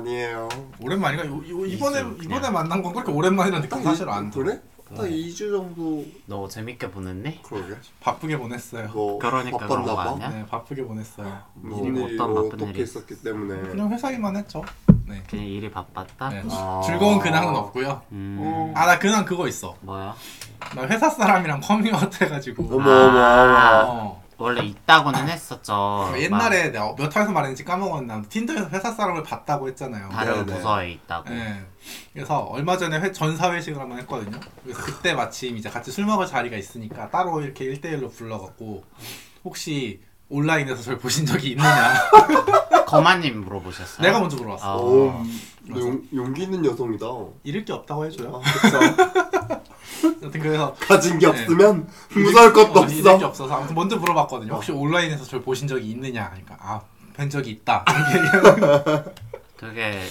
오랜만이에요. 0.00 0.48
오랜만이가 0.80 1.26
요- 1.26 1.42
요- 1.48 1.66
이번에 1.66 2.00
이주, 2.00 2.18
이번에. 2.24 2.50
만난 2.50 2.82
건 2.82 2.92
그렇게 2.92 3.10
오랜만이라는 3.12 3.68
느낌 3.68 3.82
사실 3.84 4.08
안 4.08 4.30
들어. 4.30 4.44
그래? 4.44 4.60
딱 4.96 5.02
2주 5.02 5.50
정도 5.50 6.04
너 6.26 6.46
재밌게 6.48 6.90
보냈니? 6.92 7.42
그러게. 7.42 7.74
바쁘게 8.00 8.38
보냈어요. 8.38 8.88
뭐 8.92 9.18
그러니까 9.18 9.58
그런 9.58 9.84
바빴나 9.84 9.84
거 9.84 9.96
봐. 9.96 10.10
아니야? 10.12 10.28
네, 10.28 10.46
바쁘게 10.46 10.84
보냈어요. 10.84 11.38
무슨 11.54 11.84
일이 11.86 12.04
일이 12.04 12.14
어떤 12.14 12.32
뭐 12.32 12.42
바쁜 12.42 12.54
어떻게 12.58 12.70
일이 12.70 12.82
있었기 12.84 13.22
때문에. 13.22 13.68
그냥 13.70 13.90
회사 13.90 14.10
일만 14.12 14.36
했죠. 14.36 14.62
네. 15.06 15.22
그냥 15.28 15.44
일이 15.46 15.68
바빴다? 15.70 16.28
네. 16.28 16.42
아. 16.50 16.80
즐거운 16.84 17.18
근황은 17.18 17.54
없고요. 17.56 18.02
음 18.12 18.55
아 18.55 18.69
나 18.69 18.98
근황 19.00 19.24
그거 19.24 19.48
있어. 19.48 19.74
뭐야? 19.80 20.14
나 20.76 20.82
회사 20.86 21.10
사람이랑 21.10 21.60
커밍아웃 21.60 22.20
해가지고. 22.22 22.64
어머 22.64 22.76
어머 22.90 23.18
아. 23.18 23.82
어머. 23.82 24.00
어. 24.02 24.25
원래 24.38 24.62
있다고는 24.62 25.28
했었죠 25.28 26.12
옛날에 26.18 26.70
내가 26.70 26.94
몇 26.94 27.14
회에서 27.16 27.32
말했는지 27.32 27.64
까먹었나 27.64 28.22
틴더에서 28.28 28.68
회사 28.68 28.92
사람을 28.92 29.22
봤다고 29.22 29.68
했잖아요. 29.68 30.08
막 30.08 30.14
다른 30.14 30.44
네네. 30.44 30.58
부서에 30.58 30.90
있다고 30.92 31.30
네. 31.30 31.64
그래서 32.12 32.40
얼마 32.40 32.76
전에 32.76 32.98
회, 32.98 33.12
전사 33.12 33.52
회식을 33.52 33.80
한번 33.80 33.98
했거든요. 34.00 34.38
그래서 34.62 34.82
그때 34.82 35.14
마침 35.14 35.56
이제 35.56 35.70
같이 35.70 35.90
술 35.90 36.04
먹을 36.04 36.26
자리가 36.26 36.56
있으니까 36.56 37.08
따로 37.10 37.40
이렇게 37.40 37.64
1대1로 37.64 38.12
불러갖고 38.14 38.84
혹시 39.44 40.00
온라인에서 40.28 40.82
저를 40.82 40.98
보신 40.98 41.24
적이 41.24 41.50
있느냐. 41.50 41.94
거마님 42.86 43.40
물어보셨어요? 43.44 44.06
내가 44.06 44.20
먼저 44.20 44.36
물어봤어. 44.36 44.64
아. 44.64 44.76
오, 44.76 45.22
너 45.68 45.80
용, 45.80 46.02
용기 46.14 46.42
있는 46.42 46.64
여성이다. 46.64 47.06
잃을 47.44 47.64
게 47.64 47.72
없다고 47.72 48.06
해줘요. 48.06 48.40
아, 48.44 48.52
그쵸. 48.60 48.78
아무튼 50.02 50.40
그래서 50.40 50.74
가진 50.74 51.18
게 51.18 51.26
네. 51.26 51.32
없으면 51.32 51.88
무서울 52.10 52.52
것도 52.52 52.80
어, 52.80 52.86
잃을 52.86 53.02
게 53.02 53.08
없어. 53.10 53.26
없어서 53.26 53.56
아무튼 53.56 53.74
먼저 53.74 53.96
물어봤거든요. 53.96 54.54
혹시 54.54 54.72
온라인에서 54.72 55.24
저를 55.24 55.44
보신 55.44 55.68
적이 55.68 55.90
있느냐. 55.90 56.28
그러니까 56.30 56.56
아, 56.60 56.80
뵌 57.14 57.30
적이 57.30 57.50
있다. 57.50 57.84
되게 59.58 60.02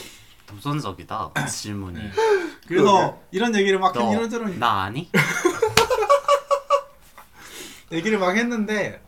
도전적이다 0.48 1.32
질문이 1.48 2.00
네. 2.00 2.12
그래서 2.68 3.20
이런 3.32 3.56
얘기를 3.56 3.80
막 3.80 3.94
너, 3.94 4.12
이런저런 4.12 4.60
나 4.60 4.84
아니? 4.84 5.10
얘기를 7.92 8.18
막 8.18 8.36
했는데 8.36 9.02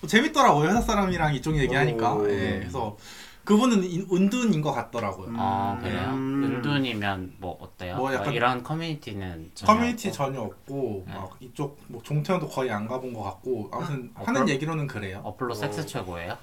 뭐 0.00 0.08
재밌더라고 0.08 0.64
요 0.64 0.68
회사 0.68 0.80
사람이랑 0.80 1.34
이쪽 1.34 1.56
얘기하니까 1.56 2.14
오. 2.14 2.28
예, 2.30 2.58
그래서 2.60 2.96
그분은 3.44 3.82
인- 3.84 4.06
은둔인 4.12 4.60
것 4.62 4.72
같더라고요 4.72 5.32
아 5.36 5.76
그래요? 5.82 6.10
음. 6.10 6.44
은둔이면 6.44 7.34
뭐 7.38 7.58
어때요? 7.60 7.96
뭐 7.96 8.12
약간- 8.14 8.32
이런 8.32 8.62
커뮤니티는 8.62 9.50
전혀 9.54 9.72
커뮤니티 9.72 10.08
없고? 10.08 10.16
전혀 10.16 10.40
없고 10.40 11.04
네. 11.08 11.14
막 11.14 11.30
이쪽 11.40 11.78
뭐 11.88 12.00
종태원도 12.02 12.48
거의 12.48 12.70
안 12.70 12.86
가본 12.86 13.12
것 13.12 13.22
같고 13.22 13.68
아무튼 13.72 14.10
어, 14.14 14.20
하는 14.24 14.34
그럼- 14.42 14.48
얘기로는 14.50 14.86
그래요 14.86 15.20
어플로 15.24 15.54
섹스 15.54 15.80
어. 15.80 15.86
최고예요? 15.86 16.36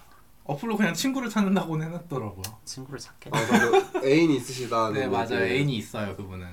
어플로 0.43 0.75
그냥 0.77 0.93
친구를 0.93 1.29
찾는다고는 1.29 1.87
해놨더라고요 1.87 2.41
친구를 2.65 2.99
찾게 2.99 3.29
아, 3.31 3.39
애인이 4.03 4.35
있으시다. 4.37 4.89
네 4.89 5.07
맞아요 5.07 5.43
애인이 5.45 5.75
있어요 5.77 6.15
그분은 6.15 6.47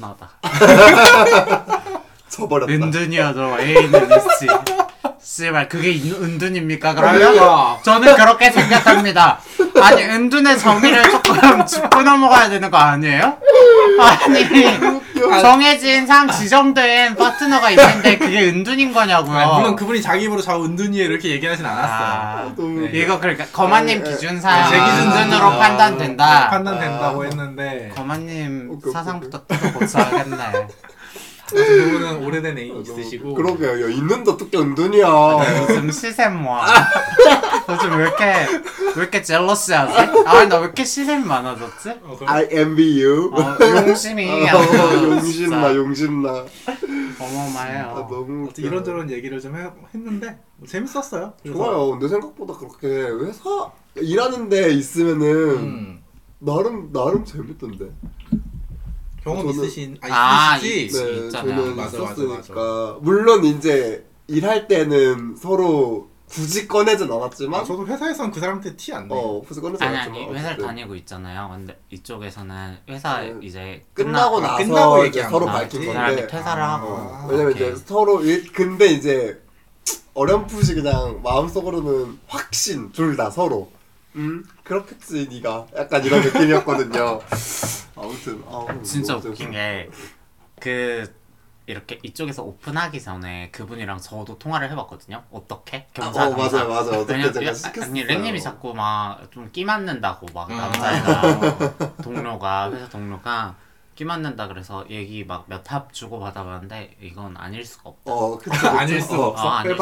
나다 0.00 0.30
저버렸다. 2.28 2.72
은둔이어도 2.72 3.60
애인은 3.60 4.02
있지 4.02 4.46
씨발 5.30 5.68
그게 5.68 5.90
인- 5.90 6.14
은둔입니까 6.14 6.94
그러면? 6.94 7.18
그러니까. 7.18 7.80
저는 7.82 8.14
그렇게 8.14 8.48
생각합니다. 8.52 9.40
아니 9.82 10.04
은둔의 10.04 10.56
정의를 10.56 11.02
조금 11.10 11.66
짚고 11.66 12.02
넘어가야 12.02 12.48
되는 12.48 12.70
거 12.70 12.76
아니에요? 12.76 13.36
아니 14.00 15.40
정해진 15.42 16.06
상 16.06 16.30
지정된 16.30 17.16
파트너가 17.16 17.70
있는데 17.70 18.18
그게 18.18 18.50
은둔인 18.50 18.92
거냐고요? 18.92 19.36
아, 19.36 19.58
물론 19.58 19.74
그분이 19.74 20.00
자기 20.00 20.26
입으로 20.26 20.40
저 20.40 20.62
은둔이에요. 20.62 21.10
이렇게 21.10 21.30
얘기하진 21.30 21.66
않았어요. 21.66 21.88
아, 21.90 22.52
너무 22.56 22.82
네. 22.82 22.90
이거 23.00 23.18
그러니까 23.18 23.46
거마님 23.52 24.04
네, 24.04 24.10
기준상 24.10 24.70
제 24.70 24.78
기준으로 24.78 25.10
은둔으로 25.24 25.50
네, 25.50 25.58
판단된다. 25.58 26.50
판단된다고 26.50 27.22
아. 27.22 27.24
했는데. 27.24 27.90
거마님 27.96 28.68
오케이, 28.70 28.78
오케이, 28.78 28.92
사상부터 28.92 29.44
뜯어 29.48 29.72
고쳐야겠네 29.72 30.36
그분은 31.48 32.24
오래된 32.24 32.58
애인 32.58 32.80
있으시고 32.80 33.34
그러게요. 33.34 33.84
야, 33.86 33.88
있는데 33.90 34.30
어떻게 34.32 34.58
은둔이야. 34.58 35.06
요즘 35.62 35.90
시샘 35.90 36.42
모아 36.42 36.66
요즘 37.70 37.90
왜 37.96 38.02
이렇게 38.04 38.24
왜 38.24 39.02
이렇게 39.02 39.22
젤러시하지? 39.22 39.94
아나 40.26 40.56
왜 40.58 40.64
이렇게 40.64 40.84
시샘 40.84 41.26
많아졌지? 41.26 41.90
어, 42.02 42.16
그럼- 42.18 42.28
I 42.34 42.48
envy 42.50 43.02
you. 43.04 43.32
어, 43.34 43.56
용심이 43.86 44.28
어, 44.28 44.46
아주 44.58 45.04
용신나 45.04 45.22
진짜 45.22 45.74
용신나. 45.76 46.44
어마어마해요 47.18 47.84
아, 47.90 47.94
너무 48.10 48.24
아무튼 48.44 48.64
이런저런 48.64 49.10
얘기를 49.10 49.40
좀 49.40 49.56
해, 49.56 49.66
했는데 49.94 50.38
뭐 50.56 50.66
재밌었어요 50.68 51.32
그래서- 51.42 51.56
좋아요. 51.58 51.90
근데 51.92 52.08
생각보다 52.08 52.54
그렇게 52.54 52.86
회사 53.24 53.70
일하는 53.96 54.48
데 54.48 54.70
있으면은 54.72 55.26
음. 55.56 56.02
나름 56.38 56.92
나름 56.92 57.24
재밌던데. 57.24 57.86
경험 59.26 59.46
저는- 59.46 59.50
있으신 59.64 59.98
아, 60.02 60.52
아, 60.52 60.56
있으시지 60.56 60.84
있지. 60.86 61.04
네, 61.04 61.10
있잖아요. 61.26 61.56
저는 61.56 61.76
맞아, 61.76 61.98
맞아, 61.98 62.12
있었으니까 62.22 62.96
물론 63.00 63.44
이제 63.44 64.06
일할 64.28 64.68
때는 64.68 65.36
서로 65.36 66.08
굳이 66.28 66.66
꺼내진 66.66 67.10
않았지만 67.10 67.60
아, 67.60 67.64
저도 67.64 67.86
회사에서는 67.86 68.30
그 68.32 68.40
사람한테 68.40 68.74
티 68.76 68.92
안 68.92 69.06
내 69.08 69.14
요 69.14 69.18
어 69.18 69.40
굳이 69.42 69.60
꺼내진 69.60 69.86
아니 69.86 69.96
않았지만 69.96 70.18
아니 70.22 70.28
회사를 70.34 70.48
어쨌든 70.54 70.66
다니고 70.66 70.94
있잖아요 70.96 71.48
근데 71.52 71.80
이쪽에서는 71.90 72.76
회사 72.88 73.20
네. 73.20 73.34
이제 73.42 73.84
끝나고 73.94 74.36
끝나- 74.36 74.48
나서 74.52 74.64
끝나고 74.64 74.96
이제 74.98 75.06
얘기한 75.06 75.30
서로 75.30 75.46
거지. 75.46 75.58
밝힌 75.58 75.80
그 75.80 75.86
건데 75.86 75.98
사람이 76.00 76.26
퇴사를 76.28 76.62
아. 76.62 76.74
하고 76.74 76.86
어, 76.88 77.26
왜냐면 77.30 77.52
오케이. 77.52 77.68
이제 77.72 77.82
서로 77.86 78.22
일, 78.22 78.52
근데 78.52 78.86
이제 78.86 79.40
어렴풋이 80.14 80.74
그냥 80.74 81.20
마음속으로는 81.22 82.18
확신 82.26 82.90
둘 82.92 83.16
다 83.16 83.30
서로 83.30 83.70
음 84.16 84.44
그렇겠지 84.64 85.28
네가 85.30 85.66
약간 85.76 86.04
이런 86.04 86.20
느낌이었거든요 86.22 87.20
아무튼 87.96 88.42
아우, 88.48 88.82
진짜 88.82 89.14
너무 89.14 89.28
웃긴 89.28 89.52
재밌었어요. 89.52 89.90
게그 90.60 91.14
이렇게 91.68 91.98
이쪽에서 92.02 92.44
오픈하기 92.44 93.02
전에 93.02 93.50
그분이랑 93.50 93.98
저도 93.98 94.38
통화를 94.38 94.70
해봤거든요. 94.70 95.24
어떻게? 95.32 95.78
아, 95.78 96.00
경사 96.12 96.28
어 96.28 96.30
맞아요 96.30 96.68
맞아요 96.68 97.00
어떻게 97.00 97.32
제가 97.32 97.46
야- 97.46 97.52
시켰어요 97.54 97.90
아니 97.90 98.04
랭님이 98.04 98.40
자꾸 98.40 98.72
막 98.72 99.18
좀 99.32 99.50
끼 99.52 99.64
맞는다고 99.64 100.26
막 100.32 100.48
아. 100.50 100.54
남자애가 100.54 101.96
동료가 102.04 102.70
회사 102.70 102.88
동료가 102.88 103.56
끼 103.96 104.04
맞는다 104.04 104.46
그래서 104.46 104.84
얘기 104.90 105.24
막 105.24 105.46
몇 105.48 105.68
합 105.72 105.92
주고 105.92 106.20
받아봤는데 106.20 106.96
이건 107.02 107.36
아닐 107.36 107.64
수가 107.64 107.90
없다. 107.90 108.12
어 108.12 108.38
그쵸 108.38 108.68
아닐 108.68 108.96
그쵸. 109.00 109.06
수가 109.08 109.18
어, 109.24 109.26
없어 109.30 109.48
아, 109.48 109.58
아닐 109.58 109.76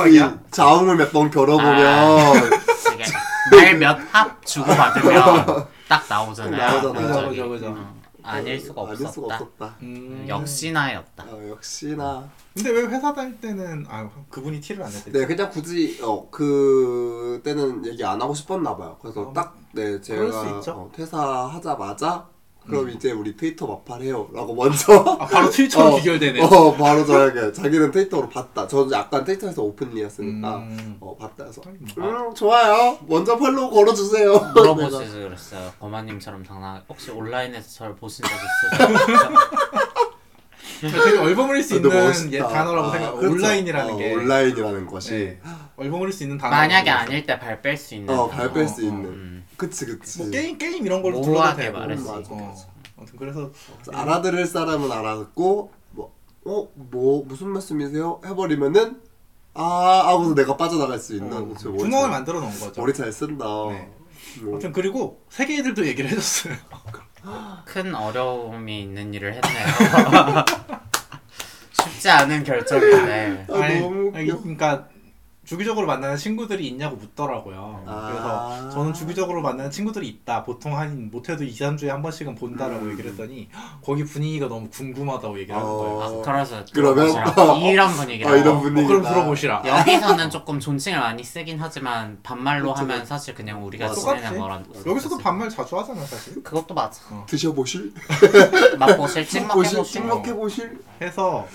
자웅을 0.50 0.96
몇 0.96 1.12
번 1.12 1.30
겨뤄보면 1.30 1.86
아. 1.86 2.32
말몇합 3.50 4.44
주고 4.46 4.66
받으면 4.66 5.66
딱 5.88 6.04
나오잖아요. 6.08 6.80
갑자기. 6.82 7.06
그죠, 7.06 7.28
그죠, 7.28 7.48
그죠. 7.48 7.66
어, 7.68 7.94
아닐 8.22 8.58
수가 8.58 8.82
아닐 8.82 8.96
수가 8.96 9.26
없었다. 9.26 9.34
없었다 9.34 9.76
음. 9.82 10.24
역시나였다. 10.26 11.24
어, 11.24 11.48
역시나 11.50 12.26
근데 12.54 12.70
왜 12.70 12.82
회사 12.86 13.12
다닐 13.12 13.38
때는 13.40 13.84
아 13.88 14.08
그분이 14.30 14.60
티를 14.60 14.82
안 14.82 14.90
냈대 14.90 15.12
네 15.12 15.26
그냥 15.26 15.50
굳이 15.50 15.98
어 16.02 16.30
그때는 16.30 17.84
얘기 17.84 18.02
안 18.04 18.22
하고 18.22 18.32
싶었나 18.32 18.76
봐요 18.76 18.96
그래서 19.02 19.22
어, 19.22 19.32
딱 19.32 19.54
네 19.74 19.98
그럴 19.98 20.32
수 20.32 20.40
제가 20.44 20.56
있죠. 20.58 20.72
어, 20.72 20.90
퇴사하자마자 20.94 22.26
그럼 22.66 22.88
이제 22.90 23.12
우리 23.12 23.36
트위터 23.36 23.66
마팔해요 23.66 24.30
라고 24.32 24.54
먼저 24.54 24.94
아 25.20 25.26
바로 25.26 25.50
트위터로 25.50 25.86
어, 25.94 25.96
귀결되네요 25.98 26.44
어 26.44 26.74
바로 26.74 27.04
저에게 27.04 27.52
자기는 27.52 27.90
트위터로 27.90 28.28
봤다 28.28 28.66
저는 28.66 28.90
약간 28.92 29.22
트위터에서 29.24 29.62
오픈리였으니까 29.62 30.56
음. 30.56 30.96
어 31.00 31.14
봤다 31.16 31.44
해서 31.44 31.60
뭐. 31.96 32.08
음 32.28 32.34
좋아요 32.34 32.98
먼저 33.06 33.36
팔로우 33.36 33.70
걸어주세요 33.70 34.32
물어보시지 34.54 35.12
내가. 35.16 35.28
그랬어요. 35.28 35.72
거마님처럼 35.78 36.44
장난 36.44 36.82
혹시 36.88 37.10
온라인에서 37.10 37.68
저를 37.70 37.94
보신 37.96 38.24
적 38.24 38.32
있으세요? 38.34 39.28
되게 40.80 41.18
얼버무릴 41.18 41.62
수 41.62 41.76
있는. 41.76 42.32
예, 42.32 42.38
단어라고 42.40 42.90
생각 42.90 43.08
아, 43.08 43.12
그렇죠. 43.12 43.34
온라인이라는 43.34 43.94
어, 43.94 43.96
게 43.96 44.14
온라인이라는 44.14 44.86
것이 44.86 45.10
네. 45.12 45.40
얼버무릴 45.76 46.12
수 46.12 46.24
있는 46.24 46.36
단어 46.36 46.50
만약에 46.50 46.90
아닐 46.90 47.24
때 47.24 47.38
발 47.38 47.62
뺄 47.62 47.76
수 47.76 47.94
있는 47.94 48.12
어, 48.12 48.28
단어. 48.28 48.42
발뺄 48.42 48.68
수 48.68 48.80
어, 48.82 48.84
있는 48.84 49.04
음. 49.04 49.33
그치 49.56 49.86
그치 49.86 50.18
뭐 50.22 50.30
게임 50.30 50.58
게임 50.58 50.84
이런 50.86 51.02
걸로 51.02 51.20
모호하게 51.20 51.62
되고 51.64 51.78
말할 51.78 51.96
수 51.98 52.12
음, 52.14 52.20
있고. 52.20 52.34
어. 52.36 52.54
아무튼 52.96 53.16
그래서 53.18 53.50
알아들을 53.92 54.46
사람은 54.46 54.90
알아듣고 54.90 55.72
뭐어뭐 56.44 57.24
무슨 57.26 57.48
말씀이세요 57.48 58.20
해버리면은 58.24 59.00
아 59.54 60.02
하고서 60.08 60.34
내가 60.34 60.56
빠져나갈 60.56 60.98
수 60.98 61.14
있는 61.14 61.32
어, 61.32 61.44
구멍을 61.54 61.90
잘- 61.90 62.10
만들어 62.10 62.40
놓은 62.40 62.50
거죠 62.58 62.80
머리 62.80 62.92
잘 62.92 63.12
쓴다 63.12 63.44
네. 63.70 63.88
뭐. 64.42 64.52
아무튼 64.54 64.72
그리고 64.72 65.22
세계 65.30 65.58
애들도 65.58 65.86
얘기를 65.86 66.10
해줬어요 66.10 66.54
큰 67.64 67.94
어려움이 67.94 68.82
있는 68.82 69.14
일을 69.14 69.32
했네요. 69.34 70.44
쉽지 71.72 72.10
않은 72.10 72.44
결정인데. 72.44 73.46
아, 73.50 73.68
너무 73.80 74.08
웃겨. 74.08 74.18
아니, 74.18 74.26
그러니까 74.28 74.88
주기적으로 75.44 75.86
만나는 75.86 76.16
친구들이 76.16 76.66
있냐고 76.68 76.96
묻더라고요. 76.96 77.82
아. 77.86 78.08
그래서 78.10 78.70
저는 78.70 78.94
주기적으로 78.94 79.42
만나는 79.42 79.70
친구들이 79.70 80.08
있다. 80.08 80.42
보통 80.44 80.76
한 80.78 81.10
못해도 81.10 81.44
2, 81.44 81.52
3주에 81.52 81.88
한 81.88 82.02
번씩은 82.02 82.34
본다라고 82.34 82.86
음. 82.86 82.92
얘기를 82.92 83.10
했더니 83.10 83.48
거기 83.84 84.04
분위기가 84.04 84.48
너무 84.48 84.68
궁금하다고 84.70 85.38
얘기를 85.38 85.54
하는 85.54 85.66
어. 85.68 85.76
거예요. 85.76 86.02
아, 86.02 86.22
그래서 86.32 86.64
그러면-. 86.72 87.08
이런 87.62 87.92
분위기라. 87.92 88.30
아 88.30 88.36
이런 88.36 88.56
어, 88.56 88.60
분위기 88.60 88.86
그럼 88.86 89.02
들어보시라. 89.02 89.62
여기서는 89.66 90.30
조금 90.30 90.58
존칭을 90.58 90.98
많이 90.98 91.22
쓰긴 91.22 91.58
하지만 91.60 92.18
반말로 92.22 92.72
그쵸, 92.72 92.82
하면. 92.82 93.04
사실 93.04 93.34
그냥 93.34 93.64
우리가 93.64 93.88
맞아. 93.88 94.00
지내는. 94.00 94.38
거랑 94.38 94.64
여기서도 94.86 95.18
반말 95.18 95.48
자주 95.50 95.78
하잖아 95.78 96.00
사실. 96.06 96.42
그것도 96.42 96.74
맞아. 96.74 97.00
드셔보실? 97.26 97.92
맛보실 98.78 99.26
찍먹해보실 99.28 99.84
찍먹해보실? 99.84 100.78
해서 101.02 101.46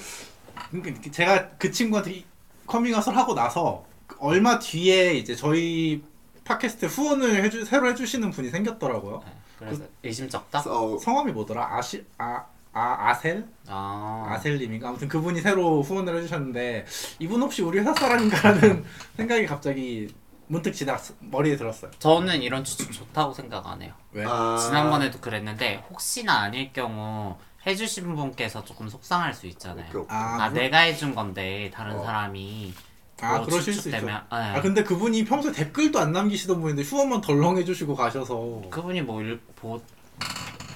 그러니까 0.72 1.12
제가 1.12 1.48
그 1.58 1.72
친구한테 1.72 2.12
이- 2.12 2.26
커밍아웃을 2.70 3.18
하고 3.18 3.34
나서 3.34 3.84
얼마 4.20 4.60
뒤에 4.60 5.16
이제 5.16 5.36
저희 5.36 6.02
팟캐스트 6.46 6.86
후원을 6.86 7.44
해주 7.44 7.66
새로 7.66 7.90
해주시는 7.90 8.32
분이 8.32 8.50
생겼더라고요. 8.50 9.22
네, 9.26 9.32
그래서 9.58 9.84
의심쩍다. 10.04 10.64
어, 10.68 10.98
성함이 10.98 11.32
뭐더라? 11.34 11.78
아시 11.78 12.06
아, 12.18 12.46
아 12.72 13.10
아셀 13.10 13.46
아, 13.68 14.26
아셀님인가 14.30 14.90
아무튼 14.90 15.08
그분이 15.08 15.42
새로 15.42 15.82
후원을 15.82 16.18
해주셨는데 16.18 16.86
이분 17.20 17.42
혹시 17.42 17.62
우리 17.62 17.80
회사 17.80 17.94
사람인가라는 17.94 18.86
생각이 19.18 19.46
갑자기 19.46 20.14
문득 20.48 20.72
지나 20.72 20.98
머리에 21.20 21.56
들었어요. 21.56 21.92
저는 22.00 22.42
이런 22.42 22.64
추측 22.64 22.92
좋다고 22.92 23.34
생각 23.34 23.68
안 23.68 23.82
해요. 23.82 23.94
왜? 24.12 24.26
아, 24.26 24.58
지난번에도 24.58 25.20
그랬는데 25.20 25.84
혹시나 25.90 26.42
아닐 26.42 26.74
경우 26.74 27.38
해주신 27.70 28.16
분께서 28.16 28.64
조금 28.66 28.90
속상할 28.90 29.34
수 29.34 29.48
있잖아요. 29.48 29.86
오케이, 29.90 30.02
오케이. 30.02 30.16
아, 30.18 30.38
아, 30.44 30.50
그, 30.50 30.58
내가 30.58 30.80
해준 30.80 31.16
건데 31.16 31.72
다른 31.74 31.98
어. 31.98 32.04
사람이 32.04 32.74
아뭐 33.22 33.46
그러실 33.46 33.74
수 33.74 33.90
있죠. 33.90 34.06
네. 34.06 34.14
아 34.30 34.62
근데 34.62 34.84
그분이 34.84 35.26
평소에 35.26 35.52
댓글도 35.52 36.00
안 36.00 36.12
남기시던 36.14 36.62
분인데 36.62 36.84
후원만 36.84 37.20
덜렁 37.22 37.58
해주시고 37.58 37.94
가셔서 37.96 38.62
그분이 38.70 39.02
뭐 39.02 39.22
일, 39.22 39.40
뭐 39.62 39.82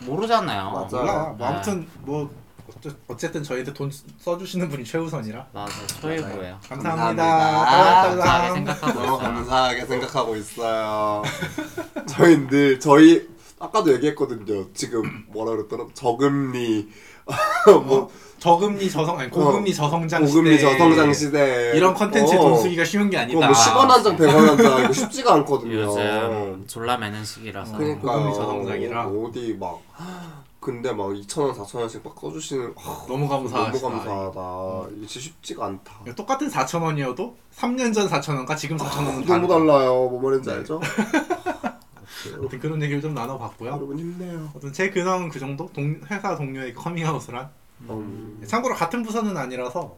모르잖아요. 0.02 0.72
맞아. 0.72 0.98
몰라. 0.98 1.24
뭐 1.38 1.38
네. 1.38 1.46
아무튼 1.46 1.88
뭐 2.02 2.30
어째- 2.70 2.96
어쨌든 3.08 3.44
저희한테 3.44 3.74
돈 3.74 3.90
써주시는 4.20 4.70
분이 4.70 4.84
최우선이라 4.84 5.48
맞아, 5.54 5.88
초일부예요. 6.02 6.60
감사합니다. 6.68 7.26
감사합니다. 7.26 8.04
감사하게. 8.04 8.54
생각하고 8.54 9.00
있어요. 9.04 9.18
감사하게 9.18 9.86
생각하고 9.86 10.36
있어요. 10.36 11.24
저희 12.08 12.48
늘 12.48 12.80
저희 12.80 13.28
아까도 13.64 13.94
얘기했거든요. 13.94 14.66
지금 14.74 15.24
뭐라 15.30 15.52
그랬더라? 15.52 15.86
저금리 15.94 16.90
뭐 17.86 18.10
저금리 18.38 18.92
저성 18.92 19.18
아니 19.18 19.30
고금리 19.30 19.74
저성장 19.74 20.26
고금리 20.26 20.60
저성장 20.60 21.14
시대 21.14 21.72
이런 21.74 21.94
컨텐츠 21.94 22.36
어. 22.36 22.40
돈 22.42 22.58
쓰기가 22.62 22.84
쉬운 22.84 23.10
게 23.10 23.18
아니다. 23.18 23.40
뭐 23.40 23.56
10원 23.56 23.88
한 23.88 24.04
장, 24.04 24.18
100원 24.18 24.28
한 24.36 24.58
장 24.58 24.84
이거 24.84 24.92
쉽지가 24.94 25.34
않거든요. 25.36 25.76
요즘 25.80 26.64
졸라 26.68 26.98
매는 26.98 27.24
시기라서. 27.24 27.78
그러니까 27.78 28.12
고금리 28.18 28.34
저성장이라. 28.36 29.08
어디 29.08 29.56
막 29.58 29.80
근데 30.60 30.92
막 30.94 31.08
2천 31.10 31.40
원, 31.42 31.54
4천 31.54 31.76
원씩 31.80 32.02
막 32.04 32.16
써주시는 32.20 32.74
하, 32.78 33.06
너무 33.08 33.28
감사하시다. 33.30 33.80
너무 33.90 33.98
감사하다. 34.04 34.88
이게 34.98 35.08
쉽지가 35.08 35.66
않다. 35.66 35.94
똑같은 36.16 36.50
4천 36.50 36.82
원이어도 36.84 37.36
3년 37.58 37.94
전 37.94 38.10
4천 38.10 38.36
원과 38.36 38.56
지금 38.58 38.76
4천 38.78 38.98
원은 38.98 39.12
너무 39.14 39.26
다르다. 39.26 39.48
달라요. 39.58 40.08
뭐 40.10 40.22
말인지 40.22 40.50
네. 40.50 40.56
알죠? 40.56 40.82
아무튼 42.36 42.60
그런 42.60 42.82
얘기를 42.82 43.02
좀 43.02 43.14
나눠봤고요. 43.14 43.72
여러분 43.72 43.98
힘내요. 44.00 44.50
아무튼 44.52 44.72
제 44.74 44.90
근황은 44.90 45.30
그 45.30 45.40
정도. 45.40 45.70
동, 45.74 46.00
회사 46.10 46.36
동료에게 46.36 46.74
커밍아웃을 46.74 47.36
한. 47.36 47.50
음. 47.90 48.42
참고로 48.48 48.76
같은 48.76 49.04
부서는 49.04 49.36
아니라서 49.36 49.98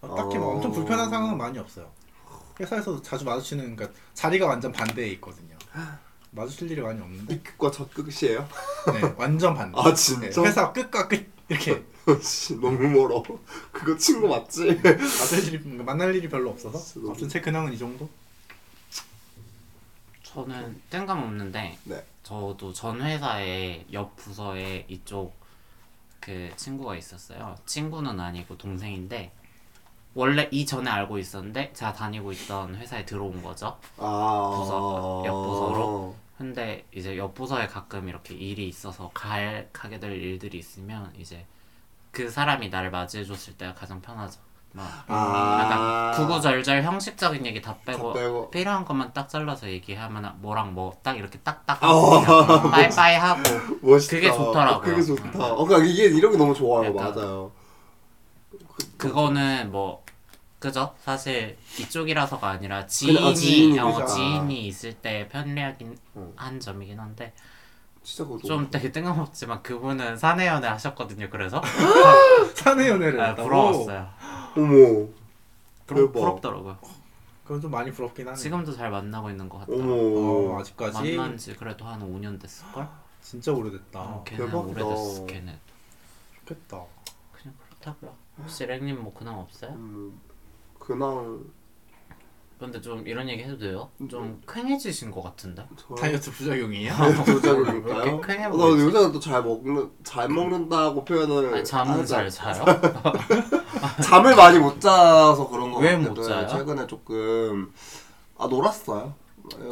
딱히 0.00 0.38
뭐 0.38 0.48
어. 0.48 0.56
엄청 0.56 0.72
불편한 0.72 1.10
상황은 1.10 1.36
많이 1.36 1.58
없어요. 1.58 1.86
회사에서도 2.60 3.02
자주 3.02 3.24
마주치는 3.24 3.76
그러니까 3.76 3.98
자리가 4.14 4.46
완전 4.46 4.72
반대에 4.72 5.08
있거든요. 5.12 5.56
마주칠 6.30 6.70
일이 6.70 6.80
많이 6.80 7.00
없는데 7.00 7.34
이 7.34 7.42
끝과 7.42 7.70
저 7.70 7.86
끝이에요? 7.88 8.46
네, 8.92 9.14
완전 9.16 9.54
반대. 9.54 9.78
아 9.80 9.92
진짜? 9.94 10.42
네, 10.42 10.48
회사 10.48 10.72
끝과 10.72 11.08
끝 11.08 11.26
이렇게 11.48 11.82
씨, 12.22 12.54
너무 12.60 12.78
멀어. 12.88 13.22
그거 13.72 13.96
친구 13.96 14.28
맞지? 14.28 14.80
만날 14.82 15.44
일이 15.46 15.58
만날 15.84 16.14
일이 16.14 16.28
별로 16.28 16.50
없어서 16.50 16.78
너무- 17.00 17.08
아무튼 17.10 17.28
제 17.28 17.40
근황은 17.40 17.72
이 17.72 17.78
정도. 17.78 18.08
저는 20.44 20.80
뜬금없는데 20.90 21.78
네. 21.84 22.04
저도 22.22 22.72
전 22.72 23.00
회사에 23.02 23.84
옆 23.92 24.14
부서에 24.16 24.84
이쪽 24.88 25.36
그 26.20 26.52
친구가 26.56 26.94
있었어요. 26.96 27.56
친구는 27.66 28.20
아니고 28.20 28.56
동생인데 28.56 29.32
원래 30.14 30.48
이전에 30.52 30.88
알고 30.90 31.18
있었는데 31.18 31.72
제가 31.72 31.92
다니고 31.92 32.32
있던 32.32 32.76
회사에 32.76 33.04
들어온 33.04 33.42
거죠. 33.42 33.78
아 33.96 34.54
부서, 34.56 35.24
옆 35.26 35.32
부서로? 35.42 36.16
근데 36.36 36.84
이제 36.94 37.16
옆 37.18 37.34
부서에 37.34 37.66
가끔 37.66 38.08
이렇게 38.08 38.34
일이 38.34 38.68
있어서 38.68 39.10
갈 39.12 39.68
가게 39.72 39.98
될 39.98 40.12
일들이 40.12 40.58
있으면 40.58 41.12
이제 41.18 41.44
그 42.12 42.30
사람이 42.30 42.68
나를 42.68 42.90
맞이해 42.92 43.24
줬을 43.24 43.56
때가 43.56 43.74
가장 43.74 44.00
편하죠. 44.00 44.40
막 44.72 45.04
아 45.08 45.58
약간 45.62 45.97
구구절절 46.26 46.82
형식적인 46.82 47.46
얘기 47.46 47.60
다 47.62 47.76
빼고, 47.84 48.12
다 48.12 48.18
빼고. 48.20 48.50
필요한 48.50 48.84
것만 48.84 49.12
딱 49.12 49.28
잘라서 49.28 49.68
얘기하면 49.68 50.34
뭐랑 50.40 50.74
뭐 50.74 50.98
딱 51.02 51.16
이렇게 51.16 51.38
딱딱 51.40 51.82
어. 51.82 52.20
빠이빠이 52.70 53.16
하고 53.18 53.40
멋있다. 53.82 54.16
그게 54.16 54.30
좋더라고요. 54.32 54.76
어, 54.76 54.80
그게 54.80 55.02
좋다. 55.02 55.52
어, 55.54 55.64
그러니까 55.64 55.88
이게 55.90 56.04
이런 56.06 56.32
게 56.32 56.38
너무 56.38 56.54
좋아요. 56.54 56.90
약간 56.90 57.14
맞아요. 57.14 57.52
그거는 58.96 59.70
뭐 59.70 60.04
그죠? 60.58 60.92
사실 61.04 61.56
이쪽이라서가 61.78 62.48
아니라 62.48 62.76
그냥, 62.78 62.88
지인이 62.88 63.18
어, 63.28 63.32
지인이 63.34 63.78
어. 63.78 64.04
지인이 64.04 64.66
있을 64.66 64.94
때 64.94 65.28
편리하긴 65.30 65.96
어. 66.14 66.32
한 66.36 66.58
점이긴 66.58 66.98
한데 66.98 67.32
좀 68.46 68.68
되게 68.70 68.90
뜬금없지만 68.90 69.62
그분은 69.62 70.16
사내 70.16 70.46
연애 70.48 70.66
하셨거든요. 70.66 71.28
그래서 71.30 71.62
사내 72.54 72.88
연애를 72.88 73.20
아? 73.20 73.34
부러웠어요. 73.34 74.08
어머. 74.56 75.06
부러, 75.88 76.06
대박. 76.06 76.12
부럽더라고요. 76.20 76.78
그건 77.42 77.60
좀 77.62 77.70
많이 77.70 77.90
부럽긴 77.90 78.28
하네. 78.28 78.36
지금도 78.36 78.72
잘 78.72 78.90
만나고 78.90 79.30
있는 79.30 79.48
것 79.48 79.58
같아요. 79.58 79.76
어머. 79.76 79.92
어, 80.54 80.60
아직까지 80.60 81.16
만난 81.16 81.36
지 81.38 81.54
그래도 81.56 81.84
한 81.86 82.00
5년 82.00 82.40
됐을걸? 82.40 82.86
진짜 83.22 83.52
오래됐다. 83.52 84.00
어, 84.00 84.22
걔는 84.24 84.46
대박이다. 84.46 84.84
오래됐어. 84.86 85.26
걔는 85.26 85.58
좋겠다. 86.40 86.84
그냥 87.32 87.54
그렇다고요. 87.68 88.14
혹시 88.38 88.66
랭님 88.66 89.02
뭐 89.02 89.12
근황 89.14 89.38
없어요? 89.40 89.72
음, 89.72 90.20
근황 90.78 91.42
근데 92.58 92.80
좀 92.80 93.06
이런 93.06 93.28
얘기 93.28 93.44
해도 93.44 93.56
돼요? 93.56 93.88
음. 94.00 94.08
좀 94.08 94.42
퀭해지신 94.46 95.12
것 95.12 95.22
같은데? 95.22 95.64
저 95.76 95.94
다이어트 95.94 96.30
부작용이에요? 96.32 96.92
도장일까요? 97.24 97.96
왜 97.98 98.08
이렇게 98.08 98.26
퀭해 98.26 98.42
나 98.48 98.50
보이지? 98.50 98.84
요새는 98.84 99.12
또잘 99.12 99.42
먹는 99.44 99.90
잘 100.02 100.28
먹는다고 100.28 101.04
표현을 101.04 101.54
아니, 101.54 101.64
잠은 101.64 102.04
잘 102.04 102.28
자요? 102.28 102.64
잠을 104.02 104.34
많이 104.34 104.58
못 104.58 104.80
자서 104.80 105.48
그런 105.48 105.70
거 105.70 105.78
왜못 105.78 106.08
같기도 106.08 106.22
자요? 106.26 106.48
최근에 106.48 106.86
조금 106.88 107.72
아 108.36 108.46
놀았어요. 108.48 109.14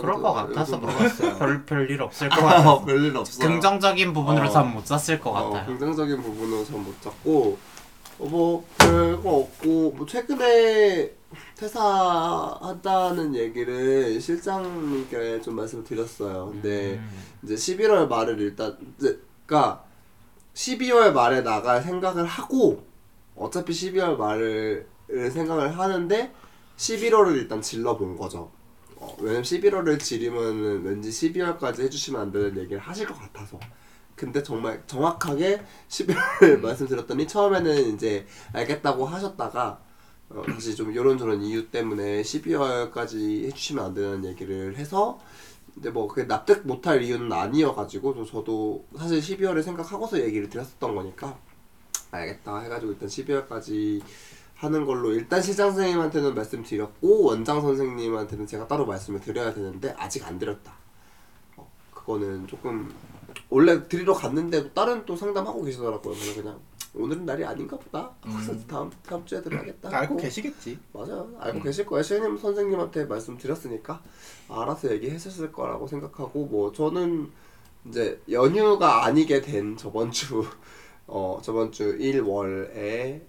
그럴 0.00 0.22
것 0.22 0.32
같아서 0.32 0.78
물어봤어요. 0.78 1.36
별, 1.36 1.66
별일 1.66 2.00
없을 2.02 2.28
것 2.30 2.38
아, 2.38 2.44
같아서. 2.46 2.84
별일 2.84 3.16
없어요. 3.16 3.48
긍정적인 3.48 4.12
부분으로 4.12 4.46
어. 4.46 4.50
잠못 4.50 4.86
잤을 4.86 5.20
것 5.20 5.30
어, 5.30 5.50
같아요. 5.50 5.66
긍정적인 5.66 6.22
부분은 6.22 6.64
전못 6.64 7.02
잡고 7.02 7.58
어, 8.20 8.26
뭐 8.26 8.64
별거 8.78 9.28
없고 9.38 9.92
뭐 9.96 10.06
최근에 10.06 11.10
퇴사한다는 11.56 13.34
얘기를 13.34 14.20
실장님께 14.20 15.40
좀 15.40 15.56
말씀드렸어요. 15.56 16.50
근데 16.52 16.94
음. 16.94 17.10
이제 17.42 17.54
11월 17.54 18.08
말을 18.08 18.38
일단 18.40 18.76
이제 18.98 19.18
그러니까 19.46 19.84
12월 20.54 21.12
말에 21.12 21.40
나갈 21.40 21.82
생각을 21.82 22.26
하고 22.26 22.84
어차피 23.34 23.72
12월 23.72 24.16
말을 24.16 24.86
생각을 25.08 25.78
하는데 25.78 26.32
11월을 26.76 27.36
일단 27.36 27.62
질러 27.62 27.96
본 27.96 28.16
거죠. 28.16 28.50
어, 28.96 29.16
왜냐면 29.20 29.42
11월을 29.42 29.98
지르면 29.98 30.82
왠지 30.84 31.10
12월까지 31.10 31.80
해주시면 31.80 32.20
안 32.20 32.32
되는 32.32 32.56
얘기를 32.58 32.78
하실 32.78 33.06
것 33.06 33.18
같아서. 33.18 33.58
근데 34.14 34.42
정말 34.42 34.82
정확하게 34.86 35.62
11월 35.88 36.60
말씀드렸더니 36.60 37.26
처음에는 37.26 37.94
이제 37.94 38.26
알겠다고 38.52 39.06
하셨다가 39.06 39.85
어, 40.30 40.42
다시 40.42 40.74
좀 40.74 40.92
이런저런 40.92 41.42
이유 41.42 41.70
때문에 41.70 42.22
12월까지 42.22 43.44
해주시면 43.46 43.84
안 43.84 43.94
되는 43.94 44.24
얘기를 44.24 44.76
해서 44.76 45.18
근데 45.74 45.90
뭐 45.90 46.08
그게 46.08 46.26
납득 46.26 46.66
못할 46.66 47.02
이유는 47.02 47.32
아니어가지고 47.32 48.14
좀 48.14 48.26
저도 48.26 48.86
사실 48.96 49.20
12월을 49.20 49.62
생각하고서 49.62 50.20
얘기를 50.20 50.48
드렸었던 50.48 50.94
거니까 50.94 51.38
알겠다 52.10 52.60
해가지고 52.60 52.92
일단 52.92 53.08
12월까지 53.08 54.02
하는 54.56 54.86
걸로 54.86 55.12
일단 55.12 55.42
실장 55.42 55.70
선생님한테는 55.70 56.34
말씀드렸고 56.34 57.24
원장 57.24 57.60
선생님한테는 57.60 58.46
제가 58.46 58.66
따로 58.66 58.86
말씀을 58.86 59.20
드려야 59.20 59.52
되는데 59.52 59.94
아직 59.98 60.26
안 60.26 60.38
드렸다. 60.38 60.72
어, 61.56 61.70
그거는 61.92 62.46
조금 62.46 62.90
원래 63.50 63.86
드리러 63.86 64.14
갔는데도 64.14 64.72
다른 64.72 65.04
또 65.04 65.14
상담하고 65.14 65.62
계시더라고요. 65.62 66.14
그래서 66.14 66.40
그냥 66.40 66.58
오늘은 66.96 67.26
날이 67.26 67.44
아닌가 67.44 67.76
보다. 67.76 68.10
음. 68.26 68.64
다음 68.66 68.90
다음 69.04 69.24
주에 69.24 69.42
들어야겠다. 69.42 69.88
알고 69.88 70.14
하고. 70.14 70.16
계시겠지. 70.16 70.78
맞아요. 70.92 71.30
알고 71.38 71.60
계실 71.60 71.86
거예요. 71.86 72.02
시현님 72.02 72.38
선생님한테 72.38 73.04
말씀드렸으니까 73.04 74.02
알아서 74.48 74.90
얘기했을 74.92 75.52
거라고 75.52 75.86
생각하고 75.86 76.46
뭐 76.46 76.72
저는 76.72 77.30
이제 77.88 78.20
연휴가 78.30 79.04
아니게 79.04 79.40
된 79.42 79.76
저번 79.76 80.10
주 80.10 80.44
어, 81.06 81.38
저번 81.42 81.70
주 81.70 81.96
1월에 81.98 83.22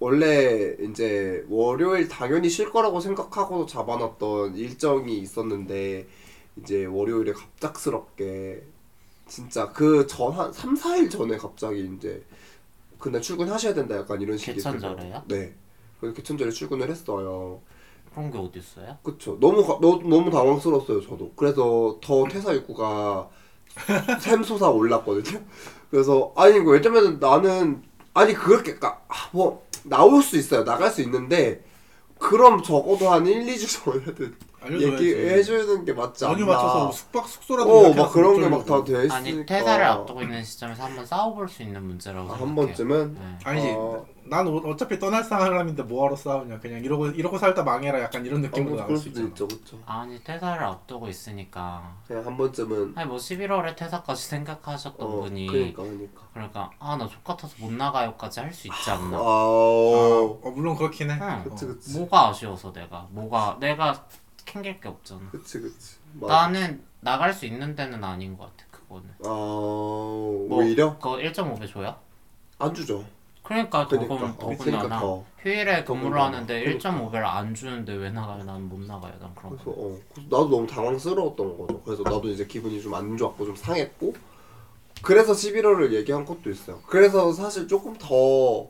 원래 0.00 0.76
이제 0.80 1.44
월요일 1.48 2.08
당연히 2.08 2.48
쉴 2.48 2.70
거라고 2.70 3.00
생각하고 3.00 3.66
잡아놨던 3.66 4.56
일정이 4.56 5.18
있었는데 5.18 6.06
이제 6.56 6.84
월요일에 6.84 7.32
갑작스럽게 7.32 8.62
진짜 9.28 9.68
그 9.72 10.06
전 10.06 10.32
한 10.32 10.52
3, 10.52 10.74
4일 10.74 11.10
전에 11.10 11.36
갑자기 11.36 11.90
이제 11.96 12.24
그날 12.98 13.20
출근하셔야 13.22 13.74
된다 13.74 13.96
약간 13.96 14.20
이런 14.20 14.36
식이 14.38 14.54
개천절에요? 14.54 15.22
네. 15.28 15.54
그래서 16.00 16.14
개천절에 16.16 16.50
출근을 16.50 16.90
했어요. 16.90 17.60
그런 18.12 18.30
게 18.30 18.38
어디 18.38 18.58
있어요? 18.58 18.96
그쵸. 19.02 19.36
너무 19.40 19.64
가- 19.66 19.78
너, 19.80 19.98
너무 20.02 20.30
당황스러웠어요 20.30 21.00
저도. 21.02 21.32
그래서 21.36 21.98
더 22.02 22.24
퇴사 22.28 22.54
욕구가 22.54 23.28
샘솟아 24.20 24.68
올랐거든요. 24.70 25.40
그래서 25.90 26.32
아니 26.36 26.58
왜냐면 26.58 27.18
나는 27.20 27.82
아니 28.14 28.34
그렇게 28.34 28.74
까- 28.76 29.00
아, 29.08 29.28
뭐 29.32 29.66
나올 29.84 30.22
수 30.22 30.36
있어요. 30.36 30.64
나갈 30.64 30.90
수 30.90 31.02
있는데 31.02 31.64
그럼 32.18 32.62
적어도 32.62 33.10
한 33.10 33.26
1, 33.26 33.46
2주 33.46 33.84
전에는 33.84 34.36
알려줘야지. 34.60 35.04
얘기해주는 35.16 35.84
게 35.84 35.92
맞지 35.92 36.24
않나. 36.24 36.34
연휴 36.34 36.46
맞춰서 36.46 36.90
숙박 36.92 37.28
숙소라도 37.28 37.70
어, 37.86 37.94
막 37.94 38.12
그런 38.12 38.40
게못 38.40 38.50
막. 38.50 38.64
다 38.66 38.84
돼 38.84 38.92
있으니까. 39.04 39.14
아니 39.16 39.46
퇴사를 39.46 39.84
앞두고 39.84 40.22
있는 40.22 40.42
시점에서 40.44 40.82
한번 40.84 41.06
싸워볼 41.06 41.48
수 41.48 41.62
있는 41.62 41.82
문제라고 41.84 42.32
아, 42.32 42.36
생각해요. 42.36 42.46
한 42.48 42.54
번쯤은 42.54 43.14
네. 43.14 43.38
아니지. 43.44 43.68
어. 43.76 44.06
난 44.30 44.46
어- 44.46 44.56
어차피 44.66 44.98
떠날 44.98 45.24
사람인데 45.24 45.84
뭐하러 45.84 46.14
싸우냐. 46.14 46.58
그냥 46.60 46.84
이러고 46.84 47.06
이러고 47.06 47.38
살다 47.38 47.62
망해라. 47.62 48.02
약간 48.02 48.26
이런 48.26 48.42
느낌으로 48.42 48.72
어, 48.74 48.76
나갈 48.76 48.86
그럴 48.88 48.98
수 48.98 49.04
수도 49.04 49.20
있잖아. 49.20 49.28
있죠, 49.30 49.48
그쵸. 49.48 49.78
아니 49.86 50.22
퇴사를 50.22 50.62
앞두고 50.62 51.08
있으니까 51.08 51.94
그냥 52.06 52.26
한 52.26 52.36
번쯤은 52.36 52.92
아니 52.94 53.08
뭐 53.08 53.16
11월에 53.16 53.74
퇴사까지 53.74 54.22
생각하셨던 54.28 55.06
어, 55.06 55.20
분이 55.22 55.46
그러니까 55.46 55.82
그러니까. 55.82 56.20
그러니까 56.34 56.70
아 56.78 56.96
나 56.98 57.08
족같아서 57.08 57.54
못 57.58 57.72
나가요까지 57.72 58.40
할 58.40 58.52
수 58.52 58.66
있지 58.68 58.90
않나? 58.90 59.16
아, 59.16 59.20
어, 59.20 60.38
어, 60.42 60.50
물론 60.50 60.76
그렇긴 60.76 61.10
해. 61.10 61.18
응. 61.20 61.44
그치 61.44 61.64
그치. 61.66 61.96
뭐가 61.98 62.28
아쉬워서 62.28 62.70
내가 62.72 63.06
뭐가 63.10 63.56
내가 63.60 64.04
캥길 64.48 64.80
게 64.80 64.88
없잖아. 64.88 65.20
그치 65.30 65.60
그치. 65.60 65.96
맞아. 66.14 66.48
나는 66.48 66.82
나갈 67.00 67.32
수 67.32 67.46
있는 67.46 67.74
데는 67.76 68.02
아닌 68.02 68.36
것 68.36 68.44
같아 68.44 68.64
그거는. 68.70 69.08
아 69.24 69.28
뭐, 69.28 70.46
오히려 70.50 70.94
그거 70.96 71.16
1.5배 71.16 71.70
줘요? 71.70 71.94
안 72.58 72.74
주죠. 72.74 73.04
그러니까 73.42 73.86
그러니까 73.86 74.16
더군 74.16 74.28
어, 74.30 74.36
그러니까 74.36 74.64
더군다나 74.64 75.00
더. 75.00 75.24
휴일에 75.40 75.84
근무를 75.84 76.18
더군다나. 76.18 76.24
하는데 76.24 76.60
그러니까. 76.64 76.90
1.5배를 76.90 77.24
안 77.24 77.54
주는데 77.54 77.92
왜 77.94 78.10
나가요? 78.10 78.44
난 78.44 78.62
못 78.68 78.80
나가요. 78.80 79.14
난 79.20 79.34
그런 79.34 79.52
그래서 79.52 79.64
거. 79.64 79.70
어 79.70 79.98
그래서 80.12 80.28
나도 80.30 80.48
너무 80.48 80.66
당황스러웠던 80.66 81.58
거죠. 81.58 81.80
그래서 81.82 82.02
나도 82.02 82.28
이제 82.28 82.46
기분이 82.46 82.80
좀 82.82 82.94
안 82.94 83.16
좋았고 83.16 83.44
좀 83.46 83.54
상했고 83.56 84.14
그래서 85.02 85.32
11월을 85.32 85.92
얘기한 85.92 86.24
것도 86.24 86.50
있어요. 86.50 86.80
그래서 86.86 87.32
사실 87.32 87.68
조금 87.68 87.94
더 87.96 88.66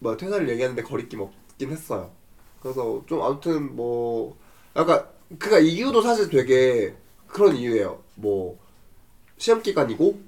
뭐야 0.00 0.16
퇴사를 0.16 0.48
얘기하는데 0.48 0.82
거리낌 0.82 1.20
없긴 1.20 1.70
했어요. 1.70 2.10
그래서 2.60 3.02
좀 3.06 3.22
아무튼 3.22 3.74
뭐 3.74 4.36
그니까 5.38 5.58
이유도 5.58 6.00
사실 6.02 6.28
되게 6.30 6.94
그런 7.26 7.56
이유예요. 7.56 8.02
뭐 8.16 8.58
시험 9.36 9.62
기간이고 9.62 10.18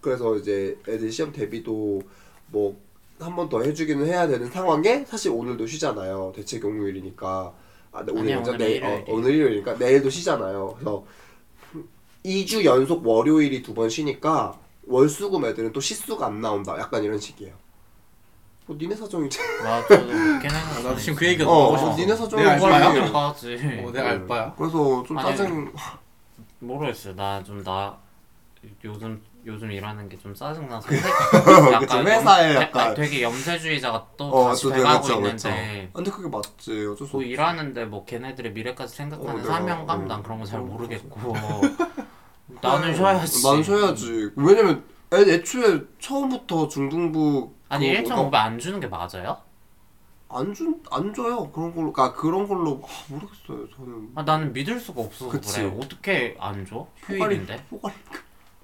그래서 0.00 0.36
이제 0.36 0.78
애들 0.88 1.10
시험 1.10 1.32
대비도 1.32 2.02
뭐 2.48 2.86
한 3.18 3.34
번 3.34 3.48
더 3.48 3.62
해주기는 3.62 4.04
해야 4.06 4.26
되는 4.28 4.50
상황에 4.50 5.04
사실 5.06 5.30
오늘도 5.30 5.66
쉬잖아요. 5.66 6.34
대체 6.36 6.60
경무일이니까. 6.60 7.54
아, 7.92 8.04
네, 8.04 8.12
오늘 8.12 8.36
오늘 8.36 8.58
내일 8.58 8.84
어, 8.84 8.88
일요일이에요. 8.88 9.04
오늘 9.16 9.30
일요일이니까 9.34 9.74
내일도 9.78 10.10
쉬잖아요. 10.10 10.74
그래서 10.76 11.04
2주 12.26 12.64
연속 12.64 13.06
월요일이 13.06 13.62
두 13.62 13.72
번 13.72 13.88
쉬니까 13.88 14.58
월수금 14.86 15.46
애들은 15.46 15.72
또 15.72 15.80
시수가 15.80 16.26
안 16.26 16.42
나온다. 16.42 16.78
약간 16.78 17.02
이런 17.04 17.18
식이에요. 17.18 17.54
뭐 18.66 18.76
니네 18.78 18.96
사정이지. 18.96 19.38
맞아, 19.62 19.94
해. 19.94 20.48
아, 20.48 20.82
나도 20.82 20.96
지금 20.96 21.14
그 21.14 21.26
얘기가 21.26 21.48
어, 21.48 21.64
너무 21.66 21.78
싶어. 21.78 21.96
니네 21.96 22.16
사정이 22.16 22.42
내가 22.42 22.54
알바야? 22.66 23.02
어떡하지? 23.04 23.54
어, 23.84 23.90
내가 23.92 24.08
알바야. 24.10 24.54
그래서 24.58 25.02
좀 25.06 25.18
아니, 25.18 25.36
짜증. 25.36 25.72
모르겠어요. 26.58 27.14
나 27.14 27.42
좀 27.44 27.62
나 27.62 27.96
요즘 28.82 29.22
요즘 29.46 29.70
일하는 29.70 30.08
게 30.08 30.16
좀 30.18 30.34
짜증나서 30.34 30.88
그치, 30.88 31.96
회사에 31.98 32.54
염- 32.56 32.62
약간- 32.62 32.88
아, 32.90 32.94
되게 32.94 33.22
염세주의자가 33.22 34.06
또 34.16 34.24
어, 34.30 34.48
다시 34.48 34.64
또 34.64 34.70
돼가고 34.72 35.02
그쵸, 35.02 35.20
그쵸. 35.20 35.48
있는데 35.48 35.90
근데 35.92 36.10
그게 36.10 36.28
맞지. 36.28 36.86
어쩔 36.86 37.06
수 37.06 37.12
뭐 37.12 37.20
없지. 37.20 37.28
일하는데 37.28 37.84
뭐 37.84 38.04
걔네들의 38.04 38.52
미래까지 38.52 38.96
생각하는 38.96 39.30
어, 39.30 39.36
내가, 39.36 39.48
사명감 39.54 40.00
어. 40.02 40.04
난 40.06 40.22
그런 40.24 40.40
거잘 40.40 40.58
어, 40.58 40.62
모르겠고 40.64 41.20
나는 42.60 42.94
쉬어야지. 42.96 43.42
난 43.44 43.62
쉬어야지. 43.62 44.30
왜냐면 44.34 44.82
애, 45.12 45.16
애초에 45.34 45.82
처음부터 45.98 46.68
중등부 46.68 47.52
아니 47.68 48.02
그거- 48.02 48.14
1.5배 48.30 48.34
안 48.34 48.58
주는 48.58 48.80
게 48.80 48.86
맞아요? 48.86 49.38
안 50.28 50.52
준, 50.52 50.82
안 50.90 51.14
줘요. 51.14 51.50
그런 51.52 51.72
걸로. 51.74 51.92
아, 51.96 52.12
그런 52.12 52.48
걸로. 52.48 52.82
아, 52.84 52.88
모르겠어요. 53.08 53.68
저는. 53.76 54.10
아, 54.16 54.22
나는 54.24 54.52
믿을 54.52 54.80
수가 54.80 55.02
없어서 55.02 55.30
그치. 55.30 55.60
그래. 55.62 55.72
어떻게 55.80 56.36
안 56.40 56.66
줘? 56.66 56.86
휴일인데? 57.04 57.64
포괄. 57.70 57.92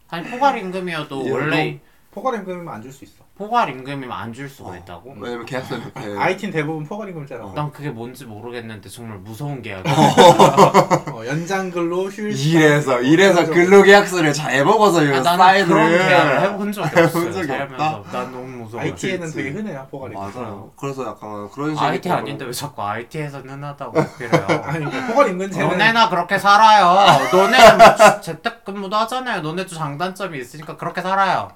아니 0.08 0.28
포괄 0.28 0.58
임금이어도 0.58 1.22
예, 1.26 1.30
원래 1.30 1.80
포괄 2.12 2.34
임금이면 2.36 2.68
안 2.74 2.82
줄 2.82 2.92
수 2.92 3.04
있어. 3.04 3.22
포괄 3.38 3.70
임금이면 3.70 4.12
안줄 4.12 4.44
어. 4.44 4.48
수가 4.48 4.76
있다고? 4.76 5.14
왜냐면 5.18 5.46
계약서에. 5.46 5.80
IT는 6.18 6.52
대부분 6.52 6.84
포괄 6.84 7.08
임금제라고. 7.08 7.54
난 7.54 7.72
그게 7.72 7.88
뭔지 7.88 8.26
모르겠는데 8.26 8.86
정말 8.90 9.16
무서운 9.18 9.62
계약이야. 9.62 9.92
어, 11.10 11.22
연장근로 11.26 12.10
휴일 12.10 12.36
이래서, 12.36 13.00
이래서 13.00 13.46
근로계약서를 13.46 14.34
잘 14.34 14.62
먹어서 14.62 15.02
이런 15.02 15.26
아, 15.26 15.36
나는 15.36 15.66
그런 15.66 15.88
사인을. 15.90 16.06
계약을 16.08 16.40
해본 16.42 16.72
적이 16.72 16.86
없어요. 16.88 17.04
해본 17.06 17.32
적이 17.32 17.46
살면서. 17.46 18.04
난 18.12 18.30
너무 18.32 18.46
무서워. 18.46 18.82
IT에는. 18.82 19.32
되게 19.32 19.50
흔해요 19.50 19.86
포괄 19.90 20.12
임금. 20.12 20.22
맞아요. 20.34 20.70
그래서 20.76 21.06
약간 21.06 21.48
그런 21.50 21.70
식으로. 21.70 21.80
IT 21.86 22.10
아닌데 22.10 22.44
왜 22.44 22.52
자꾸 22.52 22.82
IT에서는 22.82 23.48
흔하다고 23.48 23.92
그래요? 24.18 24.30
아니 24.64 24.84
그러니까 24.84 25.06
포괄 25.06 25.30
임금제는 25.30 25.66
너네나 25.68 26.10
그렇게 26.10 26.38
살아요. 26.38 26.94
너네는 27.32 27.78
뭐 27.78 27.94
주- 27.96 28.20
재택근무도 28.20 28.94
하잖아요. 28.96 29.40
너네도 29.40 29.74
장단점이 29.74 30.38
있으니까 30.38 30.76
그렇게 30.76 31.00
살아요. 31.00 31.50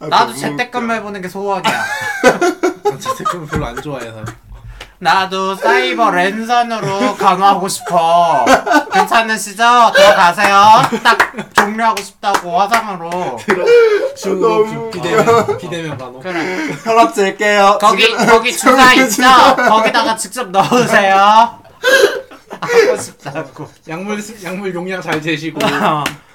아, 0.00 0.06
나도 0.06 0.26
너무 0.32 0.38
재택근무 0.38 0.84
웃겨. 0.86 0.94
해보는 0.94 1.22
게 1.22 1.28
소원이야. 1.28 1.72
난 2.84 3.00
재택근무 3.00 3.46
별로 3.46 3.66
안 3.66 3.80
좋아해서. 3.80 4.24
나도 4.98 5.54
사이버 5.56 6.10
랜선으로 6.12 7.16
간호하고 7.16 7.68
싶어. 7.68 8.44
괜찮으시죠? 8.92 9.92
들어가세요. 9.94 10.82
딱 11.02 11.18
종료하고 11.54 12.00
싶다고 12.02 12.58
화상으로. 12.58 13.36
주 14.16 14.28
너무 14.36 14.90
비대면 14.90 15.58
비대면 15.58 15.98
간호. 15.98 16.20
그래. 16.20 16.72
혈압 16.84 17.14
잴게요. 17.14 17.78
거기 17.80 18.02
지금- 18.04 18.26
거기 18.26 18.52
주사 18.56 18.90
지금- 18.94 19.04
있죠? 19.08 19.22
거기다가 19.56 20.16
직접 20.16 20.50
넣으세요. 20.50 21.58
하고 22.60 22.96
싶다고. 22.96 23.68
약물 23.88 24.22
약물 24.42 24.74
용량 24.74 25.02
잘 25.02 25.20
재시고 25.20 25.58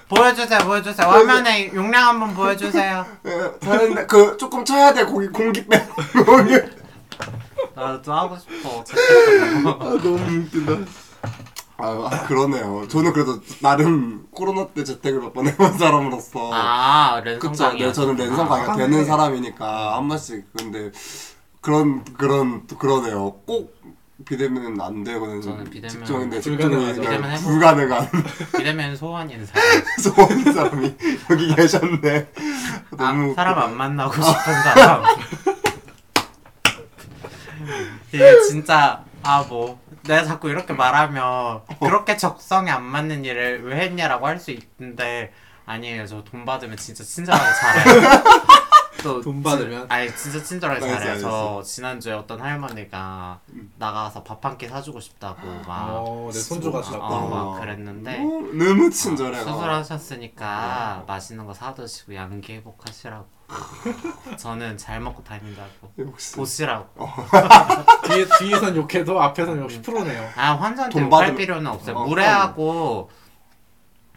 보여주세요, 0.10 0.60
보여주세요. 0.60 1.08
화면에 1.08 1.72
용량 1.74 2.08
한번 2.08 2.34
보여주세요. 2.34 3.06
예, 3.28 3.60
다른데 3.60 4.08
그 4.08 4.38
조금 4.38 4.66
쳐야 4.66 4.94
돼 4.94 5.06
공기 5.06 5.66
빼고 5.66 5.94
공기. 6.25 6.56
나도 7.75 8.12
하고 8.13 8.36
싶어. 8.38 8.84
아 8.84 9.89
너무 10.01 10.16
웃긴다. 10.16 10.74
아, 11.78 12.10
아 12.12 12.25
그러네요. 12.28 12.88
저는 12.89 13.13
그래도 13.13 13.39
나름 13.62 14.25
코로나 14.32 14.68
때 14.68 14.84
재택을 14.84 15.22
몇 15.22 15.34
번 15.34 15.48
해본 15.48 15.78
사람으로서 15.78 16.50
아, 16.54 17.22
랜선 17.24 17.51
그쵸. 17.51 17.63
강의. 17.66 17.84
네, 17.86 17.94
저는 17.94 18.16
랜선 18.16 18.50
강의가 18.50 18.74
아, 18.74 18.75
되는 18.75 18.98
네. 18.98 19.04
사람이니까 19.06 19.96
한 19.96 20.08
번씩 20.08 20.46
근데 20.58 20.92
그런 21.62 22.04
그런 22.16 22.66
또 22.68 22.78
그러네요. 22.78 23.34
꼭 23.46 23.78
비대면은 24.26 24.80
안 24.82 25.04
되거든요. 25.04 25.42
저는 25.42 25.64
비대면 25.70 25.90
직종인데 25.98 26.42
비대면 26.42 27.36
해보- 27.36 27.44
불가능한 27.44 28.10
비대면 28.58 28.96
소원인 28.96 29.46
사람. 29.46 29.64
소원인 30.04 30.54
사람이 30.54 30.96
여기 31.30 31.56
계셨네. 31.56 32.28
너무 32.98 33.32
아, 33.32 33.36
사람. 33.36 33.60
안 33.60 33.78
만나고 33.78 34.14
싶은 34.14 34.54
사람. 34.64 35.04
이게 38.12 38.42
진짜 38.50 39.04
아 39.24 39.44
뭐 39.48 39.80
내가 40.04 40.24
자꾸 40.24 40.50
이렇게 40.50 40.74
말하면 40.74 41.62
그렇게 41.80 42.16
적성에 42.18 42.72
안 42.72 42.84
맞는 42.84 43.26
일을 43.26 43.64
왜 43.66 43.82
했냐라고 43.82 44.26
할 44.28 44.40
수 44.40 44.52
있는데 44.52 45.32
아니에요 45.66 46.08
저 46.08 46.24
돈 46.24 46.46
받으면 46.46 46.78
진짜 46.78 47.04
친절하게 47.04 47.44
잘해요. 47.62 48.10
또돈 49.03 49.34
진- 49.36 49.44
받으면? 49.44 49.86
아니 49.89 50.15
진짜 50.15 50.41
친절하게 50.44 50.82
잘해요. 50.82 51.20
저. 51.20 51.62
지난주에 51.63 52.13
어떤 52.13 52.39
할머니가 52.41 53.39
나가서 53.77 54.24
밥 54.24 54.44
한 54.46 54.58
끼 54.58 54.68
사주고 54.68 55.00
싶다고 55.00 55.41
막 55.68 55.88
어, 55.89 56.29
내 56.32 56.39
손주. 56.39 56.70
어, 56.70 56.72
막 56.72 56.94
어. 57.01 57.58
그랬는데 57.60 58.18
너무, 58.18 58.53
너무 58.53 58.89
친절해. 58.89 59.39
수술하셨으니까 59.44 61.03
맛있는 61.08 61.46
거 61.46 61.53
사드시고 61.53 62.15
양기 62.15 62.53
회복하시라고. 62.53 63.25
저는 64.38 64.77
잘 64.77 65.00
먹고 65.00 65.24
다닌다고 65.24 65.91
역시 65.98 66.36
보시라고 66.36 66.88
뒤에 68.06 68.27
뒤에선 68.38 68.75
욕해도 68.75 69.20
앞에선 69.20 69.60
역시 69.60 69.82
프로네요. 69.82 70.29
아 70.36 70.53
환자한테 70.53 70.94
돈 71.00 71.08
욕할 71.12 71.34
받으면- 71.34 71.38
필요는 71.38 71.65
없어요 71.68 71.96
어, 71.96 72.06
무례하고 72.06 73.10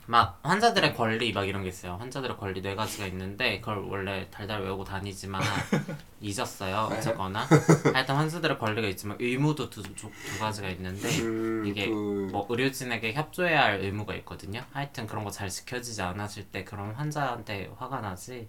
막 0.06 0.40
환자들의 0.42 0.96
권리 0.96 1.32
막 1.32 1.46
이런 1.48 1.62
게 1.62 1.68
있어요 1.68 1.96
환자들의 2.00 2.36
권리 2.36 2.60
네 2.60 2.74
가지가 2.74 3.06
있는데 3.06 3.60
그걸 3.60 3.78
원래 3.78 4.26
달달 4.30 4.60
외우고 4.62 4.82
다니지만 4.84 5.40
잊었어요 6.20 6.88
네. 6.90 6.96
어쨌거나 6.98 7.46
하여튼 7.94 8.16
환자들의 8.16 8.58
권리가 8.58 8.88
있지만 8.88 9.16
의무도 9.20 9.70
두, 9.70 9.82
두, 9.82 9.92
두 10.10 10.38
가지가 10.40 10.68
있는데 10.70 11.08
음, 11.20 11.64
이게 11.66 11.88
그- 11.88 12.28
뭐 12.32 12.46
의료진에게 12.48 13.12
협조해야 13.12 13.62
할 13.62 13.80
의무가 13.80 14.14
있거든요. 14.16 14.62
하여튼 14.72 15.06
그런 15.06 15.24
거 15.24 15.30
잘 15.30 15.48
지켜지지 15.48 16.02
않았을 16.02 16.44
때 16.44 16.62
그런 16.64 16.92
환자한테 16.94 17.70
화가 17.78 18.00
나지 18.00 18.48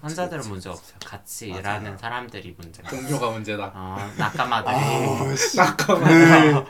환자들은. 0.00 0.48
문제 0.48 0.68
없어요. 0.70 0.96
같이 1.04 1.48
맞아요. 1.48 1.60
일하는 1.60 1.98
사람들이 1.98 2.54
문제가. 2.58 2.88
동료가 2.88 3.30
문제다. 3.30 3.70
어, 3.74 3.96
낙가마들이 4.18 4.74
아, 4.74 5.36
씨. 5.36 5.56
잠깐만. 5.56 6.08
네, 6.10 6.64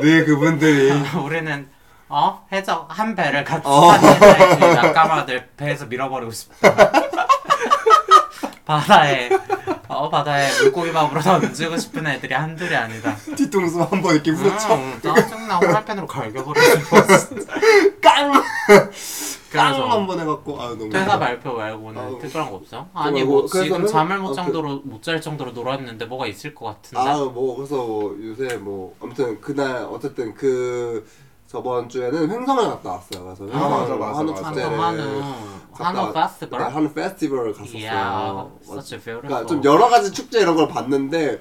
네 0.00 0.24
그분들이 0.24 0.90
우리는 1.22 1.68
어 2.08 2.46
해적 2.52 2.86
한 2.88 3.14
배를 3.14 3.42
같이 3.44 3.62
어. 3.66 3.90
이 3.94 4.74
낙가마들 4.74 5.48
배에서 5.56 5.86
밀어버리고 5.86 6.30
싶다. 6.30 6.92
바다에 8.64 9.28
어 9.88 10.08
바다에 10.08 10.48
물고기 10.62 10.92
밥으로 10.92 11.20
던지고 11.20 11.76
싶은 11.76 12.06
애들이 12.06 12.34
한둘이 12.34 12.74
아니다. 12.74 13.14
뒤통수 13.36 13.80
한 13.82 14.02
번 14.02 14.14
이렇게 14.14 14.30
후려쳐 14.32 14.74
음, 14.74 14.98
짜증나 15.02 15.58
후라이팬으로 15.58 16.06
갈겨버리고 16.06 16.60
싶어. 16.66 16.96
깡! 18.02 18.32
깡 19.52 19.72
그래서 19.72 19.86
한번 19.88 20.18
해갖고 20.20 20.60
아 20.60 20.68
너무 20.70 20.90
퇴사 20.90 21.18
발표 21.18 21.52
말고는 21.54 22.02
아우. 22.02 22.18
특별한 22.18 22.50
거? 22.50 22.60
그거 22.60 22.86
아니 22.94 23.22
뭐 23.22 23.46
그래서 23.46 23.62
지금 23.64 23.78
맨- 23.82 23.86
잠을 23.86 24.18
못 24.18 24.26
아, 24.26 24.30
그- 24.30 24.34
정도로 24.36 24.80
못잘 24.84 25.20
정도로 25.20 25.52
놀았는데 25.52 26.04
뭐가 26.06 26.26
있을 26.26 26.52
것 26.54 26.66
같은데 26.66 26.98
아뭐 27.08 27.56
그래서 27.56 27.76
뭐 27.76 28.16
요새 28.20 28.56
뭐 28.56 28.94
아무튼 29.00 29.40
그날 29.40 29.86
어쨌든 29.88 30.34
그 30.34 31.06
저번 31.46 31.88
주에는 31.88 32.30
횡성을 32.30 32.64
갔다 32.70 32.90
왔어요. 32.92 33.24
그래서 33.24 33.44
횡성 33.44 33.62
아, 33.62 33.68
맞아, 33.68 33.94
맞아, 33.96 34.18
한우 34.18 34.32
맞아. 34.32 34.42
축제를 34.48 34.80
한우 34.80 35.20
갔다 35.72 35.84
한우 35.84 36.00
왔- 36.00 36.12
페스티벌? 36.14 36.58
네, 36.58 36.64
한우 36.66 36.92
페스티벌을 36.92 37.54
이야 37.76 37.92
갔었어요. 37.94 38.50
such 38.64 38.94
a 38.94 39.00
beautiful 39.00 39.20
그러니까 39.28 39.46
좀 39.46 39.64
여러 39.64 39.88
가지 39.88 40.10
축제 40.12 40.40
이런 40.40 40.56
걸 40.56 40.66
봤는데 40.68 41.40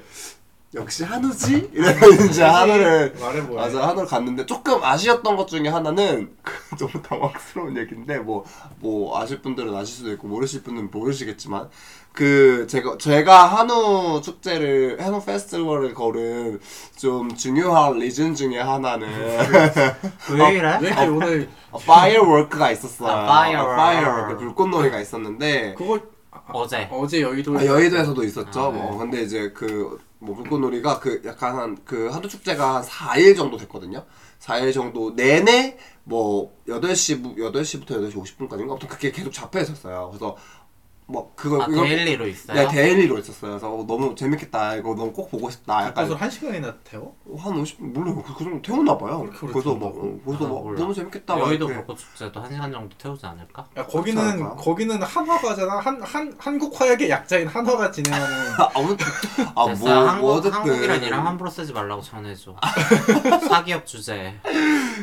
역시 0.75 1.03
한우지 1.05 1.70
이래서 1.74 2.10
이제 2.10 2.44
한우를 2.44 3.15
말해 3.20 3.41
뭐야. 3.41 3.62
맞아 3.63 3.88
한우를 3.88 4.08
갔는데 4.08 4.46
조금 4.46 4.84
아쉬웠던 4.84 5.36
것 5.38 5.48
중에 5.48 5.70
하나는 5.70 6.36
그 6.44 6.75
너무 6.77 7.01
당황스러운 7.01 7.77
얘기인데 7.77 8.20
뭐뭐 8.20 9.17
아실 9.20 9.41
분들은 9.41 9.74
아실 9.74 9.96
수도 9.98 10.12
있고 10.12 10.27
모르실 10.27 10.63
분들은 10.63 10.91
모르시겠지만 10.91 11.70
그 12.12 12.65
제가 12.67 12.98
제가 12.98 13.46
한우 13.46 14.22
축제를 14.22 14.98
한우 15.03 15.24
페스티벌을 15.24 15.94
걸은 15.94 16.60
좀 16.98 17.34
중요한 17.36 18.00
리즌 18.00 18.36
중에 18.36 18.60
하나는 18.60 19.08
왜 20.32 20.53
이래? 20.53 20.77
왜 20.82 20.88
이렇게 20.89 21.05
오늘 21.08 21.50
firework가 21.85 22.71
있었어요. 22.72 23.10
아, 23.12 23.24
firework. 23.24 23.75
firework 23.77 24.38
불꽃놀이가 24.38 25.00
있었는데 25.00 25.75
그거 25.77 26.00
어제 26.53 26.87
어제 26.91 27.21
여의도 27.21 27.57
아, 27.57 27.65
여의도에서도 27.65 28.23
있었죠. 28.23 28.59
아, 28.59 28.69
뭐 28.69 28.91
네. 28.91 28.97
근데 28.97 29.23
이제 29.23 29.51
그뭐 29.51 29.97
불꽃놀이가 30.19 30.99
그 30.99 31.21
약간 31.25 31.55
한그 31.55 32.09
한우 32.09 32.27
축제가 32.27 32.75
한 32.75 32.83
4일 32.83 33.35
정도 33.35 33.57
됐거든요. 33.57 34.05
4일 34.39 34.73
정도 34.73 35.11
내내 35.15 35.77
뭐 36.03 36.55
8시 36.67 37.37
8시부터 37.37 37.87
8시 37.87 38.13
50분까지인가 38.13 38.69
아무튼 38.69 38.87
그게 38.87 39.11
계속 39.11 39.31
잡혀 39.31 39.61
있었어요. 39.61 40.09
그래서 40.11 40.35
뭐 41.07 41.31
그걸 41.35 41.62
아 41.62 41.65
이걸- 41.69 41.88
daily로 41.88 42.27
있어요? 42.27 42.57
네, 42.57 42.67
daily로 42.67 43.19
있었어요. 43.19 43.51
그래서 43.51 43.71
어, 43.71 43.85
너무 43.88 44.15
재밌겠다. 44.15 44.75
이거 44.75 44.95
너무 44.95 45.13
꼭 45.13 45.29
보고 45.29 45.51
싶다. 45.51 45.81
약간 45.85 46.05
그것을 46.05 46.19
한 46.19 46.31
시간이나 46.31 46.74
태워? 46.83 47.15
한 47.38 47.53
50분 47.53 47.93
몰라요. 47.93 48.24
그, 48.25 48.33
그 48.33 48.43
정도 48.43 48.62
태우나 48.63 48.97
봐요. 48.97 49.19
그렇게 49.19 49.38
오래 49.45 49.53
그래서? 49.53 49.75
막 49.75 49.85
어, 49.85 50.19
그래서 50.25 50.45
아, 50.45 50.50
막 50.50 50.63
몰라. 50.63 50.79
너무 50.79 50.93
재밌겠다. 50.95 51.35
막 51.35 51.41
여의도 51.47 51.65
이렇게. 51.67 51.81
벚꽃 51.85 52.00
축제도 52.00 52.39
한 52.41 52.51
시간 52.51 52.71
정도 52.71 52.97
태우지 52.97 53.24
않을까? 53.24 53.67
야 53.77 53.85
거기는 53.85 54.19
않을까? 54.21 54.55
거기는 54.55 55.01
한화가잖아. 55.03 55.79
한 55.79 56.01
한 56.01 56.33
한국 56.39 56.79
화약의 56.81 57.09
약자인 57.09 57.48
한화가 57.48 57.91
진행하는 57.91 58.25
아, 58.59 58.70
아무튼 58.75 59.05
아, 59.55 59.65
됐어 59.68 59.85
뭐, 59.85 59.94
한국, 60.07 60.22
뭐 60.25 60.33
어쨌든 60.37 60.53
한국이란 60.59 61.03
이름 61.03 61.20
함부로 61.25 61.50
쓰지 61.51 61.72
말라고 61.72 62.01
전해줘 62.01 62.55
사기업 63.48 63.85
주제 63.85 64.33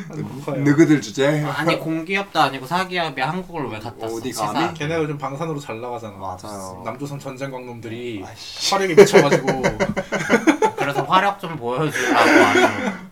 한국 0.09 0.47
화약. 0.47 0.59
느그들 0.61 1.01
주제. 1.01 1.43
아니 1.43 1.79
공기업도 1.79 2.39
아니고 2.39 2.65
사기업이 2.67 3.21
한국을 3.21 3.67
왜 3.69 3.79
갖다 3.79 4.07
써 4.07 4.15
어디 4.15 4.31
치사. 4.31 4.51
감히? 4.51 4.73
걔네가 4.73 5.01
요즘 5.03 5.17
방산으로 5.17 5.59
잘 5.59 5.79
나가잖아. 5.93 6.17
맞아요. 6.17 6.81
남조선 6.83 7.19
전쟁 7.19 7.51
광 7.51 7.65
놈들이 7.65 8.23
화력에 8.71 8.95
미쳐가지고 8.95 9.47
그래서 10.77 11.03
화력 11.03 11.39
좀 11.39 11.55
보여주려고 11.55 12.17
아주 12.19 12.61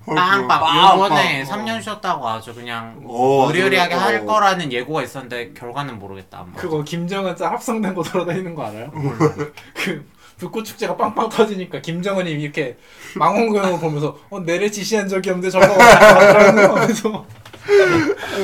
빵빵 0.06 0.48
빵빵. 0.48 0.94
요번에 0.96 1.42
어. 1.42 1.46
3년 1.46 1.82
쉬었다고 1.82 2.28
아주 2.28 2.54
그냥 2.54 3.00
어, 3.06 3.48
의리의리하게 3.48 3.96
어. 3.96 3.98
할 3.98 4.26
거라는 4.26 4.72
예고가 4.74 5.04
있었는데 5.04 5.54
결과는 5.54 6.00
모르겠다 6.00 6.40
아마. 6.40 6.52
그거 6.56 6.84
김정은 6.84 7.36
짤 7.36 7.52
합성된 7.54 7.94
거 7.94 8.04
돌아다니는 8.04 8.56
거 8.56 8.64
알아요? 8.66 8.92
그 9.76 10.06
불꽃 10.38 10.64
축제가 10.66 10.98
빵빵 10.98 11.30
터지니까 11.30 11.82
김정은이 11.82 12.32
이렇게 12.32 12.76
망원경을 13.16 13.80
보면서 13.80 14.18
어 14.32 14.40
내래 14.40 14.70
지시한 14.72 15.08
적이 15.08 15.30
없는데 15.30 15.52
저거 15.52 15.66
하면서 15.66 17.26
아, 17.30 17.41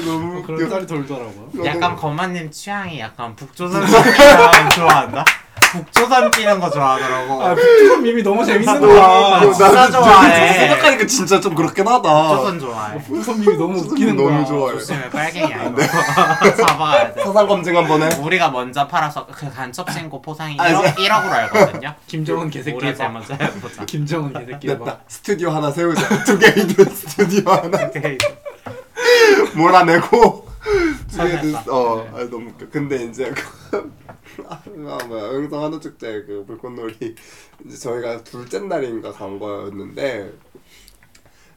너무 0.05 0.43
그런 0.43 0.59
웃겨. 0.61 0.69
짤이 0.69 0.87
돌더라고요. 0.87 1.65
약간 1.65 1.95
거마님 1.95 2.51
취향이 2.51 2.99
약간 2.99 3.35
북조선 3.35 3.85
끼는 3.85 4.69
좋아한다? 4.75 5.25
북조선 5.71 6.31
끼는 6.31 6.59
거 6.59 6.69
좋아하더라고. 6.69 7.43
아 7.43 7.55
북조선 7.55 8.03
밈이 8.03 8.23
너무 8.23 8.45
재밌는 8.45 8.69
아, 8.75 8.79
거야. 8.79 9.39
진짜 9.41 9.71
나도 9.71 9.91
좋아해. 10.03 10.53
생각하니까 10.53 11.05
진짜 11.07 11.39
좀 11.41 11.55
그렇긴 11.55 11.87
하다. 11.87 12.27
북조선 12.27 12.59
좋아해. 12.59 12.97
북조선 13.03 13.39
밈이 13.41 13.57
너무 13.57 13.79
웃기는 13.79 14.15
너무 14.15 14.29
거야. 14.29 14.45
좋아해. 14.45 14.73
조심해 14.77 15.09
빨갱이야 15.09 15.63
이거. 15.63 15.81
잡아가야 16.55 17.13
돼. 17.13 17.23
사상 17.23 17.47
검증 17.47 17.75
한번 17.75 18.03
해. 18.03 18.09
우리가 18.21 18.49
먼저 18.51 18.87
팔아서 18.87 19.25
그 19.25 19.51
간첩 19.51 19.91
신고 19.91 20.21
포상이 20.21 20.57
아, 20.59 20.69
1억, 20.69 20.95
1억으로 20.95 21.31
알거든요. 21.31 21.93
김정은 22.07 22.49
개새끼 22.49 22.77
우리 22.77 22.87
해봐. 22.89 23.09
먼저 23.09 23.33
해보자. 23.33 23.83
김정은 23.85 24.31
개새끼 24.33 24.69
해봐. 24.69 24.85
됐다. 24.85 24.99
스튜디오 25.07 25.49
하나 25.49 25.71
세우자. 25.71 26.23
두 26.23 26.37
개 26.39 26.47
있는 26.49 26.75
스튜디오 26.95 27.51
하나 27.51 27.83
오케이. 27.87 28.17
몰아내고 29.55 30.47
두개 31.09 31.23
있는 31.35 31.53
설렜다. 31.53 31.67
어 31.69 32.03
네. 32.03 32.09
아, 32.09 32.29
너무 32.29 32.49
웃겨. 32.49 32.69
근데 32.69 33.03
이제 33.05 33.33
그 33.69 33.91
아 34.47 34.61
뭐야 35.05 35.33
영성 35.33 35.63
한우 35.63 35.79
축제 35.79 36.23
그 36.25 36.43
불꽃놀이 36.45 37.15
이제 37.65 37.77
저희가 37.77 38.23
둘째 38.23 38.59
날인가 38.59 39.11
간 39.11 39.39
거였는데 39.39 40.31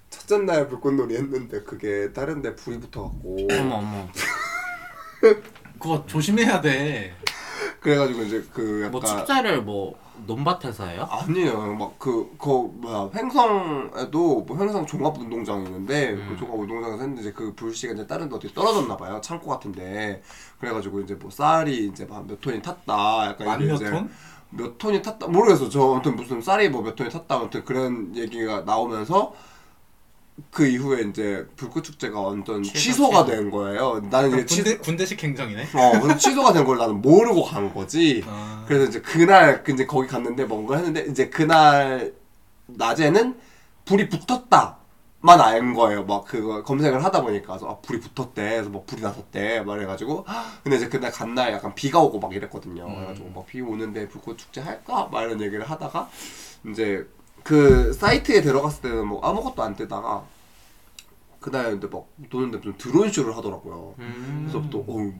첫째 0.08 0.38
날 0.38 0.68
불꽃놀이 0.68 1.16
했는데 1.16 1.62
그게 1.62 2.12
다른 2.12 2.40
데 2.42 2.54
불이 2.54 2.80
붙어갖고 2.80 3.48
어머 3.52 3.76
어머. 3.76 4.08
그거 5.78 6.04
조심해야 6.06 6.60
돼. 6.60 7.14
그래가지고 7.80 8.22
이제 8.22 8.44
그 8.52 8.80
약간 8.80 8.90
뭐 8.92 9.00
축제를 9.00 9.62
뭐 9.62 9.94
논밭에서 10.26 10.86
해요? 10.86 11.08
아니에요. 11.10 11.74
막그거 11.74 12.70
뭐야 12.74 13.10
횡성에도 13.14 14.40
뭐 14.42 14.58
횡성 14.58 14.84
종합 14.86 15.16
운동장이 15.18 15.64
있는데 15.64 16.10
음. 16.10 16.26
그 16.30 16.36
종합 16.36 16.58
운동장에서 16.58 16.98
했는데 17.00 17.22
이제 17.22 17.32
그 17.32 17.54
불씨가 17.54 17.94
이제 17.94 18.06
다른 18.06 18.28
데 18.28 18.36
어디 18.36 18.52
떨어졌나 18.54 18.96
봐요. 18.96 19.20
창고 19.22 19.48
같은데 19.48 20.22
그래가지고 20.58 21.00
이제 21.00 21.14
뭐 21.14 21.30
쌀이 21.30 21.86
이제 21.86 22.04
막몇 22.04 22.40
톤이 22.40 22.60
탔다. 22.62 23.26
약간 23.28 23.46
만 23.46 23.60
이게 23.60 23.70
몇 23.70 23.76
이제 23.76 23.90
톤? 23.90 24.10
몇 24.50 24.78
톤이 24.78 25.00
탔다 25.02 25.28
모르겠어. 25.28 25.68
저 25.68 25.92
아무튼 25.92 26.16
무슨 26.16 26.40
쌀이 26.42 26.68
뭐 26.68 26.82
몇 26.82 26.94
톤이 26.96 27.08
탔다 27.10 27.36
아무튼 27.36 27.64
그런 27.64 28.14
얘기가 28.14 28.62
나오면서 28.62 29.32
그 30.50 30.66
이후에 30.66 31.02
이제 31.02 31.46
불꽃 31.56 31.82
축제가 31.84 32.20
완전 32.20 32.62
취소, 32.62 32.78
취소가 32.78 33.24
취소. 33.24 33.36
된 33.36 33.50
거예요. 33.50 34.00
나는 34.10 34.30
이제 34.30 34.46
취 34.46 34.62
군대 34.62 34.78
군대식 34.78 35.22
행정이네. 35.22 35.62
어 35.74 36.00
그래서 36.00 36.16
취소가 36.18 36.52
된 36.52 36.64
걸 36.64 36.78
나는 36.78 37.00
모르고 37.00 37.44
간 37.44 37.72
거지. 37.74 38.22
아. 38.26 38.64
그래서 38.66 38.84
이제 38.86 39.00
그날 39.00 39.62
그 39.62 39.72
이제 39.72 39.86
거기 39.86 40.06
갔는데 40.08 40.44
뭔가 40.44 40.76
했는데 40.76 41.06
이제 41.10 41.28
그날 41.28 42.12
낮에는 42.66 43.36
불이 43.84 44.08
붙었다만 44.08 45.40
알 45.40 45.74
거예요. 45.74 46.04
막 46.04 46.24
그거 46.24 46.62
검색을 46.62 47.02
하다 47.04 47.22
보니까 47.22 47.46
그래서 47.48 47.68
아, 47.68 47.78
불이 47.80 48.00
붙었대. 48.00 48.42
그래서 48.50 48.70
막 48.70 48.86
불이 48.86 49.02
났었대. 49.02 49.60
말해가지고 49.62 50.24
근데 50.62 50.76
이제 50.76 50.88
그날 50.88 51.10
간 51.10 51.34
날 51.34 51.52
약간 51.52 51.74
비가 51.74 51.98
오고 52.00 52.20
막 52.20 52.32
이랬거든요. 52.34 52.86
음. 52.86 52.94
그래가지고 52.94 53.30
막 53.34 53.46
비 53.46 53.60
오는데 53.60 54.08
불꽃 54.08 54.38
축제 54.38 54.60
할까? 54.60 55.08
막 55.10 55.22
이런 55.22 55.40
얘기를 55.40 55.68
하다가 55.68 56.08
이제 56.68 57.06
그 57.42 57.92
사이트에 57.92 58.42
들어갔을 58.42 58.82
때는 58.82 59.06
뭐 59.06 59.20
아무것도 59.22 59.62
안 59.62 59.74
뜨다가 59.74 60.24
그날 61.40 61.70
근데 61.70 61.86
막 61.86 62.06
노는데 62.30 62.60
좀 62.60 62.74
드론 62.76 63.10
쇼를 63.10 63.36
하더라고요. 63.36 63.94
음. 63.98 64.48
그래서 64.48 64.68
또, 64.70 64.80
어, 64.80 64.84
뭐, 64.84 65.12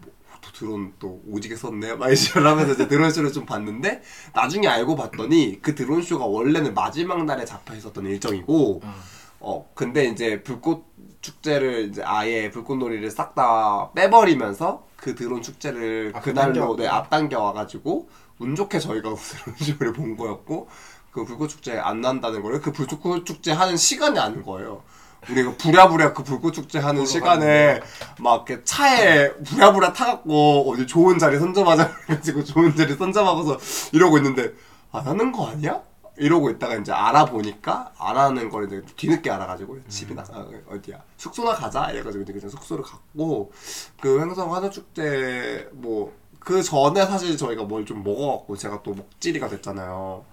또 0.42 0.52
드론 0.52 0.92
또 0.98 1.20
오지게 1.26 1.56
썼네? 1.56 1.94
막 1.94 2.08
이런 2.10 2.46
하면서 2.46 2.72
이제 2.72 2.86
드론 2.88 3.10
쇼를 3.10 3.32
좀 3.32 3.46
봤는데, 3.46 4.02
나중에 4.34 4.68
알고 4.68 4.96
봤더니 4.96 5.60
그 5.62 5.74
드론 5.74 6.02
쇼가 6.02 6.26
원래는 6.26 6.74
마지막 6.74 7.24
날에 7.24 7.44
잡혀 7.44 7.74
있었던 7.74 8.04
일정이고, 8.06 8.80
어. 8.84 8.94
어, 9.40 9.70
근데 9.74 10.04
이제 10.04 10.42
불꽃 10.42 10.84
축제를 11.22 11.88
이제 11.88 12.02
아예 12.02 12.50
불꽃놀이를 12.50 13.10
싹 13.10 13.34
다 13.34 13.90
빼버리면서 13.92 14.84
그 14.96 15.14
드론 15.14 15.42
축제를 15.42 16.12
아, 16.14 16.20
그날로 16.20 16.76
네, 16.76 16.86
앞당겨 16.86 17.40
와가지고 17.40 18.08
운 18.38 18.54
좋게 18.54 18.78
저희가 18.78 19.14
드론 19.16 19.56
쇼를 19.56 19.92
본 19.92 20.16
거였고 20.16 20.68
그 21.10 21.24
불꽃 21.24 21.48
축제 21.48 21.78
안 21.78 22.00
난다는 22.00 22.42
거를 22.42 22.60
그 22.60 22.72
불꽃 22.72 23.26
축제 23.26 23.52
하는 23.52 23.76
시간이 23.76 24.18
아닌 24.18 24.42
거예요. 24.42 24.82
우리가 25.28 25.54
부랴부랴 25.58 26.14
그 26.14 26.22
불꽃 26.22 26.52
축제 26.54 26.78
하는 26.78 27.04
시간에 27.04 27.80
막 28.18 28.48
이렇게 28.48 28.64
차에 28.64 29.34
부랴부랴 29.34 29.92
타갖고 29.92 30.70
어디 30.70 30.86
좋은 30.86 31.18
자리 31.18 31.38
선점하자 31.38 31.92
그래가지고 32.06 32.44
좋은 32.44 32.74
자리 32.74 32.94
선점하고서 32.94 33.58
이러고 33.92 34.16
있는데 34.18 34.52
안 34.92 35.06
하는 35.06 35.30
거 35.30 35.48
아니야? 35.48 35.80
이러고 36.16 36.50
있다가 36.50 36.74
이제 36.76 36.92
알아보니까 36.92 37.92
안 37.98 38.16
하는 38.16 38.48
걸 38.50 38.66
이제 38.66 38.82
뒤늦게 38.96 39.30
알아가지고 39.30 39.78
집이나 39.88 40.22
아, 40.32 40.46
어디야 40.70 41.02
숙소나 41.16 41.54
가자 41.54 41.90
이래가지고 41.90 42.22
이제 42.22 42.32
그냥 42.32 42.48
숙소를 42.50 42.84
갔고 42.84 43.52
그 44.00 44.20
횡성 44.20 44.54
한우 44.54 44.70
축제 44.70 45.68
뭐 45.72 46.20
그 46.40 46.62
전에 46.62 47.04
사실 47.06 47.36
저희가 47.36 47.64
뭘 47.64 47.84
좀 47.84 48.02
먹어갖고 48.02 48.56
제가 48.56 48.82
또 48.82 48.94
먹지리가 48.94 49.48
됐잖아요. 49.48 50.24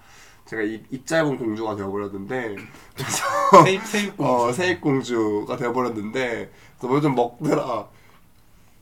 제가 0.48 0.62
입, 0.62 0.86
입 0.92 1.06
짧은 1.06 1.38
공주가 1.38 1.76
되어버렸는데 1.76 2.56
세입 3.66 3.84
세입 3.86 4.14
어, 4.20 4.52
세입 4.52 4.82
공주가 4.82 5.58
되어버렸는데 5.58 6.50
뭘좀 6.82 7.16
먹더라. 7.16 7.88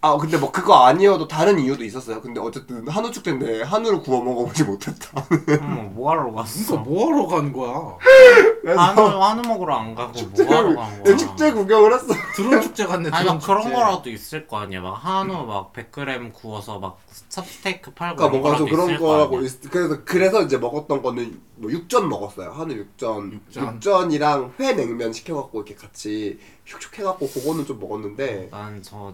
아 0.01 0.17
근데 0.17 0.37
뭐 0.37 0.51
그거 0.51 0.85
아니어도 0.85 1.27
다른 1.27 1.57
이유도 1.57 1.83
있었어요. 1.83 2.21
근데 2.21 2.39
어쨌든 2.39 2.87
한우 2.87 3.09
축제인데 3.11 3.63
한우를 3.63 4.01
구워 4.01 4.23
먹어보지 4.23 4.63
못했다. 4.63 5.25
어머 5.61 5.81
뭐하러 5.83 6.21
그러니까 6.21 6.43
갔어? 6.43 6.77
뭐하러 6.77 7.25
간 7.27 7.51
거야? 7.51 7.97
그래서 8.65 8.81
한우 8.81 9.21
한우 9.21 9.41
먹으러 9.47 9.75
안 9.75 9.93
가고 9.93 10.19
뭐하러 10.23 10.75
간 10.75 11.03
거야? 11.03 11.15
축제 11.17 11.51
구경을 11.51 11.93
했어. 11.93 12.07
드론 12.35 12.61
축제 12.63 12.87
갔네. 12.87 13.09
아니 13.11 13.23
드론 13.25 13.37
막 13.37 13.45
그런 13.45 13.61
축제. 13.61 13.75
거라도 13.75 14.09
있을 14.09 14.47
거 14.47 14.57
아니야. 14.57 14.81
막 14.81 14.93
한우 14.93 15.45
막 15.45 15.71
100g 15.71 16.33
구워서 16.33 16.79
막 16.79 16.97
찹스테이크 17.29 17.91
팔고 17.91 18.15
그러니까 18.15 18.39
뭔가 18.39 18.57
좀 18.57 18.67
그런 18.67 18.97
거 18.97 19.05
거라고. 19.05 19.41
있, 19.41 19.69
그래서 19.69 19.99
그래서 20.03 20.41
이제 20.41 20.57
먹었던 20.57 21.03
거는 21.03 21.39
뭐 21.57 21.69
육전 21.71 22.09
먹었어요. 22.09 22.49
한우 22.53 22.73
육전. 22.73 23.33
육전. 23.33 23.75
육전 23.75 24.11
이랑 24.11 24.51
회 24.59 24.73
냉면 24.73 25.13
시켜갖고 25.13 25.59
이렇게 25.61 25.75
같이 25.75 26.39
슉슉 26.67 26.97
해갖고 26.97 27.29
그거는 27.29 27.67
좀 27.67 27.79
먹었는데 27.79 28.47
난저 28.49 29.13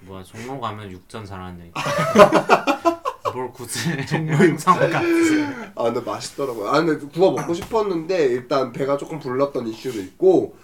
뭐야 0.00 0.22
종로 0.24 0.58
가면 0.60 0.90
육전 0.92 1.26
잘하는 1.26 1.58
데 1.58 1.72
뭘 3.34 3.52
굳이 3.52 3.90
행성같이 3.90 5.46
아 5.74 5.82
근데 5.84 6.00
맛있더라고요. 6.00 6.68
아 6.68 6.82
근데 6.82 7.06
구워 7.12 7.32
먹고 7.32 7.54
싶었는데 7.54 8.16
일단 8.26 8.72
배가 8.72 8.96
조금 8.96 9.18
불렀던 9.18 9.66
이슈도 9.68 9.98
있고 10.00 10.56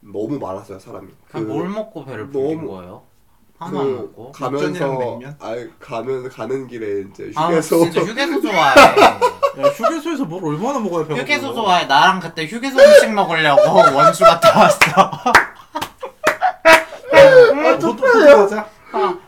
너무 0.00 0.38
많았어요 0.38 0.78
사람이. 0.78 1.08
그 1.28 1.32
그냥 1.32 1.48
뭘 1.48 1.68
먹고 1.68 2.04
배를 2.04 2.28
불린 2.28 2.56
너무- 2.58 2.70
거예요? 2.72 3.02
하나 3.58 3.78
안 3.80 3.94
먹고? 3.96 4.32
가면서 4.32 4.66
육전이랑 4.70 4.98
냉면? 4.98 5.36
아 5.38 5.54
가면 5.78 6.28
가는 6.28 6.66
길에 6.66 7.04
이제 7.08 7.30
아 7.36 7.46
휴게소 7.48 7.84
진짜 7.90 8.00
휴게소 8.00 8.40
좋아해 8.40 8.74
야 9.60 9.68
휴게소에서 9.76 10.24
뭘 10.24 10.44
얼마나 10.44 10.80
먹어야 10.80 11.06
배가 11.06 11.20
휴게소 11.20 11.42
불러? 11.52 11.54
좋아해 11.62 11.86
나랑 11.86 12.18
그때 12.18 12.44
휴게소 12.46 12.76
음식 12.80 13.12
먹으려고 13.12 13.62
원주 13.96 14.24
갔다 14.24 14.58
왔어 14.58 14.76
호두 17.54 17.88
호두 17.88 18.02
과자. 18.02 18.66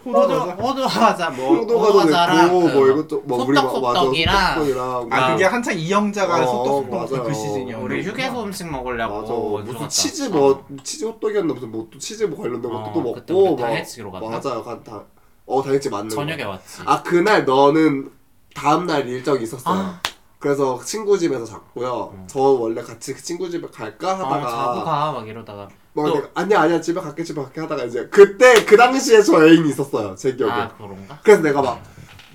호두 0.05 0.35
호두 0.63 0.83
과자 0.87 1.31
뭐 1.31 1.57
호두과도 1.57 1.93
과자랑 1.99 2.49
그뭐 2.51 2.89
이것도 2.89 3.23
뭐 3.23 3.45
우리 3.45 3.55
마- 3.55 3.63
맞아, 3.63 3.75
소떡소떡이랑 3.75 4.37
소떡소떡이랑 4.55 5.09
아 5.11 5.33
그게 5.33 5.45
한창 5.45 5.79
이영자가 5.79 6.43
어, 6.43 6.47
소떡소떡 6.47 6.91
맞아요. 7.17 7.25
그 7.29 7.35
시즌이었는데. 7.35 7.75
우리 7.83 8.05
휴게소 8.05 8.43
음식 8.43 8.71
먹으려고 8.71 9.21
맞아 9.59 9.73
무슨 9.73 9.89
치즈. 9.89 10.23
뭐 10.25 10.65
치즈 10.83 11.05
호떡이었나 11.07 11.55
무슨 11.55 11.71
뭐 11.71 11.89
또 11.91 11.99
치즈 11.99 12.25
뭐 12.25 12.41
관련된 12.43 12.71
것도 12.71 12.83
어, 12.85 12.93
또 12.93 13.01
먹고 13.45 13.57
당일치기로 13.57 14.11
갔나? 14.11 14.29
맞아요 14.41 14.63
간다 14.63 15.03
어 15.47 15.63
당일치 15.63 15.91
맞는 15.91 16.09
거. 16.09 16.15
저녁에 16.15 16.43
왔지 16.43 16.83
아 16.87 17.03
그날 17.03 17.45
너는 17.45 18.11
다음 18.55 18.87
날 18.87 19.07
일정이 19.09 19.43
있었어요. 19.43 19.75
아. 19.75 20.01
그래서 20.39 20.79
친구 20.85 21.19
집에서 21.19 21.45
잤고요. 21.45 22.15
저 22.27 22.39
원래 22.41 22.83
같이 22.83 23.15
그 23.15 23.23
친구 23.23 23.49
집에 23.51 23.67
갈까 23.69 24.13
어, 24.13 24.17
자고 24.19 24.35
하다가 24.35 24.85
가막 24.85 25.27
이러다가 25.29 25.69
뭐 25.95 26.07
또- 26.09 26.15
내가, 26.17 26.29
아니야 26.35 26.61
아니야 26.63 26.81
집에 26.81 27.01
갈게 27.01 27.23
집에 27.25 27.41
갈게 27.41 27.61
하다가 27.63 27.85
이제 27.85 28.07
그때 28.11 28.65
그 28.65 28.77
당시에 28.77 29.23
저 29.23 29.47
애인이 29.47 29.69
있었어요 29.71 30.15
제 30.17 30.35
기억에. 30.35 30.53
아 30.53 30.69
그런가? 30.77 31.19
그래서 31.23 31.43
내가 31.43 31.63
막 31.63 31.81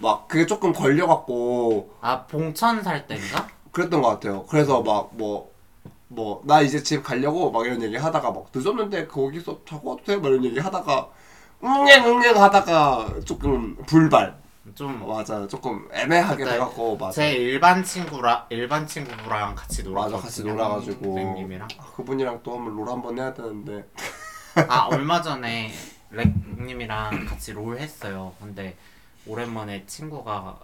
막 0.02 0.30
그게 0.30 0.46
조금 0.46 0.72
걸려갖고 0.72 1.90
아 2.00 2.26
봉천 2.26 2.82
살 2.84 3.06
때인가? 3.06 3.50
그랬던 3.74 4.02
것 4.02 4.08
같아요. 4.08 4.46
그래서 4.50 4.82
막 4.82 5.10
뭐 5.18 5.50
뭐 6.08 6.42
나 6.46 6.62
이제 6.62 6.82
집 6.82 7.04
가려고 7.04 7.52
막 7.52 7.66
이런 7.66 7.84
얘기 7.84 7.96
하다가 7.98 8.32
막 8.32 8.46
늦었는데 8.56 9.08
거기서 9.08 9.60
자고 9.68 9.90
와도 9.92 10.04
돼? 10.06 10.16
막 10.16 10.30
이런 10.30 10.44
얘기 10.46 10.58
하다가 10.60 11.10
응애 11.64 11.98
응애 12.00 12.30
하다가 12.30 13.16
조금 13.26 13.76
불발 13.86 14.38
좀 14.76 15.08
맞아요 15.08 15.48
조금 15.48 15.88
애매하게 15.92 16.44
그때 16.44 16.52
돼갖고 16.58 16.98
맞아 16.98 17.22
제 17.22 17.32
일반 17.34 17.84
친구라 17.84 18.46
일반 18.50 18.86
친구랑 18.88 19.56
같이 19.56 19.84
놀았거든요. 19.84 20.18
맞아 20.18 20.24
같이 20.26 20.44
놀아가지고 20.44 21.04
선생님이랑. 21.04 21.68
아, 21.78 21.84
그분이랑 21.96 22.42
또 22.44 22.58
한번 22.58 22.76
롤 22.76 22.90
한번 22.90 23.18
해야 23.18 23.34
되는데 23.34 23.86
아 24.68 24.88
얼마 24.92 25.22
전에 25.22 25.72
렉님이랑 26.12 27.26
같이 27.26 27.52
롤 27.54 27.78
했어요. 27.78 28.34
근데 28.40 28.76
오랜만에 29.26 29.86
친구가 29.86 30.60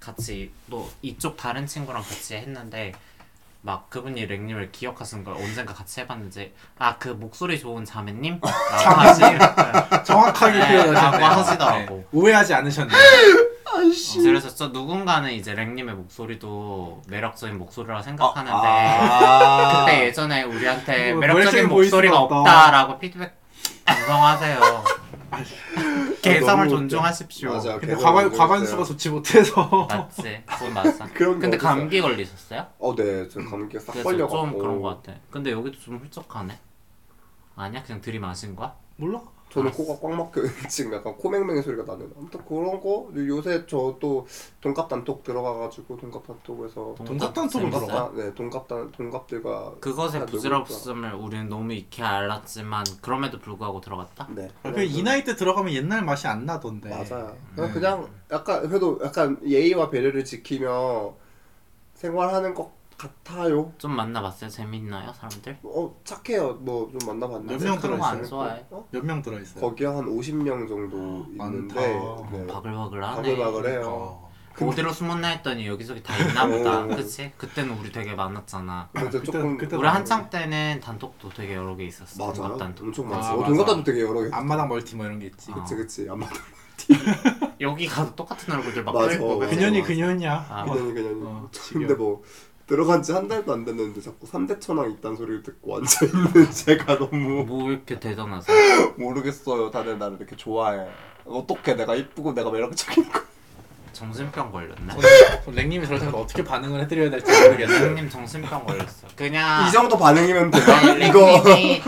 같이 0.00 0.50
또 0.70 0.90
이쪽 1.02 1.36
다른 1.36 1.66
친구랑 1.66 2.02
같이 2.02 2.34
했는데 2.34 2.92
막 3.64 3.88
그분이 3.90 4.26
렉님을 4.26 4.72
기억하시는 4.72 5.22
걸 5.24 5.34
언젠가 5.34 5.72
같이 5.72 6.00
해봤는지 6.00 6.52
아 6.78 6.96
그 6.98 7.08
목소리 7.08 7.58
좋은 7.60 7.84
자매님? 7.84 8.40
라고 8.42 8.48
하시 9.00 9.20
정확하게 10.04 10.58
네, 10.58 10.68
표현하셨네요. 10.68 11.20
라고 11.20 11.40
하시더라고. 11.40 11.94
네, 11.96 12.06
오해하지 12.12 12.54
않으셨네요. 12.54 12.98
그래서 14.22 14.54
저 14.54 14.68
누군가는 14.68 15.32
이제 15.32 15.54
렉님의 15.54 15.94
목소리도 15.94 17.02
매력적인 17.08 17.56
목소리라고 17.58 18.02
생각하는데 18.02 18.52
아, 18.56 19.84
그때 19.86 20.06
예전에 20.06 20.42
우리한테 20.42 21.12
뭐 21.12 21.20
매력적인 21.20 21.68
목소리가 21.68 22.18
없다. 22.18 22.36
없다라고 22.40 22.98
피드백 22.98 23.32
반성하세요. 23.84 24.60
개성을 26.22 26.46
너무 26.46 26.62
웃겨. 26.64 26.76
존중하십시오. 26.76 27.52
맞아. 27.52 27.72
근데 27.78 27.94
개성을 27.94 28.02
과반 28.04 28.24
모르겠어요. 28.24 28.38
과반수가 28.48 28.84
좋지 28.84 29.10
못해서. 29.10 29.86
맞지? 29.88 30.42
그건 30.46 30.74
맞아. 30.74 31.06
그런 31.14 31.34
게 31.36 31.40
근데 31.40 31.56
어딨어요? 31.56 31.74
감기 31.74 32.00
걸리셨어요? 32.00 32.66
어 32.78 32.94
네 32.94 33.28
저 33.28 33.40
감기가 33.40 33.80
싹 33.80 33.92
그래서 33.92 34.08
걸려갖고 34.08 34.36
좀 34.50 34.58
그런 34.58 34.80
거 34.82 34.88
같아. 34.88 35.18
근데 35.30 35.50
여기도 35.52 35.78
좀 35.78 35.98
훌쩍하네. 35.98 36.58
아니야? 37.56 37.82
그냥 37.82 38.00
들이마신 38.00 38.54
거야? 38.56 38.74
몰라. 38.96 39.20
저는 39.52 39.70
코가 39.70 40.00
꽉 40.00 40.14
막혀 40.16 40.40
지금 40.68 40.94
약간 40.94 41.14
코맹맹이 41.16 41.60
소리가 41.60 41.84
나는 41.84 42.10
아무튼 42.16 42.40
그런 42.46 42.80
거 42.80 43.10
요새 43.16 43.66
저또 43.66 44.26
돈값 44.62 44.88
단톡 44.88 45.22
들어가가지고 45.22 45.96
돈값 45.98 46.26
단톡에서 46.26 46.94
동갑 46.96 47.34
단톡을 47.34 47.70
재밌어요? 47.70 47.86
들어가? 47.86 48.04
아, 48.04 48.12
네 48.14 48.34
돈값단 48.34 48.92
돈값들과 48.92 49.74
그것의 49.80 50.12
다 50.12 50.26
부질없음을 50.26 51.14
우리는 51.14 51.48
너무 51.48 51.74
익히 51.74 52.02
알았지만 52.02 52.84
그럼에도 53.02 53.38
불구하고 53.38 53.80
들어갔다? 53.82 54.28
네 54.34 54.48
아, 54.62 54.72
그이 54.72 55.02
나이 55.02 55.22
때 55.22 55.36
들어가면 55.36 55.74
옛날 55.74 56.02
맛이 56.02 56.26
안 56.26 56.46
나던데. 56.46 56.88
맞아요. 56.88 57.36
그냥, 57.54 57.72
그냥 57.72 58.08
약간 58.30 58.66
그래도 58.66 58.98
약간 59.04 59.38
예의와 59.46 59.90
배려를 59.90 60.24
지키며 60.24 61.14
생활하는 61.94 62.54
것 62.54 62.81
같아요. 63.02 63.72
좀 63.78 63.92
만나봤어요? 63.96 64.48
재밌나요? 64.50 65.12
사람들? 65.14 65.58
어 65.64 65.94
착해요. 66.04 66.54
뭐 66.54 66.90
좀 66.90 66.98
만나봤는데 67.06 67.56
몇명 67.56 67.78
그런 67.80 67.98
거안 67.98 68.12
들어있어요? 68.16 68.28
좋아해. 68.30 68.66
어? 68.70 68.86
몇명 68.90 69.22
들어 69.22 69.40
있어요? 69.40 69.60
거기에 69.60 69.86
한 69.86 70.04
50명 70.06 70.68
정도 70.68 71.26
많다. 71.36 71.44
있는데 71.56 71.94
어, 72.00 72.28
네. 72.32 72.46
바글바글하네. 72.46 73.16
바글바글해요. 73.36 73.82
어. 73.86 74.32
어디로 74.60 74.92
숨었나 74.92 75.28
했더니 75.28 75.66
여기저기 75.66 76.02
다 76.02 76.14
있나 76.18 76.46
보다. 76.46 76.80
어. 76.82 76.86
그치? 76.88 77.32
그때는 77.38 77.76
우리 77.78 77.90
되게 77.90 78.14
많았잖아. 78.14 78.90
근데 78.92 79.10
그때- 79.18 79.24
조금 79.32 79.56
그때 79.56 79.76
우리 79.76 79.88
한창 79.88 80.28
때는 80.28 80.80
단톡도 80.82 81.30
되게 81.30 81.54
여러 81.54 81.74
개 81.74 81.84
있었어. 81.84 82.22
맞아요. 82.22 82.34
동갑 82.34 82.58
단톡. 82.58 82.86
엄청 82.86 83.06
아, 83.06 83.10
많았어. 83.10 83.32
어, 83.32 83.36
맞아. 83.38 83.48
동갑단도 83.48 83.84
되게 83.84 84.02
여러 84.02 84.22
개. 84.22 84.28
앞마당 84.30 84.68
멀티 84.68 84.94
뭐 84.96 85.06
이런 85.06 85.18
게 85.18 85.26
있지. 85.26 85.50
아. 85.52 85.54
그치 85.54 85.74
그치. 85.76 86.06
아마 86.10 86.26
여기 87.60 87.86
가도 87.86 88.14
똑같은 88.14 88.52
얼굴들 88.54 88.84
막 88.84 88.92
맞아. 88.94 89.06
떠있고 89.08 89.38
그치? 89.38 89.54
그년이. 89.56 89.82
그년이야. 89.82 90.46
아, 90.50 90.64
그년이 90.64 90.92
그년이. 90.94 91.22
어, 91.24 91.48
근데 91.72 91.94
뭐 91.94 92.22
들어간 92.72 93.02
지 93.02 93.12
한 93.12 93.28
달도 93.28 93.52
안 93.52 93.66
됐는데 93.66 94.00
자꾸 94.00 94.26
3대 94.26 94.58
천왕 94.58 94.90
있다는 94.92 95.14
소리를 95.18 95.42
듣고 95.42 95.76
앉아 95.76 96.06
있는 96.06 96.48
제가 96.50 96.96
너무 96.98 97.44
뭐 97.44 97.70
이렇게 97.70 98.00
대단하세요? 98.00 98.94
모르겠어요. 98.96 99.70
다들 99.70 99.98
나를 99.98 100.16
이렇게 100.18 100.34
좋아해. 100.36 100.88
어떻게 101.26 101.74
내가 101.74 101.94
이쁘고 101.94 102.32
내가 102.32 102.50
매력적인 102.50 103.12
거. 103.12 103.20
정신병 103.92 104.50
걸렸네. 104.50 104.94
랭님이 105.48 105.84
저럴 105.84 106.00
때마다 106.00 106.16
어떻게 106.16 106.42
반응을 106.42 106.80
해드려야 106.80 107.10
될지 107.10 107.30
모르겠어요. 107.30 107.88
랭님 107.88 108.08
정신병 108.08 108.64
걸렸어. 108.64 109.06
그냥 109.16 109.68
이 109.68 109.70
정도 109.70 109.98
반응이면 109.98 110.50
돼요. 110.50 110.64
아니, 110.72 111.08
이거 111.08 111.42
랭님이 111.44 111.82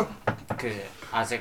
그 0.59 0.83
아직 1.11 1.41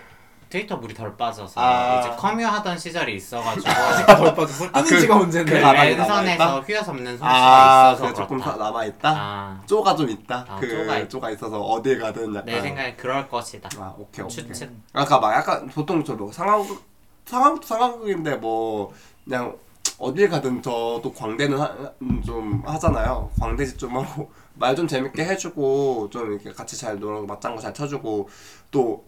트위터 0.53 0.77
물이 0.77 0.93
덜 0.93 1.17
빠져서 1.17 1.59
아. 1.59 1.99
이제 1.99 2.09
커뮤 2.15 2.43
하던 2.45 2.77
시절이 2.77 3.15
있어가지고 3.15 3.63
덜 4.05 4.35
빠졌어. 4.35 4.65
아, 4.65 4.69
끊은 4.73 4.83
그- 4.85 4.99
지가 4.99 5.17
그 5.17 5.23
언젠데. 5.23 5.51
그 5.51 5.57
왼선에서 5.57 6.05
남아있다? 6.07 6.59
휘어잡는 6.59 7.05
솜씨가 7.17 7.27
아, 7.27 7.91
있어서 7.93 8.03
그래 8.03 8.13
조금 8.13 8.39
그렇다. 8.39 8.57
남아 8.57 8.85
있다. 8.85 9.09
아, 9.17 9.61
쪼가 9.65 9.95
좀 9.95 10.09
있다. 10.11 10.45
아, 10.47 10.55
그 10.59 10.69
쪼가 10.69 11.07
쪼가, 11.07 11.29
있- 11.31 11.33
있어서 11.37 11.59
어딜 11.59 11.99
가든 11.99 12.35
약간. 12.35 12.45
내 12.45 12.61
생각에 12.61 12.95
그럴 12.95 13.27
것이다. 13.27 13.67
아 13.79 13.95
오케이 13.97 14.23
오케이. 14.23 14.45
추측. 14.45 14.71
아까 14.93 15.19
막 15.19 15.33
약간 15.33 15.65
보통 15.69 16.03
저뭐 16.03 16.31
상황극 16.31 16.83
상황도 17.25 17.65
상황극인데 17.65 18.35
뭐 18.35 18.93
그냥 19.23 19.55
어딜 19.97 20.29
가든 20.29 20.61
저도 20.61 21.11
광대는 21.17 21.59
하, 21.59 21.75
좀 22.23 22.61
하잖아요. 22.63 23.31
광대짓 23.39 23.79
좀 23.79 23.97
하고 23.97 24.29
말 24.53 24.75
좀 24.75 24.87
재밌게 24.87 25.25
해주고 25.25 26.11
좀 26.11 26.31
이렇게 26.31 26.51
같이 26.53 26.77
잘 26.77 26.99
놀고 26.99 27.25
맞장구 27.25 27.59
잘 27.59 27.73
쳐주고 27.73 28.29
또 28.69 29.03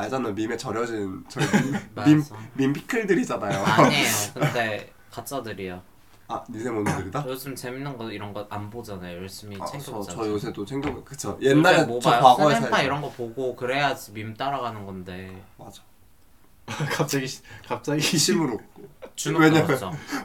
알잖아 0.00 0.30
밈에 0.30 0.56
절여진 0.56 1.24
저희 1.28 1.44
밈, 2.06 2.24
밈, 2.54 2.72
피클들이잖아요. 2.72 3.64
아니에요. 3.64 4.06
근데 4.34 4.92
가짜들이야. 5.12 5.80
아 6.28 6.44
니세몬들이다? 6.48 7.24
요즘 7.26 7.56
재밌는 7.56 7.96
거 7.98 8.10
이런 8.10 8.32
거 8.32 8.46
안 8.50 8.70
보잖아요. 8.70 9.16
열심히 9.18 9.56
아, 9.60 9.64
저, 9.64 9.72
챙겨보잖아요. 9.78 10.24
저 10.24 10.30
요새도 10.30 10.64
챙겨 10.64 11.02
그쵸 11.04 11.36
옛날에 11.42 11.84
뭐저 11.84 12.08
봐요? 12.10 12.22
과거에 12.22 12.54
살던 12.60 12.84
이런 12.84 13.00
거 13.02 13.10
보고 13.10 13.56
그래야지 13.56 14.12
밈 14.12 14.34
따라가는 14.34 14.86
건데 14.86 15.42
맞아 15.58 15.82
갑자기 16.94 17.26
시- 17.26 17.42
갑자기 17.66 18.00
심으로 18.00 18.60
왜냐면-. 19.38 19.66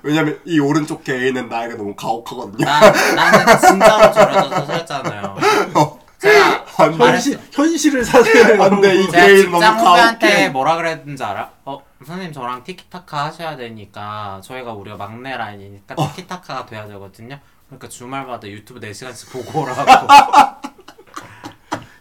왜냐면 0.03 0.39
이 0.45 0.59
오른쪽 0.59 1.03
개인은 1.03 1.49
나에게 1.49 1.73
너무 1.75 1.95
가혹하거든요. 1.95 2.63
나 2.63 2.79
나는 3.15 3.59
진짜로 3.59 4.13
저려져서 4.13 4.65
살잖아요. 4.67 5.35
제가 6.29 6.65
완전 6.77 7.07
현실 7.09 7.39
현실을 7.51 8.03
사세요. 8.05 8.61
안 8.63 8.81
돼 8.81 8.95
이 8.95 9.09
제가 9.11 9.25
개인 9.25 9.37
직장 9.37 9.51
너무 9.77 9.89
후배한테 9.89 10.27
가혹해. 10.27 10.49
뭐라 10.49 10.75
그랬는지 10.77 11.23
알아? 11.23 11.51
어 11.65 11.81
선생님 12.05 12.33
저랑 12.33 12.63
티키타카 12.63 13.25
하셔야 13.25 13.55
되니까 13.55 14.41
저희가 14.43 14.73
우리가 14.73 14.97
막내 14.97 15.35
라인이니까 15.37 15.95
어. 15.97 16.07
티키타카가 16.09 16.65
돼야 16.65 16.87
되거든요. 16.87 17.39
그러니까 17.67 17.89
주말마다 17.89 18.47
유튜브 18.47 18.79
4시간씩 18.79 19.31
보고 19.31 19.61
오라고. 19.61 19.81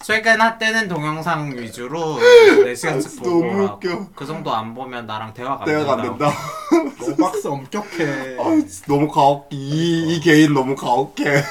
최근 0.03 0.39
핫때는 0.39 0.87
동영상 0.89 1.57
위주로 1.57 2.19
4시간씩 2.19 3.21
아, 3.21 3.23
보고 3.23 3.31
너무 3.41 3.55
오라고. 3.63 3.75
웃겨. 3.77 4.07
그 4.15 4.27
정도 4.27 4.55
안 4.55 4.75
보면 4.75 5.07
나랑 5.07 5.33
대화가 5.33 5.65
안안 5.65 5.87
된다고. 5.87 6.19
된다. 6.19 6.33
너 7.17 7.17
박스 7.25 7.47
엄격해. 7.47 8.37
아, 8.39 8.45
진짜 8.69 8.85
너무 8.87 9.09
가혹. 9.09 9.49
이, 9.51 10.15
이 10.15 10.21
개인 10.21 10.53
너무 10.53 10.77
가혹해. 10.77 11.43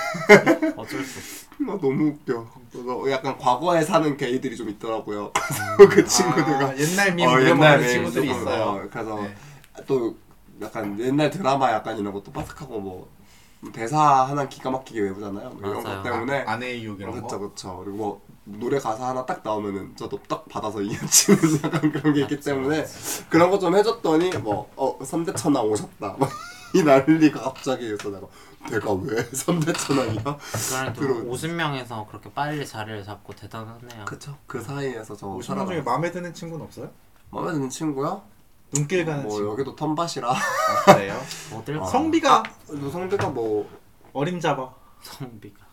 어쩔 0.78 1.04
수 1.04 1.18
없어. 1.20 1.43
나 1.66 1.74
너무 1.82 2.10
웃겨. 2.10 2.48
그래서 2.72 3.12
약간 3.12 3.38
과거에 3.38 3.82
사는 3.84 4.16
게이들이 4.18 4.56
좀 4.58 4.70
있더라고요. 4.70 5.32
음. 5.80 5.90
그 5.90 6.06
친구들과 6.06 6.68
아, 6.70 6.78
옛날 6.78 7.14
밈 7.16 7.28
어, 7.28 7.34
우려먹는 7.34 7.80
밈 7.80 7.88
친구들이 7.90 8.28
조금, 8.28 8.42
있어요. 8.42 8.64
어, 8.64 8.88
그래서 8.92 9.22
네. 9.22 9.36
또 9.88 10.16
약간 10.62 11.00
옛날 11.00 11.30
드라마 11.30 11.72
약간 11.72 11.98
이런 11.98 12.14
것도 12.14 12.32
빠삭하고 12.32 12.80
뭐 12.80 13.10
대사 13.72 14.00
하나 14.26 14.48
기가 14.48 14.70
막히게 14.72 15.00
외우잖아요. 15.00 15.50
뭐 15.52 15.60
이런. 15.72 15.84
것 15.84 16.04
때문에 16.04 16.42
아내의 16.42 16.84
유혹 16.84 17.00
이런 17.00 17.12
그렇죠 17.14 17.28
거. 17.28 17.40
그렇죠. 17.40 17.78
그리고 17.84 17.98
뭐 17.98 18.22
노래 18.46 18.78
가사 18.78 19.08
하나 19.10 19.26
딱 19.26 19.42
나오면은 19.44 19.96
저도 19.96 20.20
딱 20.28 20.48
받아서 20.50 20.82
이어치는 20.84 21.40
약간 21.64 21.92
그런 21.92 22.14
게 22.14 22.22
있기 22.22 22.40
때문에. 22.42 22.86
그런 23.30 23.50
거 23.50 23.58
좀 23.60 23.76
해줬더니 23.76 24.32
뭐어 24.40 25.00
삼대천왕 25.04 25.64
오셨다 25.66 26.18
막이 26.20 26.84
난리가 26.84 27.40
갑자기 27.42 27.86
있어 27.94 28.10
내가 28.10 28.28
내가 28.72 28.94
왜 28.94 29.22
삼대천왕이야? 29.24 30.24
그래도 30.24 30.94
들어오지. 30.94 31.48
50명에서 31.48 32.08
그렇게 32.08 32.32
빨리 32.34 32.66
자리를 32.66 33.04
잡고 33.04 33.34
대단하네요. 33.34 34.06
그쵸 34.06 34.36
그 34.48 34.62
사이에서 34.62 35.16
저 35.16 35.28
50명 35.28 35.44
살아가 35.44 35.68
중에 35.68 35.82
마음에 35.82 36.12
드는 36.12 36.34
친구는 36.34 36.66
없어요? 36.66 36.90
마음에 37.30 37.52
드는 37.54 37.70
친구야? 37.70 38.22
눈길 38.74 39.06
가는 39.06 39.24
뭐 39.24 39.32
친구. 39.36 39.52
여기도 39.52 39.76
턴밭이라 39.76 40.32
아, 40.32 40.36
그래요? 40.94 41.20
어딜 41.56 41.78
아. 41.78 41.82
가? 41.82 41.86
성비가 41.86 42.44
너 42.70 42.90
성비가 42.90 43.30
뭐 43.30 43.70
어림잡아 44.14 44.70
성비가. 45.02 45.64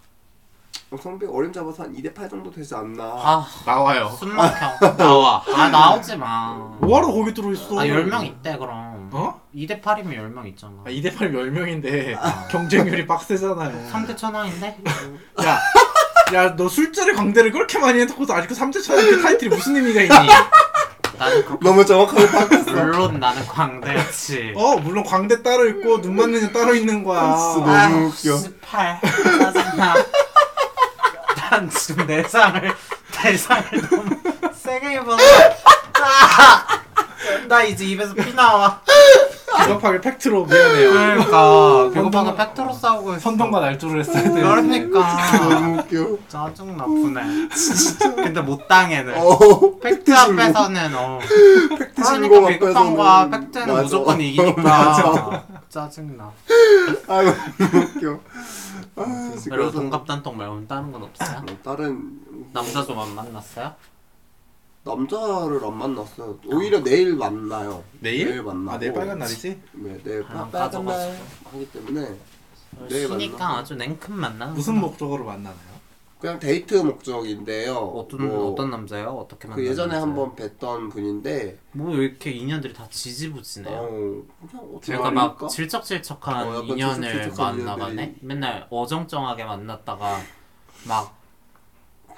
어, 0.90 0.96
성비 0.96 1.24
어림 1.24 1.52
잡아서 1.52 1.84
한 1.84 1.94
2대 1.94 2.12
8 2.12 2.28
정도 2.28 2.50
되지 2.50 2.74
않나 2.74 3.04
아 3.04 3.46
나와요. 3.64 4.08
숨 4.18 4.34
막혀. 4.34 4.96
나와. 4.98 5.40
아 5.54 5.68
나오지 5.68 6.16
마. 6.16 6.54
뭐하러 6.80 7.12
거기 7.12 7.32
들어있어? 7.32 7.78
아 7.78 7.84
10명 7.84 8.24
있대 8.26 8.56
그럼. 8.58 8.89
어? 9.12 9.40
2대 9.54 9.82
8이면 9.82 10.08
10명 10.16 10.46
있잖아. 10.48 10.72
아, 10.84 10.90
2대 10.90 11.16
8 11.16 11.32
10명인데 11.32 12.48
경쟁률이 12.50 13.06
빡세잖아요. 13.06 13.90
3대 13.92 14.16
천왕인데? 14.16 14.78
야, 15.44 15.60
야, 16.34 16.56
너 16.56 16.68
술자리 16.68 17.12
광대를 17.14 17.50
그렇게 17.52 17.78
많이 17.78 18.00
해놓고도 18.00 18.32
아직도 18.32 18.54
3대 18.54 18.82
천그 18.82 19.22
타이틀이 19.22 19.48
무슨 19.54 19.76
의미가 19.76 20.00
있니? 20.02 20.28
나는 21.18 21.44
그렇게 21.44 21.58
너무 21.68 21.84
정확하게 21.84 22.26
파악했어 22.30 22.72
물론 22.72 23.20
나는 23.20 23.46
광대였지. 23.46 24.54
어, 24.56 24.76
물론 24.78 25.04
광대 25.04 25.42
따로 25.42 25.68
있고 25.68 26.00
눈 26.00 26.16
맞는 26.16 26.44
애 26.44 26.52
따로 26.52 26.74
있는 26.74 27.04
거야. 27.04 27.36
진짜 27.54 27.88
너무 27.88 28.06
웃겨. 28.06 28.36
18. 28.38 29.00
짜증나. 29.52 29.94
난 31.50 31.68
지금 31.68 32.06
내상을 32.06 32.74
내상을 33.24 33.64
너무 33.90 34.16
세게 34.54 34.94
입어서 34.94 35.22
아! 36.02 36.59
나 37.48 37.62
이제 37.62 37.84
입에서 37.86 38.14
피 38.14 38.34
나와. 38.34 38.80
기겁하게 39.62 40.00
팩트로 40.00 40.44
미안해요. 40.46 40.90
그러니까 40.92 41.90
배고파서 41.92 42.34
팩트로 42.36 42.72
싸우고 42.72 43.10
있어. 43.12 43.20
선동과 43.20 43.60
날조를 43.60 44.00
했어야 44.00 44.22
돼. 44.22 44.30
그러니까 44.40 45.38
너무 45.48 45.78
웃겨 45.80 46.18
짜증 46.28 46.76
나쁘네. 46.76 47.48
근데 48.16 48.40
못 48.40 48.68
당해는. 48.68 49.14
어 49.18 49.78
팩트 49.80 50.14
앞에서는 50.14 50.94
어. 50.94 51.18
팩트 51.78 52.02
그러니까 52.02 52.40
앞에서는 53.22 53.30
팩트는 53.30 53.66
맞아. 53.66 53.82
무조건 53.82 54.20
이기니까. 54.20 54.62
맞아. 54.62 55.44
짜증 55.68 56.16
나. 56.16 56.30
아유 57.08 57.32
너무 57.58 57.84
웃겨 57.84 58.20
아, 58.96 59.02
그리고 59.44 59.50
그래서 59.50 59.70
동갑 59.72 60.06
단톡 60.06 60.36
말고는 60.36 60.68
다른 60.68 60.92
건 60.92 61.02
없어요? 61.04 61.42
뭐 61.46 61.56
다른 61.76 62.00
남자 62.52 62.84
좀 62.84 62.98
안 62.98 63.14
만났어요? 63.14 63.72
남자를 64.82 65.62
안 65.64 65.76
만났어요. 65.76 66.38
오히려 66.46 66.82
내일 66.82 67.14
만나요. 67.14 67.84
내일? 68.00 68.42
만나고. 68.42 68.70
아, 68.76 68.78
내일 68.78 68.92
빨간 68.92 69.18
날이지? 69.18 69.60
네, 69.72 69.98
내일 70.02 70.24
아, 70.28 70.48
빨간 70.50 70.84
날. 70.86 71.20
하기 71.44 71.70
때문에 71.70 72.16
내일 72.88 73.06
쉬니까 73.08 73.38
만나. 73.38 73.58
아주 73.58 73.74
냉큼 73.74 74.14
만나는 74.14 74.54
무슨 74.54 74.80
목적으로 74.80 75.24
만나나요? 75.24 75.70
그냥 76.18 76.38
데이트 76.38 76.74
목적인데요. 76.74 77.74
어떤 77.76 78.28
뭐, 78.28 78.52
어떤 78.52 78.70
남자예요? 78.70 79.08
어떻게 79.08 79.48
만나는 79.48 79.64
그 79.64 79.70
예전에 79.70 79.94
남자예요? 79.98 80.02
한번 80.26 80.36
뵀던 80.36 80.92
분인데 80.92 81.58
뭐 81.72 81.94
이렇게 81.94 82.30
인연들이 82.30 82.74
다 82.74 82.86
지지부지네요. 82.90 83.74
어 83.74 83.88
그냥 84.50 84.64
어떻게 84.74 84.92
제가 84.92 85.10
막 85.10 85.14
말일까? 85.14 85.48
질척질척한 85.48 86.46
어, 86.48 86.62
인연을 86.62 87.10
질척질척한 87.12 87.56
만나가네. 87.64 87.92
인연들이. 87.92 88.26
맨날 88.26 88.66
어정쩡하게 88.70 89.44
만났다가 89.44 90.18
막 90.86 91.19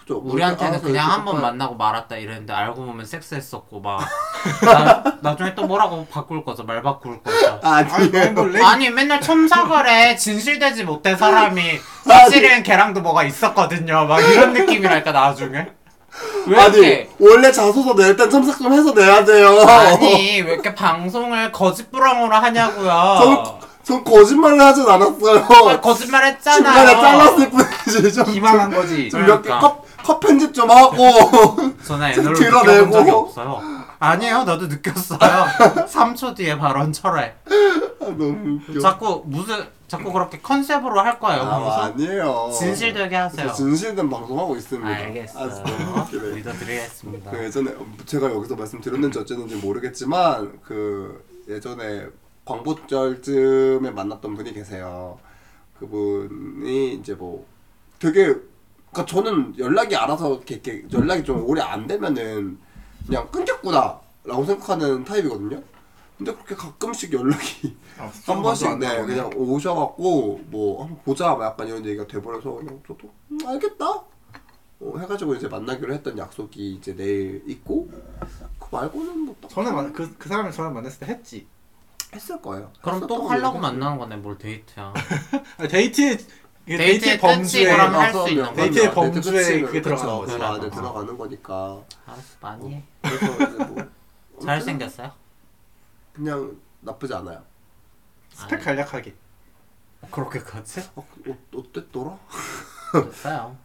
그죠. 0.02 0.20
우리한테는 0.24 0.72
알아서 0.72 0.86
그냥 0.86 1.10
한번딱 1.10 1.42
만나고 1.42 1.74
말았다 1.76 2.16
이랬는데 2.16 2.52
알고 2.52 2.84
보면 2.84 3.06
섹스했었고 3.06 3.80
막 3.80 4.00
나, 4.62 5.02
나중에 5.20 5.54
또 5.54 5.66
뭐라고 5.66 6.06
바꿀 6.06 6.44
거죠 6.44 6.64
말 6.64 6.82
바꿀 6.82 7.22
거죠 7.22 7.60
아니, 7.62 7.90
아니에요. 7.90 8.32
너무 8.34 8.48
레 8.48 8.62
아니 8.62 8.90
맨날 8.90 9.20
첨삭을 9.20 9.88
해 9.88 10.16
진실되지 10.16 10.84
못한 10.84 11.16
사람이 11.16 11.80
사실은 12.04 12.62
걔랑도 12.62 13.00
뭐가 13.00 13.24
있었거든요 13.24 14.06
막 14.06 14.20
이런 14.20 14.52
느낌이랄까 14.54 15.12
나중에 15.12 15.68
왜 16.46 16.58
아니 16.60 16.76
이렇게 16.76 17.10
원래 17.18 17.50
자소서 17.50 17.94
낼땐 17.94 18.28
첨삭 18.28 18.58
좀 18.58 18.72
해서 18.72 18.92
내야 18.92 19.24
돼요. 19.24 19.48
아니 19.66 20.42
왜 20.42 20.52
이렇게 20.54 20.74
방송을 20.74 21.50
거짓부렁으로 21.52 22.34
하냐고요 22.34 23.18
전, 23.22 23.44
전 23.82 24.04
거짓말을 24.04 24.60
하진 24.60 24.86
않았어요. 24.86 25.46
아, 25.70 25.80
거짓말 25.80 26.26
했잖아요 26.26 26.86
중간에 26.86 27.00
잘랐을 27.00 27.50
뿐이지. 27.50 28.12
좀, 28.12 28.24
기만한 28.26 28.70
거지. 28.70 29.08
좀몇개 29.08 29.42
그러니까. 29.42 29.58
컵, 29.60 29.84
컵 30.02 30.20
편집 30.20 30.52
좀 30.54 30.70
하고. 30.70 30.96
저는 31.84 32.12
좀 32.14 32.26
애널로. 32.26 32.38
느껴본 32.38 32.92
적이 32.92 33.10
없어요 33.10 33.60
아니에요 33.98 34.44
나도 34.44 34.66
느꼈어요 34.66 35.18
3초 35.86 36.34
뒤에 36.36 36.58
발언 36.58 36.92
철회 36.92 37.34
아, 38.00 38.04
너무 38.04 38.58
웃겨. 38.68 38.80
자꾸 38.80 39.22
무슨 39.26 39.64
자꾸 39.86 40.10
그렇게 40.10 40.40
컨셉으로 40.40 40.98
할 41.00 41.20
거예요. 41.20 41.42
아, 41.42 41.84
아니에요. 41.84 42.50
진실되게 42.58 43.14
하세요. 43.14 43.46
저 43.48 43.52
진실된 43.52 44.08
방송하고 44.08 44.56
있습니다. 44.56 44.88
알겠어요. 44.88 45.44
아, 45.44 45.50
진짜 45.52 45.78
너무 45.84 46.00
웃기네. 46.00 46.34
믿어드리겠습니다. 46.36 47.30
그 47.30 47.44
예전에 47.44 47.74
제가 48.06 48.32
여기서 48.32 48.56
말씀드렸는지 48.56 49.18
어쨌는지 49.18 49.56
모르겠지만 49.56 50.60
그 50.64 51.22
예전에 51.46 52.06
광복절쯤에 52.46 53.90
만났던 53.90 54.34
분이 54.34 54.54
계세요. 54.54 55.18
그분이 55.78 56.94
이제 56.94 57.12
뭐 57.14 57.44
되게 57.98 58.34
그러니까 58.92 59.07
저는 59.07 59.59
연락이 59.59 59.96
알아서 59.96 60.40
이렇게, 60.46 60.85
연락이 60.92 61.24
좀 61.24 61.42
오래 61.48 61.62
안 61.62 61.87
되면은 61.87 62.59
그냥 63.07 63.28
끊겼구나라고 63.31 64.44
생각하는 64.46 65.02
타입이거든요. 65.05 65.62
근데 66.18 66.33
그렇게 66.35 66.55
가끔씩 66.55 67.12
연락이 67.14 67.76
아, 67.98 68.09
한 68.26 68.42
번씩 68.42 68.68
안 68.68 68.78
네, 68.78 68.87
나오네. 68.87 69.07
그냥 69.07 69.31
오셔갖고 69.35 70.40
뭐 70.46 70.83
한번 70.85 71.02
보자 71.05 71.35
막 71.35 71.46
약간 71.46 71.66
이런 71.66 71.85
얘기가 71.85 72.07
돼버려서 72.07 72.55
그냥 72.57 72.81
저도 72.87 73.11
음, 73.31 73.38
알겠다 73.44 73.87
어, 73.88 74.98
해가지고 74.98 75.35
이제 75.35 75.48
만나기로 75.48 75.92
했던 75.92 76.16
약속이 76.16 76.74
이제 76.74 76.94
내일 76.94 77.42
있고 77.48 77.88
그- 77.88 78.68
말고는 78.70 79.18
뭐딱 79.20 79.50
전에 79.50 79.70
만, 79.72 79.92
그, 79.92 80.14
그 80.16 80.28
사람이 80.28 80.52
전에 80.52 80.70
만났을 80.72 81.00
때 81.00 81.07
했지 81.07 81.46
했을 82.14 82.40
거예요. 82.40 82.70
그럼 82.83 83.00
또 83.07 83.14
했었던 83.14 83.31
하려고 83.31 83.59
만나는 83.59 83.98
건데 83.98 84.16
뭘 84.16 84.37
데이트야. 84.38 84.92
이게 85.81 86.18
데이트의 86.66 86.79
데이트의 86.79 87.18
끝이 87.18 87.35
범주에 87.35 87.64
그럼 87.72 87.94
할. 87.94 88.12
수 88.12 88.29
있는. 88.29 88.44
데이트의 88.55 88.70
데이트 88.70 88.94
범주에 88.94 89.61
그게 89.62 89.83
들어가는 89.83 90.42
안에 90.42 90.66
어. 90.66 90.70
들어가는 90.70 91.18
거니까. 91.18 91.81
알았어 92.07 92.22
많이 92.40 92.75
해. 92.75 92.83
그래서 93.03 93.35
이제 93.35 93.64
뭐 93.64 93.77
잘생겼어요? 94.44 95.12
그냥 96.12 96.57
나쁘지 96.81 97.14
않아요. 97.14 97.42
스펙 98.35 98.55
아니, 98.55 98.64
간략하게 98.64 99.14
그렇게까지? 100.11 100.81
어, 100.96 101.07
어 101.29 101.37
어땠더라? 101.55 102.18
됐어요. 102.92 103.57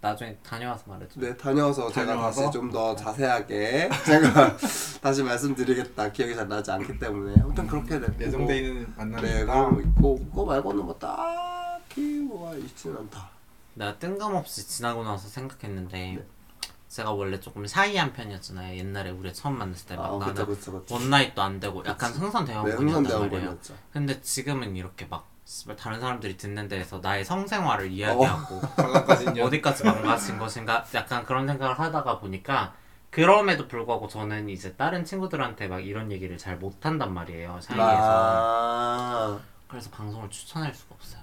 나중에 0.00 0.36
다녀와서 0.44 0.84
말해줘. 0.86 1.20
네 1.20 1.36
다녀와서 1.36 1.90
제가 1.90 2.06
다녀와서? 2.12 2.42
다시 2.42 2.52
좀 2.52 2.70
더 2.70 2.94
자세하게 2.94 3.88
제가 4.06 4.56
다시 5.02 5.22
말씀드리겠다 5.24 6.12
기억이 6.12 6.36
잘 6.36 6.46
나지 6.48 6.70
않기 6.70 6.98
때문에 7.00 7.34
아무튼 7.42 7.66
그렇게 7.66 7.98
됐고 7.98 8.22
예정돼 8.22 8.58
있는 8.58 8.80
네 8.82 8.86
만남이다 8.96 9.46
그런 9.46 9.74
거 9.74 9.80
있고 9.80 10.18
그거 10.30 10.44
말고는 10.44 10.84
뭐 10.84 10.96
딱 11.00 11.67
히 11.98 12.20
뭐가 12.20 12.56
있지는 12.56 12.96
않다. 12.98 13.28
내가 13.74 13.98
뜬금없이 13.98 14.66
지나고 14.66 15.04
나서 15.04 15.28
생각했는데 15.28 16.14
네. 16.16 16.26
제가 16.88 17.12
원래 17.12 17.38
조금 17.38 17.66
샤이한 17.66 18.12
편이었잖아요. 18.12 18.76
옛날에 18.78 19.10
우리 19.10 19.32
처음 19.34 19.58
만났을 19.58 19.86
때 19.88 19.96
막 19.96 20.06
아 20.06 20.18
나는 20.18 20.34
그쵸 20.34 20.46
그쵸 20.46 20.72
그쵸. 20.72 20.94
원나잇도 20.94 21.42
안 21.42 21.60
되고 21.60 21.80
약간 21.86 22.10
그치. 22.10 22.20
흥선 22.22 22.44
네 22.46 22.52
대원군이었단 22.52 23.02
말이에요. 23.02 23.18
흥선대원군이었죠. 23.20 23.74
근데 23.92 24.20
지금은 24.22 24.74
이렇게 24.74 25.04
막 25.06 25.28
씨발 25.44 25.76
다른 25.76 26.00
사람들이 26.00 26.36
듣는 26.36 26.68
데에서 26.68 26.98
나의 26.98 27.24
성생활을 27.24 27.90
이야기하고 27.90 28.60
관람까지 28.60 29.40
어디까지 29.40 29.84
망가진 29.84 30.38
것인가 30.38 30.84
약간 30.94 31.24
그런 31.24 31.46
생각을 31.46 31.78
하다가 31.78 32.18
보니까 32.20 32.74
그럼에도 33.10 33.66
불구하고 33.68 34.08
저는 34.08 34.48
이제 34.50 34.74
다른 34.74 35.04
친구들한테 35.06 35.68
막 35.68 35.78
이런 35.84 36.12
얘기를 36.12 36.36
잘 36.36 36.56
못한단 36.58 37.14
말이에요 37.14 37.58
사이에서 37.62 37.78
아 37.82 39.38
그래서 39.68 39.88
방송을 39.90 40.28
추천할 40.28 40.74
수가 40.74 40.94
없어요 40.94 41.17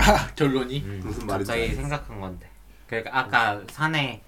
결론이? 0.36 0.80
음, 0.84 1.00
무슨 1.04 1.26
말인지 1.26 1.48
갑자기 1.48 1.62
알겠어. 1.62 1.80
생각한 1.82 2.20
건데. 2.20 2.46
그러니까 2.86 3.10
아까 3.18 3.60
사내 3.70 4.20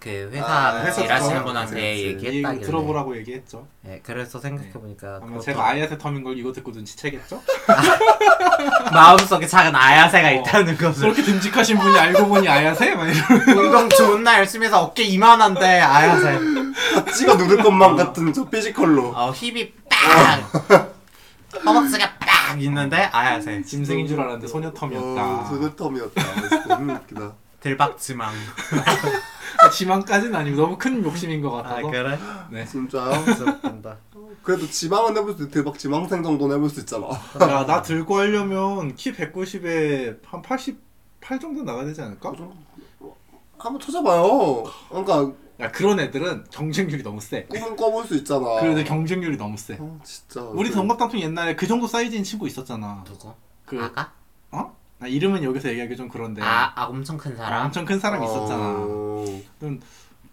그 0.00 0.28
회사 0.32 0.44
아, 0.46 0.72
같이 0.72 0.86
회사 0.86 1.02
일하시는 1.02 1.36
쪽? 1.38 1.44
분한테 1.46 1.70
그치, 1.74 1.80
그치. 1.82 2.00
이 2.02 2.06
얘기 2.08 2.26
얘기했다길래 2.26 2.66
들어보라고 2.66 3.16
얘기했죠. 3.18 3.66
네, 3.80 4.00
그래서 4.04 4.38
생각해 4.38 4.70
보니까 4.72 5.16
아마 5.16 5.26
그것도 5.26 5.40
제가 5.40 5.66
아이한테 5.66 5.96
텀인 5.96 6.22
걸 6.22 6.36
이거 6.36 6.52
듣고 6.52 6.72
눈치채겠죠? 6.72 7.40
마음속에 8.92 9.46
작은 9.46 9.74
아야새가 9.74 10.30
있다는 10.30 10.76
것을. 10.76 11.00
저렇게 11.00 11.22
듬직하신 11.22 11.78
분이 11.78 11.98
알고 11.98 12.26
보니 12.28 12.46
아야세? 12.48 12.94
막 12.94 13.06
운동 13.48 13.88
존나 13.88 14.38
열심히 14.38 14.66
해서 14.66 14.82
어깨 14.82 15.04
이만한데 15.04 15.80
아야새. 15.80 16.38
찍어 17.16 17.36
누를 17.36 17.62
것만 17.62 17.96
같은 17.96 18.30
저 18.32 18.44
피지컬로. 18.48 19.12
어 19.16 19.30
힙이 19.32 19.72
빡 19.88 20.92
허벅지가 21.64 22.13
빡 22.54 22.62
있는데 22.62 22.96
아야새 22.96 23.62
짐승인 23.62 24.06
줄 24.06 24.20
알았는데 24.20 24.46
소녀 24.46 24.72
텀이었다 24.72 25.18
어, 25.18 25.44
소녀텀이었다 25.50 26.68
너무 26.68 26.92
웃기다 26.92 27.32
들박지망 27.60 28.32
지망까지는 29.72 30.34
아니고 30.34 30.56
너무 30.56 30.78
큰 30.78 31.02
욕심인 31.04 31.40
것 31.40 31.50
같아서 31.50 31.90
그래? 31.90 32.18
네. 32.50 32.64
진짜요? 32.64 33.24
부럽단다 33.24 33.96
그래도 34.42 34.68
지망은 34.68 35.16
해볼 35.16 35.36
수있 35.36 35.50
대박 35.50 35.78
지망생 35.78 36.22
정도는 36.22 36.56
해볼 36.56 36.68
수 36.68 36.80
있잖아 36.80 37.08
야, 37.40 37.66
나 37.66 37.82
들고 37.82 38.18
하려면 38.18 38.94
키 38.94 39.12
190에 39.12 40.18
한 40.24 40.42
88 40.42 41.40
정도 41.40 41.62
나가야 41.62 41.86
되지 41.86 42.02
않을까? 42.02 42.32
한번 43.58 43.80
찾아봐요 43.80 44.64
그러니까 44.90 45.32
야, 45.60 45.70
그런 45.70 46.00
애들은 46.00 46.46
경쟁률이 46.50 47.02
너무 47.02 47.20
세. 47.20 47.44
꿈은 47.44 47.76
꿔볼 47.76 48.06
수 48.06 48.16
있잖아 48.16 48.60
그래도 48.60 48.82
경쟁률이 48.84 49.36
너무 49.36 49.56
세. 49.56 49.76
어, 49.78 50.00
진짜 50.02 50.40
우리 50.42 50.68
그- 50.70 50.74
동갑당통 50.74 51.20
옛날에 51.20 51.54
그 51.54 51.66
정도 51.66 51.86
사이즈인 51.86 52.24
친구 52.24 52.46
있었잖아. 52.48 53.04
누구? 53.06 53.32
그 53.64 53.80
아가? 53.82 54.12
어? 54.50 54.74
나 54.98 55.06
이름은 55.06 55.42
여기서 55.44 55.68
얘기하기 55.70 55.96
좀 55.96 56.08
그런데 56.08 56.42
아, 56.42 56.72
아 56.74 56.84
엄청 56.84 57.16
큰 57.16 57.32
아, 57.34 57.36
사람? 57.36 57.66
엄청 57.66 57.84
큰 57.84 57.98
사람이 58.00 58.24
있었잖아. 58.24 58.62
어... 58.78 59.24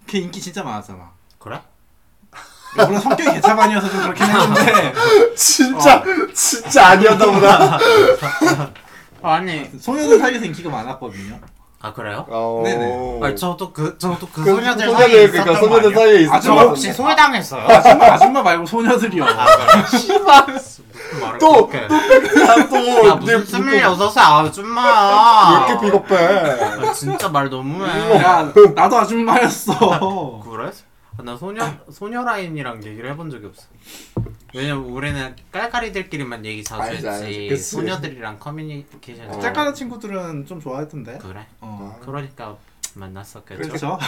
걔 0.07 0.17
인기 0.19 0.41
진짜 0.41 0.63
많았잖아. 0.63 1.11
그래? 1.37 1.61
물론 2.75 2.99
성격이 3.01 3.33
개차반이어서 3.33 3.89
좀 3.89 4.01
그렇긴 4.01 4.25
했는데 4.25 4.93
진짜 5.35 5.97
어. 5.97 6.03
진짜 6.33 6.87
아니었나 6.87 7.25
보다 7.31 7.79
아니 9.21 9.65
소녀들 9.77 10.17
사이에서 10.19 10.45
인기가 10.45 10.69
많았거든요. 10.69 11.39
아 11.83 11.91
그래요? 11.93 12.25
어... 12.29 12.61
네네. 12.63 13.19
아니 13.23 13.35
저도 13.35 13.73
그 13.73 13.97
저도 13.97 14.27
그, 14.31 14.43
그 14.43 14.51
소녀들 14.51 14.85
소녀들, 14.85 14.93
사이에 15.07 15.27
그러니까 15.29 15.51
있었던 15.51 15.69
소녀들? 15.69 15.95
사이에 15.95 16.19
있었던 16.21 16.41
저거 16.41 16.61
혹시 16.67 16.87
같은데. 16.89 16.93
소외당했어요? 16.93 17.67
아줌마, 17.67 18.05
아줌마 18.05 18.41
말고 18.43 18.65
소녀들이요. 18.67 19.23
아 19.25 19.45
그래? 19.45 19.85
씨발 19.97 20.45
말을 21.19 21.39
또, 21.39 21.67
그렇게. 21.67 21.87
또야 22.69 23.15
무슨 23.15 23.45
스물여섯에 23.45 24.21
아줌마야 24.23 25.65
왜 25.67 25.73
이렇게 25.73 25.85
비겁해 25.85 26.87
아, 26.87 26.93
진짜 26.93 27.27
말 27.29 27.49
너무해 27.49 28.15
야, 28.21 28.51
나도 28.75 28.97
아줌마였어. 28.99 30.39
그래? 30.49 30.69
아, 31.21 31.23
나 31.23 31.37
소녀 31.37 31.63
소녀 31.91 32.23
라인이랑 32.23 32.83
얘기를 32.83 33.11
해본 33.11 33.29
적이 33.29 33.45
없어. 33.47 33.67
왜냐면 34.55 34.85
우리는 34.85 35.35
깔깔이들끼리만 35.51 36.43
얘기 36.45 36.63
자주 36.63 36.81
알지, 36.81 37.07
알지. 37.07 37.25
했지. 37.25 37.47
그치. 37.49 37.63
소녀들이랑 37.63 38.39
커뮤니케이션. 38.39 39.29
어. 39.29 39.39
짝가는 39.39 39.73
친구들은 39.75 40.47
좀 40.47 40.59
좋아했던데. 40.59 41.19
그래? 41.19 41.45
어. 41.61 41.97
그러니까 42.03 42.57
만났었겠죠. 42.95 43.61
그렇죠. 43.61 43.99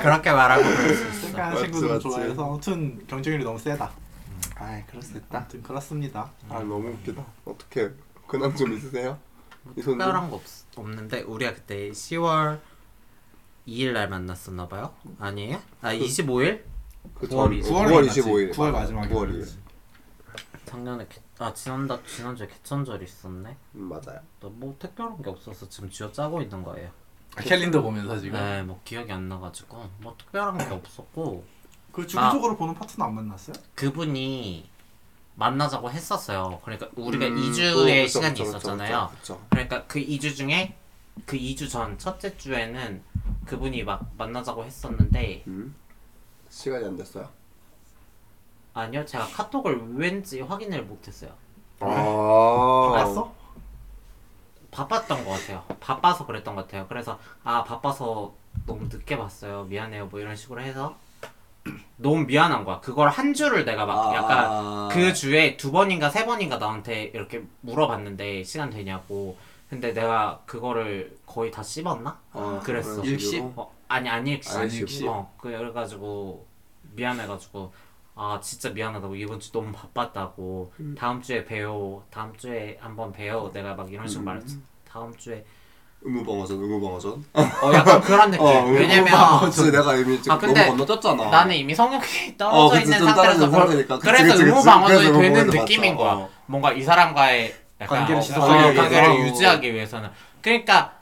그렇게 0.00 0.30
말하고 0.32 0.62
그럴 0.62 0.94
수 0.94 1.08
있어. 1.08 1.26
짝가는 1.32 1.50
맞지, 1.50 1.62
친구들 1.64 1.88
은 1.88 1.92
맞지. 1.94 2.02
좋아해서 2.04 2.44
아무튼 2.46 3.04
경쟁률이 3.08 3.44
너무 3.44 3.58
세다. 3.58 3.90
아, 4.56 4.80
그럴 4.88 5.02
수 5.02 5.16
있다. 5.18 5.38
아무튼 5.38 5.62
그렇습니다. 5.62 6.30
아 6.48 6.60
너무 6.60 6.90
웃기다 6.90 7.22
어떻게 7.44 7.90
근황 8.28 8.54
좀 8.54 8.72
있으세요? 8.72 9.18
이 9.76 9.82
손님 9.82 9.98
특별한 9.98 10.30
거 10.30 10.36
없, 10.36 10.42
없는데 10.76 11.22
우리가 11.22 11.54
그때 11.54 11.90
10월 11.90 12.58
2일 13.66 13.92
날 13.92 14.08
만났었나 14.08 14.68
봐요? 14.68 14.94
아니에요? 15.18 15.60
아 15.80 15.92
25일? 15.92 16.62
그 17.14 17.28
9월 17.28 17.60
9월, 17.60 17.62
9월에 17.62 17.64
9월 17.64 17.94
만났지. 17.94 18.20
25일 18.22 18.52
9월 18.54 18.70
마지막에 18.72 19.08
9월이에요 19.14 19.32
만났지. 19.32 19.58
작년에 20.66 21.06
개, 21.08 21.20
아 21.38 21.52
지난달 21.54 22.00
지난주에 22.06 22.46
개천절 22.46 23.02
있었네. 23.02 23.56
음, 23.76 23.80
맞아요 23.88 24.20
또뭐 24.40 24.76
특별한 24.78 25.22
게 25.22 25.30
없어서 25.30 25.68
지금 25.68 25.88
쥐어 25.90 26.10
짜고 26.12 26.42
있는 26.42 26.62
거예요. 26.62 26.90
아, 27.36 27.42
캘린더 27.42 27.82
보면서 27.82 28.18
지금. 28.18 28.38
네, 28.38 28.62
뭐 28.62 28.80
기억이 28.84 29.10
안 29.12 29.28
나가지고 29.28 29.88
뭐 29.98 30.14
특별한 30.18 30.58
게 30.58 30.74
없었고 30.74 31.44
그 31.92 32.06
주기적으로 32.06 32.56
보는 32.56 32.74
파트는 32.74 33.06
안 33.06 33.14
만났어요? 33.14 33.54
그분이 33.74 34.68
만나자고 35.36 35.90
했었어요. 35.90 36.60
그러니까 36.64 36.88
우리가 36.96 37.26
음, 37.26 37.36
2주의 37.36 37.72
어, 37.72 37.84
그쵸, 37.84 38.06
시간이 38.08 38.34
그쵸, 38.34 38.44
있었잖아요. 38.44 39.08
그쵸, 39.08 39.20
그쵸. 39.20 39.46
그러니까 39.50 39.86
그 39.86 40.00
2주 40.00 40.36
중에 40.36 40.76
그 41.26 41.36
2주 41.36 41.68
전 41.70 41.98
첫째 41.98 42.36
주에는 42.36 43.02
그분이 43.44 43.84
막 43.84 44.10
만나자고 44.16 44.64
했었는데 44.64 45.44
음? 45.46 45.74
시간이 46.48 46.84
안 46.84 46.96
됐어요 46.96 47.28
아니요 48.74 49.04
제가 49.04 49.26
카톡을 49.26 49.96
왠지 49.96 50.40
확인을 50.40 50.82
못했어요. 50.82 51.30
아 51.80 52.92
봤어? 52.92 53.32
바빴던 54.70 55.24
것 55.24 55.30
같아요. 55.30 55.64
바빠서 55.78 56.26
그랬던 56.26 56.56
것 56.56 56.62
같아요. 56.66 56.86
그래서 56.88 57.18
아 57.44 57.62
바빠서 57.62 58.34
너무 58.66 58.88
늦게 58.90 59.16
봤어요. 59.16 59.64
미안해요. 59.64 60.06
뭐 60.06 60.18
이런 60.18 60.34
식으로 60.34 60.60
해서 60.60 60.96
너무 61.96 62.24
미안한 62.24 62.64
거야. 62.64 62.80
그걸 62.80 63.08
한 63.08 63.32
주를 63.32 63.64
내가 63.64 63.86
막 63.86 64.08
아. 64.10 64.14
약간 64.16 64.88
그 64.88 65.14
주에 65.14 65.56
두 65.56 65.70
번인가 65.70 66.10
세 66.10 66.26
번인가 66.26 66.58
나한테 66.58 67.04
이렇게 67.14 67.44
물어봤는데 67.60 68.42
시간 68.42 68.70
되냐고. 68.70 69.36
근데 69.74 69.92
내가 69.92 70.40
그거를 70.46 71.16
거의 71.26 71.50
다 71.50 71.60
씹었나? 71.60 72.16
아, 72.32 72.60
그랬어. 72.62 73.02
그런? 73.02 73.18
식으로? 73.18 73.52
어, 73.56 73.74
아니 73.88 74.08
안 74.08 74.24
읽시. 74.24 74.56
안 74.56 74.70
읽시? 74.70 75.04
어 75.08 75.32
그래가지고 75.36 76.46
미안해가지고 76.92 77.72
아 78.14 78.38
진짜 78.40 78.70
미안하다고 78.70 79.16
이번 79.16 79.40
주 79.40 79.50
너무 79.50 79.72
바빴다고 79.72 80.72
음. 80.78 80.94
다음 80.96 81.20
주에 81.20 81.44
봬요. 81.44 82.04
다음 82.08 82.32
주에 82.36 82.78
한번 82.80 83.10
봬요. 83.12 83.50
내가 83.52 83.74
막 83.74 83.92
이런 83.92 84.06
식으로 84.06 84.22
음. 84.22 84.26
말했지. 84.26 84.60
다음 84.88 85.12
주에 85.16 85.44
의무방어전 86.02 86.62
의무방어전 86.62 87.24
어 87.34 87.72
약간 87.74 88.00
그런 88.00 88.30
느낌. 88.30 88.46
어 88.46 88.66
왜냐면 88.66 89.40
그치 89.44 89.72
내가 89.72 89.96
이미 89.96 90.18
지금 90.22 90.32
아, 90.36 90.38
근데 90.38 90.66
너무 90.66 90.76
건너뛰었잖아 90.76 91.30
나는 91.30 91.56
이미 91.56 91.74
성욕이 91.74 92.36
떨어져 92.38 92.56
어, 92.58 92.68
그치, 92.70 92.82
있는 92.84 92.98
좀 92.98 93.06
상태라서 93.08 93.38
떨어진 93.40 93.50
그걸- 93.50 93.60
상태니까. 93.66 93.98
그치, 93.98 94.06
그래서 94.06 94.24
그치, 94.24 94.36
그치. 94.38 94.50
의무 94.50 94.64
방어전이 94.64 94.98
그래서 95.00 95.12
되는 95.20 95.24
의무방어전 95.36 95.60
느낌인 95.64 95.92
맞죠. 95.96 96.04
거야. 96.04 96.12
어. 96.12 96.30
뭔가 96.46 96.72
이 96.72 96.82
사람과의 96.82 97.63
관계를 97.86 98.16
어, 98.16 98.20
지속하기 98.20 98.52
어, 98.52 98.56
위해서. 98.56 98.80
관계를 98.82 99.10
어. 99.10 99.14
유지하기 99.26 99.74
위해서는. 99.74 100.10
그러니까 100.42 100.92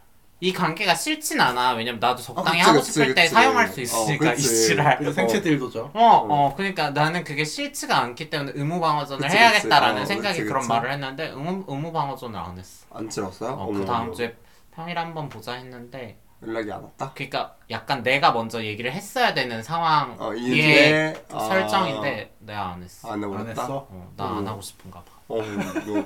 이 0.40 0.52
관계가 0.52 0.94
싫진 0.96 1.40
않아. 1.40 1.72
왜냐면 1.74 2.00
나도 2.00 2.20
적당히 2.20 2.58
그치, 2.58 2.68
하고 2.68 2.80
그치, 2.80 2.92
싶을 2.92 3.14
때 3.14 3.22
그치. 3.22 3.34
사용할 3.34 3.68
수 3.68 3.78
어, 3.80 3.82
있으니까 3.84 4.32
이 4.32 4.36
그치. 4.36 4.66
지랄. 4.66 4.98
그래서 4.98 5.12
생체 5.14 5.40
딜도죠. 5.40 5.90
어, 5.94 6.26
어, 6.28 6.54
그러니까 6.56 6.90
나는 6.90 7.22
그게 7.22 7.44
싫지가 7.44 7.96
않기 7.96 8.28
때문에 8.28 8.52
의무 8.56 8.80
방어전을 8.80 9.22
그치, 9.28 9.36
해야겠다라는 9.38 10.00
그치. 10.00 10.02
어, 10.02 10.06
생각이 10.14 10.38
그치, 10.38 10.48
그런 10.48 10.60
그치. 10.62 10.68
말을 10.68 10.92
했는데 10.92 11.28
의무 11.28 11.64
의무 11.68 11.92
방어전을 11.92 12.38
안 12.38 12.58
했어. 12.58 12.86
안 12.92 13.08
치렀어요? 13.08 13.52
어, 13.52 13.72
그 13.72 13.84
다음 13.84 14.12
주에 14.12 14.34
평일 14.74 14.98
한번 14.98 15.28
보자 15.28 15.52
했는데 15.52 16.18
연락이 16.44 16.72
안 16.72 16.82
왔다. 16.82 17.12
그러니까 17.14 17.56
약간 17.70 18.02
내가 18.02 18.32
먼저 18.32 18.62
얘기를 18.64 18.92
했어야 18.92 19.32
되는 19.34 19.62
상황의 19.62 20.16
어, 20.18 20.34
이게 20.34 21.14
아, 21.30 21.38
설정인데 21.40 22.34
내가 22.40 22.70
안 22.72 22.82
했어. 22.82 23.08
안안 23.12 23.24
해버렸다. 23.30 23.62
했어? 23.62 23.86
어, 23.90 24.12
나안 24.16 24.38
음. 24.38 24.48
하고 24.48 24.60
싶은가 24.60 25.00
봐. 25.00 25.12
어, 25.28 25.36
너 25.36 26.00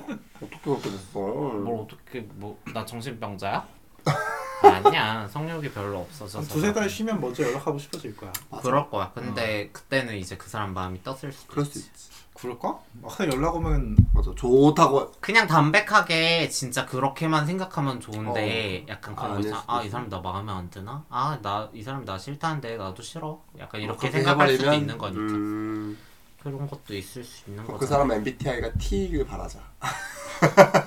어떻게 0.45 0.59
그렇게 0.63 0.89
됐어? 0.91 1.19
뭘 1.19 1.79
어떻게 1.81 2.19
뭐 2.35 2.57
나 2.73 2.85
정신병자야? 2.85 3.67
아니야 4.63 5.27
성욕이 5.27 5.69
별로 5.71 5.99
없어져서 5.99 6.47
두세 6.51 6.73
달 6.73 6.89
쉬면 6.89 7.19
먼저 7.21 7.43
연락하고 7.43 7.77
싶어질 7.77 8.15
거야. 8.15 8.31
그럴 8.61 8.89
거야. 8.89 9.11
근데 9.13 9.69
그때는 9.71 10.15
이제 10.17 10.35
그 10.37 10.49
사람 10.49 10.73
마음이 10.73 11.03
떴을 11.03 11.31
수도 11.31 11.51
그럴 11.51 11.65
수 11.65 11.79
있지. 11.79 11.89
있지. 11.89 12.06
그럴까? 12.37 12.79
막상 13.01 13.31
연락 13.31 13.55
오면 13.55 13.97
맞아. 14.13 14.31
좋다고 14.35 15.11
그냥 15.19 15.47
담백하게 15.47 16.49
진짜 16.49 16.85
그렇게만 16.85 17.45
생각하면 17.47 17.99
좋은데 17.99 18.85
약간 18.87 19.15
그런 19.15 19.29
거 19.29 19.35
아닐 19.35 19.45
있잖아. 19.45 19.61
수도 19.61 19.73
아, 19.73 19.81
이 19.81 19.85
있어. 19.87 19.91
사람 19.93 20.09
나 20.09 20.19
마음에 20.19 20.51
안 20.51 20.69
드나? 20.69 21.03
아, 21.09 21.39
나 21.41 21.69
이 21.73 21.81
사람 21.83 22.05
나 22.05 22.17
싫다는데 22.17 22.77
나도 22.77 23.01
싫어. 23.01 23.41
약간 23.59 23.81
이렇게 23.81 24.09
그렇게 24.09 24.17
생각할 24.17 24.55
수도 24.57 24.73
있는 24.73 24.97
거니까. 24.97 25.19
음, 25.21 25.97
그런 26.41 26.67
것도 26.67 26.95
있을 26.95 27.23
수 27.23 27.49
있는 27.49 27.63
그 27.65 27.73
거잖아. 27.73 27.89
사람 27.89 28.11
MBTI가 28.11 28.71
T를 28.79 29.25
바라자. 29.25 29.59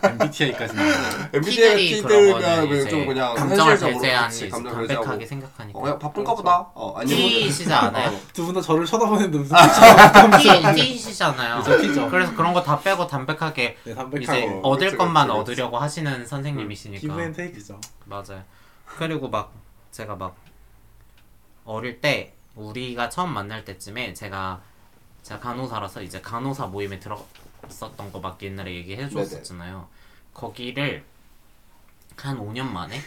MBTI까지 0.05 0.75
나와. 0.75 0.89
MBTI가 1.35 1.77
T들이 1.77 1.89
T 1.97 2.03
그런 2.03 2.19
들면 2.21 2.41
거는 2.41 2.69
그냥 2.69 2.89
좀 2.89 3.07
그냥 3.07 3.35
감정을 3.35 3.79
배제한 3.79 4.01
그렇지, 4.29 4.37
이제 4.37 4.49
감정 4.49 4.73
담백하게. 4.87 5.27
생각하니까. 5.27 5.79
어, 5.79 5.83
그냥 5.83 5.99
바쁜가 5.99 6.35
보다. 6.35 6.71
어, 6.75 6.95
T시지 7.05 7.73
않아요? 7.73 8.17
두 8.33 8.47
분 8.47 8.55
다 8.55 8.61
저를 8.61 8.87
쳐다보는 8.87 9.31
눈빛이 9.31 9.55
T, 10.77 10.97
T시잖아요. 10.97 11.63
그래서 12.11 12.35
그런 12.35 12.55
거 12.55 12.63
다 12.63 12.79
빼고 12.81 13.07
담백하게 13.07 13.77
네, 13.85 13.95
이제 14.21 14.61
얻을 14.63 14.97
것만 14.97 15.27
그치. 15.29 15.39
얻으려고 15.39 15.79
하시는 15.79 16.27
선생님이시니까. 16.27 17.01
give 17.01 17.21
and 17.21 17.33
take죠. 17.33 17.81
맞아요. 18.05 18.45
그리고 18.87 19.29
막 19.29 19.53
제가 19.91 20.15
막 20.15 20.37
어릴 21.65 22.01
때 22.01 22.35
우리가 22.55 23.09
처음 23.09 23.33
만날 23.33 23.65
때쯤에 23.65 24.15
제가 24.15 24.61
제가 25.23 25.41
간호사라서 25.41 26.03
이제 26.03 26.21
간호사 26.21 26.67
모임에 26.67 26.99
들어갔었던 26.99 28.13
거막 28.13 28.43
옛날에 28.43 28.75
얘기해 28.75 29.09
줬었잖아요. 29.09 29.87
거기를 30.35 31.05
한 32.17 32.39
5년 32.39 32.65
만에 32.71 33.01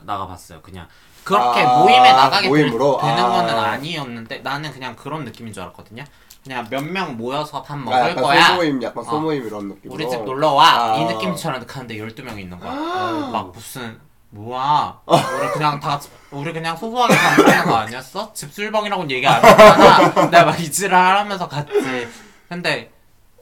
나가봤어요. 0.00 0.60
그냥 0.62 0.86
그렇게 1.24 1.60
아, 1.62 1.78
모임에 1.78 2.12
나가게 2.12 2.42
될- 2.42 2.50
모임으로? 2.50 2.98
되 3.00 3.06
는 3.08 3.18
아. 3.24 3.28
거는 3.28 3.54
아니었는데 3.58 4.38
나는 4.38 4.72
그냥 4.72 4.94
그런 4.96 5.24
느낌인 5.24 5.52
줄 5.52 5.62
알았거든요. 5.64 6.04
그냥 6.42 6.66
몇 6.70 6.82
명 6.84 7.16
모여서 7.16 7.62
밥 7.62 7.74
아, 7.74 7.76
먹을 7.76 7.98
약간 7.98 8.16
거야. 8.22 8.46
소모임, 8.48 8.82
약간 8.82 9.02
어. 9.04 9.10
소모임 9.10 9.46
이런 9.46 9.68
느낌으로. 9.68 9.94
우리 9.94 10.08
집 10.08 10.24
놀러 10.24 10.52
와. 10.52 10.92
아. 10.92 10.96
이 10.96 11.04
느낌처럼 11.04 11.66
갔는데 11.66 11.96
12명 11.96 12.38
있는 12.38 12.58
거야. 12.58 12.72
어, 12.72 13.30
막 13.30 13.52
무슨 13.52 14.00
뭐야? 14.30 15.00
우리 15.06 15.48
그냥 15.54 15.80
다 15.80 16.00
우리 16.30 16.52
그냥 16.52 16.76
소소하게 16.76 17.14
가는 17.14 17.64
거 17.64 17.76
아니었어? 17.76 18.32
집술방이라고는 18.34 19.10
얘기 19.10 19.26
안 19.26 19.42
했잖아. 19.44 20.30
내가 20.30 20.44
막 20.44 20.60
이지를 20.60 20.94
하면서 20.94 21.48
갔지. 21.48 22.08
근데 22.48 22.92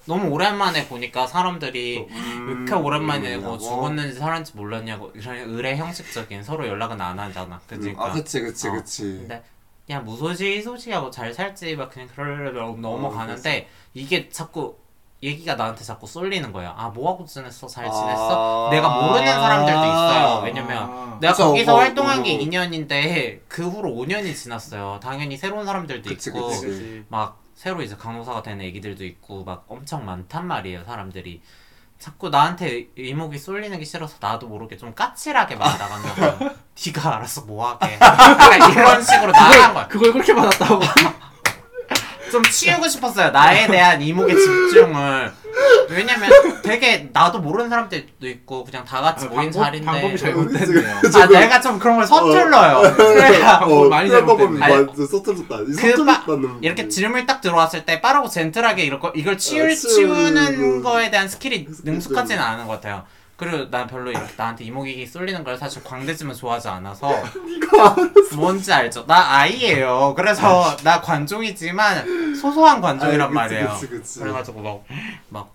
너무 0.06 0.28
오랜만에 0.28 0.86
보니까 0.86 1.26
사람들이 1.26 2.06
음, 2.08 2.46
왜 2.46 2.52
이렇게 2.54 2.74
오랜만에 2.74 3.36
뭐 3.38 3.54
음, 3.54 3.58
죽었는지 3.58 4.18
살았는지 4.18 4.56
몰랐냐고 4.56 5.10
이런 5.16 5.36
의뢰 5.36 5.76
형식적인 5.76 6.44
서로 6.44 6.66
연락은 6.68 7.00
안 7.00 7.18
하잖아. 7.18 7.60
그러니까. 7.66 8.06
아, 8.06 8.12
그치, 8.12 8.40
그치, 8.40 8.68
어. 8.68 8.72
그치. 8.72 9.02
근데 9.02 9.42
그냥 9.84 10.04
무소식 10.04 10.62
소식하고 10.62 11.10
잘 11.10 11.34
살지 11.34 11.74
막 11.74 11.90
그냥 11.90 12.08
그러려고 12.14 12.76
넘어가는데 12.78 13.68
이게 13.94 14.28
자꾸 14.28 14.76
얘기가 15.26 15.56
나한테 15.56 15.84
자꾸 15.84 16.06
쏠리는 16.06 16.52
거야. 16.52 16.72
아뭐 16.76 17.12
하고 17.12 17.24
지냈어? 17.26 17.66
잘 17.66 17.84
지냈어? 17.84 18.68
아. 18.68 18.70
내가 18.70 18.88
모르는 18.88 19.26
사람들도 19.26 19.80
있어요. 19.80 20.42
왜냐면 20.44 20.78
아. 20.78 21.18
내가 21.20 21.32
그쵸, 21.32 21.48
거기서 21.48 21.72
뭐, 21.72 21.80
활동한 21.80 22.16
뭐, 22.16 22.24
게 22.24 22.36
뭐. 22.36 22.46
2년인데 22.46 23.40
그 23.48 23.68
후로 23.68 23.90
5년이 23.90 24.34
지났어요. 24.34 25.00
당연히 25.02 25.36
새로운 25.36 25.66
사람들도 25.66 26.08
그치, 26.08 26.30
있고 26.30 26.48
그치. 26.48 26.66
그치. 26.66 27.04
막 27.08 27.42
새로 27.54 27.82
이제 27.82 27.96
간호사가 27.96 28.42
된 28.42 28.60
애기들도 28.60 29.04
있고 29.04 29.42
막 29.42 29.64
엄청 29.68 30.04
많단 30.04 30.46
말이에요 30.46 30.84
사람들이 30.84 31.40
자꾸 31.98 32.28
나한테 32.28 32.88
이목이 32.96 33.38
쏠리는 33.38 33.76
게 33.78 33.84
싫어서 33.84 34.16
나도 34.20 34.46
모르게 34.46 34.76
좀 34.76 34.94
까칠하게 34.94 35.56
말 35.56 35.78
나간다 35.78 36.14
거야 36.14 36.54
네가 36.86 37.16
알아서 37.16 37.40
뭐하게 37.46 37.98
이런 38.72 39.02
식으로 39.02 39.32
나간 39.32 39.72
거야 39.74 39.88
그걸 39.88 40.12
그렇게 40.12 40.34
받았다고. 40.34 40.80
좀 42.36 42.42
치우고 42.44 42.86
싶었어요 42.86 43.30
나에 43.30 43.66
대한 43.66 44.02
이목의 44.02 44.36
집중을 44.36 45.32
왜냐면 45.88 46.30
되게 46.62 47.08
나도 47.12 47.38
모르는 47.38 47.70
사람들도 47.70 48.28
있고 48.28 48.64
그냥 48.64 48.84
다 48.84 49.00
같이 49.00 49.26
모인 49.26 49.50
자리인데 49.50 49.88
아, 49.88 49.92
방법이 49.92 50.18
잘못됐네요. 50.18 50.98
그치. 51.00 51.18
아 51.18 51.26
내가 51.26 51.60
좀 51.60 51.78
그런 51.78 51.96
걸 51.96 52.06
서툴러요 52.06 52.94
그래야 52.94 53.60
방법 53.60 53.88
많이 53.88 54.08
그런 54.10 54.26
방법이 54.26 54.58
잘못됐네. 54.58 54.86
완전 54.86 55.06
서툴렀다. 55.06 55.56
이그 55.62 56.58
이렇게 56.60 56.88
질문 56.88 57.24
딱 57.24 57.40
들어왔을 57.40 57.86
때 57.86 58.02
빠르고 58.02 58.28
젠틀하게 58.28 58.84
이걸, 58.84 59.00
이걸 59.14 59.38
치울, 59.38 59.70
아, 59.70 59.74
치우는 59.74 60.82
거에 60.82 61.10
대한 61.10 61.26
스킬이 61.28 61.68
스킬이 61.70 61.78
능숙하지는 61.84 62.42
않은 62.42 62.66
것 62.66 62.74
같아요. 62.74 63.04
그리고 63.36 63.68
난 63.70 63.86
별로 63.86 64.10
이렇게 64.10 64.32
나한테 64.36 64.64
이목이 64.64 65.06
쏠리는 65.06 65.44
걸 65.44 65.58
사실 65.58 65.84
광대지만 65.84 66.34
좋아하지 66.34 66.68
않아서 66.68 67.10
뭔지 68.36 68.72
알죠? 68.72 69.04
나 69.06 69.36
아이예요. 69.40 70.14
그래서 70.16 70.74
나 70.82 71.00
관종이지만 71.00 72.34
소소한 72.34 72.80
관종이란 72.80 73.20
아이, 73.20 73.28
그치, 73.28 73.34
말이에요. 73.34 73.68
그치, 73.74 73.88
그치. 73.88 74.20
그래가지고 74.20 74.62
막, 74.62 74.84
막 75.28 75.52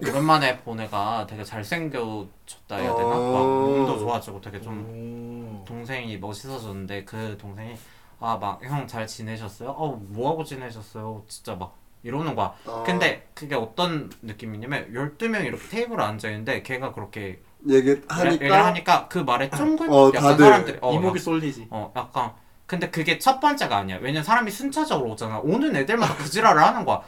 오랜만에 0.00 0.58
본 0.58 0.80
애가 0.80 1.26
되게 1.28 1.42
잘생겨졌다 1.44 2.76
해야 2.76 2.94
되나? 2.94 3.08
막 3.08 3.14
어. 3.16 3.44
몸도 3.68 3.98
좋아지고 3.98 4.40
되게 4.40 4.60
좀 4.60 5.60
오. 5.60 5.64
동생이 5.64 6.16
멋있어졌는데 6.18 7.04
그 7.04 7.36
동생이 7.40 7.76
아 8.20 8.36
막 8.36 8.60
형 8.64 8.86
잘 8.88 9.06
지내셨어요? 9.06 9.70
어 9.70 9.96
뭐하고 10.08 10.42
지내셨어요? 10.44 11.22
진짜 11.28 11.54
막 11.54 11.74
이러는 12.08 12.34
거야. 12.34 12.52
아. 12.66 12.82
근데 12.86 13.28
그게 13.34 13.54
어떤 13.54 14.10
느낌이냐면 14.22 14.92
12명 14.94 15.44
이렇게 15.44 15.68
테이블에 15.68 16.02
앉아 16.02 16.28
있는데 16.30 16.62
걔가 16.62 16.92
그렇게 16.92 17.40
얘기하니까 17.68 18.32
얘기를 18.32 18.64
하니까 18.64 19.06
그 19.08 19.18
말에 19.18 19.50
쫑긋 19.50 19.88
어, 19.90 20.08
약간 20.14 20.22
다들 20.30 20.44
사람들이 20.46 20.78
어, 20.80 20.92
이목이 20.94 21.18
약- 21.18 21.22
쏠리지. 21.22 21.68
어 21.70 21.92
약간 21.96 22.32
근데 22.66 22.88
그게 22.90 23.18
첫 23.18 23.40
번째가 23.40 23.76
아니야. 23.76 23.98
왜냐면 24.00 24.24
사람이 24.24 24.50
순차적으로 24.50 25.10
오잖아. 25.10 25.38
오는 25.42 25.74
애들마다 25.76 26.14
그 26.16 26.28
지랄을 26.28 26.62
하는 26.62 26.84
거야. 26.84 27.00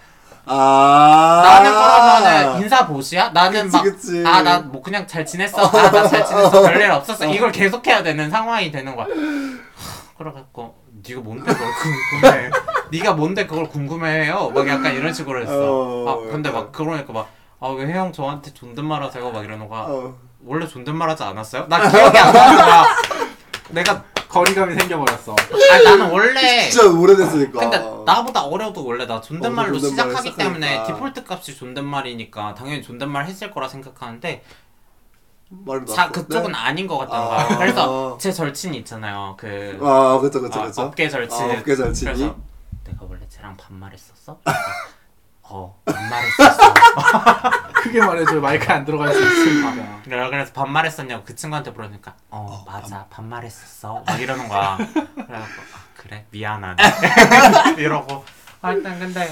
아 0.46 1.42
나는 1.44 1.70
그러면은 1.70 2.62
인사 2.62 2.86
보시야? 2.86 3.28
나는 3.30 3.70
막. 3.70 3.84
아 4.26 4.42
나 4.42 4.60
뭐 4.60 4.82
그냥 4.82 5.06
잘 5.06 5.24
지냈어. 5.24 5.66
아 5.66 5.90
나 5.90 6.08
잘 6.08 6.24
지냈어. 6.26 6.62
별일 6.62 6.90
없었어. 6.90 7.26
이걸 7.26 7.52
계속 7.52 7.86
해야 7.86 8.02
되는 8.02 8.30
상황이 8.30 8.70
되는 8.70 8.96
거야. 8.96 9.06
하, 9.06 9.10
그래갖고 10.18 10.74
네가 11.08 11.20
뭔데 11.20 11.52
그걸 11.52 11.68
궁금해? 12.20 12.50
네가 12.92 13.12
뭔데 13.14 13.46
그걸 13.46 13.68
궁금해해요? 13.68 14.50
막 14.50 14.68
약간 14.68 14.94
이런 14.94 15.12
식으로 15.12 15.42
했어. 15.42 15.52
어, 16.04 16.08
아 16.08 16.30
근데. 16.30 16.50
막 16.50 16.72
그러니까 16.72 17.26
막아왜형 17.60 18.12
저한테 18.12 18.52
존댓말하세요? 18.52 19.30
막 19.30 19.44
이러는 19.44 19.68
거야. 19.68 19.82
어. 19.82 20.14
원래 20.44 20.66
존댓말하지 20.66 21.22
않았어요? 21.22 21.66
나 21.68 21.88
기억이 21.90 22.18
안 22.18 22.32
나는 22.32 22.56
거야. 22.56 22.84
내가 23.70 24.02
거리감이 24.28 24.74
생겨버렸어. 24.74 25.34
아 25.34 25.82
나는 25.82 26.10
원래 26.10 26.68
진짜 26.70 26.88
오래됐으니까 26.88 27.60
근데 27.60 27.78
나보다 28.06 28.42
어려도 28.44 28.84
원래 28.84 29.06
나 29.06 29.20
존댓말로 29.20 29.76
어, 29.76 29.80
존댓말을 29.80 30.10
시작하기 30.12 30.36
때문에 30.36 30.68
시작하니까. 30.70 30.94
디폴트 30.94 31.24
값이 31.28 31.56
존댓말이니까 31.56 32.54
당연히 32.54 32.82
존댓말 32.82 33.26
했을 33.26 33.50
거라 33.50 33.68
생각하는데 33.68 34.42
말이 35.50 35.84
자. 35.86 36.08
그쪽은 36.10 36.52
네? 36.52 36.58
아닌 36.58 36.86
것 36.86 36.98
같다는 36.98 37.24
아. 37.26 37.28
거야. 37.46 37.58
그래서 37.58 38.16
제 38.20 38.30
절친이 38.32 38.76
있잖아요. 38.78 39.34
그 39.38 39.78
아 39.82 40.18
그쵸 40.20 40.40
그쵸 40.40 40.60
어, 40.60 40.64
그쵸 40.66 40.82
업계 40.82 41.08
절친. 41.08 41.50
아, 41.50 41.58
업계 41.58 41.74
절친이 41.76 42.12
그래서 42.12 42.36
내가 42.84 42.98
원래 43.08 43.26
쟤랑 43.28 43.56
반말했었어? 43.56 44.38
어 45.42 45.82
반말했었어. 45.84 46.74
크게 47.74 47.98
말해줘. 48.00 48.40
마이크 48.40 48.72
안 48.72 48.84
들어갈 48.84 49.12
수 49.12 49.20
있으니까. 49.20 50.00
그래, 50.04 50.28
그래서 50.30 50.52
반말했었냐고 50.52 51.24
그 51.24 51.34
친구한테 51.34 51.70
물으니까 51.72 52.14
어 52.30 52.64
맞아 52.66 53.06
반 53.10 53.28
말했었어. 53.28 54.04
막 54.06 54.20
이러는 54.20 54.48
거야. 54.48 54.76
그래갖고 54.76 55.26
아, 55.34 55.80
그래 55.96 56.26
미안하네 56.30 56.82
이러고 57.78 58.24
하여튼 58.62 58.98
근데 59.00 59.28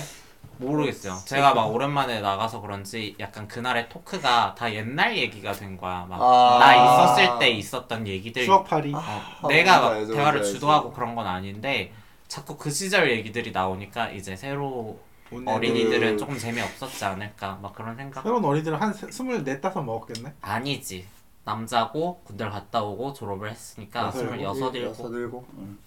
모르겠어요. 0.59 1.18
제가 1.24 1.54
막 1.54 1.66
오랜만에 1.66 2.20
나가서 2.20 2.61
그런지 2.61 3.14
약간 3.20 3.46
그날의 3.48 3.88
토크가 3.88 4.54
다 4.54 4.72
옛날 4.72 5.16
얘기가 5.16 5.52
된 5.52 5.76
거야. 5.76 6.06
막 6.09 6.20
아. 6.20 6.59
나 6.59 6.74
있었을 7.14 7.38
때 7.38 7.50
있었던 7.50 8.06
얘기들. 8.06 8.44
추억팔이. 8.44 8.94
어, 8.94 8.98
아, 8.98 9.48
내가 9.48 9.80
막 9.80 9.92
알죠, 9.92 10.14
대화를 10.14 10.40
뭔지 10.40 10.54
주도하고 10.54 10.92
그런 10.92 11.14
건 11.14 11.26
아닌데 11.26 11.92
자꾸 12.26 12.56
그 12.56 12.70
시절 12.70 13.11
얘기들이 13.11 13.52
나오니까 13.52 14.11
이제 14.11 14.36
새로 14.36 14.98
어린이들은 15.46 16.12
음. 16.14 16.18
조금 16.18 16.38
재미 16.38 16.61
없었지 16.61 17.04
않을까 17.04 17.59
막 17.62 17.74
그런 17.74 17.96
생각. 17.96 18.22
새로운 18.22 18.44
어린이들은 18.44 18.78
한 18.80 18.92
세- 18.92 19.11
스물네 19.11 19.61
다섯 19.61 19.82
먹었겠네. 19.82 20.34
아니지. 20.40 21.06
남자고 21.44 22.20
군대를 22.24 22.52
갔다 22.52 22.82
오고 22.82 23.14
졸업을 23.14 23.50
했으니까 23.50 24.06
여섯, 24.09 24.18
스물여섯 24.18 24.74
일곱 24.74 24.90
여섯 24.90 25.09
일곱 25.14 25.48
응. 25.56 25.78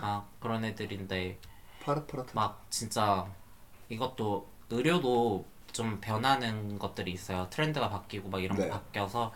막 0.00 0.26
그런 0.40 0.64
애들인데 0.64 1.38
파릇파릇 1.84 2.28
막 2.32 2.62
진짜 2.70 3.26
이것도 3.92 4.46
의료도 4.70 5.44
좀 5.72 5.98
변하는 6.00 6.78
것들이 6.78 7.12
있어요. 7.12 7.46
트렌드가 7.50 7.88
바뀌고 7.90 8.28
막 8.28 8.42
이런 8.42 8.56
네. 8.58 8.68
거 8.68 8.74
바뀌어서 8.74 9.32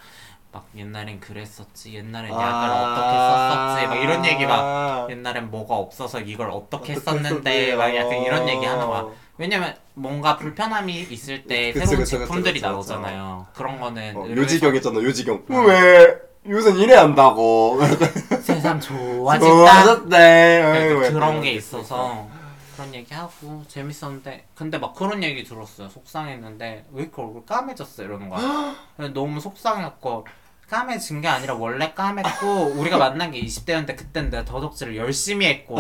막 0.53 0.67
옛날엔 0.75 1.21
그랬었지 1.21 1.95
옛날엔 1.95 2.33
아. 2.33 2.41
약을 2.41 2.69
어떻게 2.71 3.19
썼었지 3.19 3.87
막 3.89 3.95
이런 3.97 4.25
얘기 4.25 4.47
막 4.47 5.11
옛날엔 5.11 5.51
뭐가 5.51 5.75
없어서 5.77 6.21
이걸 6.21 6.51
어떻게, 6.51 6.95
썼는데 6.95 7.77
막 7.77 7.95
약간 7.95 8.23
이런 8.23 8.49
얘기 8.49 8.65
하는 8.65 8.87
거야 8.87 9.07
왜냐면 9.39 9.75
뭔가 9.93 10.39
불편함이 10.39 11.09
있을 11.11 11.45
때 11.45 11.73
그치, 11.73 11.87
새로운 11.87 12.05
그치, 12.05 12.19
제품들이 12.19 12.55
그치. 12.55 12.65
나오잖아요. 12.65 13.47
그런 13.55 13.79
거는 13.79 14.17
어, 14.17 14.27
의뢰해서 14.27 14.67
요지경 14.67 15.05
요지경. 15.05 15.45
왜 15.49 16.19
요새 16.49 16.71
이래 16.83 16.95
한다고? 16.95 17.79
세상 18.41 18.81
좋아진다. 18.81 19.39
좋아졌대 19.39 20.63
그러니까 20.63 21.11
그런 21.11 21.41
게 21.43 21.53
있어서 21.53 22.27
그런 22.77 22.95
얘기하고 22.95 23.65
재밌었는데 23.69 24.47
근데 24.55 24.77
막 24.79 24.95
그런 24.95 25.23
얘기 25.23 25.43
들었어요. 25.45 25.89
속상했는데 25.89 26.87
왜 26.93 27.03
이렇게 27.03 27.23
얼굴 27.23 27.45
까매졌어? 27.47 28.03
이러는 28.05 28.29
거야. 28.29 28.77
너무 29.15 29.41
속상했고 29.41 30.27
까매진 30.69 31.21
게 31.23 31.29
아니라 31.29 31.55
원래 31.55 31.95
까맸고 31.95 32.77
우리가 32.79 32.99
만난 32.99 33.31
게 33.31 33.41
20대였는데 33.41 33.97
그땐 33.97 34.31
내가 34.31 34.45
더덕질을 34.45 34.97
열심히 34.97 35.47
했고 35.47 35.77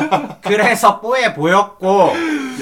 그래서 0.42 1.00
뽀해 1.00 1.34
보였고 1.34 1.88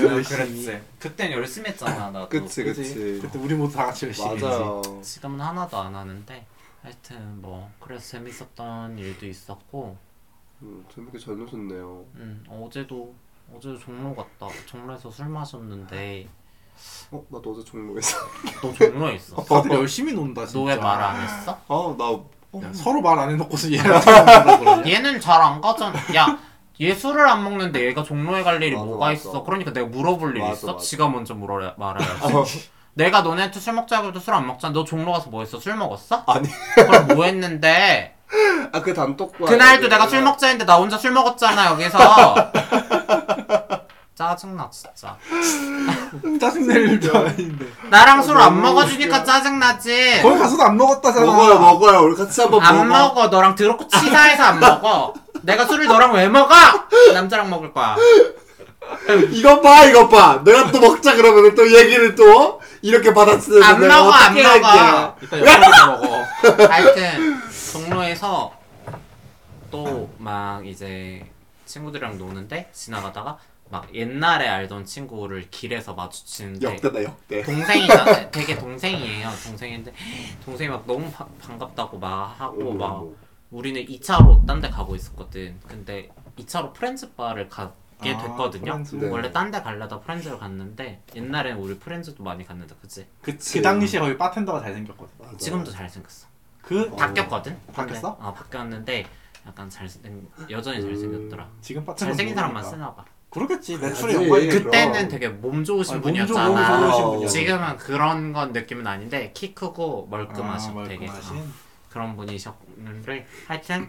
열심히. 0.02 0.22
그랬지. 0.22 0.82
그땐 0.98 1.32
열심히 1.32 1.70
했잖아 1.70 2.10
나도. 2.10 2.28
그치 2.28 2.64
그치? 2.64 3.20
그때 3.22 3.38
우리 3.38 3.54
모두 3.54 3.74
다 3.74 3.86
같이 3.86 4.06
열심히 4.06 4.30
했지. 4.32 4.44
맞아요. 4.44 4.82
지금은 5.02 5.40
하나도 5.40 5.78
안 5.78 5.94
하는데 5.94 6.46
하여튼 6.82 7.40
뭐 7.40 7.70
그래서 7.80 8.06
재밌었던 8.18 8.98
일도 8.98 9.26
있었고 9.26 9.96
음, 10.60 10.84
재밌게 10.92 11.18
잘 11.18 11.38
노셨네요. 11.38 12.04
음, 12.16 12.44
어제도 12.50 13.14
어제도 13.56 13.78
종로 13.78 14.14
갔다 14.14 14.46
종로에서 14.66 15.10
술 15.10 15.26
마셨는데 15.26 16.28
어? 17.10 17.22
나도 17.28 17.52
어제 17.52 17.64
종로에서 17.64 18.16
너 18.62 18.72
종로에 18.72 19.14
있어 19.14 19.36
다들 19.42 19.72
열심히 19.72 20.12
논다 20.12 20.44
진짜. 20.46 20.58
너 20.58 20.64
왜 20.66 20.76
말 20.76 21.00
안 21.02 21.20
했어? 21.20 21.58
아나 21.68 22.66
야, 22.66 22.72
서로 22.72 23.00
말 23.00 23.18
안 23.18 23.30
해놓고서 23.30 23.72
얘랑? 23.72 24.86
얘는 24.86 25.20
잘 25.20 25.40
안 25.42 25.60
가잖아 25.60 25.98
야 26.14 26.38
얘 26.80 26.94
술을 26.94 27.26
안 27.28 27.42
먹는데 27.42 27.84
얘가 27.86 28.04
종로에 28.04 28.44
갈 28.44 28.62
일이 28.62 28.74
맞아, 28.76 28.84
뭐가 28.84 29.06
맞아. 29.06 29.12
있어 29.12 29.42
그러니까 29.42 29.72
내가 29.72 29.86
물어볼 29.88 30.36
일 30.36 30.42
맞아, 30.42 30.52
있어? 30.52 30.66
맞아. 30.74 30.78
지가 30.84 31.08
먼저 31.08 31.34
물어야 31.34 31.74
말해야지 31.76 32.68
내가 32.94 33.22
너네한테 33.22 33.58
술 33.58 33.72
먹자고 33.74 34.08
해도 34.08 34.20
술 34.20 34.34
안 34.34 34.46
먹잖아 34.46 34.72
너 34.72 34.84
종로 34.84 35.10
가서 35.12 35.28
뭐 35.30 35.40
했어? 35.40 35.58
술 35.58 35.74
먹었어? 35.76 36.22
아니 36.26 36.48
그럼 36.76 37.08
뭐 37.16 37.24
했는데 37.24 38.14
아 38.72 38.80
그 38.82 38.92
단톡방 38.94 39.46
그날도 39.48 39.88
내가 39.88 40.06
술 40.06 40.22
먹자 40.22 40.48
했는데 40.48 40.70
나 40.70 40.76
혼자 40.78 40.96
술 40.98 41.10
먹었잖아 41.12 41.72
여기서 41.72 41.98
짜증나 44.22 44.68
진짜. 44.68 45.16
짜증낼 46.40 46.76
일도 46.88 47.16
아닌데. 47.16 47.66
나랑 47.88 48.20
술 48.24 48.36
안 48.36 48.60
먹어주니까. 48.60 49.22
짜증나지. 49.22 50.18
거기 50.22 50.36
가서도 50.36 50.60
안 50.64 50.76
먹었다잖아. 50.76 51.24
먹어요 51.24 51.60
먹어요. 51.60 52.00
우리 52.00 52.16
같이 52.16 52.40
한번 52.40 52.60
안 52.64 52.88
먹어. 52.88 53.14
먹어. 53.14 53.26
너랑 53.28 53.54
드럽고 53.54 53.86
치사해서 53.86 54.42
안 54.42 54.58
먹어. 54.58 55.14
내가 55.42 55.64
술을 55.66 55.86
너랑 55.86 56.14
왜 56.14 56.28
먹어? 56.28 56.52
남자랑 57.14 57.48
먹을 57.48 57.72
거야. 57.72 57.94
이것 59.30 59.62
봐 59.62 59.84
이것 59.84 60.08
봐. 60.08 60.42
내가 60.44 60.72
또 60.72 60.80
먹자 60.80 61.14
그러면 61.14 61.54
또 61.54 61.70
얘기를 61.72 62.16
또 62.16 62.60
이렇게 62.82 63.14
받아쓰는 63.14 63.62
안 63.62 63.80
먹어, 63.86 64.10
안 64.10 64.34
먹어. 64.34 65.16
이따 65.22 65.38
옆에서 65.38 65.86
먹어. 65.86 66.24
하여튼 66.68 67.40
종로에서 67.72 68.52
또 69.70 70.10
막 70.18 70.66
이제 70.66 71.24
친구들이랑 71.66 72.18
노는데 72.18 72.68
지나가다가 72.72 73.36
막 73.70 73.94
옛날에 73.94 74.48
알던 74.48 74.84
친구를 74.84 75.50
길에서 75.50 75.94
마주치는데 75.94 76.66
역대다 76.66 77.02
역대 77.04 77.42
동생이잖아 77.42 78.30
되게 78.30 78.56
동생이에요 78.58 79.28
동생인데 79.44 79.92
동생이 80.44 80.70
막 80.70 80.86
너무 80.86 81.10
바- 81.10 81.26
반갑다고 81.40 81.98
막 81.98 82.34
하고 82.40 82.70
어머, 82.70 82.74
막 82.74 82.94
어머. 83.02 83.10
우리는 83.50 83.84
2차로 83.84 84.46
딴 84.46 84.60
데 84.60 84.70
가고 84.70 84.94
있었거든 84.96 85.58
근데 85.66 86.08
2차로 86.38 86.72
프렌즈 86.72 87.12
바를 87.14 87.48
가게 87.48 88.14
아, 88.14 88.18
됐거든요 88.22 88.64
프렌즈. 88.72 88.94
네. 88.96 89.08
원래 89.08 89.30
딴 89.30 89.50
데 89.50 89.60
가려다 89.60 90.00
프렌즈를 90.00 90.38
갔는데 90.38 91.02
옛날엔 91.14 91.56
우리 91.58 91.78
프렌즈도 91.78 92.22
많이 92.22 92.44
갔는데 92.46 92.74
그치? 92.80 93.06
그치 93.22 93.58
그 93.58 93.62
당시에 93.62 94.00
거의 94.00 94.16
바텐더가 94.16 94.60
잘생겼거든. 94.60 95.12
맞아. 95.18 95.36
지금도 95.36 95.70
잘생겼어 95.70 96.26
그 96.62 96.82
어. 96.92 96.96
바뀌었거든? 96.96 97.58
바뀌었어? 97.72 98.16
어 98.20 98.32
바뀌었는데 98.34 99.06
약간 99.46 99.68
잘생 99.70 100.26
여전히 100.50 100.82
잘생겼더라 100.82 101.48
지금 101.62 101.84
바텐더 101.84 102.04
잘생긴 102.06 102.34
사람만 102.34 102.62
누구니까. 102.62 102.76
쓰나 102.76 102.94
봐 102.94 103.04
그렇겠지. 103.30 103.76
매출이 103.76 104.12
그치. 104.14 104.24
연관이 104.24 104.48
그럼. 104.48 104.64
그때는 104.64 105.08
되게 105.08 105.28
몸 105.28 105.62
좋으신 105.64 105.96
아, 105.96 105.98
몸 105.98 106.02
좋- 106.02 106.08
분이었잖아 106.08 106.78
몸 106.78 107.18
좋으신. 107.20 107.28
지금은 107.40 107.76
그런 107.76 108.32
건 108.32 108.52
느낌은 108.52 108.86
아닌데 108.86 109.32
키 109.34 109.54
크고 109.54 110.08
멀끔하셔 110.10 110.70
아, 110.78 110.84
되게 110.84 111.06
멀끔하신. 111.06 111.36
어, 111.36 111.44
그런 111.90 112.16
분이셨는데 112.16 113.26
하여튼 113.46 113.88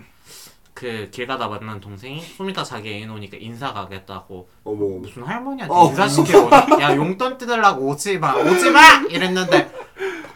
그 0.74 1.10
길 1.12 1.28
가다 1.28 1.48
만난 1.50 1.82
동생이 1.82 2.24
좀 2.38 2.50
이따 2.50 2.64
자기 2.64 2.90
애인 2.90 3.10
오니까 3.10 3.36
인사 3.40 3.74
가겠다고 3.74 4.48
어머 4.64 4.86
무슨 5.00 5.24
할머니한테 5.24 5.74
어. 5.74 5.86
오니? 5.88 6.82
야 6.82 6.96
용돈 6.96 7.38
뜯으려고 7.38 7.88
오지마 7.90 8.36
오지마! 8.36 8.80
이랬는데 9.10 9.70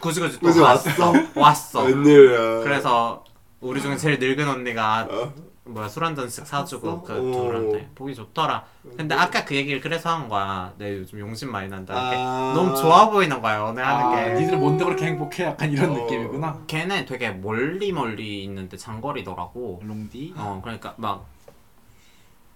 굳이 0.00 0.20
굳이 0.20 0.38
또 0.38 0.46
굳이 0.46 0.60
왔어 0.60 1.12
왔어 1.34 1.84
웬일이야 1.84 2.60
그래서 2.62 3.24
우리 3.60 3.80
중에 3.80 3.96
제일 3.96 4.18
늙은 4.18 4.46
언니가 4.46 5.08
어? 5.10 5.32
뭐야 5.66 5.88
술 5.88 6.04
한 6.04 6.14
잔씩 6.14 6.46
사주고 6.46 6.88
어? 6.90 7.02
그 7.02 7.12
어. 7.14 7.16
둘한테 7.32 7.88
보기 7.94 8.14
좋더라. 8.14 8.64
근데 8.98 9.14
아까 9.14 9.44
그 9.46 9.54
얘기를 9.56 9.80
그래서 9.80 10.10
한 10.14 10.28
거야. 10.28 10.72
내 10.76 10.92
요즘 10.98 11.18
용심 11.20 11.50
많이 11.50 11.68
난다. 11.70 11.94
이렇게 11.94 12.16
아. 12.18 12.52
너무 12.54 12.76
좋아 12.76 13.08
보이는 13.08 13.40
거야 13.40 13.54
아, 13.62 13.68
연애하는 13.68 14.34
게. 14.34 14.40
니들 14.40 14.58
뭔데 14.58 14.84
그렇게 14.84 15.06
행복해? 15.06 15.44
약간 15.44 15.70
이런 15.72 15.90
어. 15.92 15.94
느낌이구나. 15.94 16.64
걔네 16.66 17.06
되게 17.06 17.30
멀리 17.30 17.92
멀리 17.92 18.44
있는데 18.44 18.76
장거리더라고. 18.76 19.80
롱디. 19.82 20.34
어 20.36 20.60
그러니까 20.62 20.92
막 20.98 21.26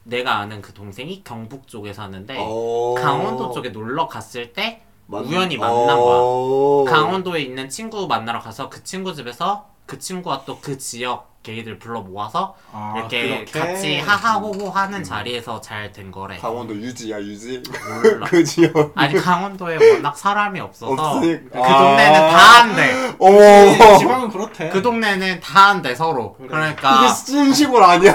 내가 0.05 0.37
아는 0.37 0.61
그 0.61 0.73
동생이 0.75 1.23
경북 1.25 1.67
쪽에 1.67 1.93
사는데 1.95 2.37
어. 2.39 2.95
강원도 2.99 3.53
쪽에 3.53 3.71
놀러 3.71 4.07
갔을 4.07 4.53
때 4.53 4.83
만- 5.07 5.25
우연히 5.25 5.57
만난 5.57 5.97
어. 5.99 6.85
강원도에 6.87 7.41
있는 7.41 7.71
친구 7.71 8.07
만나러 8.07 8.39
가서 8.41 8.69
그 8.69 8.85
친구 8.85 9.15
집에서 9.15 9.67
그 9.87 9.99
친구와 9.99 10.45
또 10.45 10.61
그 10.61 10.77
지역 10.77 11.38
게이들 11.43 11.79
불러 11.79 12.01
모아서 12.01 12.55
아, 12.73 12.95
이렇게 12.97 13.45
그렇게? 13.47 13.59
같이 13.59 13.99
하하호호 14.01 14.71
하는 14.71 15.03
자리에서 15.03 15.61
잘 15.61 15.93
된 15.93 16.11
거래. 16.11 16.37
강원도 16.37 16.75
유지야 16.75 17.19
유지 17.21 17.63
몰라. 18.03 18.27
그 18.29 18.45
지역 18.45 18.93
아니 18.95 19.15
강원도에 19.15 19.93
워낙 19.95 20.17
사람이 20.17 20.61
없어서 20.61 20.93
없으니까. 20.93 21.51
그 21.51 21.69
동네는 21.69 22.21
아. 22.21 22.29
다 22.29 22.37
한대. 22.37 23.15
어머 23.19 23.99
지방은 23.99 24.29
그렇대. 24.29 24.69
그 24.69 24.83
동네는 24.83 25.41
다 25.41 25.69
한대 25.71 25.95
서로. 25.95 26.35
그래. 26.35 26.47
이게 26.47 26.55
그러니까 26.55 27.09
신시골 27.09 27.83
아니야 27.83 28.15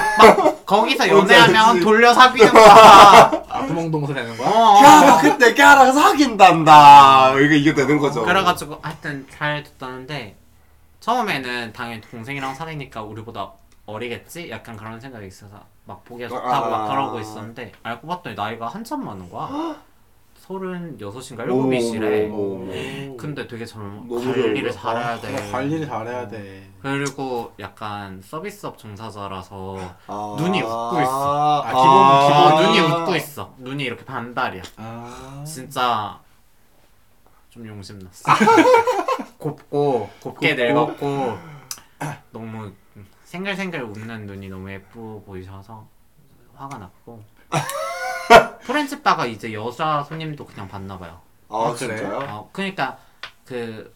거기서 0.65 1.07
뭔지 1.07 1.33
연애하면 1.33 1.69
알지? 1.75 1.81
돌려 1.81 2.13
사귀는 2.13 2.51
거야. 2.53 3.43
아, 3.49 3.65
구멍동서 3.65 4.13
되는 4.13 4.37
거야? 4.37 4.49
어. 4.49 4.81
야 4.83 5.17
그때 5.21 5.53
걔랑 5.53 5.91
사귄단다 5.93 7.39
이게 7.39 7.57
이게 7.57 7.73
되는 7.73 7.97
거죠 7.97 8.23
그래가지고 8.23 8.79
하여튼 8.81 9.25
잘 9.35 9.63
됐다는데 9.63 10.37
처음에는 11.03 11.73
당연히 11.73 11.99
동생이랑 11.99 12.55
사귀니까 12.55 13.01
우리보다 13.03 13.51
어리겠지? 13.85 14.49
약간 14.49 14.77
그런 14.77 15.01
생각이 15.01 15.27
있어서 15.27 15.61
막 15.83 16.01
보기가 16.05 16.29
좋다고 16.29 16.69
막 16.69 16.85
아. 16.85 16.87
그러고 16.87 17.19
있었는데 17.19 17.73
알고 17.83 18.07
봤더니 18.07 18.37
나이가 18.37 18.67
한참 18.67 19.03
많은 19.03 19.29
거야. 19.29 19.75
서른 20.39 20.97
여섯인가 21.01 21.43
어머, 21.43 21.55
일곱이시래. 21.55 22.29
근데 23.17 23.45
되게. 23.47 23.65
너무 23.65 24.17
관리를. 24.23 24.71
잘해야 24.71 25.19
돼. 25.19 25.27
그래, 25.35 25.51
관리를 25.51 25.87
잘해야 25.87 26.27
돼. 26.29 26.69
그리고 26.81 27.53
약간 27.59 28.21
서비스업 28.21 28.77
종사자라서 28.77 29.77
아. 30.07 30.35
눈이 30.39 30.61
웃고 30.61 31.01
있어. 31.01 31.63
아, 31.63 31.67
기본- 31.67 32.27
기본 32.27 32.53
어, 32.53 32.61
눈이 32.61 32.79
웃고 32.79 33.15
있어. 33.17 33.53
눈이 33.57 33.83
이렇게 33.83 34.05
반달이야. 34.05 34.63
아. 34.77 35.43
진짜 35.45 36.17
좀 37.49 37.67
용심났어. 37.67 38.23
곱고 39.43 40.09
곱게 40.21 40.55
곱고? 40.55 40.73
늙었고 41.01 41.37
너무 42.31 42.71
생글생글 43.25 43.83
웃는 43.83 44.25
눈이 44.25 44.47
너무 44.47 44.71
예쁘 44.71 45.21
보이셔서 45.25 45.85
화가 46.55 46.77
났고 46.77 47.21
프렌즈 48.63 49.01
바가 49.01 49.25
이제 49.25 49.51
여자 49.53 50.01
손님도 50.03 50.45
그냥 50.45 50.67
봤나 50.69 50.97
봐요. 50.97 51.19
아, 51.49 51.67
아, 51.67 51.73
그래? 51.73 51.97
진짜요? 51.97 52.19
어, 52.29 52.49
그러니까 52.53 52.97
그 53.45 53.93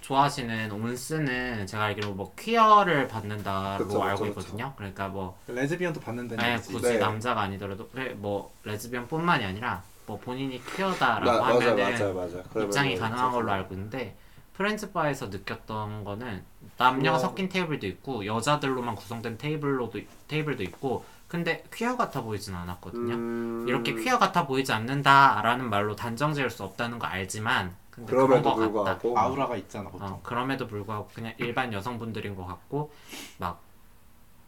좋아하시는 0.00 0.72
온스는 0.72 1.66
제가 1.68 1.84
알기로 1.84 2.14
뭐 2.14 2.34
퀴어를 2.36 3.06
받는다로 3.06 3.84
그쵸, 3.86 4.02
알고 4.02 4.18
그쵸, 4.24 4.40
있거든요. 4.40 4.72
그러니까 4.76 5.06
뭐 5.06 5.38
레즈비언도 5.46 6.00
받는다는 6.00 6.42
네. 6.42 6.60
굳이 6.60 6.94
네. 6.94 6.98
남자가 6.98 7.42
아니더라도 7.42 7.88
그래 7.90 8.12
뭐 8.16 8.52
레즈비언뿐만이 8.64 9.44
아니라 9.44 9.82
뭐 10.06 10.18
본인이 10.18 10.60
퀴어다라고 10.74 11.40
마- 11.40 11.48
하면은 11.50 11.76
맞아요 11.76 12.14
맞아요 12.14 12.42
그러면은 12.50 12.66
입장이 12.66 12.96
가능한 12.96 13.30
걸로 13.30 13.52
알고 13.52 13.74
있는데 13.74 14.16
프렌즈 14.54 14.92
바에서 14.92 15.26
느꼈던 15.26 16.04
거는 16.04 16.44
남녀가 16.76 17.18
우와. 17.18 17.28
섞인 17.28 17.48
테이블도 17.48 17.86
있고 17.86 18.26
여자들로만 18.26 18.94
구성된 18.94 19.38
테이블로도 19.38 20.00
테이블도 20.28 20.62
있고 20.64 21.04
근데 21.26 21.64
퀴어 21.72 21.96
같아 21.96 22.22
보이진 22.22 22.54
않았거든요. 22.54 23.14
음... 23.14 23.64
이렇게 23.66 23.94
퀴어 23.94 24.18
같아 24.18 24.46
보이지 24.46 24.72
않는다라는 24.72 25.70
말로 25.70 25.96
단정 25.96 26.34
지을 26.34 26.50
수 26.50 26.62
없다는 26.64 26.98
거 26.98 27.06
알지만 27.06 27.74
근데 27.90 28.12
그런 28.12 28.42
거 28.42 28.54
같다. 28.54 28.98
불구하고 28.98 29.18
아우라가 29.18 29.56
있잖아 29.56 29.88
보통. 29.88 30.08
어, 30.08 30.20
그럼에도 30.22 30.66
불구하고 30.66 31.08
그냥 31.14 31.32
일반 31.38 31.72
여성분들인 31.72 32.36
것 32.36 32.46
같고 32.46 32.92
막 33.38 33.60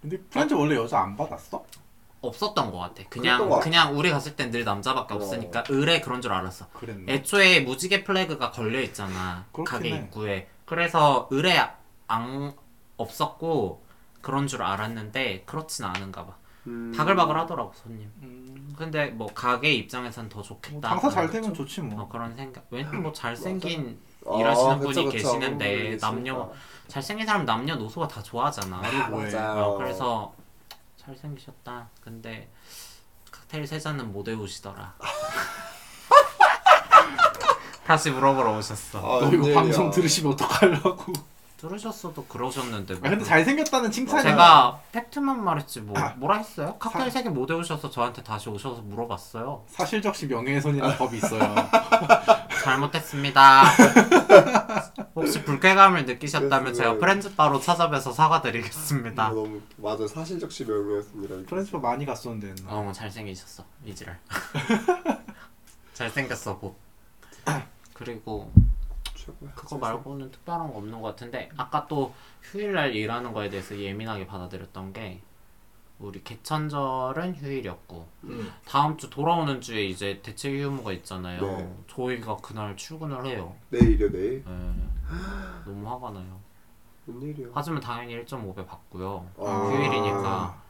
근데 0.03 0.19
프렌즈 0.31 0.53
원래 0.53 0.77
여자 0.77 1.01
안 1.01 1.17
받았어? 1.17 1.65
없었던 2.29 2.71
것 2.71 2.79
같아. 2.79 2.95
그랬던 2.95 3.11
그냥 3.11 3.39
것 3.41 3.49
같아. 3.51 3.61
그냥 3.65 3.97
우리 3.99 4.11
갔을 4.11 4.37
땐 4.37 4.51
늘 4.51 4.65
남자밖에 4.65 5.15
어. 5.15 5.17
없으니까 5.17 5.65
으레 5.69 6.01
그런 6.01 6.21
줄 6.23 6.33
알았어. 6.33 6.67
그랬나? 6.73 7.13
애초에 7.13 7.61
무지개 7.61 8.05
flag가 8.05 8.51
걸려 8.51 8.81
있잖아 8.81 9.45
그렇긴 9.53 9.65
가게 9.65 9.93
해. 9.93 9.97
입구에. 9.99 10.49
그래서 10.65 11.29
으레 11.31 11.59
안 12.07 12.53
없었고 12.97 13.85
그런 14.23 14.47
줄 14.47 14.63
알았는데 14.63 15.43
그렇진 15.47 15.85
않은가 15.85 16.25
봐. 16.27 16.37
음... 16.67 16.93
바글바글 16.97 17.37
하더라고 17.41 17.73
손님. 17.75 18.11
음, 18.23 18.75
근데 18.79 19.07
뭐 19.09 19.27
가게 19.35 19.73
입장에선 19.75 20.29
더 20.31 20.37
뭐 20.39 20.43
좋겠다. 20.43 20.89
장사 20.89 21.11
잘 21.11 21.31
되면 21.31 21.53
좋지 21.53 21.81
어, 21.83 21.85
뭐. 21.85 22.09
그런 22.09 22.35
생각. 22.37 22.65
왜냐면 22.71 23.03
뭐 23.03 23.13
잘생긴 23.13 23.99
아, 24.27 24.39
일하시는 24.39 24.79
그쵸, 24.79 24.89
분이 24.93 25.05
그쵸. 25.07 25.11
계시는데 25.11 25.83
분이 25.85 25.97
남녀. 25.99 26.51
잘생긴 26.89 27.27
사람 27.27 27.45
남녀 27.45 27.75
노소가 27.77 28.09
다 28.09 28.23
좋아하잖아. 28.23 28.79
말이 28.79 28.97
뭐해. 29.11 29.31
맞아요. 29.33 29.63
어, 29.65 29.77
그래서 29.79 30.35
잘생기셨다. 31.05 31.89
근데 32.01 32.51
칵테일 33.31 33.67
세 33.67 33.79
잔은 33.79 34.13
못 34.13 34.27
외우시더라. 34.29 34.95
다시 37.87 38.11
물어보러 38.11 38.57
오셨어. 38.57 38.99
아, 38.99 39.21
너 39.21 39.27
이거 39.29 39.45
웬일이야. 39.45 39.55
방송 39.55 39.91
들으시면 39.91 40.33
어떡하려고. 40.33 41.13
들으셨어도 41.69 42.27
그러셨는데 42.27 42.95
아, 42.95 42.99
뭐. 42.99 43.11
근데 43.11 43.25
잘생겼다는 43.25 43.91
칭찬이 43.91 44.23
제가 44.23 44.81
팩트만 44.93 45.43
말했지 45.43 45.81
뭐 45.81 45.99
아. 45.99 46.15
뭐라 46.17 46.37
했어요? 46.37 46.77
칵테일 46.79 47.11
사- 47.11 47.19
세개 47.19 47.31
못 47.31 47.51
외우셔서 47.51 47.89
저한테 47.91 48.23
다시 48.23 48.49
오셔서 48.51 48.83
물어봤어요. 48.83 49.65
사실적시 49.69 50.27
명예훼손이라는 50.27 50.97
법이 50.99 51.17
있어요. 51.17 51.55
잘못했습니다. 52.63 53.63
혹시 55.17 55.43
불쾌감을 55.45 56.05
느끼셨다면 56.07 56.75
제가 56.75 56.95
그- 56.95 56.99
프렌즈 56.99 57.35
바로 57.35 57.59
찾아뵈서 57.61 58.13
사과드리겠습니다. 58.13 59.25
아, 59.25 59.29
너무 59.31 59.61
맞아 59.77 60.07
사실적시 60.07 60.65
명이었습니다. 60.67 61.49
프렌즈가 61.49 61.79
많이 61.79 62.05
갔었는데 62.05 62.49
옛날에. 62.49 62.67
어 62.89 62.93
잘생기셨어 62.93 63.65
이지랄. 63.87 64.19
잘생겼어 65.95 66.59
곧. 66.59 66.77
그리고 67.95 68.51
최고야. 69.25 69.53
그거 69.55 69.79
말고는 69.79 70.31
특별한 70.31 70.73
거 70.73 70.79
없는 70.79 71.01
것 71.01 71.09
같은데 71.09 71.49
아까 71.57 71.87
또 71.87 72.15
휴일날 72.43 72.95
일하는 72.95 73.33
거에 73.33 73.49
대해서 73.49 73.77
예민하게 73.79 74.27
받아들였던 74.27 74.93
게 74.93 75.21
우리 75.99 76.23
개천절은 76.23 77.37
휴일이었고 77.37 78.09
음. 78.25 78.53
다음 78.67 78.97
주 78.97 79.09
돌아오는 79.09 79.61
주에 79.61 79.85
이제 79.85 80.21
대체 80.23 80.51
휴무가 80.61 80.93
있잖아요. 80.93 81.41
네. 81.41 81.75
저희가 81.89 82.37
그날 82.39 82.77
출근을 82.77 83.25
해요. 83.27 83.55
내일이요 83.71 84.11
내일. 84.11 84.45
예. 84.47 84.75
너무 85.65 85.89
화가 85.89 86.11
나요. 86.11 86.41
웬일이야. 87.07 87.49
하지만 87.55 87.81
당연히 87.81 88.25
1.5배 88.25 88.67
받고요. 88.67 89.27
아. 89.39 89.71
휴일이니까. 89.71 90.63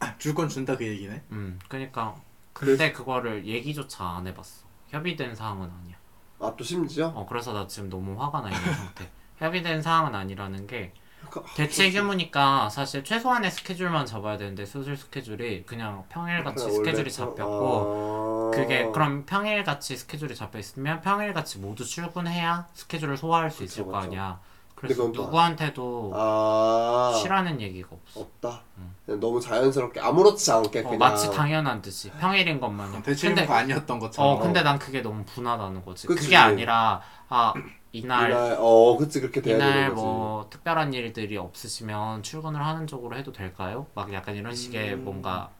줄 0.18 0.34
건 0.34 0.48
준다 0.48 0.76
그 0.76 0.86
얘기네. 0.86 1.22
음, 1.32 1.58
그러니까 1.68 2.14
근데 2.52 2.92
그거를 2.92 3.44
얘기조차 3.46 4.04
안 4.08 4.26
해봤어. 4.26 4.66
협의된 4.88 5.34
사항은 5.34 5.68
아니야. 5.70 5.96
아 6.40 6.54
또 6.56 6.62
심지어. 6.64 7.08
어, 7.08 7.26
그래서 7.28 7.52
나 7.52 7.66
지금 7.66 7.88
너무 7.90 8.20
화가 8.20 8.40
나 8.42 8.48
있는 8.50 8.72
상태. 8.74 9.08
협의된 9.38 9.82
사항은 9.82 10.14
아니라는 10.14 10.66
게 10.66 10.92
약간- 11.24 11.42
대체 11.56 11.90
휴무니까 11.90 12.68
사실 12.70 13.04
최소한의 13.04 13.50
스케줄만 13.50 14.06
잡아야 14.06 14.36
되는데 14.36 14.64
수술 14.66 14.96
스케줄이 14.96 15.64
그냥 15.64 16.04
평일같이 16.08 16.64
그냥 16.64 16.70
스케줄이 16.76 17.10
잡혔고 17.12 18.50
아. 18.52 18.56
그게 18.56 18.86
그럼 18.92 19.24
평일같이 19.26 19.96
스케줄이 19.96 20.34
잡혀 20.34 20.58
있으면 20.58 21.00
평일같이 21.00 21.58
모두 21.58 21.84
출근해야 21.84 22.66
스케줄을 22.74 23.16
소화할 23.16 23.50
수 23.50 23.62
있을 23.64 23.84
그쵸, 23.84 23.92
거. 23.92 23.98
아니야. 23.98 24.40
근데 24.80 24.94
그래서 24.94 25.02
그건 25.02 25.12
또 25.12 25.22
누구한테도 25.24 26.12
아 26.14 27.12
쉬라는 27.20 27.60
얘기가 27.60 27.88
없어. 27.90 28.20
없다. 28.20 28.62
음. 28.78 28.94
그냥 29.04 29.20
너무 29.20 29.40
자연스럽게 29.40 30.00
아무렇지 30.00 30.52
않게 30.52 30.80
어, 30.80 30.82
그냥 30.84 30.98
마치 30.98 31.30
당연한 31.30 31.82
듯이 31.82 32.10
평일인 32.12 32.60
것마냥. 32.60 33.02
대체 33.02 33.26
근데 33.28 33.42
휴무가 33.42 33.58
아니었던 33.58 33.98
것처럼. 33.98 34.30
어 34.30 34.38
근데 34.38 34.62
난 34.62 34.78
그게 34.78 35.02
너무 35.02 35.24
분하다는 35.24 35.84
거지. 35.84 36.06
그치. 36.06 36.24
그게 36.24 36.36
아니라 36.36 37.00
아 37.28 37.52
이날 37.90 38.30
이날 38.30 38.56
어 38.60 38.96
그치 38.96 39.20
그렇게 39.20 39.42
돼야 39.42 39.56
이날 39.56 39.72
되는 39.72 39.88
거지. 39.94 40.02
뭐 40.02 40.46
특별한 40.50 40.92
일들이 40.94 41.36
없으시면 41.36 42.22
출근을 42.22 42.64
하는 42.64 42.86
쪽으로 42.86 43.16
해도 43.16 43.32
될까요? 43.32 43.86
막 43.94 44.12
약간 44.12 44.36
이런 44.36 44.54
식의 44.54 44.94
음. 44.94 45.04
뭔가 45.04 45.50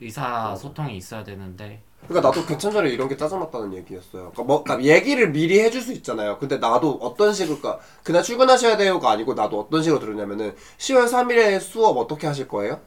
의사 0.00 0.54
소통이 0.54 0.96
있어야 0.96 1.24
되는데 1.24 1.82
그러니까 2.06 2.28
나도 2.28 2.46
개천절에 2.46 2.90
이런 2.90 3.08
게 3.08 3.16
짜증났다는 3.16 3.74
얘기였어요. 3.74 4.30
그러니까 4.30 4.42
뭐 4.44 4.62
그러니까 4.62 4.88
얘기를 4.94 5.30
미리 5.30 5.60
해줄 5.60 5.82
수 5.82 5.92
있잖아요. 5.92 6.38
근데 6.38 6.56
나도 6.58 6.98
어떤 7.02 7.34
식으로 7.34 7.58
그러니까 7.58 7.84
그날 8.02 8.22
출근하셔야 8.22 8.76
돼요가 8.76 9.10
아니고 9.10 9.34
나도 9.34 9.60
어떤 9.60 9.82
식으로 9.82 10.00
들었냐면은 10.00 10.54
10월 10.78 11.06
3일에 11.06 11.60
수업 11.60 11.96
어떻게 11.98 12.26
하실 12.26 12.48
거예요? 12.48 12.80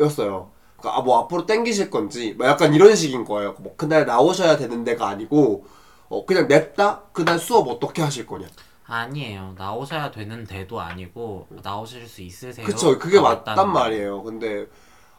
였어요. 0.00 0.50
그러니까 0.78 0.98
아, 0.98 1.02
뭐 1.02 1.20
앞으로 1.20 1.46
땡기실 1.46 1.90
건지 1.90 2.34
뭐 2.36 2.46
약간 2.46 2.74
이런 2.74 2.96
식인 2.96 3.24
거예요. 3.24 3.54
뭐 3.60 3.74
그날 3.76 4.04
나오셔야 4.06 4.56
되는 4.56 4.82
데가 4.82 5.08
아니고 5.08 5.64
어 6.08 6.26
그냥 6.26 6.48
냈다 6.48 7.02
그날 7.12 7.38
수업 7.38 7.68
어떻게 7.68 8.02
하실 8.02 8.26
거냐. 8.26 8.48
아니에요. 8.86 9.54
나오셔야 9.56 10.10
되는데도 10.10 10.80
아니고 10.80 11.46
나오실 11.62 12.06
수 12.06 12.20
있으세요. 12.22 12.66
그쵸 12.66 12.98
그게 12.98 13.18
가 13.18 13.22
맞단 13.44 13.72
말이에요. 13.72 14.22
근데 14.24 14.66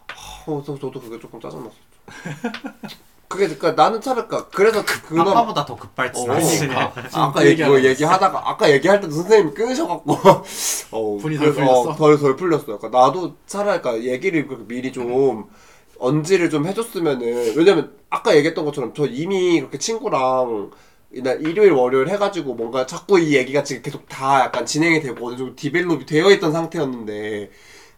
하, 0.09 0.51
어, 0.51 0.61
저, 0.63 0.75
저도 0.75 0.99
그게 0.99 1.17
조금 1.19 1.39
짜증났었죠. 1.39 1.94
그게 3.27 3.47
그러니까 3.47 3.71
나는 3.73 4.01
차라리 4.01 4.27
그러니까 4.27 4.49
그래서 4.51 4.85
그- 4.85 5.01
그나마 5.01 5.31
아까보다 5.31 5.65
더 5.65 5.75
어, 6.11 6.27
급발진하시네. 6.27 6.67
그러니까. 6.67 6.93
아까 7.11 7.43
그 7.43 7.45
얘기, 7.45 7.49
얘기하고 7.49 7.83
얘기하다가 7.83 8.49
아까 8.49 8.71
얘기할 8.71 9.01
때도 9.01 9.13
선생님이 9.13 9.53
끊으셔갖고 9.53 10.13
어, 10.91 11.17
분이 11.17 11.39
덜 11.39 11.53
그래서, 11.53 11.61
어, 11.63 11.89
풀렸어? 11.89 11.95
덜, 11.95 12.17
덜 12.19 12.35
풀렸어요. 12.35 12.77
그러니까 12.79 12.89
나도 12.89 13.35
차라리 13.47 13.81
그러니까 13.81 14.03
얘기를 14.11 14.47
그렇게 14.47 14.65
미리 14.67 14.91
좀 14.93 15.49
언지를 15.99 16.49
좀 16.49 16.65
해줬으면은 16.67 17.55
왜냐면 17.55 17.95
아까 18.09 18.35
얘기했던 18.35 18.65
것처럼 18.65 18.93
저 18.95 19.05
이미 19.07 19.59
그렇게 19.59 19.77
친구랑 19.79 20.71
이날 21.11 21.41
일요일 21.41 21.71
월요일 21.71 22.09
해가지고 22.09 22.55
뭔가 22.55 22.85
자꾸 22.85 23.19
이 23.19 23.35
얘기가 23.35 23.63
지금 23.63 23.81
계속 23.81 24.07
다 24.09 24.41
약간 24.41 24.65
진행이 24.65 25.01
되고 25.01 25.27
어느 25.27 25.37
정도 25.37 25.55
디벨롭이 25.55 26.05
되어 26.05 26.31
있던 26.31 26.51
상태였는데 26.51 27.51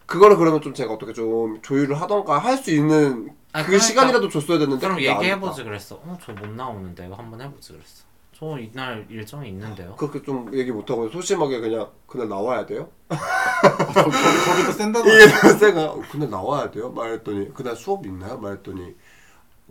그거를 0.06 0.38
그러면 0.38 0.62
좀 0.62 0.74
제가 0.74 0.94
어떻게 0.94 1.14
좀 1.14 1.62
조율을 1.62 2.00
하던가 2.02 2.38
할 2.40 2.58
수 2.58 2.72
있는 2.72 3.30
아, 3.58 3.62
그 3.62 3.68
그러니까 3.68 3.86
시간이라도 3.88 4.30
줬어야 4.30 4.60
됐는데 4.60 4.82
그럼 4.82 4.96
그게 4.98 5.10
얘기해보지. 5.10 5.64
그랬어. 5.64 5.96
어, 5.96 6.18
저 6.24 6.32
못 6.34 6.48
나오는데요. 6.50 7.14
한번 7.14 7.42
해보지 7.42 7.74
그랬어. 7.74 8.06
저 8.38 8.58
이날 8.60 9.08
일정이 9.10 9.50
있는데요. 9.50 9.96
그렇게 9.96 10.22
좀 10.22 10.54
얘기 10.54 10.72
못하고 10.72 11.10
소심하게 11.10 11.60
그냥 11.60 11.90
그날 12.06 12.30
나와야 12.30 12.66
돼요? 12.68 12.90
거기, 13.10 14.12
거기, 14.12 14.74
센다고. 14.74 15.10
이게 15.10 15.26
내가 15.66 15.86
어, 15.94 16.02
그날 16.12 16.30
나와야 16.30 16.70
돼요? 16.70 16.92
말했더니 16.92 17.52
그날 17.56 17.76
수업 17.76 18.06
있나요? 18.06 18.38
말했더니 18.38 18.94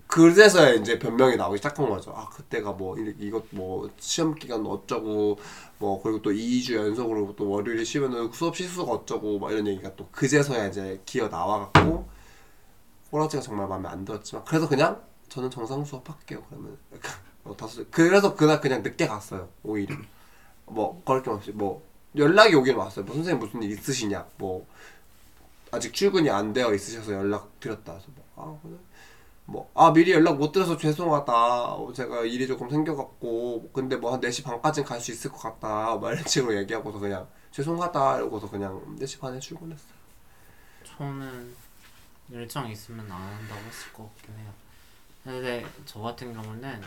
그제서야 0.09 0.74
이제 0.74 0.99
변명이 0.99 1.37
나오기 1.37 1.59
시작한 1.59 1.89
거죠. 1.89 2.12
아 2.16 2.28
그때가 2.28 2.72
뭐 2.72 2.99
이- 2.99 3.14
이것 3.18 3.45
뭐 3.51 3.89
시험 3.99 4.34
기간 4.34 4.64
어쩌고 4.66 5.39
뭐 5.78 6.03
그리고 6.03 6.22
또 6.22 6.30
2주 6.30 6.74
연속으로 6.74 7.34
또 7.37 7.49
월요일에 7.49 7.84
쉬면은 7.84 8.30
수업 8.32 8.57
실수가 8.57 8.91
어쩌고 8.91 9.39
막 9.39 9.51
이런 9.53 9.66
얘기가 9.66 9.95
또 9.97 10.09
그제서야 10.12 10.66
이제 10.68 11.01
기어 11.07 11.28
나와갖고 11.28 12.09
호라지가 13.13 13.43
정말 13.43 13.69
마음에 13.69 13.89
안 13.89 14.05
들었지만 14.05 14.45
그래서 14.45 14.69
그냥 14.69 15.03
저는 15.29 15.51
정상 15.51 15.85
수업 15.85 16.09
할게요 16.09 16.43
그러면 16.49 16.79
어, 17.45 17.57
다섯 17.57 17.91
그래서 17.91 18.35
그날 18.35 18.61
그냥 18.61 18.83
늦게 18.83 19.07
갔어요 19.07 19.49
오히려 19.63 19.97
뭐 20.67 21.03
그럴 21.05 21.23
게 21.23 21.31
없이 21.31 21.53
뭐 21.53 21.83
연락이 22.17 22.55
오긴 22.55 22.77
왔어요 22.77 23.05
뭐 23.05 23.15
선생님 23.15 23.41
무슨 23.41 23.63
일 23.63 23.73
있으시냐 23.73 24.27
뭐 24.39 24.67
아직 25.71 25.93
출근이 25.93 26.31
안 26.31 26.53
되어 26.53 26.75
있으셔서 26.75 27.13
연락 27.13 27.59
드렸다 27.61 27.95
해서 27.95 28.07
뭐, 28.15 28.25
아 28.37 28.59
그래 28.63 28.77
뭐, 29.49 29.71
아, 29.75 29.93
미리 29.93 30.11
연락 30.11 30.39
못 30.39 30.51
드려서 30.51 30.77
죄송하다. 30.77 31.33
어, 31.75 31.93
제가 31.93 32.23
일이 32.23 32.49
조금 32.49 32.69
생겨갖고, 32.69 33.71
근데 33.73 33.95
뭐 33.95 34.13
한 34.13 34.21
4시 34.21 34.43
반까지는 34.43 34.85
갈수 34.89 35.13
있을 35.13 35.31
것 35.31 35.39
같다. 35.39 35.97
막 35.97 36.13
이런 36.13 36.25
식으로 36.27 36.57
얘기하고서 36.57 36.99
그냥, 36.99 37.29
죄송하다. 37.53 38.17
이러고서 38.17 38.51
그냥 38.51 38.83
4시 38.99 39.21
반에 39.21 39.39
출근했어요. 39.39 39.95
저는 40.85 41.55
일정 42.31 42.68
있으면 42.70 43.11
안 43.11 43.20
한다고 43.20 43.61
했을 43.66 43.93
것 43.93 44.14
같긴 44.16 44.37
해요. 44.39 44.53
근데 45.24 45.66
저 45.85 46.01
같은 46.01 46.33
경우는 46.33 46.83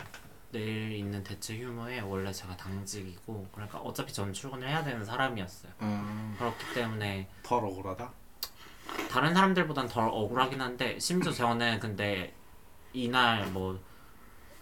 내일 0.52 0.92
있는 0.92 1.22
대체 1.22 1.56
휴무에 1.58 2.00
원래 2.00 2.32
제가 2.32 2.56
당직이고 2.56 3.48
그러니까 3.52 3.78
어차피 3.78 4.12
전 4.12 4.32
출근을 4.32 4.68
해야 4.68 4.82
되는 4.82 5.04
사람이었어요. 5.04 5.72
음, 5.82 6.34
그렇기 6.38 6.74
때문에 6.74 7.28
덜 7.42 7.64
억울하다. 7.64 8.10
다른 9.10 9.34
사람들보단 9.34 9.88
덜 9.88 10.08
억울하긴 10.08 10.60
한데 10.60 10.98
심지어 10.98 11.30
저는 11.32 11.78
근데 11.78 12.34
이날 12.92 13.46
뭐 13.46 13.78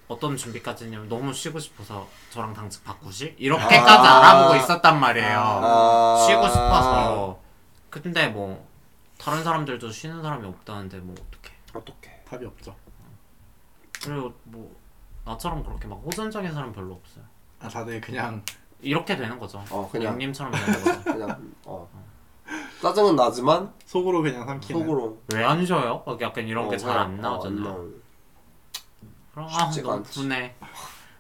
어떤 0.09 0.37
준비까지냐면 0.37 1.09
너무 1.09 1.33
쉬고 1.33 1.59
싶어서 1.59 2.09
저랑 2.31 2.53
당직 2.55 2.85
바꾸실 2.85 3.35
이렇게까지 3.39 4.09
아. 4.09 4.19
알아보고 4.19 4.57
있었단 4.57 5.01
말이에요. 5.01 5.39
아. 5.39 6.27
쉬고 6.27 6.49
싶어서 6.49 7.41
근데 7.91 8.29
뭐 8.29 8.68
다른 9.19 9.43
사람들도 9.45 9.91
쉬는 9.91 10.23
사람이 10.23 10.47
없다는데 10.47 10.99
뭐 10.99 11.15
어떡해 11.15 11.55
어떡해. 11.75 12.25
답이 12.25 12.47
없죠. 12.47 12.75
그리고 14.03 14.33
뭐 14.45 14.75
나처럼 15.25 15.63
그렇게 15.65 15.87
막 15.89 15.97
호전적인 16.05 16.53
사람 16.55 16.73
별로 16.73 16.95
없어요 16.95 17.25
아 17.61 17.69
다들 17.69 18.01
그냥 18.01 18.43
이렇게 18.81 19.17
되는 19.17 19.37
거죠 19.39 19.63
어 19.71 19.89
그냥 19.91 20.17
님처럼 20.17 20.53
되는 20.53 20.73
거죠 20.85 21.03
그냥 21.13 21.53
어 21.65 21.89
짜증은 22.81 23.17
나지만 23.17 23.73
속으로 23.85 24.23
그냥 24.23 24.47
삼키는. 24.47 24.81
속으로 24.81 25.21
왜 25.35 25.45
안 25.45 25.67
쉬어요? 25.67 26.03
막 26.07 26.21
약간 26.23 26.47
이런 26.47 26.67
어, 26.67 26.71
게 26.71 26.77
잘 26.79 26.97
안 26.97 27.09
그냥, 27.17 27.21
나오잖아요 27.23 27.65
어, 27.65 27.69
안 27.69 27.75
나오는. 27.75 28.03
그럼 29.33 29.49
아 29.49 29.65
쉽지가 29.67 29.89
너무 29.89 29.99
않지. 29.99 30.21
분해 30.21 30.55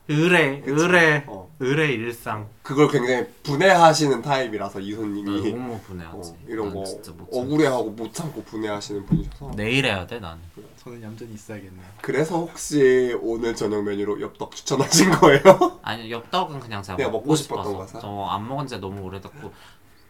의뢰 0.09 0.62
의뢰 0.64 1.24
어. 1.26 1.48
의뢰 1.61 1.92
일상 1.92 2.48
그걸 2.62 2.88
굉장히 2.88 3.26
분해하시는 3.42 4.22
타입이라서 4.22 4.78
나 4.78 4.84
이소님이 4.84 5.50
너무 5.50 5.74
어, 5.74 5.80
분해하지 5.86 6.34
이런 6.46 6.66
난 6.68 6.74
거 6.76 6.84
진짜 6.84 7.12
못 7.12 7.30
참아. 7.30 7.42
억울해하고 7.44 7.90
못 7.90 8.14
참고 8.14 8.42
분해하시는 8.44 9.04
분이셔서 9.06 9.52
내일 9.56 9.84
해야 9.84 10.06
돼 10.06 10.18
나는 10.18 10.38
저는 10.82 11.02
얌전히 11.02 11.34
있어야겠네요. 11.34 11.84
그래서 12.00 12.38
혹시 12.38 13.14
오늘 13.20 13.54
저녁 13.54 13.82
메뉴로 13.84 14.20
엽떡 14.22 14.54
추천하신 14.54 15.11
거예요? 15.12 15.78
아니 15.82 16.11
엽떡은 16.11 16.61
그냥 16.61 16.82
제가 16.82 16.96
내가 16.96 17.11
먹고, 17.11 17.24
먹고 17.26 17.36
싶었던 17.36 17.76
거사? 17.76 17.98
저안 18.00 18.48
먹은 18.48 18.66
지 18.66 18.78
너무 18.78 19.02
오래됐고 19.02 19.52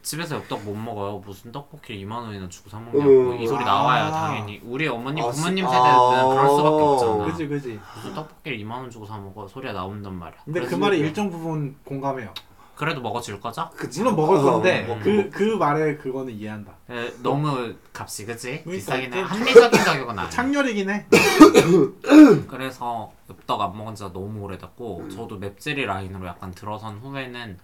집에서 0.08 0.36
엽떡 0.36 0.64
못 0.64 0.74
먹어요 0.74 1.18
무슨 1.18 1.52
떡볶이를 1.52 2.00
2만 2.06 2.12
원이나 2.12 2.48
주고 2.48 2.70
사. 2.70 2.78
먹냐고 2.78 3.34
이 3.34 3.46
소리 3.46 3.62
아. 3.62 3.66
나와요 3.66 4.10
당연히 4.10 4.58
우리 4.64 4.88
어머님 4.88 5.22
아, 5.22 5.30
부모님 5.30 5.66
씨. 5.66 5.70
세대는 5.70 5.94
아. 5.94 6.28
그럴 6.28 6.48
수밖에 6.48 6.82
없잖아 6.82 7.24
그지 7.26 7.48
그지. 7.48 7.80
무슨 7.94 8.14
떡볶이를 8.14 8.58
2만 8.58 8.70
원 8.70 8.90
주고 8.90 9.04
사 9.04 9.18
먹어 9.18 9.46
소리가 9.46 9.74
나온단 9.74 10.14
말이야 10.14 10.40
근데 10.46 10.60
그 10.62 10.74
말에 10.76 10.96
일정 10.96 11.30
부분 11.30 11.76
공감해요. 11.84 12.32
그래도 12.74 13.00
먹어줄 13.00 13.40
거죠? 13.40 13.68
그치? 13.76 14.00
물론 14.00 14.14
먹을 14.14 14.36
어, 14.36 14.42
건데 14.42 14.86
어, 14.88 14.98
그그 15.02 15.56
말에 15.56 15.96
그거는 15.96 16.32
이해한다. 16.32 16.72
에, 16.88 17.12
너무 17.24 17.74
값이 17.92 18.24
그지? 18.24 18.62
그러니까 18.62 18.70
비싸긴 18.70 19.12
해좀 19.12 19.24
합리적인 19.24 19.80
가격은 19.80 20.18
아니야 20.18 20.30
창렬이긴 20.30 20.88
해. 20.88 21.06
그래서 22.48 23.10
엽떡 23.28 23.60
안 23.60 23.76
먹은 23.76 23.96
지가 23.96 24.12
너무 24.12 24.44
오래됐고 24.44 25.08
저도 25.08 25.38
맵찔이 25.38 25.84
라인으로 25.86 26.28
약간 26.28 26.52
들어선 26.52 26.98
후에는 26.98 27.58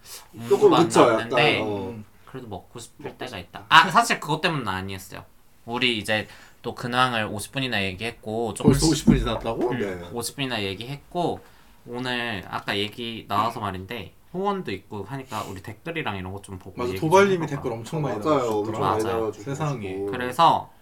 조금 0.48 0.70
그쵸, 0.76 1.02
약간, 1.12 1.30
어. 1.62 1.94
음. 2.34 2.40
그래도 2.40 2.48
먹고 2.48 2.78
싶을 2.80 3.16
때가 3.16 3.38
있다. 3.38 3.64
아 3.68 3.88
사실 3.90 4.18
그것 4.18 4.40
때문은 4.40 4.66
아니었어요. 4.66 5.24
우리 5.66 5.98
이제 5.98 6.26
또 6.62 6.74
근황을 6.74 7.28
50분이나 7.28 7.82
얘기했고 7.84 8.54
벌써 8.54 8.80
조금씩 8.80 9.06
50분이 9.06 9.18
지났다고? 9.20 9.70
음. 9.70 9.78
네. 9.78 10.10
50분이나 10.10 10.60
얘기했고 10.62 11.40
오늘 11.86 12.44
아까 12.48 12.76
얘기 12.76 13.24
나와서 13.28 13.60
말인데 13.60 14.14
후원도 14.32 14.72
있고 14.72 15.04
하니까 15.04 15.44
우리 15.44 15.62
댓글이랑 15.62 16.16
이런 16.16 16.32
거 16.32 16.40
좀 16.42 16.58
보고 16.58 16.82
맞아 16.82 16.92
도발님이. 16.98 17.46
댓글 17.46 17.72
엄청 17.72 18.02
많이. 18.02 18.20
달아주고 18.20 19.32
세상에. 19.32 19.96
그래서 20.10 20.72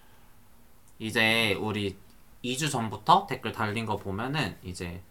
이제 0.98 1.54
우리 1.60 1.96
2주 2.42 2.70
전부터 2.70 3.26
댓글 3.28 3.52
달린 3.52 3.84
거 3.84 3.96
보면은 3.96 4.56
이제 4.62 5.02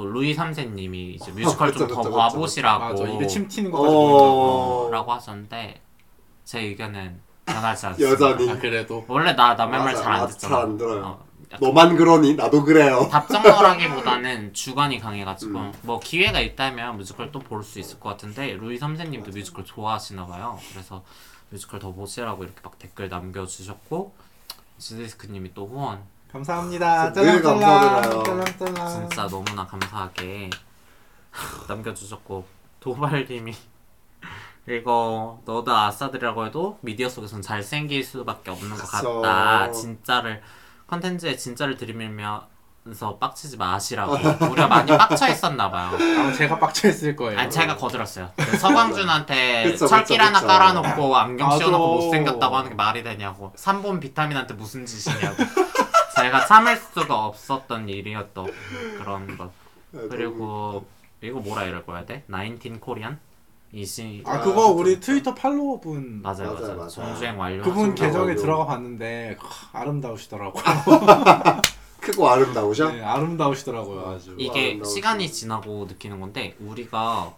또 0.00 0.06
루이 0.06 0.34
3세님이 0.34 1.14
이제 1.16 1.30
뮤지컬 1.36 1.72
좀더 1.72 1.96
그쵸. 1.96 2.10
맞아 2.10 2.16
봐보시라고 2.34 3.06
입에 3.06 3.26
침 3.26 3.46
튀는 3.46 3.70
보인다고. 3.70 4.86
어... 4.86 4.90
라고 4.90 5.12
하셨는데 5.12 5.80
제 6.44 6.60
의견은 6.60 7.20
변하지 7.44 7.86
않습니다. 7.86 8.12
여전히 8.12 8.50
아 8.50 8.58
그래도 8.58 9.04
원래 9.08 9.34
나 9.34 9.54
남의 9.54 9.78
말 9.80 9.94
잘 9.94 10.12
안 10.12 10.26
듣잖아. 10.28 10.54
잘안 10.56 10.76
들어요. 10.78 11.04
어, 11.04 11.24
너만 11.60 11.96
그러니 11.96 12.34
나도 12.34 12.64
그래요 12.64 13.08
답정너라기보다는 13.12 14.54
주관이 14.54 15.00
강해가지고 15.00 15.58
음. 15.58 15.72
뭐 15.82 15.98
기회가 16.00 16.40
있다면 16.40 16.96
뮤지컬 16.96 17.30
또 17.32 17.40
볼 17.40 17.62
수 17.62 17.78
있을 17.78 18.00
것 18.00 18.08
같은데 18.10 18.54
루이 18.54 18.78
3세님도 18.78 19.34
뮤지컬 19.34 19.64
좋아하시나 19.64 20.26
봐요. 20.26 20.58
그래서 20.72 21.02
뮤지컬 21.50 21.78
더 21.80 21.92
보시라고 21.92 22.44
이렇게 22.44 22.60
막 22.62 22.78
댓글 22.78 23.08
남겨주셨고 23.08 24.14
지디스크님이 24.78 25.52
또 25.52 25.66
후원 25.66 26.00
감사합니다. 26.32 27.12
늘 27.12 27.42
짤랑짤랑 27.42 27.60
감사드려요. 27.60 28.22
짤랑짤랑. 28.22 28.88
진짜 29.08 29.26
너무나 29.28 29.66
감사하게 29.66 30.50
남겨주셨고 31.68 32.46
도발님이 32.80 33.54
이거 34.68 35.40
너드 35.44 35.74
아싸들이라고 35.76 36.46
해도 36.46 36.78
미디어 36.82 37.08
속에선 37.08 37.42
잘생길 37.42 38.04
수밖에 38.04 38.50
없는 38.50 38.70
것 38.76 38.88
그쵸. 38.90 39.20
같다 39.20 39.72
진짜를 39.72 40.42
컨텐츠에 40.86 41.36
진짜를 41.36 41.76
들이밀면서 41.76 43.18
빡치지 43.20 43.56
마시라고 43.56 44.12
우리가 44.50 44.68
많이 44.68 44.96
빡쳐 44.96 45.28
있었나 45.28 45.70
봐요 45.70 45.90
아마 46.18 46.32
제가 46.32 46.58
빡쳐 46.58 46.88
있을 46.88 47.16
거예요. 47.16 47.38
아니 47.38 47.50
제가 47.50 47.76
거들었어요 47.76 48.30
그 48.36 48.56
서강준한테 48.56 49.64
그쵸, 49.72 49.86
철길 49.86 50.16
그쵸, 50.18 50.26
하나 50.26 50.38
그쵸. 50.40 50.46
깔아놓고 50.48 51.16
안경 51.16 51.48
맞아. 51.48 51.58
씌워놓고 51.58 51.94
못생겼다고 52.04 52.56
하는 52.56 52.70
게 52.70 52.74
말이 52.76 53.02
되냐고 53.02 53.52
3번 53.56 54.00
비타민한테 54.00 54.54
무슨 54.54 54.84
짓이냐고 54.86 55.36
제가 56.22 56.46
참을 56.46 56.76
수가 56.76 57.26
없었던 57.26 57.88
일이었던 57.88 58.46
그런 58.98 59.36
것 59.36 59.50
그리고 59.92 60.84
이거 61.22 61.40
뭐라 61.40 61.64
이럴 61.64 61.84
거야 61.84 62.04
돼? 62.04 62.24
19 62.30 62.80
코리안? 62.80 63.18
이시 63.72 64.22
아 64.26 64.34
아, 64.34 64.40
그거 64.40 64.68
그쵸, 64.74 64.76
우리. 64.78 64.98
트위터 65.00 65.32
팔로워분 65.34 66.22
맞아요 66.22 66.52
맞아요, 66.52 66.60
맞아요 66.60 66.76
맞아요. 66.76 66.88
정주행 66.88 67.38
완료 67.38 67.62
그분 67.62 67.94
계정에. 67.94 68.34
들어가 68.34 68.66
봤는데 68.66 69.36
하, 69.40 69.80
아름다우시더라고. 69.80 70.58
크고 72.00 72.28
아름다우셔? 72.28 72.90
네, 72.90 73.02
아름다우시더라고요 73.02 74.06
아주. 74.08 74.34
이게 74.38 74.68
아름다우시네. 74.70 74.84
시간이 74.94 75.30
지나고 75.32 75.84
느끼는 75.88 76.18
건데 76.20 76.56
우리가 76.58 77.32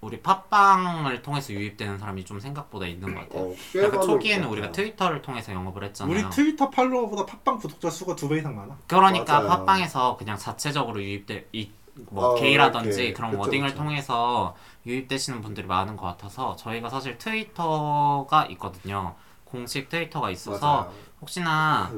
우리 0.00 0.20
팟빵을 0.20 1.22
통해서 1.22 1.52
유입되는 1.52 1.98
사람이 1.98 2.24
좀 2.24 2.38
생각보다 2.38 2.86
있는 2.86 3.14
것 3.14 3.22
같아요 3.22 3.42
어, 3.50 3.54
꽤 3.72 3.78
약간 3.82 3.98
많은 3.98 4.06
초기에는 4.06 4.44
것 4.44 4.52
우리가 4.52 4.66
같아요. 4.68 4.84
트위터를 4.84 5.22
통해서 5.22 5.52
영업을 5.52 5.82
했잖아요 5.84 6.14
우리 6.14 6.30
트위터 6.30 6.70
팔로워보다 6.70 7.26
팟빵 7.26 7.58
구독자 7.58 7.90
수가 7.90 8.14
두 8.14 8.28
배 8.28 8.38
이상 8.38 8.54
많아. 8.54 8.76
그러니까 8.86 9.40
맞아요. 9.40 9.48
팟빵에서 9.48 10.16
그냥 10.16 10.36
자체적으로 10.38 11.02
유입돼 11.02 11.48
이, 11.52 11.70
뭐 12.10 12.26
어, 12.28 12.34
게이라든지 12.36 13.00
이렇게. 13.02 13.12
그런 13.12 13.30
그쵸, 13.32 13.40
워딩을 13.42 13.68
그쵸. 13.70 13.78
통해서 13.82 14.54
유입되시는 14.86 15.40
분들이 15.40 15.66
많은 15.66 15.96
것 15.96 16.06
같아서 16.06 16.54
저희가 16.54 16.88
사실 16.90 17.18
트위터가 17.18 18.46
있거든요. 18.50 19.16
공식 19.44 19.88
트위터가 19.88 20.30
있어서 20.30 20.82
맞아요. 20.82 20.92
혹시나 21.20 21.90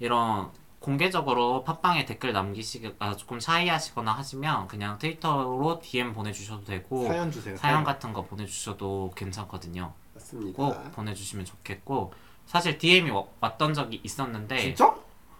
이런 0.00 0.50
공개적으로 0.88 1.64
팟빵에 1.64 2.04
댓글 2.04 2.34
남기시기가 2.34 3.16
조금 3.16 3.40
샤이하시거나 3.40 4.12
하시면 4.12 4.68
그냥 4.68 4.98
트위터로 4.98 5.80
DM 5.82 6.12
보내주셔도 6.12 6.62
되고 6.64 7.06
사연 7.06 7.30
주세요. 7.30 7.56
사연 7.56 7.84
같은 7.84 8.12
거 8.12 8.22
보내주셔도 8.22 9.10
괜찮거든요. 9.16 9.94
맞습니다 10.12 10.56
꼭 10.56 10.92
보내주시면 10.92 11.46
좋겠고 11.46 12.12
사실 12.44 12.76
DM이 12.76 13.10
왔던 13.40 13.72
적이 13.72 14.02
있었는데 14.04 14.58
진짜? 14.58 14.94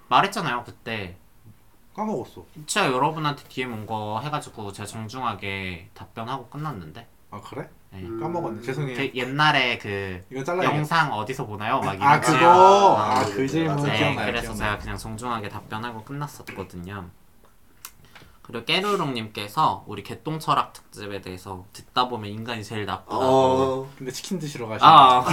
말했잖아요 0.08 0.64
그때 0.64 1.14
까먹었어. 1.94 2.42
진짜 2.54 2.86
여러분한테 2.90 3.44
DM 3.46 3.70
온 3.72 3.84
거 3.86 4.20
해가지고 4.24 4.72
제가 4.72 4.86
정중하게 4.86 5.90
답변하고 5.92 6.46
끝났는데 6.48 7.06
아 7.30 7.38
그래? 7.42 7.68
네. 7.94 8.02
음. 8.02 8.20
까먹었네. 8.20 8.62
죄송해요. 8.62 8.96
그 8.96 9.10
옛날에 9.14 9.78
그 9.78 10.20
이거. 10.30 10.64
영상 10.64 11.12
어디서 11.12 11.46
보나요? 11.46 11.78
막아 11.80 11.94
이런 11.94 12.20
그거. 12.20 12.96
아, 12.98 13.20
아그 13.20 13.40
네, 13.40 13.46
질문. 13.46 13.76
네, 13.84 13.98
기억나요. 13.98 14.26
그래서 14.26 14.52
기억나요. 14.52 14.56
제가 14.56 14.78
그냥 14.78 14.96
정중하게 14.98 15.48
답변하고 15.48 16.02
끝났었거든요. 16.02 17.08
그리고 18.42 18.64
깨루롱님께서 18.66 19.84
우리 19.86 20.02
개똥 20.02 20.38
철학 20.38 20.72
특집에 20.74 21.22
대해서 21.22 21.64
듣다 21.72 22.08
보면 22.08 22.30
인간이 22.30 22.62
제일 22.62 22.84
나쁘다고. 22.84 23.24
어... 23.24 23.90
근데 23.96 24.12
치킨 24.12 24.38
드시러 24.38 24.66
가시네. 24.66 24.86
아 24.86 25.24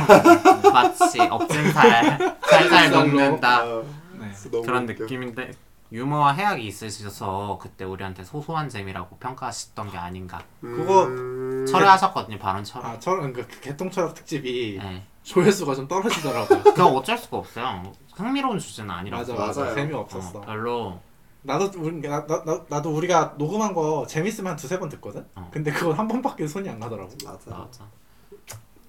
마치 0.71 1.19
엎진 1.19 1.73
살 1.73 2.37
살살 2.41 2.91
녹는다 2.91 3.65
어, 3.65 3.83
네. 4.17 4.31
그런. 4.63 4.85
느낌인데 4.85 5.51
유머와 5.91 6.33
해악이 6.33 6.65
있으셔서 6.65 7.59
그때 7.61 7.83
우리한테 7.83 8.23
소소한 8.23 8.69
재미라고 8.69 9.17
평가하셨던 9.17 9.91
게 9.91 9.97
아닌가 9.97 10.41
그거 10.61 11.05
음... 11.05 11.65
철회하셨거든요 11.67 12.39
발언 12.39 12.63
철회. 12.63 12.87
아 12.87 12.99
저는 12.99 13.33
그 13.33 13.45
개똥철학 13.59 14.13
특집이 14.13 14.79
네. 14.81 15.03
조회수가 15.23 15.75
좀 15.75 15.87
떨어지더라고요. 15.87 16.63
그건 16.73 16.95
어쩔 16.95 17.17
수가 17.17 17.37
없어요. 17.37 17.91
흥미로운 18.13 18.57
주제는 18.57 18.89
아니라고. 18.89 19.21
맞아 19.21 19.33
맞아 19.33 19.61
맞아요. 19.61 19.75
재미없었어. 19.75 20.39
어, 20.39 20.41
별로 20.41 20.99
나도 21.43 21.71
우리 21.77 22.07
나, 22.07 22.25
나, 22.25 22.43
나, 22.43 22.65
나도 22.69 22.95
우리가 22.95 23.35
녹음한 23.37 23.73
거 23.73 24.05
재밌으면 24.07 24.51
한 24.51 24.57
두세 24.57 24.79
번 24.79 24.89
듣거든. 24.89 25.25
어. 25.35 25.49
근데 25.53 25.71
그건 25.71 25.97
한 25.97 26.07
번밖에 26.07 26.47
손이 26.47 26.67
안 26.69 26.79
가더라고. 26.79 27.11
맞아 27.25 27.51
맞아. 27.51 27.85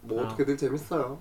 뭐 0.03 0.23
어. 0.23 0.25
어떻게든 0.27 0.57
재밌어요 0.57 1.19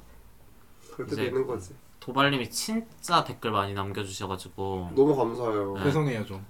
그럴 0.94 1.08
때도 1.08 1.22
이제- 1.22 1.30
있는 1.30 1.46
거지 1.48 1.74
도발님이 2.02 2.49
진짜 2.49 3.24
댓글 3.24 3.52
많이 3.52 3.74
남겨주셔가지고 3.74 4.91
너무 4.95 5.16
감사해요 5.16 5.76
네. 5.78 5.84
죄송해요 5.84 6.26
좀. 6.26 6.45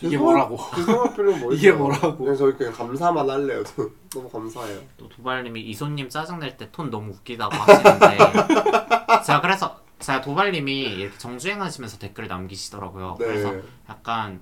이게 0.00 0.16
뭐라고? 0.18 0.58
죄송할 0.76 1.14
필요는 1.14 1.40
뭐 1.40 1.52
이게 1.54 1.68
있어요. 1.68 1.78
뭐라고? 1.78 2.16
그냥 2.18 2.36
저희 2.36 2.52
그냥 2.54 2.72
감사만 2.72 3.28
할래요 3.28 3.62
저 3.64 3.88
너무 4.14 4.28
감사해요 4.30 4.80
또 4.96 5.08
도발님이 5.08 5.60
이손님 5.62 6.08
짜증낼 6.08 6.56
때 6.56 6.70
톤 6.70 6.90
너무 6.90 7.12
웃기다고 7.12 7.54
하시는데 7.54 8.18
제가 9.26 9.40
그래서 9.40 9.76
제가 9.98 10.20
도발님이 10.20 10.82
이렇게 10.82 11.18
정주행하시면서 11.18 11.98
댓글 11.98 12.28
남기시더라고요. 12.28 13.16
네 13.18 13.24
그래서 13.26 13.54
약간 13.88 14.40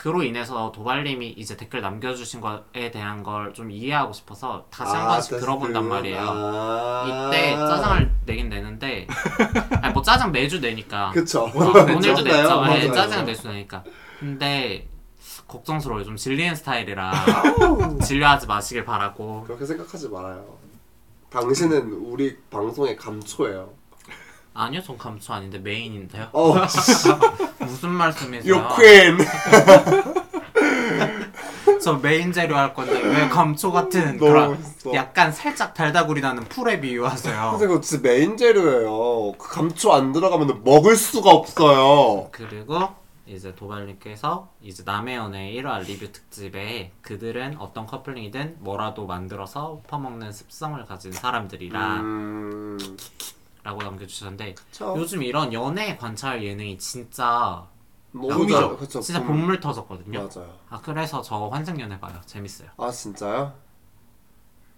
그로 0.00 0.22
인해서 0.22 0.72
도발님이 0.72 1.28
이제 1.36 1.58
댓글 1.58 1.82
남겨주신 1.82 2.40
거에 2.40 2.90
대한 2.90 3.22
걸 3.22 3.52
좀 3.52 3.70
이해하고 3.70 4.12
싶어서 4.14 4.64
다시 4.70 4.92
한 4.92 5.02
아, 5.02 5.08
번씩 5.08 5.32
다시 5.32 5.40
들어본단 5.42 5.82
그- 5.82 5.88
말이에요. 5.88 6.18
아. 6.26 7.04
이때 7.28 7.54
짜증을 7.56 8.10
내긴 8.24 8.48
내는데 8.48 9.06
아니 9.82 9.92
뭐 9.92 10.02
짜증 10.02 10.32
매주 10.32 10.60
내니까 10.60 11.10
그쵸. 11.10 11.50
오늘도 11.54 12.22
냈죠. 12.22 12.22
네, 12.22 12.42
맞아요. 12.44 12.92
짜증을 12.94 13.24
매주 13.24 13.48
내니까. 13.48 13.84
근데 14.20 14.88
걱정스러워요. 15.48 16.04
좀 16.04 16.16
질리는 16.16 16.54
스타일이라 16.54 17.12
질려하지 18.06 18.46
마시길 18.46 18.84
바라고. 18.86 19.42
그렇게 19.44 19.66
생각하지 19.66 20.08
말아요. 20.08 20.46
당신은 21.28 21.92
우리 21.92 22.38
방송의 22.50 22.96
감초예요. 22.96 23.72
아니요, 24.54 24.82
전 24.82 24.98
감초 24.98 25.32
아닌데 25.32 25.58
메인인데요. 25.58 26.28
어, 26.32 26.54
무슨 27.60 27.90
말씀이세요? 27.90 28.54
요퀸. 28.54 29.18
저 31.82 31.94
메인 31.94 32.30
재료 32.32 32.56
할 32.56 32.74
건데 32.74 33.00
왜 33.02 33.28
감초 33.28 33.72
같은 33.72 34.18
너무 34.18 34.32
그런 34.32 34.50
멋있어. 34.50 34.92
약간 34.94 35.32
살짝 35.32 35.72
달다구리 35.72 36.20
나는 36.20 36.44
풀에 36.44 36.78
비유하세요. 36.80 37.52
근데 37.52 37.66
그거 37.66 37.80
진짜 37.80 38.06
메인 38.06 38.36
재료예요. 38.36 39.32
그 39.38 39.48
감초 39.54 39.92
안 39.94 40.12
들어가면 40.12 40.62
먹을 40.62 40.94
수가 40.96 41.30
없어요. 41.30 42.28
그리고 42.32 42.88
이제 43.26 43.54
도발님께서 43.54 44.48
이제 44.60 44.82
남의 44.84 45.16
연애 45.16 45.52
1화 45.54 45.86
리뷰 45.86 46.12
특집에 46.12 46.92
그들은 47.00 47.56
어떤 47.58 47.86
커플링이든 47.86 48.56
뭐라도 48.58 49.06
만들어서 49.06 49.80
퍼먹는 49.86 50.32
습성을 50.32 50.84
가진 50.84 51.12
사람들이라 51.12 52.00
음, 52.00 52.78
라고 53.62 53.82
남겨주셨는데 53.82 54.54
그쵸. 54.54 54.94
요즘 54.96 55.22
이런 55.22 55.52
연애 55.52 55.96
관찰 55.96 56.42
예능이 56.42 56.78
진짜 56.78 57.66
너무. 58.12 58.48
잘, 58.50 58.76
그쵸. 58.76 59.00
진짜 59.00 59.20
붐. 59.20 59.28
봇물 59.28 59.60
터졌거든요. 59.60 60.18
맞아요. 60.28 60.58
아 60.68 60.80
그래서 60.80 61.22
저 61.22 61.48
환승연애 61.48 62.00
봐요. 62.00 62.20
재밌어요. 62.26 62.68
아 62.76 62.90
진짜요? 62.90 63.54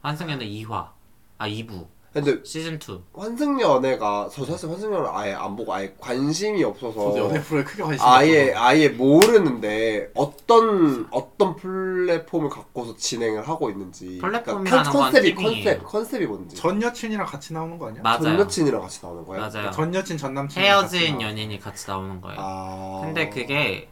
환승연애 0.03 0.45
2화 0.47 0.93
아 1.39 1.49
2부 1.49 1.87
근데 2.13 2.45
시즌 2.45 2.75
2 2.75 2.79
환승 3.15 3.59
연애가 3.61 4.29
저 4.31 4.45
사실 4.45 4.69
환승 4.69 4.93
연애 4.93 5.09
아예 5.13 5.33
안 5.33 5.57
보고 5.57 5.73
아예 5.73 5.95
관심이 5.99 6.63
없어서 6.63 7.13
저도 7.13 7.19
연애 7.29 7.41
프로에 7.43 7.65
크게 7.65 7.83
관심이 7.83 8.07
아예 8.07 8.49
없어서. 8.51 8.65
아예 8.67 8.89
모르는데 8.91 10.11
어떤 10.15 11.09
어떤 11.11 11.57
플랫폼을 11.57 12.51
갖고서 12.51 12.95
진행을 12.97 13.49
하고 13.49 13.71
있는지 13.71 14.19
플랫폼이라는 14.21 14.65
그러니까 14.65 14.83
컨- 14.93 14.93
건 14.93 15.03
컨셉이. 15.13 15.35
컨셉 15.35 15.85
컨셉이 15.85 16.27
뭔지 16.27 16.55
전 16.57 16.83
여친이랑 16.83 17.25
같이 17.27 17.55
나오는 17.55 17.79
거 17.79 17.89
아니야? 17.89 18.03
맞아요. 18.03 18.23
전 18.23 18.39
여친이랑 18.41 18.81
같이 18.83 19.01
나오는 19.03 19.25
거예요? 19.25 19.49
맞아요. 19.49 19.71
전 19.71 19.95
여친 19.95 20.19
전 20.19 20.35
남친 20.35 20.63
헤어진 20.63 21.21
연인이 21.23 21.59
같이 21.59 21.89
나오는 21.89 22.21
거예요. 22.21 22.39
아 22.41 23.01
근데 23.05 23.31
그게 23.31 23.89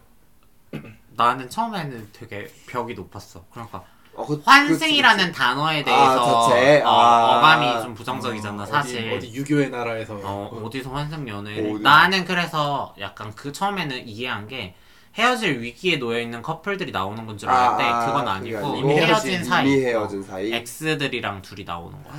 나는 1.17 1.49
처음에는 1.49 2.09
되게 2.13 2.47
벽이 2.67 2.93
높았어. 2.93 3.43
그러니까 3.51 3.83
어, 4.13 4.25
그- 4.25 4.41
환승이라는 4.45 5.31
단어에 5.31 5.83
대해서 5.83 6.45
아, 6.45 6.49
자체? 6.49 6.81
어, 6.81 6.89
아. 6.89 7.37
어감이 7.37 7.81
좀 7.83 7.93
부정적이잖아 7.93 8.65
사실. 8.65 9.07
어디, 9.13 9.27
어디 9.27 9.33
유교의 9.33 9.69
나라에서 9.69 10.15
어, 10.21 10.49
어 10.51 10.69
디서 10.69 10.91
환승 10.91 11.27
연애를 11.27 11.71
어디? 11.75 11.81
나는 11.83 12.25
그래서 12.25 12.93
약간 12.99 13.33
그 13.35 13.51
처음에는 13.51 14.07
이해한 14.07 14.47
게 14.47 14.75
헤어질 15.15 15.61
위기에 15.61 15.97
놓여 15.97 16.19
있는 16.19 16.41
커플들이 16.41 16.91
나오는 16.91 17.25
건 17.25 17.37
줄 17.37 17.49
알았는데 17.49 17.83
아, 17.83 18.01
아, 18.01 18.05
그건 18.05 18.27
아니고 18.27 18.75
이미 18.77 18.93
헤어진 18.95 19.43
사이 19.43 19.67
이미 19.69 19.85
헤어진 19.85 20.23
사이 20.23 20.53
엑스들이랑 20.53 21.41
둘이 21.41 21.63
나오는 21.65 22.01
거야. 22.03 22.13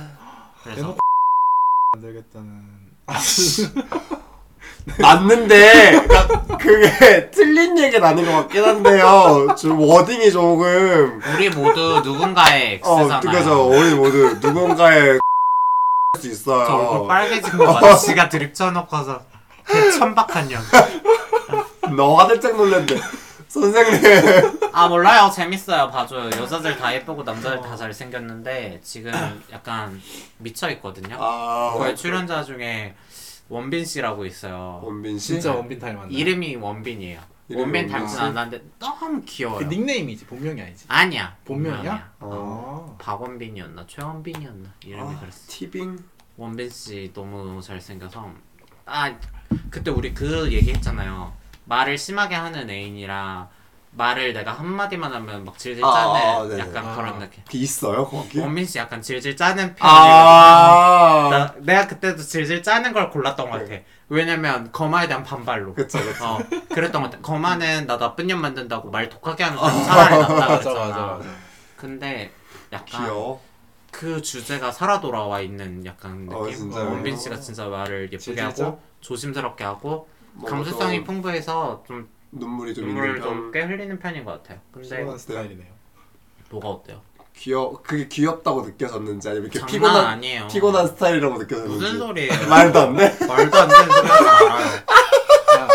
그래서 0.63 0.81
대놓고 0.81 0.97
안 1.95 2.01
되겠다는 2.01 2.83
맞는데 4.99 5.91
그러니까 6.07 6.57
그게 6.57 7.29
틀린 7.31 7.77
얘기는 7.77 8.05
아닌 8.05 8.25
것 8.25 8.31
같긴 8.33 8.63
한데요. 8.63 9.55
좀 9.57 9.79
워딩이 9.79 10.31
조금. 10.31 11.21
우리 11.33 11.49
모두 11.49 12.01
누군가의 12.03 12.81
어 12.83 12.99
엑스잖아요. 13.01 13.37
그죠. 13.37 13.69
우리 13.69 13.93
모두 13.93 14.37
누군가의 14.41 15.19
수 16.19 16.27
있어요. 16.29 16.65
저 16.67 16.73
얼굴 16.75 17.07
빨개진 17.07 17.57
거 17.57 17.73
맞아. 17.73 17.95
지가 17.95 18.29
드립 18.29 18.53
쳐놓고서 18.53 19.21
그 19.63 19.91
천박한 19.97 20.47
년. 20.49 20.61
너가 21.95 22.27
살짝 22.27 22.55
놀랬는데. 22.55 22.99
선생님. 23.47 24.01
아 24.71 24.87
몰라요. 24.87 25.29
재밌어요. 25.33 25.89
봐줘요. 25.91 26.25
여자들 26.41 26.77
다 26.77 26.91
예쁘고 26.93 27.21
남자들 27.23 27.61
다 27.61 27.75
잘생겼는데 27.75 28.81
지금 28.83 29.11
약간 29.51 30.01
미쳐 30.39 30.69
있거든요. 30.71 31.17
아 31.19 31.71
거의 31.77 31.95
출연자 31.95 32.43
중에 32.43 32.95
원빈 33.53 33.85
씨라고 33.85 34.25
있어요. 34.25 34.81
원빈 34.83 35.19
씨? 35.19 35.27
진짜 35.33 35.53
원빈 35.53 35.77
닮았나? 35.77 36.07
이름이 36.09 36.55
원빈이에요. 36.55 37.21
이름이 37.49 37.61
원빈 37.61 37.81
원빈 37.83 37.87
닮진 37.91 38.15
씨? 38.17 38.21
않았는데 38.21 38.65
너무 38.79 39.21
귀여워요. 39.25 39.59
그 39.59 39.65
닉네임이지 39.65 40.25
본명이 40.25 40.59
아니지. 40.59 40.85
아니야. 40.87 41.37
본명이야? 41.45 42.13
어. 42.21 42.97
박원빈이었나? 42.99 43.85
최원빈이었나? 43.85 44.73
이름이 44.85 45.01
아, 45.15 45.19
그랬어. 45.19 45.43
티빙? 45.47 45.99
원빈 46.35 46.67
씨 46.71 47.11
너무 47.13 47.61
잘생겨서. 47.61 48.31
아 48.87 49.15
그때 49.69 49.91
우리 49.91 50.15
그 50.15 50.51
얘기했잖아요. 50.51 51.31
말을 51.65 51.95
심하게 51.99 52.33
하는 52.33 52.71
애인이랑 52.71 53.49
말을 53.95 54.33
내가 54.33 54.53
한 54.53 54.65
마디만 54.67 55.13
하면 55.13 55.45
막 55.45 55.57
질질 55.57 55.83
아, 55.85 55.91
짜는 55.93 56.15
아, 56.15 56.47
네네. 56.47 56.59
약간 56.59 56.85
아. 56.87 56.95
그런 56.95 57.19
느낌 57.19 57.43
그 57.49 57.57
있어요 57.57 58.05
거기 58.05 58.39
원빈 58.39 58.65
씨 58.65 58.77
약간 58.79 59.01
질질 59.01 59.35
짜는 59.35 59.75
편이거든. 59.75 59.81
아 59.81 61.29
나, 61.31 61.53
내가 61.59 61.87
그때도 61.87 62.21
질질 62.21 62.63
짜는 62.63 62.93
걸 62.93 63.09
골랐던 63.09 63.49
것 63.49 63.59
같아. 63.59 63.81
왜냐면 64.09 64.71
거마에 64.71 65.07
대한 65.07 65.23
반발로. 65.23 65.73
그쵸 65.73 65.99
그쵸 65.99 66.25
어, 66.25 66.39
그랬던 66.73 67.01
것 67.03 67.11
같아. 67.11 67.21
거마는 67.21 67.87
나 67.87 67.97
나쁜 67.97 68.27
년 68.27 68.41
만든다고 68.41 68.89
말 68.89 69.09
독하게 69.09 69.43
하는 69.43 69.57
사람 69.57 69.83
차라리 69.83 70.17
낫다 70.19 70.33
맞아 70.33 70.47
그랬잖아. 70.47 70.79
맞아 70.87 71.01
맞아. 71.17 71.29
근데 71.77 72.31
약간 72.71 73.01
귀여워 73.03 73.41
그 73.91 74.21
주제가 74.21 74.71
살아 74.71 74.99
돌아와 74.99 75.41
있는 75.41 75.85
약간 75.85 76.25
느낌. 76.27 76.35
어, 76.35 76.49
진짜요? 76.49 76.89
원빈 76.89 77.15
씨가 77.17 77.39
진짜 77.39 77.67
말을 77.67 78.05
예쁘게 78.11 78.17
질질 78.17 78.43
하고 78.65 78.81
조심스럽게 79.01 79.63
하고 79.63 80.07
뭔가 80.33 80.57
감수성이 80.57 80.97
좀 80.97 81.05
풍부해서 81.05 81.83
좀 81.87 82.09
눈물이 82.35 82.73
좀 82.73 82.85
눈물을 82.85 83.09
있는 83.17 83.21
좀편꽤 83.21 83.61
흘리는 83.63 83.99
편인 83.99 84.25
것 84.25 84.31
같아요. 84.43 84.59
근데 84.71 84.87
시원한 84.87 85.17
스타일이네요. 85.17 85.67
뭐가 86.49 86.69
어때요? 86.69 87.01
귀여 87.35 87.71
그게 87.83 88.07
귀엽다고 88.07 88.61
느껴졌는지 88.63 89.27
아니면 89.27 89.45
이렇게 89.45 89.59
장난 89.59 89.71
피곤한 89.73 90.05
아니에요. 90.05 90.47
피곤한 90.47 90.87
스타일이라고 90.87 91.37
느껴졌는지 91.39 91.75
무슨 91.83 91.97
소리예요? 91.99 92.31
말도 92.49 92.79
안 92.79 92.95
돼? 92.95 93.17
말도 93.27 93.57
안 93.59 93.67
되는 93.67 93.85
소리 93.91 94.07
하지 94.07 94.23
말아요. 94.45 94.65
야, 94.75 95.67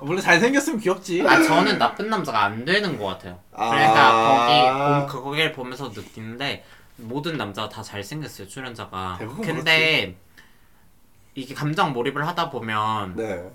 원래 0.00 0.20
잘생겼으면 0.20 0.80
귀엽지. 0.80 1.24
아 1.26 1.42
저는 1.42 1.78
나쁜 1.78 2.10
남자가 2.10 2.44
안 2.44 2.64
되는 2.64 2.98
것 2.98 3.06
같아요. 3.06 3.38
그러니까 3.52 5.06
거기 5.06 5.12
봄- 5.14 5.22
거기를 5.24 5.52
보면서 5.52 5.88
느끼는데 5.88 6.64
모든 6.96 7.36
남자가 7.38 7.68
다 7.68 7.82
잘생겼어요 7.82 8.46
출연자가. 8.48 9.16
대부분 9.18 9.44
근데 9.46 10.14
이게 11.34 11.54
감정 11.54 11.92
몰입을 11.92 12.26
하다 12.26 12.50
보면 12.50 13.14
네 13.16 13.50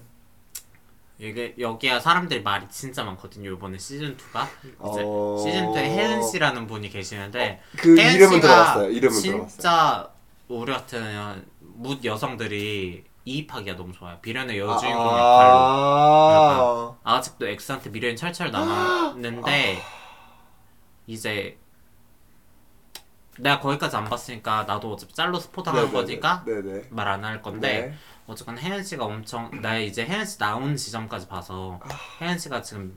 이게 1.28 1.55
여기야 1.57 1.99
사람들이 1.99 2.41
말이 2.41 2.67
진짜 2.69 3.03
많거든요. 3.03 3.51
이번에 3.51 3.78
시즌 3.78 4.17
2가 4.17 4.45
이제 4.91 5.01
어... 5.05 5.38
시즌 5.41 5.67
2에 5.71 5.78
혜은 5.78 6.21
씨라는 6.21 6.67
분이 6.67 6.89
계시는데 6.89 7.61
그 7.78 7.97
혜은 7.97 8.15
이름은 8.15 8.39
들어봤어요 8.41 8.89
이름은 8.89 9.21
들어봤어요 9.21 9.47
진짜 9.47 10.09
우리 10.47 10.71
같은 10.71 11.45
묻 11.59 12.03
여성들이 12.03 13.03
이입하기가 13.26 13.78
너무 13.78 13.93
좋아요. 13.93 14.19
비련의 14.19 14.59
여주인공 14.59 15.01
역할로. 15.05 16.97
아, 17.03 17.15
아직도 17.15 17.47
엑스한테 17.47 17.89
미련이 17.89 18.17
철철 18.17 18.51
남았는데 18.51 19.82
이제 21.07 21.57
내가 23.39 23.59
거기까지 23.59 23.95
안 23.95 24.05
봤으니까 24.05 24.63
나도 24.65 24.93
어차피 24.93 25.13
짤로 25.13 25.39
스포 25.39 25.63
당하는 25.63 25.88
네네네. 25.88 26.05
거니까 26.05 26.43
네네 26.45 26.84
말안 26.91 27.24
할 27.24 27.41
건데 27.41 27.88
네. 27.88 27.97
어쨌건 28.28 28.57
혜연 28.57 28.84
씨가 28.84 29.03
엄청 29.03 29.49
나 29.61 29.78
이제 29.78 30.05
혜연 30.05 30.26
씨 30.26 30.38
나온 30.38 30.76
지점까지 30.76 31.28
봐서 31.28 31.80
혜연 32.21 32.38
씨가 32.39 32.61
지금 32.61 32.95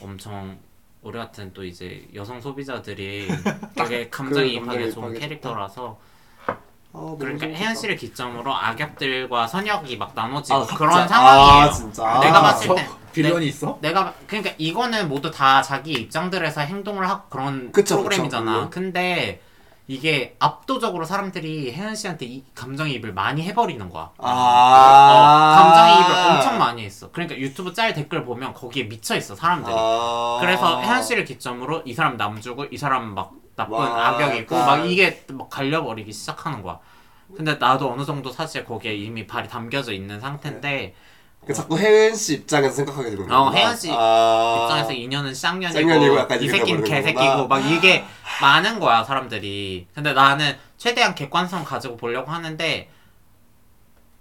엄청 0.00 0.58
우리 1.02 1.18
같은 1.18 1.52
또 1.52 1.64
이제 1.64 2.08
여성 2.14 2.40
소비자들이 2.40 3.28
되게 3.74 4.08
감정이 4.08 4.54
입하게 4.54 4.66
감정이입하게 4.66 4.90
좋은 4.90 5.08
좋다. 5.14 5.20
캐릭터라서 5.20 5.98
아, 6.92 7.16
그러니까. 7.18 7.46
혜연 7.46 7.74
씨를 7.74 7.96
기점으로 7.96 8.54
악역들과 8.54 9.46
선역이 9.46 9.96
막 9.96 10.12
나눠지고 10.14 10.58
아, 10.60 10.66
그런? 10.66 11.06
상황이에요. 11.06 11.64
아, 11.64 11.70
진짜 11.70 12.20
내가 12.20 12.38
아, 12.38 12.42
봤을 12.42 12.68
저때 12.68 12.88
빌런이 13.12 13.46
있어? 13.48 13.78
내가 13.80 14.14
그러니까 14.26 14.54
이거는 14.58 15.08
모두 15.08 15.30
다 15.30 15.60
자기 15.60 15.92
입장들에서 15.92 16.62
행동을 16.62 17.08
하고 17.08 17.28
그런 17.28 17.72
그쵸, 17.72 17.96
프로그램이잖아. 17.98 18.44
그쵸, 18.44 18.52
물론. 18.52 18.70
근데 18.70 19.42
이게 19.90 20.36
압도적으로 20.38 21.06
사람들이 21.06 21.72
혜연 21.72 21.96
씨한테 21.96 22.26
이 22.26 22.44
감정이입을 22.54 23.14
많이 23.14 23.42
해버리는 23.42 23.88
거야. 23.88 24.10
아 24.18 25.54
어, 25.56 25.56
감정이입을 25.56 26.36
엄청 26.36 26.58
많이 26.58 26.84
했어. 26.84 27.10
그러니까 27.10 27.38
유튜브 27.38 27.72
짤 27.72 27.94
댓글 27.94 28.22
보면 28.22 28.52
거기에 28.52 28.84
미쳐 28.84 29.16
있어 29.16 29.34
사람들이. 29.34 29.74
아... 29.76 30.36
그래서 30.40 30.82
혜연 30.82 31.02
씨를 31.02 31.24
기점으로 31.24 31.82
이 31.86 31.94
사람 31.94 32.18
남주고 32.18 32.66
이 32.66 32.76
사람 32.76 33.14
막 33.14 33.32
나쁜 33.56 33.72
와, 33.78 34.08
악역이고 34.08 34.54
약간- 34.54 34.66
막 34.80 34.84
이게 34.86 35.24
막 35.32 35.48
갈려버리기 35.48 36.12
시작하는 36.12 36.62
거야. 36.62 36.78
근데 37.34 37.54
나도 37.54 37.90
어느 37.90 38.04
정도 38.04 38.30
사실 38.30 38.66
거기에 38.66 38.94
이미 38.94 39.26
발이 39.26 39.48
담겨져 39.48 39.92
있는 39.92 40.20
상태인데 40.20 40.94
그 40.94 40.98
자꾸 41.52 41.78
혜은 41.78 42.14
씨 42.14 42.34
입장에서 42.34 42.74
생각하게 42.74 43.10
되는 43.10 43.26
거야. 43.26 43.38
어, 43.38 43.50
혜은 43.50 43.76
씨 43.76 43.90
아... 43.90 44.62
입장에서 44.62 44.92
인연은 44.92 45.34
쌍년이고 45.34 45.80
쌍년이고 45.80 46.18
약간 46.18 46.40
이 46.40 46.44
이렇게 46.44 46.58
새끼는 46.58 46.84
개새끼고. 46.84 47.48
막 47.48 47.58
이게 47.58 48.04
많은 48.40 48.78
거야 48.80 49.02
사람들이 49.04 49.86
근데 49.94 50.12
나는 50.12 50.56
최대한 50.76 51.14
객관성 51.14 51.64
가지고 51.64 51.96
보려고 51.96 52.30
하는데 52.30 52.88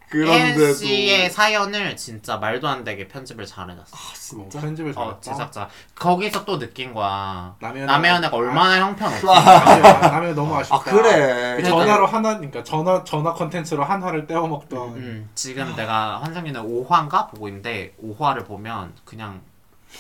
그런데도 0.10 0.74
씨의 0.74 1.30
사연을 1.30 1.98
진짜 1.98 2.38
말도 2.38 2.68
안 2.68 2.84
되게 2.86 3.08
편집을 3.08 3.46
잘 3.46 3.70
해놨어 3.70 3.96
아, 3.96 4.00
어, 4.00 4.14
진짜 4.14 4.62
편집을 4.62 4.94
잘했다. 4.94 5.16
어 5.16 5.20
제작자 5.20 5.70
거기서 5.96 6.46
또 6.46 6.58
느낀 6.58 6.94
거야 6.94 7.56
남의 7.60 7.86
남의 7.86 8.10
연애가- 8.12 8.16
연애가 8.16 8.38
얼마나 8.38 8.80
형편없어 8.80 9.34
남의 9.34 10.34
너무 10.34 10.56
아쉽다. 10.56 10.76
아 10.76 10.80
그래. 10.80 11.58
그 11.58 11.64
전화로 11.68 12.06
하나, 12.08 12.36
그러니까 12.38 12.64
전화 12.64 13.04
전화 13.04 13.34
컨텐츠로 13.34 13.84
한 13.84 14.02
화를 14.02 14.28
떼어 14.28 14.48
먹던. 14.48 14.96
음, 14.96 15.30
지금 15.36 15.76
내가 15.76 16.22
환상연애 16.22 16.60
5화인가 16.60 17.30
보고 17.30 17.48
있는데 17.50 17.94
5화를 18.02 18.46
보면 18.48 18.94
그냥 19.04 19.42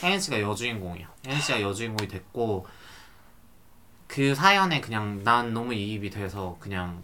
혜은 0.03 0.19
씨가 0.19 0.39
여주인공이야. 0.41 1.07
혜은 1.27 1.41
씨가 1.41 1.61
여주인공이 1.61 2.07
됐고 2.07 2.65
그 4.07 4.33
사연에 4.35 4.79
그냥 4.79 5.21
난 5.23 5.53
너무 5.53 5.73
이입이 5.73 6.09
돼서 6.11 6.55
그냥 6.61 7.03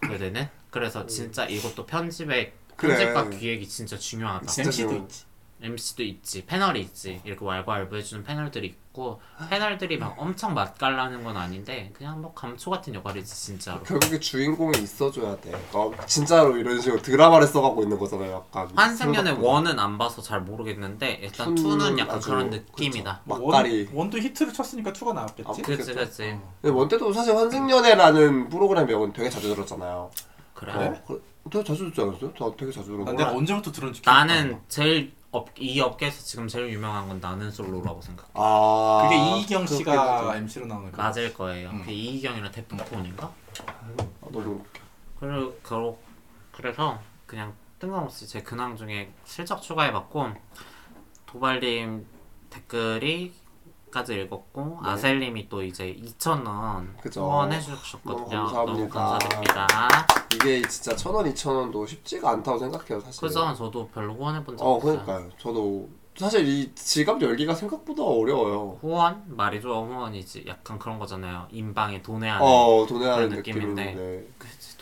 보게 0.00 0.16
되는. 0.16 0.48
그래서 0.72 1.06
진짜 1.06 1.44
이것도 1.44 1.86
편집에 1.86 2.54
그래. 2.76 2.96
편집과 2.96 3.38
기획이 3.38 3.68
진짜 3.68 3.96
중요하다. 3.96 4.46
진짜 4.46 4.68
MC도 4.68 4.88
중요해. 4.88 5.04
있지. 5.04 5.24
MC도 5.64 6.02
있지, 6.02 6.44
패널이 6.44 6.80
있지. 6.80 7.20
이렇게 7.24 7.44
왈가왈부 7.44 7.94
해주는 7.96 8.24
패널들이 8.24 8.66
있고 8.66 9.20
패널들이 9.48 9.96
막 9.96 10.16
엄청 10.18 10.54
맛깔나는 10.54 11.22
건 11.22 11.36
아닌데 11.36 11.92
그냥 11.96 12.20
뭐 12.20 12.34
감초 12.34 12.70
같은 12.70 12.94
역할이지 12.94 13.32
진짜로. 13.32 13.80
결국에 13.84 14.18
주인공이 14.18 14.78
있어줘야 14.82 15.36
돼. 15.36 15.52
어, 15.72 15.92
진짜로 16.06 16.56
이런 16.56 16.80
식으로 16.80 17.00
드라마를 17.00 17.46
써가고 17.46 17.82
있는 17.84 17.96
거잖아요. 17.96 18.44
약간. 18.52 18.96
생각보다. 18.96 19.34
one은 19.40 19.78
안 19.78 19.98
봐서 19.98 20.20
잘 20.20 20.40
모르겠는데 20.40 21.20
일단 21.22 21.54
two는 21.54 21.96
약간 21.98 22.16
아주 22.16 22.30
그런 22.30 22.50
느낌이다. 22.50 23.20
막가리. 23.26 23.84
one, 23.92 23.96
one도 23.96 24.18
히트를 24.18 24.52
쳤으니까 24.52 24.92
two가 24.92 25.12
나왔겠지. 25.12 25.44
아, 25.48 25.52
그치. 25.52 25.94
그치. 25.94 26.38
근데 26.60 26.74
one 26.76 26.88
때도 26.88 27.12
사실 27.12 27.36
환승연애라는 27.36 28.48
프로그램 28.48 28.86
명은 28.86 29.12
되게 29.12 29.30
자주 29.30 29.54
들었잖아요. 29.54 30.10
그래. 30.62 30.72
어, 30.86 31.02
그, 31.06 31.24
되게 31.50 31.64
자주 31.64 31.84
듣지 31.86 32.00
않았어요? 32.00 32.32
저 32.38 32.54
되게 32.56 32.70
자주 32.70 32.92
난 32.92 33.04
거. 33.04 33.12
내가 33.12 33.32
언제부터 33.32 33.72
들었는지 33.72 34.00
기억이 34.00 34.16
안 34.18 34.26
나. 34.28 34.34
나는 34.36 34.60
제일 34.68 35.12
업, 35.32 35.48
이 35.58 35.80
업계에서 35.80 36.22
지금 36.24 36.46
제일 36.46 36.70
유명한 36.70 37.08
건 37.08 37.18
나는 37.20 37.50
솔로라고 37.50 38.00
생각. 38.00 38.28
아. 38.34 39.00
그게 39.02 39.16
이희경 39.16 39.66
씨가. 39.66 40.36
MC로 40.36 40.66
나오는 40.66 40.92
거. 40.92 41.02
맞을 41.02 41.34
거예요. 41.34 41.70
음. 41.70 41.82
그 41.84 41.90
이희경이랑 41.90 42.52
태풍폰인가? 42.52 43.32
아, 43.66 43.80
너무 44.30 44.38
웃겨. 44.56 44.80
그래 45.18 45.50
그러, 45.62 45.96
그래서 46.52 47.00
그냥 47.26 47.54
뜬금없이 47.78 48.28
제 48.28 48.42
근황 48.42 48.76
중에 48.76 49.12
실적 49.24 49.60
추가해봤고 49.62 50.28
도발님 51.26 52.06
댓글이 52.50 53.32
까지 53.92 54.14
읽었고 54.14 54.80
네. 54.82 54.90
아셀님이 54.90 55.48
또 55.48 55.62
이제 55.62 55.94
2,000원 56.02 56.98
그죠. 57.00 57.20
후원해 57.20 57.60
주셨거든요. 57.60 58.50
너무 58.50 58.88
감사합니다. 58.88 59.68
이게 60.34 60.62
진짜 60.62 60.96
천 60.96 61.14
원, 61.14 61.26
이천 61.26 61.54
원도 61.54 61.86
쉽지가 61.86 62.30
않다고 62.30 62.58
생각해요, 62.58 63.00
사실. 63.00 63.20
그죠? 63.20 63.54
저도 63.54 63.88
별로 63.88 64.14
후원해 64.14 64.42
본적 64.42 64.66
어, 64.66 64.72
없어요. 64.76 65.02
그러니까요. 65.04 65.30
저도 65.38 65.88
사실 66.16 66.46
이 66.48 66.74
지갑 66.74 67.20
열기가 67.20 67.54
생각보다 67.54 68.02
어려워요. 68.02 68.78
후원? 68.80 69.22
말이 69.28 69.60
좋아 69.60 69.80
후원이지. 69.80 70.44
약간 70.46 70.78
그런 70.78 70.98
거잖아요. 70.98 71.46
인방에 71.50 72.02
돈에 72.02 72.28
안에. 72.28 72.44
어, 72.44 72.86
돈에 72.88 73.06
하는 73.08 73.28
느낌인데. 73.28 73.94
느 73.94 74.24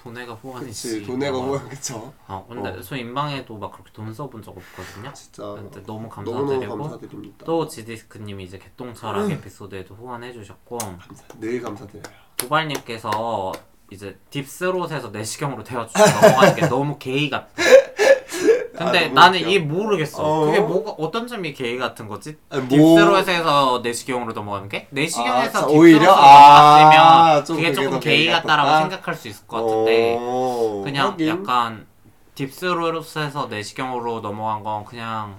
돈에가 0.02 0.34
후원이지. 0.34 0.88
그치, 1.00 1.04
어. 1.38 1.42
후원, 1.42 1.68
그쵸. 1.68 2.14
어, 2.26 2.46
근데 2.48 2.70
어. 2.70 2.80
저 2.80 2.96
인방에도 2.96 3.56
막 3.58 3.72
그렇게 3.72 3.92
돈 3.92 4.12
써본 4.12 4.42
적 4.42 4.56
없거든요. 4.56 5.12
진짜. 5.12 5.42
근데 5.42 5.82
너무 5.82 6.08
감사드리고 6.08 6.78
감사드립니다. 6.78 7.44
또 7.44 7.68
지디스크님이 7.68 8.44
이제 8.44 8.58
개똥철학 8.58 9.26
음. 9.26 9.32
에피소드에도 9.32 9.94
후원해주셨고 9.94 10.78
감사, 10.78 11.24
늘 11.38 11.60
감사드려요. 11.60 12.02
도발님께서 12.38 13.52
이제 13.90 14.18
딥스롯에서 14.30 15.10
내시경으로 15.10 15.64
넘어가는 16.22 16.54
게 16.54 16.68
너무 16.68 16.96
게이 16.98 17.28
같아. 17.28 17.48
근데 18.90 18.98
아, 18.98 19.08
너무 19.08 19.14
나는. 19.14 19.48
이해 19.48 19.58
모르겠어. 19.58 20.22
어. 20.22 20.46
그게 20.46 20.60
뭐가 20.60 20.90
어떤 20.98 21.26
점이 21.26 21.52
게이 21.54 21.78
같은 21.78 22.08
거지? 22.08 22.36
아니, 22.50 22.62
뭐- 22.62 22.68
딥스롯에서 22.68 23.80
내시경으로 23.82 24.32
넘어가는 24.32 24.68
게? 24.68 24.86
내시경에서 24.90 25.60
아, 25.62 25.66
오히려? 25.66 26.06
넘어갔으면 26.06 26.92
아, 27.04 27.44
좀 27.44 27.56
그게 27.56 27.68
그게 27.70 27.74
조금 27.82 27.90
더 27.92 28.00
게이 28.00 28.16
게이 28.24 28.32
같다라고? 28.32 28.90
생각할 28.90 29.14
수 29.14 29.28
있을 29.28 29.46
것 29.46 29.62
같은데 29.64 30.16
어, 30.18 30.82
그냥 30.84 31.08
하긴. 31.12 31.28
약간 31.28 31.86
딥스롯에서 32.34 33.46
내시경으로 33.48 34.20
넘어간 34.20 34.62
건 34.62 34.84
그냥 34.84 35.38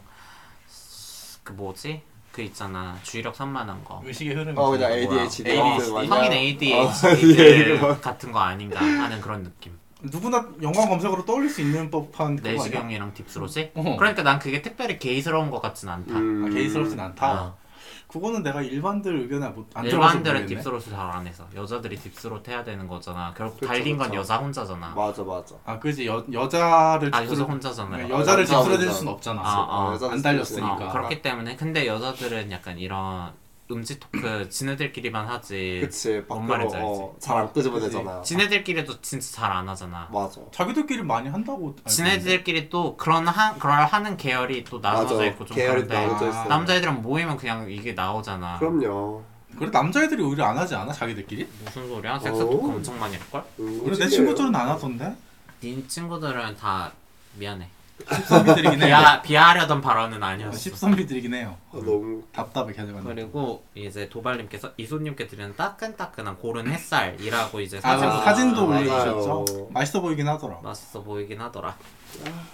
그 1.43 1.53
뭐지? 1.53 2.01
그 2.31 2.41
있잖아 2.43 2.95
주의력 3.03 3.35
산만한 3.35 3.83
거 3.83 4.01
의식의 4.05 4.33
흐름이. 4.35 4.53
어, 4.57 4.69
그냥 4.69 4.89
뭐야. 4.89 4.99
ADHD. 5.01 5.49
ADHD 5.51 5.91
맞아요. 5.91 6.07
성인 6.07 6.31
어, 6.31 6.35
ADHD 6.35 7.73
이거. 7.75 7.97
같은 7.99 8.31
거 8.31 8.39
아닌가 8.39 8.79
하는 8.79 9.19
그런 9.19 9.43
느낌 9.43 9.77
누구나 10.03 10.47
연관 10.61 10.89
검색으로 10.89 11.25
떠올릴 11.25 11.49
수 11.49 11.61
있는 11.61 11.89
법한 11.91 12.35
그거 12.37 12.49
아니야? 12.49 12.61
내시경이랑 12.63 13.13
deep 13.13 13.33
throat이? 13.33 13.71
어. 13.75 13.95
그러니까 13.97 14.23
난 14.23 14.39
그게 14.39 14.61
특별히 14.61 14.97
게이스러운 14.97 15.49
것 15.51 15.61
같진 15.61 15.89
않다 15.89 16.15
음. 16.17 16.45
아, 16.47 16.53
게이스럽진 16.53 16.99
않다. 16.99 17.41
어. 17.43 17.61
그거는 18.07 18.43
내가 18.43 18.61
일반들 18.61 19.21
의견을 19.21 19.51
못, 19.51 19.69
안 19.73 19.85
들어봐서 19.85 20.09
일반들은 20.17 20.35
모르겠네. 20.41 20.59
deep 20.61 20.67
throat을 20.67 20.81
잘 20.97 20.99
안 21.11 21.25
해서 21.25 21.47
여자들이 21.55 21.95
deep 21.95 22.15
throat 22.15 22.45
해야 22.49 22.61
되는 22.63 22.85
거잖아 22.87 23.33
결국 23.37 23.55
그쵸, 23.61 23.67
달린 23.67 23.97
건 23.97 24.07
그쵸. 24.09 24.19
여자 24.19 24.37
혼자잖아 24.37 24.89
맞아, 24.95 25.23
맞아. 25.23 25.55
아 25.65 25.79
그지 25.79 26.07
여 26.07 26.21
여자를 26.31 27.09
아 27.13 27.19
여자 27.19 27.29
deep 27.29 27.36
throat 27.36 27.47
혼자잖아요 27.47 27.91
그러니까 28.07 28.19
여자를 28.19 28.43
여자 28.43 28.57
딥스로 28.57 28.73
해줄 28.73 28.87
혼자. 28.87 28.99
순 28.99 29.07
없잖아. 29.07 29.41
아, 29.41 29.67
아. 29.89 29.93
여자들 29.93 30.13
안 30.15 30.21
달렸으니까. 30.21 30.73
어, 30.73 30.91
그렇기 30.91 31.21
때문에 31.21 31.55
근데 31.55 31.87
여자들은 31.87 32.51
약간 32.51 32.77
이런 32.77 33.31
음지 33.71 33.99
토크 33.99 34.49
지네들끼리만 34.49 35.27
하지 35.27 35.79
그치, 35.83 36.21
뭔 36.27 36.45
말인지 36.47 36.75
알지? 36.75 36.85
어, 36.87 37.15
잘안 37.19 37.53
끄집어내잖아. 37.53 38.21
지네들끼리도 38.21 39.01
진짜 39.01 39.31
잘 39.31 39.51
안 39.51 39.67
하잖아 39.67 40.07
맞아. 40.11 40.39
자기들끼리 40.51 41.03
많이 41.03 41.29
한다고. 41.29 41.69
알고 41.77 41.89
지네들끼리 41.89 42.69
또 42.69 42.95
그런 42.97 43.27
하, 43.27 43.53
그런 43.55 43.77
하는 43.83 44.15
계열이 44.17 44.63
또 44.65 44.79
나눠져 44.79 45.15
맞아. 45.15 45.25
있고 45.27 45.45
좀 45.45 45.55
계열이 45.57 45.87
그런데 45.87 45.93
나눠져 46.05 46.29
있어. 46.29 46.45
남자애들은 46.45 47.01
모이면 47.01 47.37
그냥 47.37 47.69
이게 47.69 47.93
나오잖아 47.93 48.59
그럼요. 48.59 49.23
그래 49.57 49.69
남자애들이 49.69 50.23
오히려 50.23 50.45
안 50.45 50.57
하지 50.57 50.75
않아 50.75 50.93
자기들끼리? 50.93 51.47
무슨 51.65 51.87
소리야? 51.87 52.17
섹스 52.19 52.41
오. 52.41 52.49
토크 52.51 52.67
엄청 52.69 52.97
많이 52.99 53.17
할걸? 53.17 53.43
음, 53.59 53.81
그래 53.83 53.97
내. 53.97 54.07
친구들은 54.07 54.55
안 54.55 54.69
하던데. 54.69 55.13
네 55.61 55.87
친구들은 55.87 56.55
다 56.57 56.91
미안해 57.37 57.67
십선비들이긴 58.15 58.81
해. 58.81 58.85
비하, 58.87 59.21
비하하려던 59.21 59.81
발언은 59.81 60.21
아니었어 60.21 60.57
십선비들이긴 60.57 61.33
해요. 61.33 61.57
아, 61.71 61.77
너무 61.77 62.23
답답해 62.33 62.73
계속 62.73 63.03
그리고 63.03 63.63
이제 63.75 64.07
도발님께서 64.09 64.71
이소님께 64.77 65.27
드리는 65.27 65.55
따끈따끈한 65.55 66.37
고른 66.37 66.71
햇살이라고 66.71 67.59
이제 67.61 67.77
아, 67.83 67.97
사진 67.97 68.09
그 68.09 68.23
사진도. 68.23 68.67
올려주셨죠. 68.67 69.67
맛있어 69.71 70.01
보이긴 70.01 70.27
하더라. 70.27 70.57
맛있어 70.63 71.01
보이긴 71.01 71.39
하더라 71.41 71.75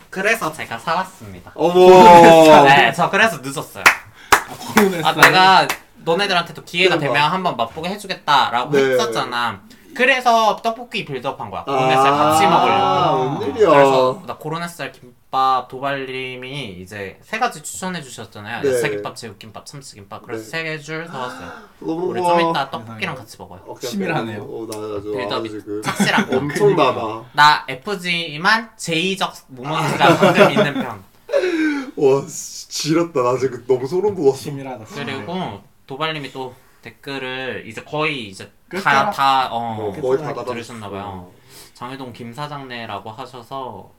그래서 0.10 0.52
제가 0.52 0.78
사왔습니다 0.78 1.52
어머. 1.56 1.74
네, 2.66 2.92
저 2.94 3.10
그래서 3.10 3.38
늦었어요. 3.42 3.84
아, 4.32 4.74
고른 4.76 4.94
아, 5.04 5.10
햇살. 5.10 5.16
내가 5.16 5.68
너네들한테도 6.04 6.64
기회가 6.64 6.98
대박. 6.98 7.14
되면 7.14 7.32
한번 7.32 7.58
맛보게 7.58 7.90
해주겠다라고 7.90 8.72
네. 8.72 8.92
했었잖아. 8.92 9.62
그래서 9.96 10.56
떡볶이 10.58 11.04
빌드업한 11.06 11.50
거야. 11.50 11.62
아, 11.62 11.66
고로네살 11.66 12.12
같이 12.12 12.46
먹으려고. 12.48 13.40
웬일이야. 13.40 13.70
그래서 13.70 14.22
나 14.28 14.36
고로네살 14.38 14.92
김 14.92 15.14
밥 15.30 15.68
도발님이 15.68 16.78
이제 16.80 17.20
세 17.22 17.38
가지 17.38 17.62
추천해 17.62 18.02
주셨잖아요. 18.02 18.62
네. 18.62 18.70
야채김밥, 18.70 19.16
제육김밥, 19.18 19.66
참치김밥. 19.66 20.22
그래서 20.24 20.44
네. 20.52 20.78
세줄 20.78 21.08
사왔어요. 21.08 21.52
너무 21.80 22.08
우리. 22.08 22.22
좀 22.22 22.50
이따 22.50 22.70
떡볶이랑 22.70 23.16
같이 23.16 23.36
먹어요. 23.38 23.62
어, 23.68 23.78
치밀하네요. 23.78 24.42
어, 24.42 24.68
나 24.68 25.42
지금 25.44 25.82
착실한 25.82 26.30
거. 26.30 26.38
엄청나다. 26.38 27.26
나 27.34 27.66
F지만 27.68 28.72
제2적 28.78 29.34
모먼트가 29.48 30.18
방금 30.18 30.52
있는 30.52 30.74
편. 30.76 31.04
와, 31.98 32.22
씨, 32.28 32.70
지렸다. 32.70 33.22
나 33.22 33.38
지금 33.38 33.66
너무 33.68 33.86
소름 33.86 34.16
돋았어. 34.16 34.38
치밀하다. 34.38 34.86
그리고 34.86 35.62
도발님이 35.88 36.32
또 36.32 36.56
댓글을 36.82 37.66
이제 37.68 37.84
거의 37.84 38.30
이제 38.30 38.50
끝자락? 38.70 39.12
다다 39.14 39.50
어, 39.52 39.90
어, 39.90 40.02
거의 40.02 40.20
다 40.20 40.34
들으셨나봐요. 40.46 41.32
장해동 41.74 42.14
김 42.14 42.32
사장네라고 42.34 43.12
하셔서 43.12 43.92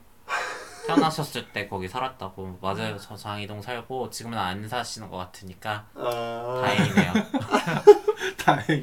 태어나셨을 0.93 1.49
때 1.53 1.67
거기 1.67 1.87
살았다고 1.87 2.57
맞아요. 2.61 2.97
저 2.97 3.15
장희동 3.15 3.61
살고 3.61 4.09
지금은 4.09 4.37
안 4.37 4.67
사시는 4.67 5.09
것 5.09 5.17
같으니까 5.17 5.85
아, 5.95 6.61
다행이네요. 6.65 7.13
다행히. 8.43 8.81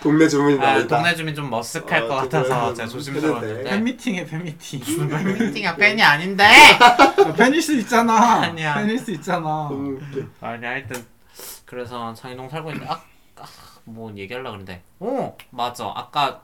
동네 0.00 0.28
주민이 0.28 0.64
아. 0.64 0.86
동네 0.86 1.14
주민 1.16 1.34
좀 1.34 1.50
머쓱할 1.50 1.92
아, 1.92 2.06
것 2.06 2.14
같아서 2.14 2.54
주민 2.72 2.74
제가. 2.76 2.88
조심스러웠는데 2.88 3.64
팬미팅해 3.70 4.26
팬미팅. 4.26 5.08
팬미팅이야 5.08 5.74
팬이 5.76 6.00
아닌데 6.02 6.44
야, 6.78 7.32
팬일 7.36 7.60
수 7.60 7.74
있잖아. 7.78 8.42
아니야. 8.42 8.74
팬일 8.76 8.98
수 8.98 9.10
있잖아. 9.10 9.40
너무 9.40 9.96
웃겨. 9.96 10.20
아니 10.40 10.64
하여튼 10.64 11.04
그래서 11.64 12.14
장희동 12.14 12.48
살고 12.48 12.70
있는데 12.70 12.88
아, 12.88 13.00
아, 13.36 13.44
뭐 13.84 14.14
얘기하려고 14.16 14.52
그랬는데 14.58 14.82
오 15.00 15.36
맞아 15.50 15.90
아까 15.94 16.42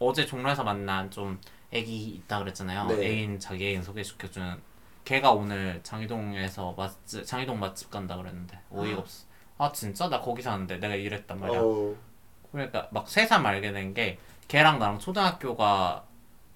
어제 0.00 0.26
종로에서 0.26 0.64
만난 0.64 1.08
좀 1.10 1.38
애기 1.76 2.08
있다 2.08 2.38
그랬잖아요 2.40 2.86
네. 2.88 3.06
애인 3.06 3.38
자기 3.38 3.66
애인 3.68 3.82
소개시켜주는 3.82 4.60
걔가 5.04 5.30
오늘 5.32 5.80
장이동에서 5.82 6.74
맛집 6.76 7.24
장이동 7.24 7.58
맛집 7.60 7.90
간다 7.90 8.16
그랬는데 8.16 8.58
어이가 8.70 8.98
없어. 9.00 9.24
아 9.58 9.70
진짜 9.72 10.08
나 10.08 10.20
거기 10.20 10.42
사는데 10.42 10.78
내가 10.78 10.94
이랬단 10.94 11.38
말이야. 11.40 11.60
어. 11.62 11.94
그러니까 12.52 12.88
막 12.90 13.08
새삼 13.08 13.44
알게 13.46 13.72
된 13.72 13.94
게 13.94 14.18
걔랑 14.48 14.78
나랑 14.78 14.98
초등학교가 14.98 16.04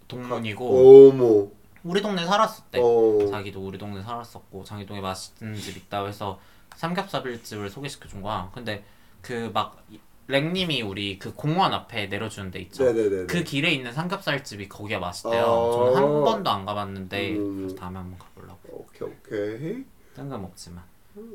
동문이고 0.08 1.08
어머. 1.10 1.48
우리 1.84 2.02
동네 2.02 2.26
살았을 2.26 2.64
때 2.70 2.78
어. 2.82 3.26
자기도 3.30 3.64
우리 3.64 3.78
동네 3.78 4.02
살았었고 4.02 4.64
장이동에 4.64 5.00
맛있는 5.00 5.54
집 5.56 5.76
있다고 5.76 6.08
해서 6.08 6.38
삼겹살집을 6.76 7.70
소개시켜 7.70 8.08
준 8.08 8.20
거야. 8.22 8.50
근데 8.52 8.84
그 9.22 9.50
막 9.54 9.82
랭님이 10.30 10.82
우리 10.82 11.18
그 11.18 11.34
공원 11.34 11.72
앞에 11.72 12.06
내려주는 12.06 12.50
데 12.50 12.60
있죠. 12.60 12.84
네네네. 12.84 13.26
그 13.26 13.42
길에 13.44 13.70
있는 13.72 13.92
삼겹살집이 13.92 14.68
거기가 14.68 14.98
맛있대요. 15.00 15.42
아. 15.44 15.72
저는 15.72 15.96
한 15.96 16.24
번도 16.24 16.50
안 16.50 16.64
가봤는데 16.64 17.36
음. 17.36 17.56
그래서 17.58 17.74
다음에 17.76 17.98
한번 17.98 18.18
가보려고. 18.18 18.58
오케이 18.72 19.08
오케이. 19.08 19.84
뜬금없지만. 20.14 20.82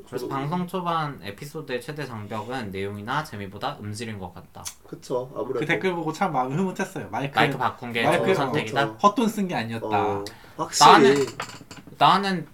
그래서 0.07 0.25
저도- 0.25 0.29
방송 0.29 0.65
초반 0.67 1.19
에피소드의 1.21 1.81
최대 1.81 2.05
장벽은 2.05 2.71
내용이나 2.71 3.23
재미보다 3.23 3.77
음질인 3.81 4.17
것 4.17 4.33
같다. 4.33 4.63
그쵸 4.87 5.29
아무래도. 5.35 5.59
그 5.59 5.65
댓글 5.65 5.93
보고 5.93 6.13
참 6.13 6.31
마음이 6.31 6.55
흐뭇했어요. 6.55 7.09
마이크, 7.11 7.37
마이크 7.37 7.57
바꾼 7.57 7.91
게 7.91 8.03
마이크 8.03 8.23
좋은 8.25 8.35
선택이다. 8.35 8.85
헛돈 9.03 9.27
쓴 9.27 9.47
게 9.47 9.55
아니었다. 9.55 9.85
어, 9.87 10.25
확실히. 10.55 11.25
나는 11.97 12.47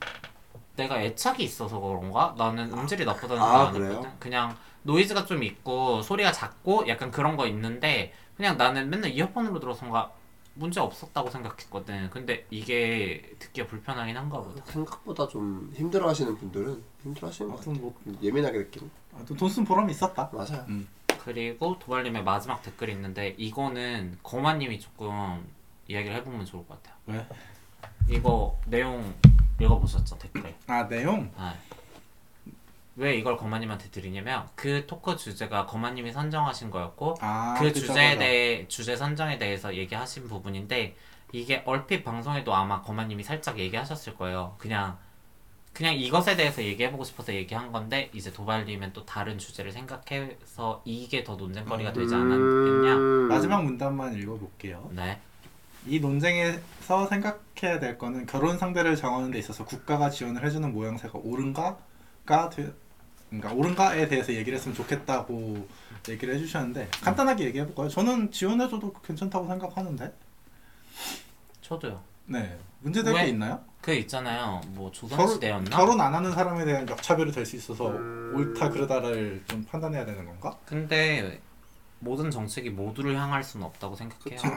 내가 0.76 1.02
애착이 1.02 1.44
있어서 1.44 1.80
그런가? 1.80 2.34
나는 2.38 2.72
음질이 2.74 3.06
나쁘다는 3.06 3.42
아, 3.42 3.46
생각 3.46 3.68
안 3.68 3.74
그래요? 3.74 3.90
했거든. 3.92 4.12
그냥 4.20 4.56
노이즈가 4.84 5.26
좀 5.26 5.44
있고 5.44 6.02
소리가 6.02 6.32
작고 6.32 6.88
약간 6.88 7.12
그런 7.12 7.38
거 7.38 7.48
있는데 7.48 8.14
그냥 8.36 8.58
나는 8.58 8.90
맨날 8.90 9.12
이어폰으로 9.12 9.60
들어서가 9.60 10.12
문제 10.54 10.80
없었다고 10.80 11.30
생각했거든. 11.30 12.10
근데 12.10 12.46
이게 12.50 13.34
듣기가 13.40 13.68
불편하긴 13.68 14.18
한가 14.18 14.42
보다. 14.42 14.64
생각보다 14.66 15.28
좀 15.28 15.72
힘들어하시는 15.76 16.38
분들은 16.38 16.84
힘들어하시는 17.04 17.52
것 17.52 17.58
같아요. 17.58 17.76
아무튼 17.76 17.82
뭐 17.82 18.18
예민하게 18.22 18.58
느끼는. 18.58 18.92
돈쓴 19.38 19.64
보람이 19.66 19.92
있었다. 19.92 20.30
맞아요. 20.34 20.66
음. 20.68 20.88
그리고 21.24 21.78
도발님의 21.80 22.24
마지막 22.24 22.62
댓글이 22.64 22.92
있는데 22.94 23.36
이거는 23.38 24.18
거마님이 24.24 24.80
조금 24.80 25.46
이야기를 25.88 26.16
해보면 26.18 26.46
좋을 26.46 26.66
것 26.68 26.82
같아요. 26.82 26.98
왜? 27.06 27.28
이거 28.16 28.60
내용 28.66 29.14
읽어보셨죠 29.60 30.18
댓글? 30.18 30.56
아 30.68 30.88
내용. 30.88 31.32
아. 31.38 31.54
왜 32.98 33.16
이걸 33.16 33.38
거마님한테 33.38 33.90
드리냐면 33.90 34.48
그 34.56 34.86
토크 34.86 35.16
주제가 35.18 35.66
거마님이 35.66 36.12
선정하신 36.12 36.70
거였고 36.72 37.16
아 37.22 37.56
그 37.58 37.66
그쵸, 37.66 37.80
주제에 37.88 38.10
그쵸. 38.12 38.20
대해 38.20 38.68
주제 38.68 38.96
선정에 38.96 39.38
대해서 39.38 39.74
얘기하신 39.76 40.28
부분인데 40.28 40.96
이게 41.32 41.64
얼핏 41.66 42.04
방송에도 42.04 42.54
아마 42.54 42.82
거마님이 42.82 43.24
살짝 43.24 43.58
얘기하셨을 43.60 44.16
거예요. 44.16 44.56
그냥 44.58 44.98
그냥 45.74 45.96
이것에 45.96 46.36
대해서 46.36 46.62
얘기해보고 46.62 47.04
싶어서 47.06 47.34
얘기한 47.34 47.72
건데 47.72 48.10
이제 48.14 48.32
도발님은 48.34 48.92
또 48.92 49.06
다른 49.06 49.38
주제를 49.38 49.72
생각해서 49.72 50.82
이게 50.84 51.24
더 51.24 51.36
논쟁거리가 51.38 51.94
되지 51.94 52.14
않았겠냐? 52.14 52.96
음. 52.96 53.28
마지막 53.30 53.64
문단만 53.64 54.16
읽어볼게요. 54.18 54.90
네. 54.94 55.20
이 55.88 56.00
논쟁에서 56.00 57.08
생각해야 57.08 57.80
될 57.80 57.98
거는 57.98 58.26
결혼 58.26 58.58
상대를 58.58 58.96
정하는 58.98 59.32
데 59.32 59.40
있어서 59.40 59.64
국가가 59.66 60.10
지원을 60.10 60.46
해주는 60.46 60.72
모양새가 60.74 61.18
옳은가가 61.24 62.50
되, 62.52 62.74
그러니까 63.32 63.54
옳은가에 63.54 64.08
대해서 64.10 64.34
얘기를 64.34 64.58
했으면 64.58 64.76
좋겠다고 64.76 65.66
얘기를 66.10 66.36
해주셨는데 66.36 66.90
간단하게 67.02 67.46
얘기해 67.46 67.66
볼까요? 67.68 67.88
저는 67.88 68.30
지원해줘도 68.32 68.92
괜찮다고 68.94 69.48
생각하는데. 69.48 70.14
저도요. 71.62 72.02
네. 72.26 72.58
문제될 72.82 73.14
왜? 73.14 73.24
게 73.24 73.30
있나요? 73.30 73.64
그 73.82 73.94
있잖아요. 73.94 74.60
뭐 74.70 74.92
조선시대였나? 74.92 75.76
결혼 75.76 76.02
안 76.02 76.14
하는 76.14 76.32
사람에 76.34 76.66
대한 76.66 76.88
역차별이 76.88 77.32
될 77.32 77.46
수 77.46 77.56
있어서 77.56 77.88
음. 77.90 78.34
옳다 78.36 78.70
그르다를 78.70 79.42
좀 79.48 79.64
판단해야 79.64 80.06
되는 80.06 80.26
건가? 80.26 80.58
근데 80.66 81.42
모든 82.00 82.30
정책이 82.30 82.70
모두를 82.72 83.18
향할 83.18 83.44
수는 83.44 83.66
없다고 83.66 83.96
생각해요. 83.96 84.56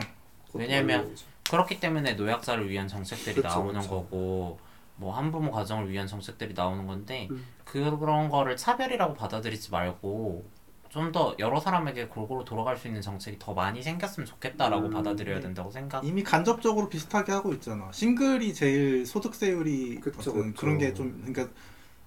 왜냐면 0.53 1.15
그렇기 1.49 1.79
때문에 1.79 2.13
노약자를 2.13 2.69
위한 2.69 2.87
정책들이 2.87 3.35
그쵸, 3.35 3.47
나오는 3.47 3.79
그쵸. 3.79 3.89
거고 3.89 4.59
뭐 4.97 5.15
한부모 5.15 5.51
가정을 5.51 5.89
위한 5.91 6.07
정책들이 6.07 6.53
나오는 6.53 6.85
건데 6.87 7.27
음. 7.31 7.45
그런 7.65 8.29
거를 8.29 8.55
차별이라고 8.57 9.13
받아들이지 9.13 9.71
말고 9.71 10.45
좀 10.89 11.11
더 11.11 11.35
여러 11.39 11.59
사람에게 11.59 12.07
골고루 12.07 12.45
돌아갈 12.45 12.77
수 12.77 12.87
있는 12.87 13.01
정책이 13.01 13.37
더 13.37 13.53
많이 13.53 13.83
생겼으면 13.83 14.25
좋겠다라고 14.25 14.85
음. 14.87 14.91
받아들여야 14.91 15.41
된다고 15.41 15.69
생각. 15.69 16.05
이미 16.05 16.23
간접적으로 16.23 16.87
비슷하게 16.87 17.33
하고 17.33 17.51
있잖아. 17.53 17.91
싱글이 17.91 18.53
제일 18.53 19.05
소득세율이 19.05 19.99
그쵸, 19.99 20.31
어떤 20.31 20.53
그쵸. 20.53 20.61
그런 20.61 20.77
게 20.77 20.93
좀 20.93 21.21
그러니까 21.25 21.53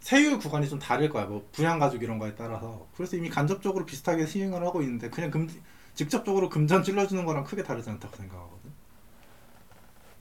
세율 0.01 0.39
구간이 0.39 0.69
좀 0.71 0.79
다를 0.79 1.11
거야. 1.11 1.27
뭐 1.27 1.47
부양 1.53 1.79
가족 1.79 2.03
이런 2.03 2.19
거에 2.19 2.35
따라서. 2.35 2.87
그래서 2.97 3.17
이미 3.19 3.29
간접적으로 3.29 3.85
비슷하게 3.85 4.25
시행을 4.25 4.65
하고 4.65 4.81
있는데 4.81 5.11
그냥 5.11 5.31
금 5.31 5.47
직접적으로 5.95 6.49
금전 6.49 6.83
찔러주는 6.83 7.27
거랑 7.27 7.45
크게 7.45 7.63
다르지 7.65 7.91
않다고 7.91 8.17
생각하거든. 8.17 8.73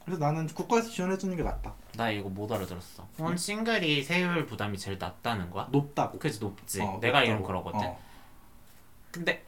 그래서 0.07 0.23
나는 0.25 0.47
국가에서 0.47 0.89
지원해 0.89 1.17
주는 1.17 1.35
게 1.35 1.43
낫다. 1.43 1.73
나 1.97 2.09
이거 2.09 2.29
못 2.29 2.49
알아들었어. 2.49 3.05
혼 3.19 3.35
싱글이 3.35 4.03
세율 4.03 4.45
부담이 4.45 4.77
제일 4.77 4.97
낮다는 4.97 5.49
거야? 5.51 5.67
높다고. 5.69 6.17
그지 6.17 6.39
높지. 6.39 6.81
어, 6.81 6.97
내가 7.01 7.23
이런 7.23 7.39
높다고. 7.41 7.63
그러거든. 7.65 7.89
어. 7.89 7.99
근데 9.11 9.43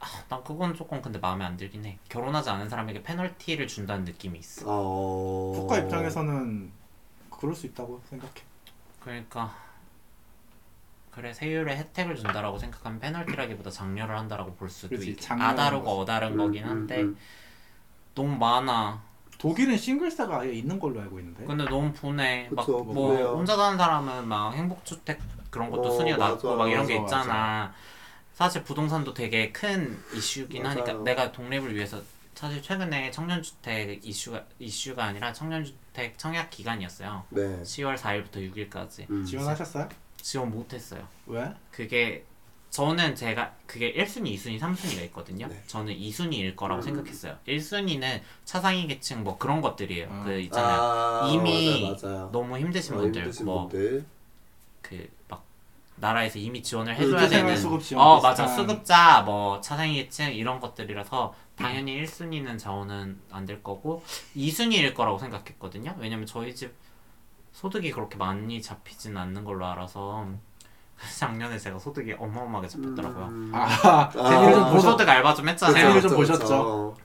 아, 0.00 0.06
난 0.28 0.42
그건 0.42 0.74
조금 0.74 1.00
근데 1.00 1.20
마음에 1.20 1.44
안 1.44 1.56
들긴 1.56 1.84
해. 1.84 1.96
결혼하지 2.08 2.50
않은 2.50 2.68
사람에게 2.68 3.04
페널티를 3.04 3.68
준다는 3.68 4.04
느낌이 4.04 4.40
있어. 4.40 4.64
어... 4.66 5.52
국가 5.54 5.78
입장에서는 5.78 6.72
그럴 7.30 7.54
수 7.54 7.66
있다고 7.66 8.02
생각해. 8.10 8.32
그러니까 8.98 9.54
그래 11.12 11.32
세율에 11.32 11.76
혜택을 11.76 12.16
준다라고 12.16 12.58
생각하면 12.58 12.98
페널티라기보다 12.98 13.70
장려를 13.70 14.18
한다라고 14.18 14.54
볼 14.54 14.68
수도 14.70 14.96
있. 14.96 15.20
장려하는 15.20 15.60
아다르고 15.60 15.84
거지. 15.84 16.00
어다른 16.00 16.32
음, 16.32 16.36
거긴 16.38 16.64
음, 16.64 16.68
한데 16.68 17.02
음. 17.02 17.16
너무 18.16 18.36
많아. 18.36 19.06
독일은 19.38 19.76
싱글세가 19.78 20.40
아예 20.40 20.52
있는 20.52 20.78
걸로 20.78 21.00
알고 21.00 21.18
있는데. 21.20 21.44
근데 21.44 21.64
너무 21.64 21.92
분해. 21.92 22.48
막 22.50 22.66
그쵸, 22.66 22.82
뭐 22.84 23.08
분해요. 23.08 23.28
혼자 23.28 23.56
사는 23.56 23.78
사람은 23.78 24.26
막 24.26 24.52
행복주택 24.52 25.20
그런 25.50 25.70
것도 25.70 25.88
어, 25.88 25.90
순위가 25.92 26.18
맞아, 26.18 26.30
낮고 26.34 26.56
막 26.56 26.68
이런 26.68 26.86
게 26.86 26.98
맞아, 26.98 27.20
있잖아. 27.20 27.72
사실 28.34 28.62
부동산도 28.64 29.14
되게 29.14 29.50
큰 29.52 29.96
이슈긴 30.14 30.62
맞아요. 30.64 30.80
하니까 30.80 30.92
내가 31.04 31.32
독립을 31.32 31.74
위해서 31.74 32.00
사실 32.34 32.62
최근에 32.62 33.10
청년주택 33.10 34.04
이슈가 34.04 34.44
이슈가 34.58 35.04
아니라 35.04 35.32
청년주택 35.32 36.18
청약 36.18 36.50
기간이었어요. 36.50 37.24
네. 37.30 37.62
10월 37.62 37.96
4일부터 37.96 38.36
6일까지 38.70 39.10
음. 39.10 39.24
지원하셨어요? 39.24 39.88
지원 40.20 40.50
못했어요. 40.50 41.06
왜? 41.26 41.52
그게 41.70 42.24
저는 42.70 43.14
제가 43.16 43.52
그게 43.66 43.92
1순위, 43.94 44.34
2순위, 44.34 44.60
3순위가 44.60 45.02
있거든요. 45.06 45.46
네. 45.48 45.62
저는 45.66 45.94
2순위일 45.94 46.54
거라고 46.54 46.80
음. 46.80 46.82
생각했어요. 46.82 47.36
1순위는 47.46 48.20
차상위 48.44 48.86
계층 48.86 49.24
뭐 49.24 49.38
그런 49.38 49.60
것들이에요. 49.60 50.06
음. 50.08 50.22
그 50.24 50.38
있잖아요. 50.40 50.80
아, 50.80 51.28
이미 51.30 51.88
맞아, 51.90 52.06
맞아. 52.08 52.28
너무 52.30 52.58
힘드신 52.58 52.94
어, 52.94 52.98
분들 52.98 53.22
힘드신 53.22 53.46
뭐 53.46 53.68
분들. 53.68 54.04
그막 54.82 55.44
나라에서 55.96 56.38
이미 56.38 56.62
지원을 56.62 56.94
그 56.96 57.02
해줘야 57.02 57.20
되는 57.22 57.30
생활수급 57.30 57.82
지원 57.82 58.06
어. 58.06 58.20
맞아 58.20 58.46
수급자 58.46 59.22
뭐 59.22 59.60
차상위 59.60 59.94
계층 59.96 60.32
이런 60.32 60.60
것들이라서 60.60 61.34
당연히 61.56 62.00
1순위는 62.04 62.58
자원은 62.58 63.18
안 63.32 63.44
될 63.46 63.62
거고 63.62 64.04
2순위일 64.36 64.94
거라고 64.94 65.18
생각했거든요. 65.18 65.96
왜냐면 65.98 66.26
저희 66.26 66.54
집 66.54 66.72
소득이 67.52 67.90
그렇게 67.90 68.16
많이 68.16 68.62
잡히진 68.62 69.16
않는 69.16 69.42
걸로 69.44 69.66
알아서 69.66 70.28
작년에 71.18 71.58
제가 71.58 71.78
소득이 71.78 72.14
어마어마하게 72.18 72.68
잡혔더라고요. 72.68 73.26
음. 73.26 73.52
아, 73.54 74.08
재미를 74.10 74.54
좀 74.54 74.64
아, 74.64 74.70
보셨. 74.70 74.84
고소득 74.86 75.08
알바 75.08 75.34
좀 75.34 75.48
했잖아요. 75.48 75.74
재미를 75.74 76.02
좀 76.02 76.10
그쵸, 76.16 76.32
그쵸. 76.32 76.38
보셨죠? 76.38 76.96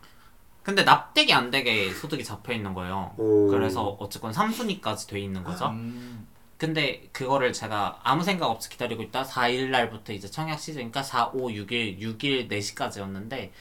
근데 0.63 0.83
납득이 0.83 1.33
안 1.33 1.51
되게 1.51 1.91
소득이 1.93 2.23
잡혀 2.23 2.53
있는 2.53 2.73
거예요. 2.73 3.13
오. 3.17 3.47
그래서 3.49 3.97
어쨌건 3.99 4.31
3순위까지 4.31 5.09
돼 5.09 5.19
있는 5.19 5.43
거죠. 5.43 5.67
음. 5.67 6.25
근데 6.57 7.09
그거를 7.11 7.51
제가 7.51 7.99
아무 8.03 8.23
생각 8.23 8.47
없이 8.47 8.69
기다리고 8.69 9.03
있다 9.03 9.23
4일 9.23 9.69
날부터 9.69 10.13
이제 10.13 10.29
청약 10.29 10.59
시즌이니까 10.59 11.03
4, 11.03 11.31
5, 11.33 11.49
6일, 11.49 11.99
6일 11.99 12.49
4시까지였는데 12.49 13.19
근데 13.29 13.51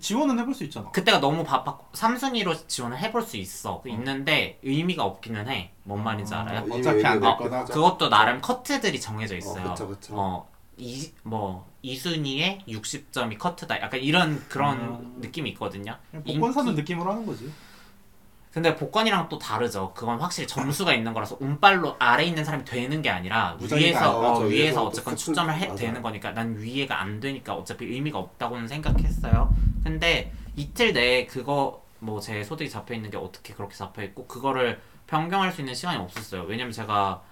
지원은 0.00 0.38
해볼 0.38 0.54
수 0.54 0.64
있잖아. 0.64 0.90
그때가 0.90 1.18
너무 1.20 1.44
바빴고 1.44 1.86
3순위로 1.92 2.68
지원을 2.68 2.98
해볼 2.98 3.22
수 3.22 3.36
있어. 3.36 3.82
있는데 3.86 4.58
의미가 4.62 5.02
없기는 5.04 5.48
해. 5.48 5.72
뭔 5.84 6.02
말인지 6.04 6.34
아, 6.34 6.42
알아요? 6.42 6.64
이미 6.66 6.78
어차피 6.78 7.04
안 7.04 7.20
될 7.20 7.36
거다. 7.36 7.64
그것도 7.64 8.08
나름 8.08 8.40
커트들이 8.40 9.00
정해져 9.00 9.36
있어요. 9.36 9.66
어, 9.66 9.70
그쵸, 9.70 9.88
그쵸. 9.88 10.14
어, 10.16 10.48
이, 10.76 11.10
뭐, 11.24 11.66
2순위에 11.84 12.66
60점이 12.66 13.38
커트다. 13.38 13.80
약간 13.82 14.00
이런 14.00 14.42
그런 14.48 14.78
음. 14.78 15.16
느낌이 15.20 15.50
있거든요. 15.50 15.96
복권 16.24 16.52
사는 16.52 16.74
느낌으로 16.74 17.10
하는 17.10 17.26
거지. 17.26 17.52
근데 18.52 18.76
복권이랑 18.76 19.28
또 19.30 19.38
다르죠. 19.38 19.92
그건 19.94 20.20
확실히 20.20 20.46
점수가 20.46 20.92
있는 20.92 21.14
거라서 21.14 21.38
운빨로 21.40 21.96
아래 21.98 22.24
있는 22.24 22.44
사람이 22.44 22.66
되는 22.66 23.00
게 23.00 23.08
아니라 23.08 23.56
위에서 23.58 24.18
어, 24.18 24.40
위에서 24.40 24.44
위에서 24.44 24.84
어쨌건 24.84 25.14
또 25.14 25.18
추점을 25.18 25.54
해. 25.56 25.74
되는 25.74 26.02
거니까 26.02 26.32
난 26.32 26.56
위에가 26.58 27.00
안 27.00 27.18
되니까 27.18 27.54
어차피 27.54 27.86
의미가 27.86 28.18
없다고는 28.18 28.68
생각했어요. 28.68 29.54
근데 29.92 30.32
이틀 30.56 30.92
내에 30.92 31.26
그거 31.26 31.82
뭐 31.98 32.20
제 32.20 32.42
소득이 32.42 32.68
잡혀 32.68 32.94
있는 32.94 33.10
게 33.10 33.16
어떻게 33.16 33.54
그렇게 33.54 33.74
잡혀 33.74 34.02
있고 34.02 34.26
그거를 34.26 34.80
변경할 35.06 35.52
수 35.52 35.60
있는 35.60 35.74
시간이 35.74 35.98
없었어요. 35.98 36.42
왜냐면 36.44 36.72
제가 36.72 37.22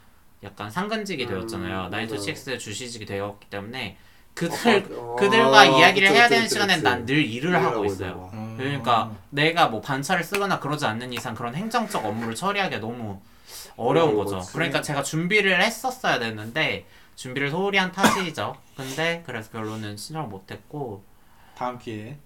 약간 0.44 0.70
상근직이 0.70 1.24
음, 1.24 1.28
되었잖아요. 1.28 1.76
맞아. 1.84 1.88
나이토식스 1.96 2.58
주시직이 2.58 3.04
되었기 3.06 3.48
때문에 3.50 3.96
그들 4.34 4.86
어, 4.96 5.16
그들과 5.16 5.62
어, 5.62 5.78
이야기를 5.78 6.08
그치, 6.08 6.18
해야 6.18 6.24
그치, 6.28 6.34
되는 6.34 6.44
그치, 6.44 6.54
시간엔 6.54 6.76
그치. 6.76 6.84
난늘 6.84 7.24
일을 7.26 7.62
하고 7.62 7.84
있어요. 7.84 8.16
거야. 8.30 8.30
음. 8.40 8.54
그러니까 8.56 9.10
내가 9.30 9.68
뭐 9.68 9.80
반차를 9.80 10.22
쓰거나 10.22 10.60
그러지 10.60 10.86
않는 10.86 11.12
이상 11.12 11.34
그런 11.34 11.54
행정적 11.54 12.04
업무를 12.04 12.34
처리하기가 12.34 12.80
너무 12.80 13.20
어려운 13.76 14.14
거죠. 14.16 14.36
거지. 14.36 14.52
그러니까 14.52 14.82
제가 14.82 15.02
준비를 15.02 15.60
했었어야 15.62 16.18
됐는데 16.20 16.86
준비를 17.16 17.50
소홀히 17.50 17.76
한 17.78 17.90
탓이죠. 17.90 18.56
근데 18.76 19.22
그래서 19.26 19.50
결론은 19.50 19.96
신청을 19.96 20.28
못했고 20.28 21.02
다음 21.56 21.78
기회에 21.78 22.16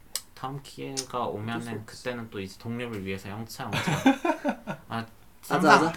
다음 0.45 0.61
기회가 0.63 1.25
오면은 1.27 1.87
그때는 1.87 2.29
또 2.29 2.39
이제 2.39 2.59
독립을 2.59 3.03
위해서 3.07 3.31
영차 3.31 3.65
영차 3.65 3.81
아 4.91 5.07
상상 5.41 5.71
하자. 5.87 5.93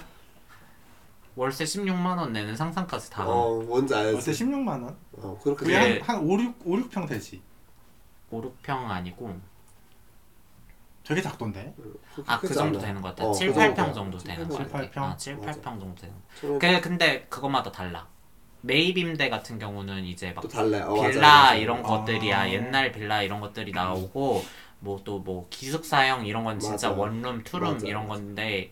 월세 1.35 1.65
16만 1.65 2.17
원 2.17 2.31
내는 2.31 2.55
상상까지 2.55 3.09
다 3.09 3.25
어 3.27 3.61
뭔지 3.61 3.93
월세 3.93 4.31
알지. 4.31 4.45
16만 4.45 4.69
원. 4.83 4.97
어 5.17 5.37
그렇게 5.43 5.65
그게 5.65 5.79
그게- 5.95 5.99
한한 5.99 6.23
5, 6.25 6.39
6, 6.41 6.55
5, 6.63 6.75
6평 6.77 7.09
되지. 7.09 7.41
5, 8.31 8.41
6평 8.41 8.69
아니고 8.89 9.37
되게 11.03 11.21
작던데. 11.21 11.75
아 12.25 12.37
그 12.39 12.47
크지 12.47 12.53
정도 12.53 12.79
않아. 12.79 12.87
되는 12.87 13.01
것 13.01 13.09
같아. 13.09 13.25
어, 13.27 13.33
7, 13.33 13.53
그 13.53 13.59
8평 13.59 13.75
정도야. 13.75 13.93
정도 13.93 14.17
되는 14.17 14.47
것 14.47 14.55
7, 14.59 14.67
같아. 14.71 14.79
8평? 14.91 15.03
아 15.03 15.17
7, 15.17 15.35
맞아. 15.35 15.51
8평 15.59 15.63
정도 15.81 15.95
되는 15.95 16.15
그 16.39 16.57
근데 16.81 17.25
그것마다 17.29 17.69
달라. 17.69 18.07
매입 18.67 18.97
임대 18.97 19.29
같은 19.29 19.57
경우는 19.57 20.03
이제 20.05 20.31
막또 20.33 20.47
달래. 20.47 20.81
어, 20.81 20.95
맞아, 20.95 21.09
빌라 21.09 21.27
맞아. 21.43 21.55
이런 21.55 21.79
아. 21.79 21.83
것들이야 21.83 22.49
옛날 22.51 22.91
빌라 22.91 23.21
이런 23.23 23.39
것들이 23.39 23.71
나오고 23.71 24.43
뭐또뭐 24.79 25.47
기숙사형 25.49 26.25
이런 26.25 26.43
건 26.43 26.59
진짜 26.59 26.89
맞아. 26.89 26.99
원룸 27.01 27.43
투룸 27.43 27.85
이런. 27.85 28.07
건데 28.07 28.71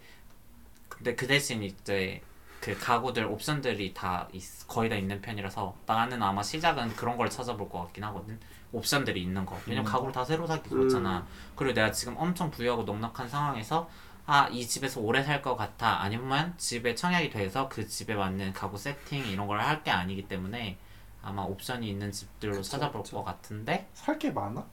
근데 0.89 1.15
그 1.15 1.25
대신 1.27 1.63
이제 1.63 2.21
그 2.61 2.77
가구들 2.79 3.25
옵션들이 3.25 3.93
다 3.93 4.27
있- 4.33 4.67
거의 4.67 4.89
다 4.89 4.95
있는 4.95 5.21
편이라서 5.21 5.75
나는 5.85 6.21
아마 6.21 6.41
시작은 6.43 6.95
그런 6.95 7.17
걸 7.17 7.29
찾아볼 7.29 7.69
것 7.69 7.79
같긴 7.85 8.03
하거든 8.05 8.39
옵션들이 8.71 9.21
있는 9.21 9.45
거 9.45 9.57
왜냐면 9.67 9.87
음. 9.87 9.91
가구를 9.91 10.11
다 10.13 10.25
새로 10.25 10.45
사기 10.47 10.69
그렇잖아 10.69 11.25
그리고 11.55 11.73
내가 11.73 11.91
지금 11.91 12.15
엄청 12.17 12.49
부유하고 12.51 12.83
넉넉한 12.83 13.27
상황에서 13.29 13.89
아 14.27 14.47
이 14.51 14.67
집에서 14.67 14.99
오래 15.01 15.21
살 15.23 15.41
것 15.41 15.55
같아 15.55 16.01
아니면 16.01 16.53
집에 16.57 16.95
청약이 16.95 17.29
돼서 17.29 17.69
그 17.69 17.87
집에 17.87 18.15
맞는 18.15 18.53
가구 18.53 18.77
세팅 18.77 19.25
이런 19.27 19.47
걸 19.47 19.59
할 19.61 19.83
게 19.83 19.91
아니기 19.91 20.27
때문에 20.27 20.77
아마 21.21 21.43
옵션이 21.43 21.87
있는 21.89 22.11
집들로 22.11 22.53
그쵸, 22.57 22.71
찾아볼 22.71 23.03
그쵸. 23.03 23.17
것 23.17 23.23
같은데 23.25 23.87
살 23.93 24.17
게 24.17 24.31
많아? 24.31 24.63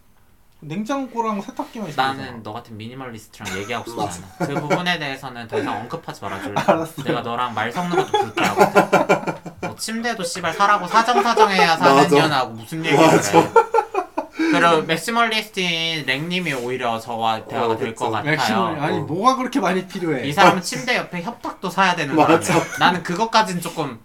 냉장고랑 0.64 1.40
세탁기만 1.42 1.88
있으면 1.88 2.16
나는 2.16 2.42
너 2.44 2.52
같은 2.52 2.76
미니멀리스트랑 2.76 3.52
얘기하고 3.58 3.90
싶지. 3.90 4.22
않아 4.38 4.46
그 4.46 4.60
부분에 4.60 4.98
대해서는 4.98 5.48
더 5.48 5.58
이상 5.58 5.76
언급하지 5.80 6.22
말아줄래 6.22 6.54
알았어. 6.64 7.02
내가 7.02 7.20
너랑 7.22 7.52
말 7.52 7.72
섞는 7.72 7.96
것도 7.96 8.12
불쾌하거든 8.12 9.52
뭐 9.62 9.76
침대도 9.76 10.22
씨발 10.22 10.52
사라고 10.54 10.86
사정사정해야 10.86 11.76
사는. 11.76 12.08
년하고 12.08 12.52
무슨 12.52 12.84
얘기를. 12.84 13.04
해 13.04 13.18
그리고 14.60 14.82
maximalist인 14.82 16.06
랭님이 16.06 16.52
오히려 16.54 16.98
저와 17.00 17.44
대화가 17.46 17.74
어, 17.74 17.76
될 17.76 17.94
것. 17.94 18.10
같아요 18.10 18.30
maximal 18.32 18.78
아니 18.80 18.98
어. 18.98 19.00
뭐가 19.02 19.36
그렇게 19.36 19.60
많이 19.60 19.86
필요해? 19.86 20.26
이 20.26 20.32
사람은 20.32 20.62
침대 20.62 20.96
옆에 20.96 21.22
협탁도 21.22 21.70
사야 21.70 21.94
되는 21.96 22.14
맞아. 22.14 22.40
사람이야. 22.40 22.76
나는 22.78 23.02
그것까진 23.02 23.60
조금 23.60 23.98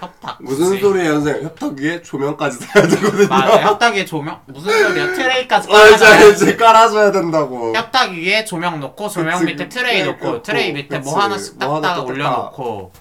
협탁. 0.00 0.38
무슨 0.40 0.70
그치? 0.70 0.80
소리야 0.82 1.10
선생님? 1.12 1.44
협탁 1.44 1.72
위에 1.78 2.02
조명까지 2.02 2.58
사야 2.58 2.86
되거든요. 2.88 3.28
맞아. 3.28 3.62
협탁 3.62 3.94
위에 3.94 4.04
조명 4.04 4.40
무슨 4.46 4.70
소리야? 4.72 5.12
트레이까지 5.14 5.68
알지 5.72 5.98
깔아놔야 6.04 6.26
알지 6.28 6.56
깔아줘야 6.56 7.12
된다고. 7.12 7.72
협탁 7.74 8.10
위에 8.12 8.44
조명 8.44 8.80
놓고 8.80 9.08
조명 9.08 9.38
그치, 9.38 9.44
밑에 9.52 9.68
트레이 9.68 10.02
놓고 10.04 10.24
놓고, 10.26 10.42
트레이 10.42 10.72
밑에 10.72 10.98
뭐 10.98 11.14
그치. 11.14 11.22
하나씩 11.22 11.58
뭐 11.58 11.68
하나 11.76 11.80
딱딱 11.80 11.96
딱딱 11.96 12.06
올려놓고 12.06 12.92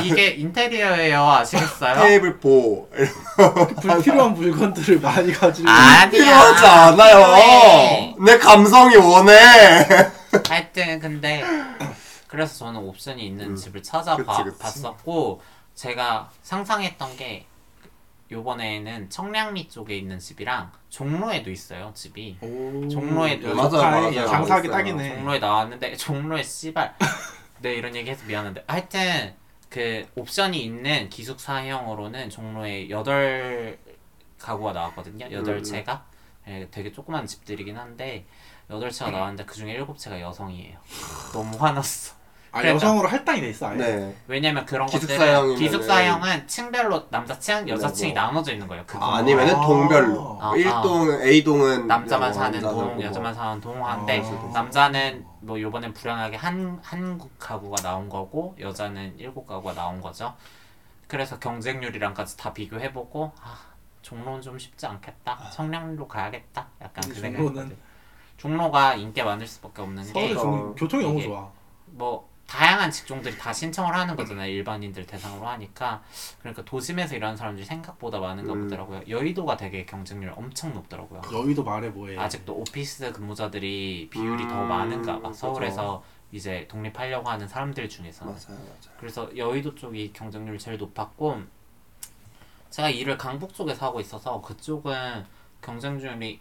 이게 0.00 0.28
인테리어예요 0.28 1.22
아시겠어요? 1.28 2.00
테이블 2.00 2.38
보 2.40 2.88
불필요한 3.80 4.34
물건들을 4.34 5.00
많이 5.00 5.32
가지고 5.32 5.68
아니야. 5.68 6.10
필요하지 6.10 6.66
않아요. 6.66 7.16
필요해. 7.16 8.14
내 8.24 8.38
감성이 8.38 8.96
원해. 8.96 9.34
하여튼 10.48 11.00
근데 11.00 11.42
그래서 12.28 12.64
저는 12.64 12.80
옵션이 12.80 13.26
있는 13.26 13.50
음. 13.50 13.56
집을 13.56 13.82
찾아봤었고. 13.82 15.42
제가 15.74 16.28
상상했던 16.42 17.16
게 17.16 17.46
요번에는 18.30 19.08
청량리 19.08 19.68
쪽에 19.70 19.96
있는 19.96 20.18
집이랑 20.18 20.70
종로에도 20.90 21.50
있어요 21.50 21.92
집이 21.94 22.36
오, 22.42 22.86
종로에도 22.88 23.50
야, 23.50 23.54
맞아요. 23.54 23.70
맞아요. 23.90 24.16
야, 24.16 24.26
장사하기 24.26 24.68
있어요. 24.68 24.76
딱이네. 24.78 25.14
종로에 25.16 25.38
나왔는데 25.38 25.96
종로에 25.96 26.42
씨발 26.42 26.94
네 27.60 27.72
이런 27.74 27.96
얘기 27.96 28.10
해서 28.10 28.22
미안한데 28.26 28.64
하여튼 28.66 29.34
그 29.72 30.06
옵션이 30.16 30.62
있는 30.62 31.08
기숙사형으로는 31.08 32.28
종로에 32.28 32.90
여덟 32.90 33.78
가구가 34.38 34.72
나왔거든요. 34.72 35.32
여덟 35.32 35.56
음. 35.56 35.62
채가. 35.62 36.04
예, 36.46 36.68
되게 36.70 36.92
조그만 36.92 37.26
집들이긴 37.26 37.78
한데 37.78 38.26
여덟 38.68 38.90
채가 38.90 39.10
나왔는데 39.10 39.46
그 39.46 39.54
중에 39.54 39.72
일곱 39.72 39.96
채가 39.96 40.20
여성이에요. 40.20 40.78
너무 41.32 41.56
화났어 41.56 42.14
아 42.54 42.58
그러니까. 42.60 42.74
여성으로 42.86 43.08
할당이 43.08 43.40
돼 43.40 43.48
있어 43.48 43.68
아예. 43.68 43.76
네. 43.78 44.16
왜냐면 44.28 44.66
그런 44.66 44.86
것들은 44.86 45.16
기숙사형이면은- 45.16 45.58
기숙사형은 45.58 46.46
층별로 46.46 47.08
남자 47.08 47.38
층 47.38 47.66
여자층이 47.66 48.12
네, 48.12 48.20
뭐. 48.20 48.26
나눠져 48.26 48.52
있는 48.52 48.68
거예요 48.68 48.84
그 48.86 48.98
아, 48.98 49.16
아니면은 49.16 49.54
아. 49.56 49.60
동별로. 49.66 50.38
아, 50.38 50.52
1동 50.52 51.22
A동은 51.26 51.86
남자만 51.86 52.28
뭐 52.30 52.32
사는 52.38 52.60
남자 52.60 52.70
동, 52.74 53.00
여자만 53.02 53.34
사는 53.34 53.60
동한데 53.60 54.22
아. 54.22 54.50
남자는 54.52 55.24
뭐 55.40 55.58
요번엔 55.58 55.94
불행하게 55.94 56.36
한 56.36 56.78
한국 56.82 57.30
가구가 57.38 57.82
나온 57.82 58.10
거고 58.10 58.54
여자는 58.60 59.14
일곱 59.18 59.46
가구가 59.46 59.72
나온 59.72 60.00
거죠. 60.02 60.34
그래서 61.08 61.38
경쟁률이랑까지 61.38 62.36
다 62.36 62.52
비교해보고 62.52 63.32
아 63.42 63.56
종로는 64.02 64.42
좀 64.42 64.58
쉽지 64.58 64.84
않겠다. 64.86 65.50
청량리로 65.52 66.06
가야겠다. 66.06 66.66
약간 66.82 67.02
그 67.08 67.14
근데. 67.20 67.32
종로는 67.38 67.76
종로가 68.36 68.94
인기가 68.96 69.26
많을 69.26 69.46
수밖에 69.46 69.80
없는 69.82 70.04
서울에 70.04 70.28
게 70.28 70.34
종, 70.34 70.74
교통이 70.74 71.02
너무 71.04 71.18
이게- 71.18 71.28
좋아. 71.28 71.48
뭐 71.86 72.28
다양한 72.52 72.90
직종들이 72.90 73.38
다 73.38 73.50
신청을 73.50 73.94
하는 73.94 74.14
거잖아요. 74.14 74.52
일반인들 74.52 75.06
대상으로 75.06 75.48
하니까 75.48 76.02
그러니까 76.40 76.62
도심에서 76.66 77.16
일하는 77.16 77.34
사람들이 77.34 77.64
생각보다 77.64 78.20
많은가 78.20 78.52
음. 78.52 78.64
보더라고요. 78.64 79.00
여의도가 79.08 79.56
되게 79.56 79.86
경쟁률 79.86 80.34
엄청 80.36 80.74
높더라고요. 80.74 81.22
여의도 81.32 81.64
말해 81.64 81.88
뭐해. 81.88 82.18
아직도 82.18 82.52
오피스 82.52 83.10
근무자들이 83.12 84.10
비율이 84.10 84.48
더 84.48 84.64
음, 84.64 84.68
많은가 84.68 85.14
봐. 85.22 85.28
그쵸. 85.30 85.32
서울에서 85.32 86.04
이제 86.30 86.66
독립하려고 86.68 87.30
하는 87.30 87.48
사람들 87.48 87.88
중에서. 87.88 88.26
맞아요, 88.26 88.38
맞아요. 88.48 88.96
그래서 88.98 89.34
여의도 89.34 89.74
쪽이 89.74 90.12
경쟁률이 90.12 90.58
제일 90.58 90.76
높았고 90.76 91.40
제가 92.68 92.90
일을 92.90 93.16
강북 93.16 93.54
쪽에서 93.54 93.86
하고 93.86 93.98
있어서 93.98 94.42
그쪽은 94.42 95.24
경쟁률이 95.62 96.38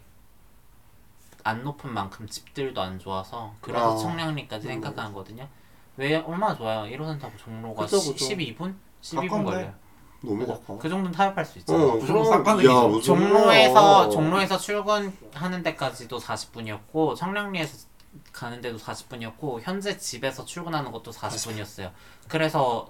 안 1.46 1.64
높은 1.64 1.94
만큼 1.94 2.28
집들도 2.28 2.82
안 2.82 3.00
좋아서 3.00 3.56
그래서 3.62 3.94
아, 3.94 3.98
청량리까지 3.98 4.68
음. 4.68 4.74
생각하거든요. 4.74 5.48
왜 6.02 6.16
얼마나 6.16 6.56
좋아요. 6.56 6.84
1호선 6.92 7.20
타고 7.22 7.32
종로가 7.38 7.84
그쵸, 7.86 8.00
시- 8.00 8.14
그쵸. 8.14 8.26
12분? 8.30 8.74
12분 9.04 9.22
가까운데. 9.30 9.52
걸려요. 9.52 9.74
너무? 10.24 10.48
가까워. 10.48 10.80
그 10.80 10.90
정도는 10.90 11.12
타협할 11.12 11.46
수 11.46 11.60
있잖아. 11.60 11.80
어, 11.80 11.92
그 11.94 12.00
정도 12.00 12.14
그럼- 12.24 12.26
쌍가능이죠. 12.26 12.72
야, 12.72 12.82
무슨 12.88 13.02
종로에서. 13.02 14.10
종로에서 14.10 14.58
출근하는 14.58 15.62
데까지도 15.64 16.18
40분이었고 16.20 17.16
청량리에서 17.16 17.88
가는데도 18.34 18.78
40분이었고 18.80 19.62
현재 19.62 19.96
집에서 19.98 20.44
출근하는 20.44 20.92
것도 20.92 21.12
40분이었어요. 21.12 21.92
그래서 22.28 22.88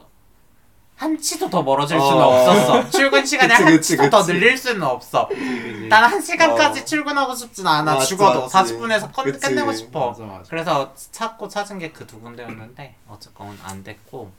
한치도 1.06 1.50
더 1.50 1.64
멀어질 1.64 2.00
수는 2.00 2.14
어. 2.22 2.28
없었어. 2.28 2.90
출근 2.96 3.26
시간을 3.26 3.56
그치, 3.56 3.64
한치도 3.64 4.04
그치, 4.04 4.10
더 4.12 4.18
그치. 4.20 4.34
늘릴 4.34 4.56
수는 4.56 4.84
없어. 4.84 5.28
난한 5.90 6.22
시간까지 6.22 6.82
어. 6.82 6.86
출근하고 6.86 7.34
싶진 7.34 7.66
않아. 7.66 7.96
맞지, 7.96 8.10
죽어도 8.10 8.42
맞지. 8.42 8.54
40분에서 8.76 9.12
끝, 9.12 9.24
그치. 9.24 9.40
끝내고 9.48 9.74
싶어. 9.74 10.10
맞아 10.10 10.24
맞아. 10.24 10.44
그래서 10.48 10.94
찾고 11.12 11.48
찾은 11.48 11.80
게 11.80 11.92
그 11.92 12.06
두 12.06 12.20
군데였는데 12.22 12.96
어쨌건 13.10 13.58
안 13.64 13.84
됐고 13.84 14.32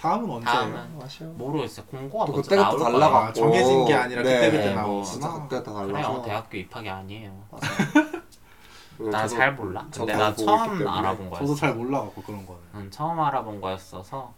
다음은 0.00 0.28
언제예요? 0.28 0.44
다음은 0.58 1.00
아쉬워. 1.04 1.32
모르겠어요. 1.34 1.86
공고가 1.86 2.26
또 2.26 2.32
먼저 2.32 2.42
그때가 2.50 2.62
나올 2.64 2.78
또 2.78 2.84
거예요. 2.84 2.98
달라가. 2.98 3.26
아, 3.28 3.32
정해진 3.32 3.84
게 3.84 3.94
아니라 3.94 4.22
네. 4.24 4.34
그때 4.34 4.50
그때 4.50 4.64
네, 4.70 4.74
나오구나. 4.74 5.04
진짜 5.04 5.32
그때 5.48 5.62
다 5.62 5.72
그래요. 5.74 5.92
달라서. 5.92 6.22
대학교 6.22 6.56
입학이 6.58 6.90
아니에요. 6.90 7.30
응, 9.00 9.10
나 9.10 9.26
저도- 9.26 9.28
잘 9.28 9.54
몰라. 9.54 9.86
저도 9.92 10.06
근데 10.06 10.18
나 10.20 10.28
있기 10.30 10.44
처음 10.44 10.78
때문에. 10.78 10.90
알아본 10.90 11.30
거였어. 11.30 11.46
저도 11.46 11.54
잘 11.54 11.74
몰라갖고 11.74 12.22
그런 12.22 12.44
거는. 12.46 12.60
응, 12.74 12.90
처음 12.90 13.20
알아본 13.20 13.60
거였어서 13.60 14.32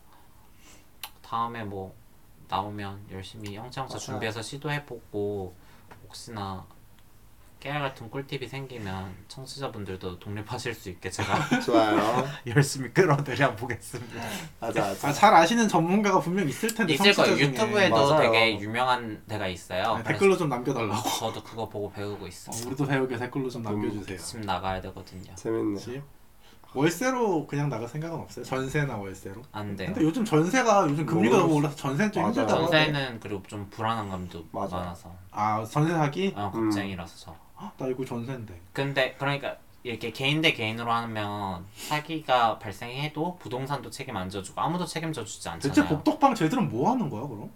다음에 1.26 1.64
뭐 1.64 1.92
나오면 2.48 3.06
열심히 3.10 3.58
맞아요. 3.58 3.88
준비해서 3.98 4.40
시도해보고 4.40 5.54
혹시나 6.04 6.64
깨알 7.58 7.80
같은 7.80 8.08
꿀팁이 8.10 8.46
생기면 8.46 9.12
청취자분들도 9.26 10.20
독립하실 10.20 10.74
수 10.74 10.88
있게 10.90 11.10
제가 11.10 11.58
좋아요. 11.60 12.24
열심히 12.46 12.90
끌어들여 12.90 13.56
보겠습니다. 13.56 14.22
맞아, 14.60 14.80
맞아. 14.82 15.08
아, 15.08 15.12
잘 15.12 15.34
아시는 15.34 15.66
전문가가 15.66 16.20
분명 16.20 16.48
있을 16.48 16.72
텐데 16.72 16.92
있을 16.92 17.12
거예요. 17.12 17.36
유튜브에도 17.36 17.96
맞아요. 18.10 18.30
되게 18.30 18.60
유명한 18.60 19.20
데가 19.26 19.48
있어요. 19.48 19.96
네, 19.96 20.04
댓글로 20.04 20.36
좀 20.36 20.48
남겨달라고. 20.48 21.08
저도 21.18 21.42
그거 21.42 21.68
보고 21.68 21.90
배우고 21.90 22.26
어, 22.26 22.28
있어요. 22.28 22.66
우리도 22.68 22.86
배우게 22.86 23.16
댓글로 23.16 23.50
좀 23.50 23.62
남겨주세요. 23.62 24.18
집 24.18 24.40
나가야 24.40 24.80
되거든요. 24.82 25.34
재밌네. 25.34 26.02
월세로 26.76 27.46
그냥 27.46 27.68
나갈 27.68 27.88
생각은 27.88 28.18
없어요. 28.18 28.44
전세나 28.44 28.96
월세로. 28.96 29.42
안 29.52 29.74
돼요. 29.76 29.86
근데 29.92 30.02
요즘 30.02 30.24
전세가 30.24 30.86
요즘 30.88 31.06
금리가 31.06 31.36
너무 31.36 31.48
너무 31.48 31.58
올라서 31.60 31.76
전세는 31.76 32.12
좀 32.12 32.22
맞아. 32.24 32.40
힘들다고. 32.42 32.62
전세는 32.70 33.20
그리고 33.20 33.42
좀 33.46 33.66
불안한 33.70 34.08
감도 34.10 34.44
맞아. 34.52 34.76
많아서 34.76 35.12
아 35.30 35.64
전세 35.64 35.92
사기? 35.92 36.32
아 36.36 36.50
겁쟁이라서 36.50 37.14
저. 37.16 37.34
헉, 37.60 37.72
나 37.78 37.86
이거 37.86 38.04
전세인데. 38.04 38.54
근데 38.72 39.14
그러니까 39.18 39.56
이렇게 39.82 40.10
개인 40.10 40.40
대 40.42 40.52
개인으로 40.52 40.90
하면 40.90 41.64
사기가 41.74 42.58
발생해도 42.58 43.38
부동산도 43.38 43.88
책임 43.90 44.16
안 44.16 44.28
져주고 44.28 44.60
아무도 44.60 44.84
책임져 44.84 45.24
주지 45.24 45.48
않잖아요. 45.48 45.74
대체 45.74 45.88
복덕방 45.88 46.34
쟤들은 46.34 46.68
뭐 46.68 46.90
하는 46.90 47.08
거야 47.08 47.22
그럼? 47.22 47.50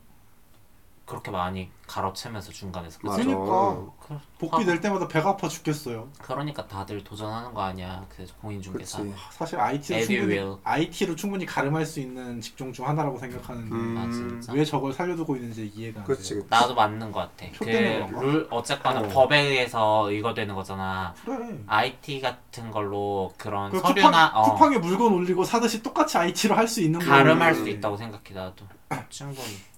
그렇게 1.10 1.32
많이 1.32 1.68
가로채면서 1.88 2.52
중간에서 2.52 3.00
맞아. 3.02 3.16
그러니까 3.24 3.84
그- 3.98 4.46
화- 4.48 4.64
낼 4.64 4.80
때마다 4.80 5.08
배가 5.08 5.30
아파 5.30 5.48
죽겠어요. 5.48 6.08
그러니까 6.22 6.68
다들 6.68 7.02
도전하는 7.02 7.52
거 7.52 7.62
아니야. 7.62 8.06
그 8.08 8.24
공인중개사. 8.40 8.98
그치. 9.02 9.14
사실 9.32 9.58
IT로 9.58 9.98
Every 9.98 10.36
충분히. 10.38 10.58
IT로 10.62 11.16
충분히 11.16 11.46
가름할 11.46 11.84
수 11.84 11.98
있는 11.98 12.40
직종 12.40 12.72
중 12.72 12.86
하나라고 12.86 13.18
생각하는데 13.18 13.74
음. 13.74 13.96
아 13.98 14.12
진짜. 14.12 14.52
왜 14.52 14.64
저걸 14.64 14.92
살려두고 14.92 15.34
있는지 15.34 15.66
이해가 15.74 16.00
안 16.02 16.06
그치. 16.06 16.34
돼요. 16.34 16.44
나도 16.48 16.74
맞는 16.76 17.10
것 17.10 17.20
같아. 17.36 17.50
표 17.58 17.64
때문에 17.64 17.94
그런가? 18.06 18.18
그룰 18.20 18.46
어쨌거나 18.50 19.00
어. 19.00 19.08
법에 19.08 19.40
의해서 19.40 20.12
이거 20.12 20.32
되는 20.32 20.54
거잖아. 20.54 21.12
그래. 21.24 21.58
IT 21.66 22.20
같은 22.20 22.70
걸로 22.70 23.32
그런 23.36 23.72
그 23.72 23.80
서류나 23.80 24.30
쿠팡, 24.32 24.40
어, 24.42 24.42
쿠팡에 24.54 24.78
물건 24.78 25.12
올리고 25.12 25.42
사듯이 25.42 25.82
똑같이 25.82 26.16
IT로 26.18 26.54
할 26.54 26.68
수 26.68 26.80
있는 26.80 27.00
가름할. 27.00 27.52
수 27.56 27.68
있다고 27.68 27.96
생각해 27.96 28.32
나도. 28.32 28.64
충분히. 29.08 29.69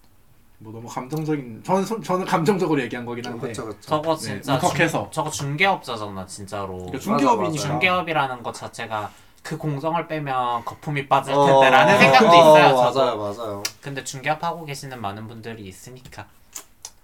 뭐 0.62 0.72
너무 0.72 0.88
감정적인 0.88 1.62
저는 1.64 1.84
손- 1.84 2.02
저는 2.02 2.24
감정적으로 2.24 2.80
얘기한 2.82 3.04
거긴 3.04 3.24
한데 3.26 3.48
그쵸 3.48 3.66
그쵸. 3.66 3.78
저거 3.80 4.14
네, 4.16 4.20
진짜 4.40 4.54
울컥해서. 4.54 5.02
중, 5.04 5.10
저거 5.10 5.30
중개업자잖아 5.30 6.26
진짜로. 6.26 6.76
그러니까 6.76 6.98
중개업이니까 7.00 7.50
맞아. 7.52 7.68
중개업이라는 7.68 8.42
것 8.42 8.54
자체가 8.54 9.10
그 9.42 9.58
공정을 9.58 10.06
빼면 10.06 10.64
거품이 10.64 11.08
빠질 11.08 11.34
어, 11.34 11.44
텐데라는 11.46 11.98
생각도 11.98 12.26
어, 12.28 12.34
있어요. 12.58 12.92
저도. 12.92 13.16
맞아요 13.16 13.16
맞아요. 13.42 13.62
근데 13.80 14.04
중개업 14.04 14.42
하고 14.44 14.64
계시는 14.64 15.00
많은 15.00 15.26
분들이 15.26 15.64
있으니까 15.66 16.26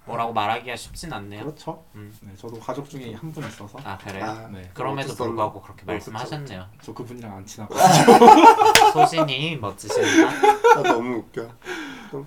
뭐라고 0.05 0.33
말하기가 0.33 0.77
쉽진 0.77 1.13
않네요. 1.13 1.43
그렇죠. 1.43 1.83
음. 1.97 2.17
네, 2.23 2.33
저도 2.37 2.59
가족 2.61 2.89
중에 2.89 3.13
한 3.15 3.33
분 3.33 3.45
있어서 3.45 3.77
아 3.85 3.99
그래요? 3.99 4.25
아, 4.25 4.49
네, 4.53 4.71
그럼에도. 4.73 5.15
불구하고 5.15 5.61
그렇게 5.61 5.83
어, 5.83 5.87
말씀하셨네요. 5.87 6.65
저 6.81 6.95
그분이랑 6.95 7.37
안 7.39 7.45
친하고 7.45 7.75
소신이 8.95 9.57
멋지십니다. 9.57 10.29
아, 10.77 10.83
너무 10.83 11.17
웃겨. 11.17 11.43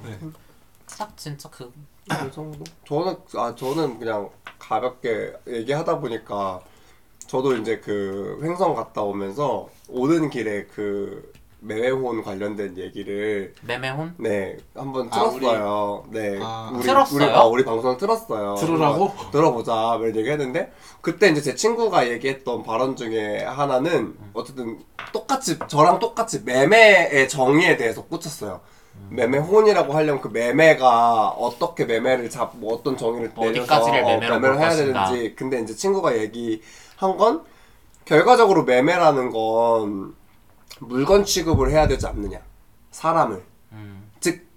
네. 0.04 0.20
딱 0.98 1.16
진짜 1.18 1.50
그그 1.50 2.32
정도? 2.32 2.64
저는 2.86 3.16
아 3.36 3.56
저는 3.56 4.00
그냥 4.00 4.30
가볍게 4.60 5.34
얘기하다 5.48 6.00
보니까 6.00 6.62
저도 7.28 7.56
이제 7.58 7.80
그 7.80 8.40
횡성 8.44 8.76
갔다 8.76 9.02
오면서 9.02 9.70
오는 9.90 10.30
길에 10.30 10.66
그 10.66 11.32
매회혼 11.64 12.24
관련된 12.24 12.78
얘기를 12.78 13.54
매매혼? 13.62 14.16
네 14.18 14.58
한번 14.76 15.08
아, 15.12 15.30
틀었어요. 15.30 16.06
네 16.10 16.40
아, 16.42 16.72
우리 16.74 16.84
틀었어요? 16.84 17.16
우리, 17.16 17.26
어, 17.26 17.48
우리 17.48 17.64
방송 17.66 17.98
틀었어요. 17.98 18.56
들으라고? 18.56 19.14
들어보자 19.32 19.98
이런 20.02 20.16
얘기했는데 20.16 20.72
그때 21.02 21.30
이제 21.30 21.42
제 21.42 21.56
친구가 21.56 22.10
얘기했던 22.10 22.64
발언 22.64 22.96
중에 22.96 23.44
하나는 23.44 24.18
어쨌든 24.34 24.80
똑같이 25.14 25.60
저랑 25.68 26.00
똑같이 26.00 26.42
매매의 26.44 27.30
정의에 27.30 27.78
대해서 27.78 28.04
꽂혔어요. 28.06 28.60
매매혼이라고 29.12 29.94
하려면 29.94 30.22
그 30.22 30.30
매매가 30.30 31.30
어떻게 31.30 31.86
매매를 31.86 32.30
잡, 32.30 32.52
뭐 32.58 32.74
어떤 32.76 32.96
정의를 32.96 33.34
내려서 33.36 33.84
어, 33.84 33.92
매매를 33.92 34.40
볼 34.40 34.58
해야 34.58 34.70
것인가. 34.70 35.06
되는지. 35.12 35.36
근데 35.36 35.60
이제 35.60 35.76
친구가 35.76 36.18
얘기한 36.18 37.18
건 37.18 37.44
결과적으로 38.06 38.64
매매라는 38.64 39.32
건 39.32 40.16
물건 40.80 41.26
취급을 41.26 41.72
해야 41.72 41.88
되지 41.88 42.08
않느냐. 42.08 42.40
사람을. 42.92 43.44
음. 43.74 44.10
즉 44.20 44.48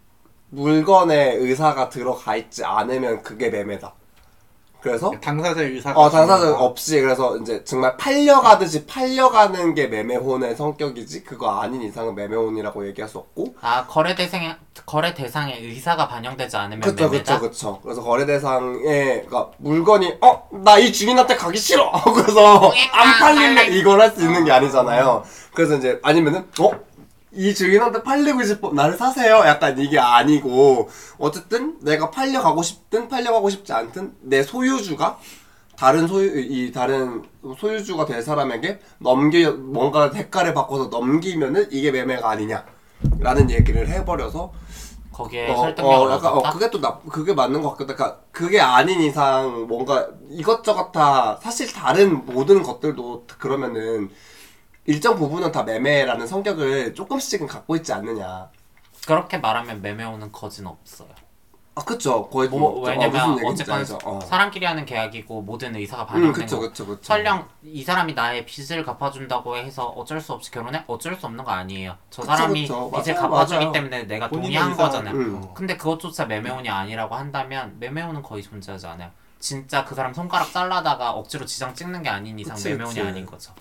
물건에 0.51 1.35
의사가 1.35 1.89
들어가 1.89 2.36
있지 2.36 2.64
않으면 2.64 3.22
그게 3.22 3.51
매매다. 3.51 3.93
그래서? 4.85 5.11
당사자의 5.19 5.70
의사가 5.73 5.98
어 5.98 6.11
당사자 6.11 6.40
중요하다. 6.43 6.62
없이 6.62 7.01
그래서 7.01 7.39
이제 7.39 7.65
정말 7.65 7.97
팔려가듯이 7.97 8.85
팔려가는 8.85 9.74
게 9.74 9.86
매매혼의 9.86 10.55
성격이지? 10.56 11.24
그거 11.24 11.59
아닌 11.59 11.81
이상은 11.81 12.15
매매혼이라고 12.15 12.86
얘기할 12.89 13.09
수 13.09 13.16
없고. 13.16 13.55
아 13.62 13.86
거래 13.86 14.15
대상에 14.15 14.55
거래 14.85 15.15
대상에 15.15 15.56
의사가 15.56 16.06
반영되지 16.09 16.55
않으면 16.59 16.81
그쵸 16.82 17.09
매매다. 17.09 17.39
그쵸. 17.40 17.51
그쵸 17.51 17.81
그래서 17.82 18.02
거래 18.02 18.27
대상에 18.27 19.23
그러니까 19.24 19.48
물건이 19.56 20.19
어 20.20 20.44
나 20.52 20.78
이 20.78 20.93
주인한테 20.93 21.36
가기 21.36 21.56
싫어! 21.59 21.90
그래서 22.15 22.70
안 22.93 23.19
팔릴래 23.20 23.69
이걸 23.78 24.01
할 24.02 24.11
수 24.15 24.20
있는 24.20 24.44
게 24.44 24.52
아니잖아요. 24.52 25.24
그래서 25.55 25.77
이제 25.77 25.98
아니면은 26.02 26.47
어 26.61 26.70
이 27.35 27.55
주인한테 27.55 28.02
팔리고 28.02 28.43
싶어 28.43 28.73
나를 28.73 28.97
사세요 28.97 29.43
약간 29.47 29.78
이게 29.78 29.98
아니고 29.98 30.89
어쨌든 31.19 31.78
내가 31.81 32.11
팔려가고 32.11 32.62
싶든 32.62 33.09
팔려가고 33.09 33.51
싶지 33.51 33.73
않든 33.73 34.15
내 34.20 34.43
소유주가 34.43 35.19
다른 35.77 36.06
소유 36.06 36.39
이 36.39 36.70
다른 36.73 37.23
소유주가 37.59 38.06
될 38.06 38.23
사람에게 38.23 38.78
넘기 38.98 39.47
뭔가 39.47 40.11
대가를 40.11 40.55
바꿔서 40.55 40.86
넘기면은 40.86 41.69
이게 41.70 41.90
매매가 41.90 42.28
아니냐라는 42.28 43.51
얘기를 43.51 43.89
해버려서 43.89 44.52
거기에 45.15 45.48
어, 45.51 45.56
설득력을 45.56 46.09
어, 46.09 46.12
약간. 46.12 46.32
어, 46.32 46.43
그게 46.52 46.70
또 46.70 46.81
나, 46.81 46.98
그게 47.09 47.32
맞는 47.32 47.62
것 47.62 47.70
같거든. 47.70 47.94
그러니까 47.94 48.20
그게 48.32 48.61
아닌 48.61 49.01
이상 49.01 49.66
뭔가 49.69 50.09
이것저것 50.28 50.90
다 50.90 51.39
사실 51.40 51.73
다른 51.73 52.27
모든 52.27 52.62
것들도 52.62 53.27
그러면은 53.39 54.11
일정 54.86 55.16
부분은 55.16 55.51
다 55.52 55.62
매매라는 55.62 56.27
성격을 56.27 56.94
조금씩은 56.94 57.47
갖고 57.47 57.77
있지 57.77 57.93
않느냐. 57.93 58.48
그렇게 59.06 59.39
말하면 59.39 59.81
매매혼은 59.82 60.31
거진 60.32 60.66
없어요. 60.66 61.09
아, 61.77 61.82
그쵸. 61.82 62.28
거의 62.28 62.48
뭐 62.48 62.61
뭐, 62.61 62.82
왜냐면 62.86 63.31
어, 63.31 63.36
얘기인지 63.36 63.62
어쨌건 63.62 63.78
알죠. 63.81 63.98
어. 64.05 64.20
사람끼리 64.20 64.65
하는 64.65 64.85
계약이고 64.86 65.43
모든 65.43 65.74
의사가 65.74 66.05
음, 66.05 66.06
반영된 66.06 66.32
그쵸, 66.32 66.61
거. 66.61 66.69
그쵸, 66.69 66.86
그쵸. 66.86 67.01
설령 67.02 67.48
이 67.65 67.82
사람이 67.82 68.15
나의 68.15 68.47
빚을 68.47 68.85
갚아준다고 68.85 69.56
해서 69.56 69.86
어쩔 69.86 70.20
수 70.20 70.32
없이 70.35 70.52
결혼해? 70.52 70.85
어쩔 70.86 71.16
수 71.16 71.27
없는 71.27 71.43
거 71.44 71.51
아니에요. 71.51 71.97
저 72.11 72.23
그쵸, 72.23 72.36
사람이 72.36 72.62
그쵸. 72.62 72.90
빚을 72.93 73.15
맞아요, 73.15 73.28
갚아주기 73.31 73.59
맞아요. 73.59 73.73
때문에 73.73 74.02
내가 74.05 74.28
동의한 74.28 74.73
의사가- 74.73 74.77
거잖아요. 74.77 75.15
음. 75.15 75.55
근데 75.55 75.77
그것조차 75.77 76.27
매매혼이 76.27 76.69
아니라고 76.69 77.15
한다면 77.16 77.74
매매혼은 77.81 78.23
거의 78.23 78.43
존재하지 78.44 78.86
않아요. 78.86 79.11
진짜 79.40 79.85
그 79.85 79.97
사람 79.97 80.15
손가락 80.15 80.52
잘라다가 80.52 81.11
억지로 81.11 81.44
지장 81.44 81.74
찍는 81.74 82.02
게 82.05 82.09
아닌 82.09 82.39
이상 82.39 82.56
매매혼이. 82.62 83.01
아닌 83.01 83.27
거죠. 83.27 83.52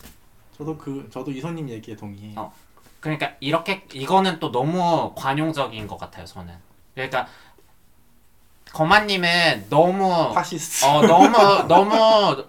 저도 0.58 0.78
그 0.78 1.10
저도 1.12 1.32
이소님 1.32 1.70
얘기에 1.70 1.96
동의해. 1.96 2.34
어. 2.36 2.52
그러니까 3.00 3.32
이렇게 3.40 3.86
이거는 3.94 4.40
또 4.40 4.52
너무 4.52 5.14
관용적인 5.16 5.88
것 5.88 5.98
같아요. 5.98 6.26
저는. 6.26 6.54
그러니까 6.96 7.28
거만님은 8.72 9.68
너무 9.70 10.32
파시스트. 10.34 10.86
어 10.86 11.02
너무 11.06 11.68
너무 11.68 12.46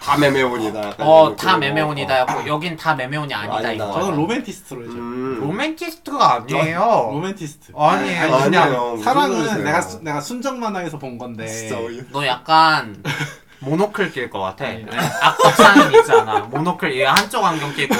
다 0.00 0.16
매매혼이다. 0.16 0.78
약간 0.88 1.06
어다 1.06 1.58
느낌으로. 1.58 1.58
매매혼이다. 1.58 2.46
여긴 2.46 2.76
다 2.76 2.94
매매혼이 2.94 3.34
아니다 3.34 3.56
아니다. 3.56 3.72
이거. 3.72 3.92
저는 4.00 4.16
로맨티스트로 4.16 4.82
해줘. 4.84 4.92
음. 4.94 5.40
로맨티스트가 5.40 6.34
아니에요. 6.36 7.10
로맨티스트. 7.12 7.72
아니에요. 7.76 8.22
아니, 8.22 8.34
아니에요. 8.34 8.44
그냥 8.50 8.90
무슨 8.92 9.04
사랑은 9.04 9.36
소리세요? 9.36 9.64
내가 9.64 9.80
수- 9.82 10.02
내가 10.02 10.20
순정 10.20 10.58
만화에서 10.58 10.98
본 10.98 11.18
건데. 11.18 11.46
진짜 11.46 11.78
어이. 11.78 12.00
너 12.10 12.26
약간 12.26 13.02
monocle 13.60 14.10
낄 14.12 14.30
것 14.30 14.40
같아. 14.40 14.64
아니, 14.66 14.84
악덕상인 14.88 16.00
있잖아. 16.00 16.40
monocle 16.40 16.96
얘 16.98 17.04
한쪽 17.04 17.44
안경 17.44 17.72
끼고 17.74 17.94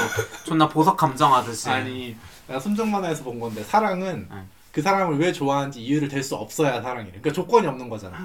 존나 0.45 0.67
보석 0.67 0.97
감정하듯이. 0.97 1.69
아니 1.69 2.15
내가 2.47 2.59
순정 2.59 2.89
만화에서 2.91 3.23
본 3.23 3.39
건데 3.39 3.63
사랑은 3.63 4.27
응. 4.31 4.49
그 4.71 4.81
사람을 4.81 5.19
왜 5.19 5.31
좋아하는지 5.31 5.81
이유를 5.81 6.07
댈 6.07 6.23
수 6.23 6.35
없어야 6.35 6.81
사랑이래. 6.81 7.11
그러니까 7.19 7.31
조건이 7.33 7.67
없는 7.67 7.89
거잖아. 7.89 8.17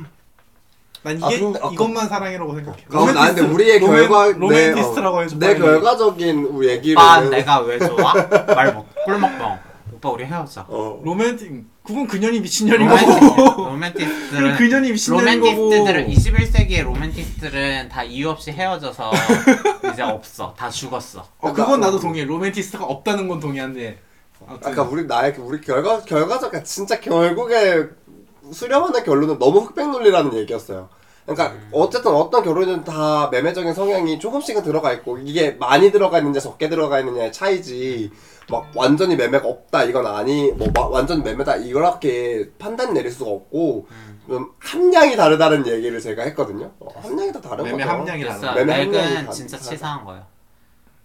난 1.02 1.16
이게 1.16 1.24
아, 1.24 1.28
근데 1.28 1.58
아까- 1.60 1.70
이것만 1.72 2.08
사랑이라고 2.08 2.54
생각해. 2.54 2.84
어, 2.92 3.04
나 3.12 3.26
근데 3.26 3.42
우리의 3.42 3.80
로맨- 3.80 4.08
결과 4.08 4.26
로맨티스트라고 4.32 5.22
해줘. 5.22 5.38
내. 5.38 5.54
결과적인 5.56 6.64
얘기를 6.64 6.96
오빠 6.96 7.20
내가 7.20 7.60
왜 7.60 7.78
좋아? 7.78 8.12
말 8.54 8.72
못. 8.74 8.86
꿀먹뻥. 9.04 9.58
오빠 9.92 10.08
우리 10.10 10.24
헤어져. 10.24 10.64
어. 10.68 11.00
로맨티 11.04 11.64
그건 11.86 12.06
그년이 12.06 12.40
미친년인 12.40 12.88
거고. 12.88 13.64
로맨티스트들은 13.66 14.56
그년이 14.56 14.92
미친년인 14.92 15.40
거고. 15.40 15.52
로맨티스트들은 15.70 16.08
21세기의 16.08 16.82
로맨티스트들은 16.82 17.88
다 17.88 18.02
이유 18.02 18.28
없이 18.28 18.50
헤어져서 18.50 19.12
이제 19.92 20.02
없어. 20.02 20.54
다 20.58 20.68
죽었어. 20.68 21.24
어 21.38 21.52
그건 21.52 21.80
나도 21.80 22.00
동의해. 22.00 22.26
로맨티스트가 22.26 22.84
없다는 22.84 23.28
건 23.28 23.40
동의한데. 23.40 23.98
아까 24.62 24.82
우리 24.82 25.06
나의 25.06 25.34
우리 25.38 25.60
결과 25.60 26.00
결과적 26.02 26.52
진짜 26.64 27.00
결국에 27.00 27.84
수렴하는 28.52 29.02
결론은 29.04 29.38
너무 29.38 29.60
흑백 29.60 29.88
논리라는 29.88 30.34
얘기였어요. 30.34 30.88
그러니까 31.24 31.54
어쨌든 31.72 32.12
어떤 32.12 32.44
결혼은 32.44 32.84
다 32.84 33.28
매매적인 33.32 33.74
성향이 33.74 34.18
조금씩은 34.20 34.62
들어가 34.62 34.92
있고 34.92 35.18
이게 35.18 35.52
많이 35.52 35.90
들어가 35.90 36.18
있느냐 36.18 36.38
적게 36.38 36.68
들어가 36.68 37.00
있느냐의 37.00 37.32
차이지 37.32 38.12
막 38.51 38.70
완전히 38.74 39.16
매매가 39.16 39.47
없다 39.48 39.85
이건 39.85 40.06
아니 40.06 40.52
뭐 40.52 40.68
마- 40.73 40.86
완전 40.86 41.23
매매다 41.23 41.56
이렇게 41.56 42.48
판단 42.59 42.94
내릴 42.94 43.10
수가 43.10 43.31
없고 43.31 43.86
좀 44.28 44.52
함량이 44.60 45.16
다르다는 45.16 45.66
얘기를 45.66 46.01
제가 46.01 46.23
했거든요. 46.24 46.70
어, 46.81 46.89
함량이 47.01 47.32
다 47.32 47.40
다른 47.40 47.64
매매 47.64 47.85
거죠. 47.85 47.90
함량이 47.97 48.23
됐어. 48.24 48.40
다르다. 48.40 48.55
매매 48.55 48.85
맥은 48.86 49.06
함량이 49.16 49.31
진짜 49.32 49.56
다- 49.56 49.62
치사한 49.64 50.05
거예요. 50.05 50.24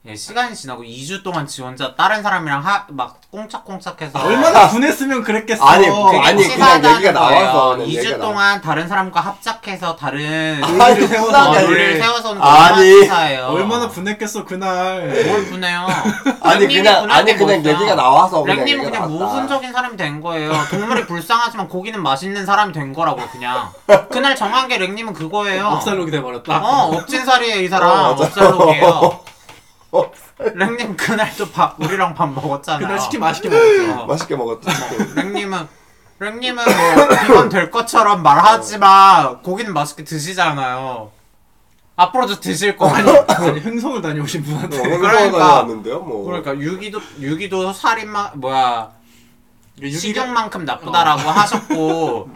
예, 0.08 0.16
시간이 0.16 0.56
지나고 0.56 0.82
2주 0.82 1.22
동안 1.22 1.46
지 1.46 1.62
혼자 1.62 1.94
다른 1.96 2.24
사람이랑 2.24 2.66
하, 2.66 2.86
막 2.90 3.22
꽁짝꽁짝해서 3.30 4.18
얼마나 4.20 4.68
분했으면 4.68 5.22
그랬겠어. 5.22 5.64
아니, 5.64 5.86
그게 5.86 6.18
아니, 6.18 6.38
그냥 6.38 6.38
치사하다는 6.40 6.96
얘기가 6.96 7.12
나와서 7.12 7.36
거예요. 7.36 7.78
그냥 7.78 7.88
2주 7.88 7.98
얘기가 7.98 8.18
동안 8.18 8.62
다른 8.62 8.88
사람과 8.88 9.20
합작해서 9.22 9.96
다른 9.96 10.60
아니, 10.64 11.08
세워서 11.08 11.26
분하게 11.28 11.38
어, 11.38 11.52
아니, 11.54 11.68
룰을 11.68 12.02
세워서 12.02 12.30
오는 12.32 12.42
거 12.42 12.48
아니. 12.48 12.80
얼마나 12.82 13.02
치사해요. 13.04 13.46
얼마나 13.46 13.90
분했겠어 13.90 14.46
그날. 14.46 15.24
뭘 15.28 15.46
분해요? 15.46 15.88
아니 16.42 16.60
랭님이 16.62 16.76
그냥 16.82 17.02
분할 17.02 17.18
아니 17.20 17.26
게 17.34 17.38
그냥 17.38 17.62
뭐였어요? 17.62 17.74
얘기가 17.76 17.96
나와서 17.96 18.42
그냥 18.42 18.58
랭님은 18.58 18.86
얘기가 18.86 19.02
그냥 19.06 19.18
나왔다. 19.20 19.34
모순적인 19.36 19.72
사람이 19.72 19.98
된 19.98 20.20
거예요. 20.22 20.52
동물이 20.72 21.06
불쌍하지만 21.06 21.68
고기는 21.68 22.02
맛있는 22.02 22.48
사람이 22.48 22.74
된 22.74 22.92
거라고 22.92 23.22
그냥. 23.32 23.70
그날 24.10 24.36
정한 24.36 24.68
게 24.68 24.80
랭님은 24.80 25.14
그거예요. 25.14 25.68
업살록이 25.68 26.10
돼버렸다. 26.10 26.58
어, 26.58 26.88
업진살이에요 26.96 27.62
이 27.62 27.68
사람. 27.68 27.88
어, 27.88 27.94
맞아. 28.14 28.24
업살록이에요. 28.26 29.20
어, 29.92 30.10
랭님 30.56 30.96
그날도 30.96 31.52
밥 31.52 31.80
우리랑 31.80 32.14
밥 32.16 32.28
먹었잖아요. 32.34 32.88
그날 32.88 33.00
치킨 33.00 33.20
맛있게 33.20 33.50
먹었죠. 33.50 34.06
맛있게 34.06 34.36
먹었지. 34.36 34.70
랭님은 35.16 35.68
랭님은 36.20 36.64
뭐 36.64 37.06
이건 37.26 37.50
될 37.50 37.70
것처럼 37.72 38.24
말하지만 38.24 39.42
고기는 39.42 39.74
맛있게 39.74 40.04
드시잖아요. 40.04 41.12
앞으로도 41.98 42.40
드실 42.40 42.78
거 42.78 42.88
아니? 42.94 43.10
아니 43.12 43.60
흥성을 43.60 44.02
다녀오신 44.02 44.44
분한테. 44.44 44.78
그러니까 44.82 45.10
그러니까. 45.10 45.38
나왔는데요, 45.38 46.00
뭐. 46.00 46.26
그러니까 46.26 46.56
유기도 46.58 47.00
유기도 47.20 47.74
살인마 47.74 48.32
뭐야 48.36 48.92
유기가 49.82 50.00
식용만큼 50.00 50.64
나쁘다라고 50.64 51.22
하셨고 51.30 52.30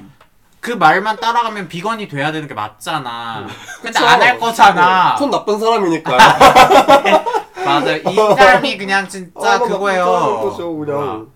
그 0.60 0.72
말만 0.72 1.18
따라가면 1.19 1.68
비건이 1.68 2.07
돼야 2.07 2.32
되는 2.32 2.48
게 2.48 2.53
맞잖아. 2.53 3.48
근데 3.82 3.99
안할 3.99 4.40
거잖아. 4.40 5.15
손 5.15 5.30
나쁜 5.30 5.60
사람이니까. 5.60 6.18
맞아. 7.66 7.96
이 7.96 8.16
사람이 8.16 8.78
그냥 8.78 9.08
진짜 9.08 9.54
아, 9.56 9.60
그거예요. 9.60 10.06
거죠, 10.44 10.76
그냥. 10.78 11.32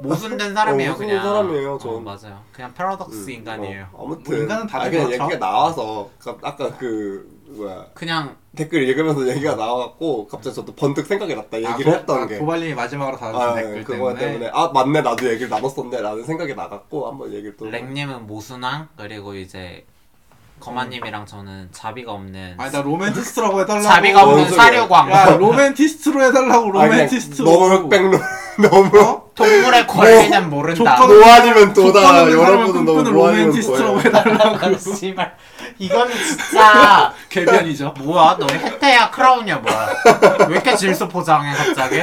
모순된 0.00 0.54
사람이에요 0.54 0.90
어, 0.90 0.92
모순된 0.92 1.16
그냥. 1.20 1.24
사람이에요, 1.34 1.78
전. 1.78 1.94
어, 1.94 2.00
맞아요. 2.00 2.40
그냥 2.52 2.74
패러독스 2.74 3.24
음, 3.26 3.30
인간이에요. 3.30 3.86
어, 3.92 4.04
아무튼 4.04 4.24
뭐 4.34 4.42
인간은 4.42 4.66
다들 4.66 4.86
아, 4.86 4.90
그냥 4.90 5.06
그렇죠. 5.06 5.22
얘기가 5.24 5.38
나와서 5.38 6.10
그- 6.18 6.38
아까 6.42 6.76
그 6.76 7.28
뭐야 7.46 7.86
그냥 7.94 8.36
댓글 8.56 8.82
읽으면서 8.88 9.26
얘기가 9.28 9.54
나와갖고 9.54 10.26
갑자기 10.26 10.56
저도 10.56 10.74
번뜩 10.74 11.06
생각이 11.06 11.34
났다 11.34 11.56
아, 11.56 11.60
얘기를 11.60 11.92
고- 11.92 11.98
했던 11.98 12.22
아, 12.22 12.26
게. 12.26 12.38
고발님이 12.38 12.74
마지막으로 12.74 13.16
달아준 13.16 13.40
아, 13.40 13.54
댓글 13.54 13.84
그거 13.84 14.14
때문에. 14.14 14.18
때문에. 14.18 14.50
아 14.52 14.68
맞네 14.74 15.00
나도 15.00 15.28
얘기를 15.28 15.48
나눴었네 15.48 16.00
라는 16.00 16.24
생각이 16.24 16.54
나갖고 16.54 17.08
한번 17.08 17.32
얘기를 17.32 17.56
또 17.56 17.66
랭님은 17.70 18.26
모순왕 18.26 18.88
그리고 18.96 19.34
이제 19.34 19.86
거마님이랑 20.64 21.26
저는 21.26 21.68
자비가 21.72 22.12
없는 22.12 22.54
아니 22.56 22.72
나 22.72 22.80
로맨티스트라고 22.80 23.60
해달라고. 23.60 23.84
자비가 23.86 24.22
없는 24.22 24.36
뭔 24.36 24.48
소리야. 24.48 24.62
사료광 24.64 25.10
야 25.12 25.36
로맨티스트로 25.36 26.22
해달라고 26.24 26.68
아, 26.68 26.72
그냥 26.72 26.88
로맨티스트로. 26.90 27.50
너무 27.50 27.74
흑백로 27.74 28.18
너무 28.70 28.98
어? 29.00 29.24
동물의 29.34 29.86
권리는 29.86 30.48
모른다. 30.48 30.96
조건- 30.96 31.08
노안이면 31.20 31.72
도다 31.74 32.00
족하는 32.00 32.02
사람을 32.02 32.32
여러분은 32.32 32.72
너무 32.84 32.86
꿈꾸는 32.86 33.12
노안이면 33.12 33.46
로맨티스트라고 33.48 34.00
해달라고. 34.00 34.78
씨발 34.96 35.36
이거는 35.78 36.14
진짜 36.16 37.12
개변이죠. 37.28 37.94
뭐야 37.98 38.36
너 38.38 38.46
혜태야 38.50 39.10
크라운이야 39.10 39.56
뭐야 39.58 39.88
왜 40.48 40.54
이렇게 40.54 40.76
질소 40.76 41.08
포장해 41.08 41.52
갑자기 41.54 42.02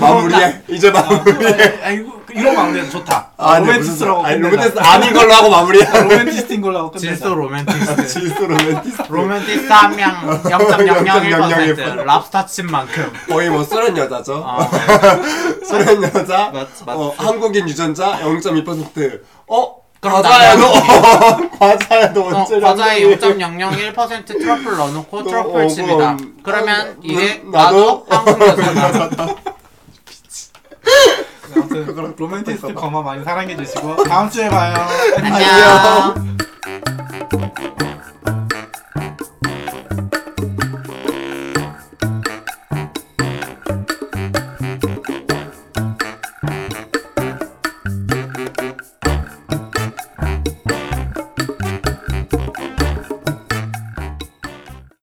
마무리해 0.00 0.62
이제 0.68 0.90
마무리해 0.90 1.80
아니 1.84 2.19
안 2.38 2.72
돼. 2.72 2.88
좋다. 2.88 3.30
아니, 3.36 3.66
로맨티스트라고. 3.66 4.22
무슨- 4.22 4.30
아니 4.34 4.40
끝내자. 4.42 4.56
로맨티스트 4.56 4.78
아닌 4.80 5.12
걸로 5.14 5.32
하고 5.34 5.50
마무리해 5.50 5.84
로맨티스트인 6.02 6.60
걸로 6.60 6.78
하고 6.78 6.90
끝내자. 6.90 7.08
질소 7.16 7.34
로맨티스트. 7.34 8.06
질소 8.06 8.46
로맨티스트. 8.46 9.02
로맨티스트 9.12 9.72
한명 9.72 10.42
0.001% 10.44 12.04
랍스타 12.04 12.46
친 12.46 12.66
만큼. 12.66 13.12
거의 13.28 13.50
뭐 13.50 13.64
쓰는 13.64 13.96
여자죠? 13.96 14.42
어, 14.46 14.70
쓰는 15.64 16.02
여자? 16.02 16.50
맞- 16.52 16.68
맞- 16.86 16.96
어, 16.96 17.14
한국인 17.16 17.68
유전자 17.68 18.18
0.2% 18.22 19.20
어? 19.48 19.80
그럼 20.00 20.22
과자에도 20.22 20.64
어, 22.24 22.34
원체 22.34 22.58
과자에 22.60 23.02
0.001% 23.02 24.26
트러플 24.26 24.76
넣어놓고 24.76 25.24
트러플 25.24 25.64
어, 25.64 25.68
칩이다. 25.68 25.94
그럼- 25.96 26.34
그러면 26.42 26.80
아, 26.88 26.94
이게 27.02 27.42
음, 27.44 27.50
나도? 27.50 28.06
나도? 28.08 28.30
한국 28.32 28.58
여자다 28.58 29.26
아무튼 31.56 32.14
로맨티스트 32.16 32.74
거만 32.74 33.04
많이 33.04 33.24
사랑해주시고 33.24 34.04
다음 34.04 34.30
주에 34.30 34.48
봐요. 34.48 34.74
안녕. 35.22 36.30